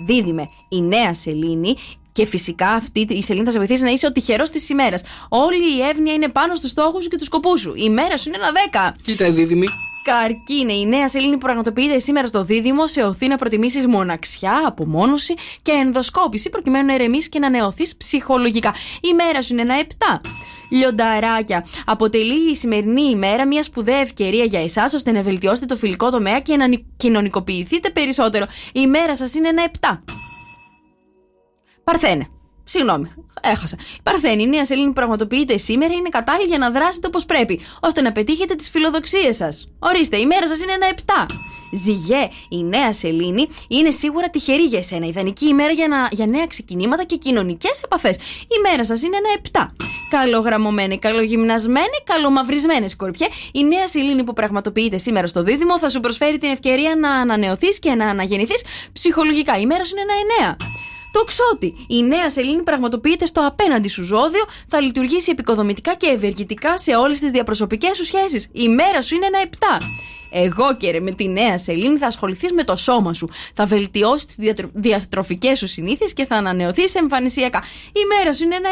9. 0.00 0.04
Δίδυμε, 0.06 0.48
η 0.68 0.80
νέα 0.80 1.14
σελήνη 1.14 1.76
και 2.12 2.26
φυσικά 2.26 2.68
αυτή 2.68 3.06
η 3.08 3.22
σελήνη 3.22 3.44
θα 3.44 3.50
σε 3.50 3.58
βοηθήσει 3.58 3.82
να 3.82 3.90
είσαι 3.90 4.06
ο 4.06 4.12
τυχερός 4.12 4.50
της 4.50 4.68
ημέρας. 4.68 5.02
Όλη 5.28 5.76
η 5.76 5.80
εύνοια 5.90 6.12
είναι 6.12 6.28
πάνω 6.28 6.54
στους 6.54 6.70
στόχους 6.70 7.02
σου 7.02 7.08
και 7.08 7.16
τους 7.16 7.26
σκοπούς 7.26 7.60
σου. 7.60 7.72
Η 7.76 7.90
μέρα 7.90 8.16
σου 8.16 8.28
είναι 8.28 8.36
ένα 8.36 8.50
10. 8.92 8.96
Κοίτα, 9.04 9.26
η 9.26 9.30
δίδυμη. 9.30 9.66
Καρκίνε, 10.04 10.72
η 10.72 10.86
νέα 10.86 11.08
σελήνη 11.08 11.32
που 11.32 11.38
πραγματοποιείται 11.38 11.98
σήμερα 11.98 12.26
στο 12.26 12.44
δίδυμο 12.44 12.86
σε 12.86 13.02
οθεί 13.02 13.26
να 13.26 13.36
προτιμήσεις 13.36 13.86
μοναξιά, 13.86 14.62
απομόνωση 14.66 15.34
και 15.62 15.70
ενδοσκόπηση 15.72 16.50
προκειμένου 16.50 16.86
να 16.86 16.94
ηρεμήσει 16.94 17.28
και 17.28 17.38
να 17.38 17.48
νεωθείς 17.50 17.96
ψυχολογικά. 17.96 18.74
Η 19.00 19.14
μέρα 19.14 19.42
σου 19.42 19.52
είναι 19.52 19.62
ένα 19.62 19.74
7. 19.78 20.20
Λιονταράκια. 20.70 21.66
Αποτελεί 21.86 22.50
η 22.50 22.54
σημερινή 22.56 23.02
ημέρα 23.02 23.46
μια 23.46 23.62
σπουδαία 23.62 23.98
ευκαιρία 23.98 24.44
για 24.44 24.62
εσάς 24.62 24.94
ώστε 24.94 25.12
να 25.12 25.22
βελτιώσετε 25.22 25.66
το 25.66 25.76
φιλικό 25.76 26.10
τομέα 26.10 26.40
και 26.40 26.56
να 26.56 26.66
νι- 26.66 26.84
κοινωνικοποιηθείτε 26.96 27.90
περισσότερο. 27.90 28.46
Η 28.72 28.86
μέρα 28.86 29.16
σας 29.16 29.34
είναι 29.34 29.48
ένα 29.48 29.62
7. 29.80 30.02
Παρθένε. 31.84 32.28
Συγγνώμη, 32.64 33.12
έχασα. 33.40 33.76
Η 33.96 34.00
Παρθένη, 34.02 34.42
η 34.42 34.46
νέα 34.46 34.64
σελήνη 34.64 34.86
που 34.86 34.92
πραγματοποιείται 34.92 35.56
σήμερα 35.56 35.94
είναι 35.94 36.08
κατάλληλη 36.08 36.48
για 36.48 36.58
να 36.58 36.70
δράσετε 36.70 37.06
όπω 37.06 37.18
πρέπει, 37.26 37.60
ώστε 37.80 38.00
να 38.00 38.12
πετύχετε 38.12 38.54
τις 38.54 38.70
φιλοδοξίες 38.70 39.36
σας. 39.36 39.68
Ορίστε, 39.78 40.16
η 40.16 40.26
μέρα 40.26 40.48
σας 40.48 40.62
είναι 40.62 40.72
ένα 40.72 40.86
7. 40.86 41.26
Ζυγέ, 41.84 42.28
η 42.48 42.62
νέα 42.62 42.92
σελήνη 42.92 43.48
είναι 43.68 43.90
σίγουρα 43.90 44.30
τυχερή 44.30 44.62
για 44.62 44.78
εσένα. 44.78 45.06
Ιδανική 45.06 45.46
ημέρα 45.46 45.72
για, 45.72 45.88
να, 45.88 46.08
για 46.10 46.26
νέα 46.26 46.46
ξεκινήματα 46.46 47.04
και 47.04 47.16
κοινωνικές 47.16 47.80
επαφές. 47.84 48.16
Η 48.42 48.60
μέρα 48.70 48.84
σας 48.84 49.02
είναι 49.02 49.16
ένα 49.16 49.68
7. 49.70 49.84
Καλογραμμωμένη, 50.10 50.98
καλογυμνασμένη, 50.98 52.02
καλομαυρισμένη 52.04 52.88
σκορπιέ, 52.88 53.26
η 53.52 53.64
νέα 53.64 53.86
σελήνη 53.86 54.24
που 54.24 54.32
πραγματοποιείται 54.32 54.98
σήμερα 54.98 55.26
στο 55.26 55.42
δίδυμο 55.42 55.78
θα 55.78 55.88
σου 55.88 56.00
προσφέρει 56.00 56.38
την 56.38 56.50
ευκαιρία 56.50 56.96
να 56.96 57.10
ανανεωθείς 57.10 57.78
και 57.78 57.94
να 57.94 58.08
αναγεννηθείς 58.08 58.64
ψυχολογικά. 58.92 59.58
Η 59.58 59.66
μέρα 59.66 59.84
σου 59.84 59.94
είναι 59.96 60.12
ένα 60.12 60.56
9. 60.56 60.93
Το 61.14 61.24
ξότι. 61.24 61.74
Η 61.88 62.02
νέα 62.02 62.30
σελήνη 62.30 62.62
πραγματοποιείται 62.62 63.26
στο 63.26 63.46
απέναντι 63.46 63.88
σου 63.88 64.02
ζώδιο, 64.02 64.44
θα 64.68 64.80
λειτουργήσει 64.80 65.30
επικοδομητικά 65.30 65.94
και 65.94 66.06
ευεργητικά 66.06 66.78
σε 66.78 66.94
όλες 66.94 67.20
τις 67.20 67.30
διαπροσωπικές 67.30 67.96
σου 67.96 68.04
σχέσεις. 68.04 68.48
Η 68.52 68.68
μέρα 68.68 69.02
σου 69.02 69.14
είναι 69.14 69.26
ένα 69.26 69.38
7. 69.40 69.80
Εγώ 70.30 70.76
και 70.76 70.90
ρε, 70.90 71.00
με 71.00 71.12
τη 71.12 71.28
νέα 71.28 71.58
σελήνη 71.58 71.98
θα 71.98 72.06
ασχοληθείς 72.06 72.52
με 72.52 72.64
το 72.64 72.76
σώμα 72.76 73.12
σου. 73.12 73.28
Θα 73.54 73.66
βελτιώσεις 73.66 74.26
τις 74.26 74.36
διατροφικές 74.72 75.58
σου 75.58 75.66
συνήθειες 75.66 76.12
και 76.12 76.24
θα 76.24 76.36
ανανεωθείς 76.36 76.94
εμφανισιακά. 76.94 77.64
Η 77.86 78.00
μέρα 78.16 78.32
σου 78.32 78.44
είναι 78.44 78.54
ένα 78.54 78.68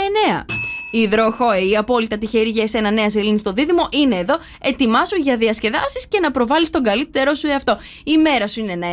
9. 0.46 0.61
Υδροχόε, 0.94 1.58
η 1.58 1.76
απόλυτα 1.76 2.18
τυχερή 2.18 2.48
για 2.48 2.62
εσένα 2.62 2.90
νέα 2.90 3.10
σελήνη 3.10 3.38
στο 3.38 3.52
δίδυμο 3.52 3.88
είναι 3.90 4.16
εδώ. 4.16 4.36
Ετοιμάσου 4.60 5.16
για 5.16 5.36
διασκεδάσεις 5.36 6.06
και 6.08 6.18
να 6.20 6.30
προβάλλεις 6.30 6.70
τον 6.70 6.82
καλύτερό 6.82 7.34
σου 7.34 7.46
εαυτό. 7.46 7.78
Η 8.04 8.16
μέρα 8.16 8.46
σου 8.46 8.60
είναι 8.60 8.72
ένα 8.72 8.86
9. 8.86 8.90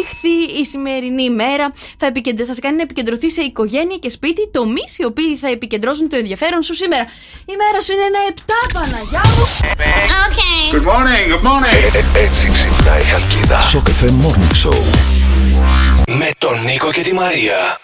Ηχθεί 0.00 0.58
η 0.60 0.64
σημερινή 0.64 1.22
ημέρα 1.22 1.72
θα, 1.98 2.06
επικεντρω... 2.06 2.44
θα 2.46 2.54
σε 2.54 2.60
κάνει 2.60 2.76
να 2.76 2.82
επικεντρωθείς 2.82 3.32
σε 3.32 3.42
οικογένεια 3.42 3.96
και 3.96 4.08
σπίτι, 4.08 4.50
τομείς 4.50 4.98
οι 4.98 5.04
οποίοι 5.04 5.36
θα 5.36 5.48
επικεντρώσουν 5.48 6.08
το 6.08 6.16
ενδιαφέρον 6.16 6.62
σου 6.62 6.74
σήμερα. 6.74 7.04
Η 7.46 7.54
μέρα 7.62 7.80
σου 7.80 7.92
είναι 7.92 8.02
ένα 8.02 8.20
7, 8.34 8.72
Παναγιά 8.74 9.22
μου. 9.36 9.44
Good 10.72 10.86
morning, 10.92 11.24
good 11.32 11.44
morning. 11.48 12.16
έτσι 12.24 12.50
ξυπνάει 12.52 13.00
η 13.00 13.04
Χαλκίδα. 13.04 13.60
Σοκεφέ 13.60 14.14
Morning 14.22 14.68
Show. 14.68 14.78
Με 16.06 16.30
τον 16.38 16.62
Νίκο 16.62 16.90
και 16.92 17.02
τη 17.02 17.14
Μαρία. 17.14 17.78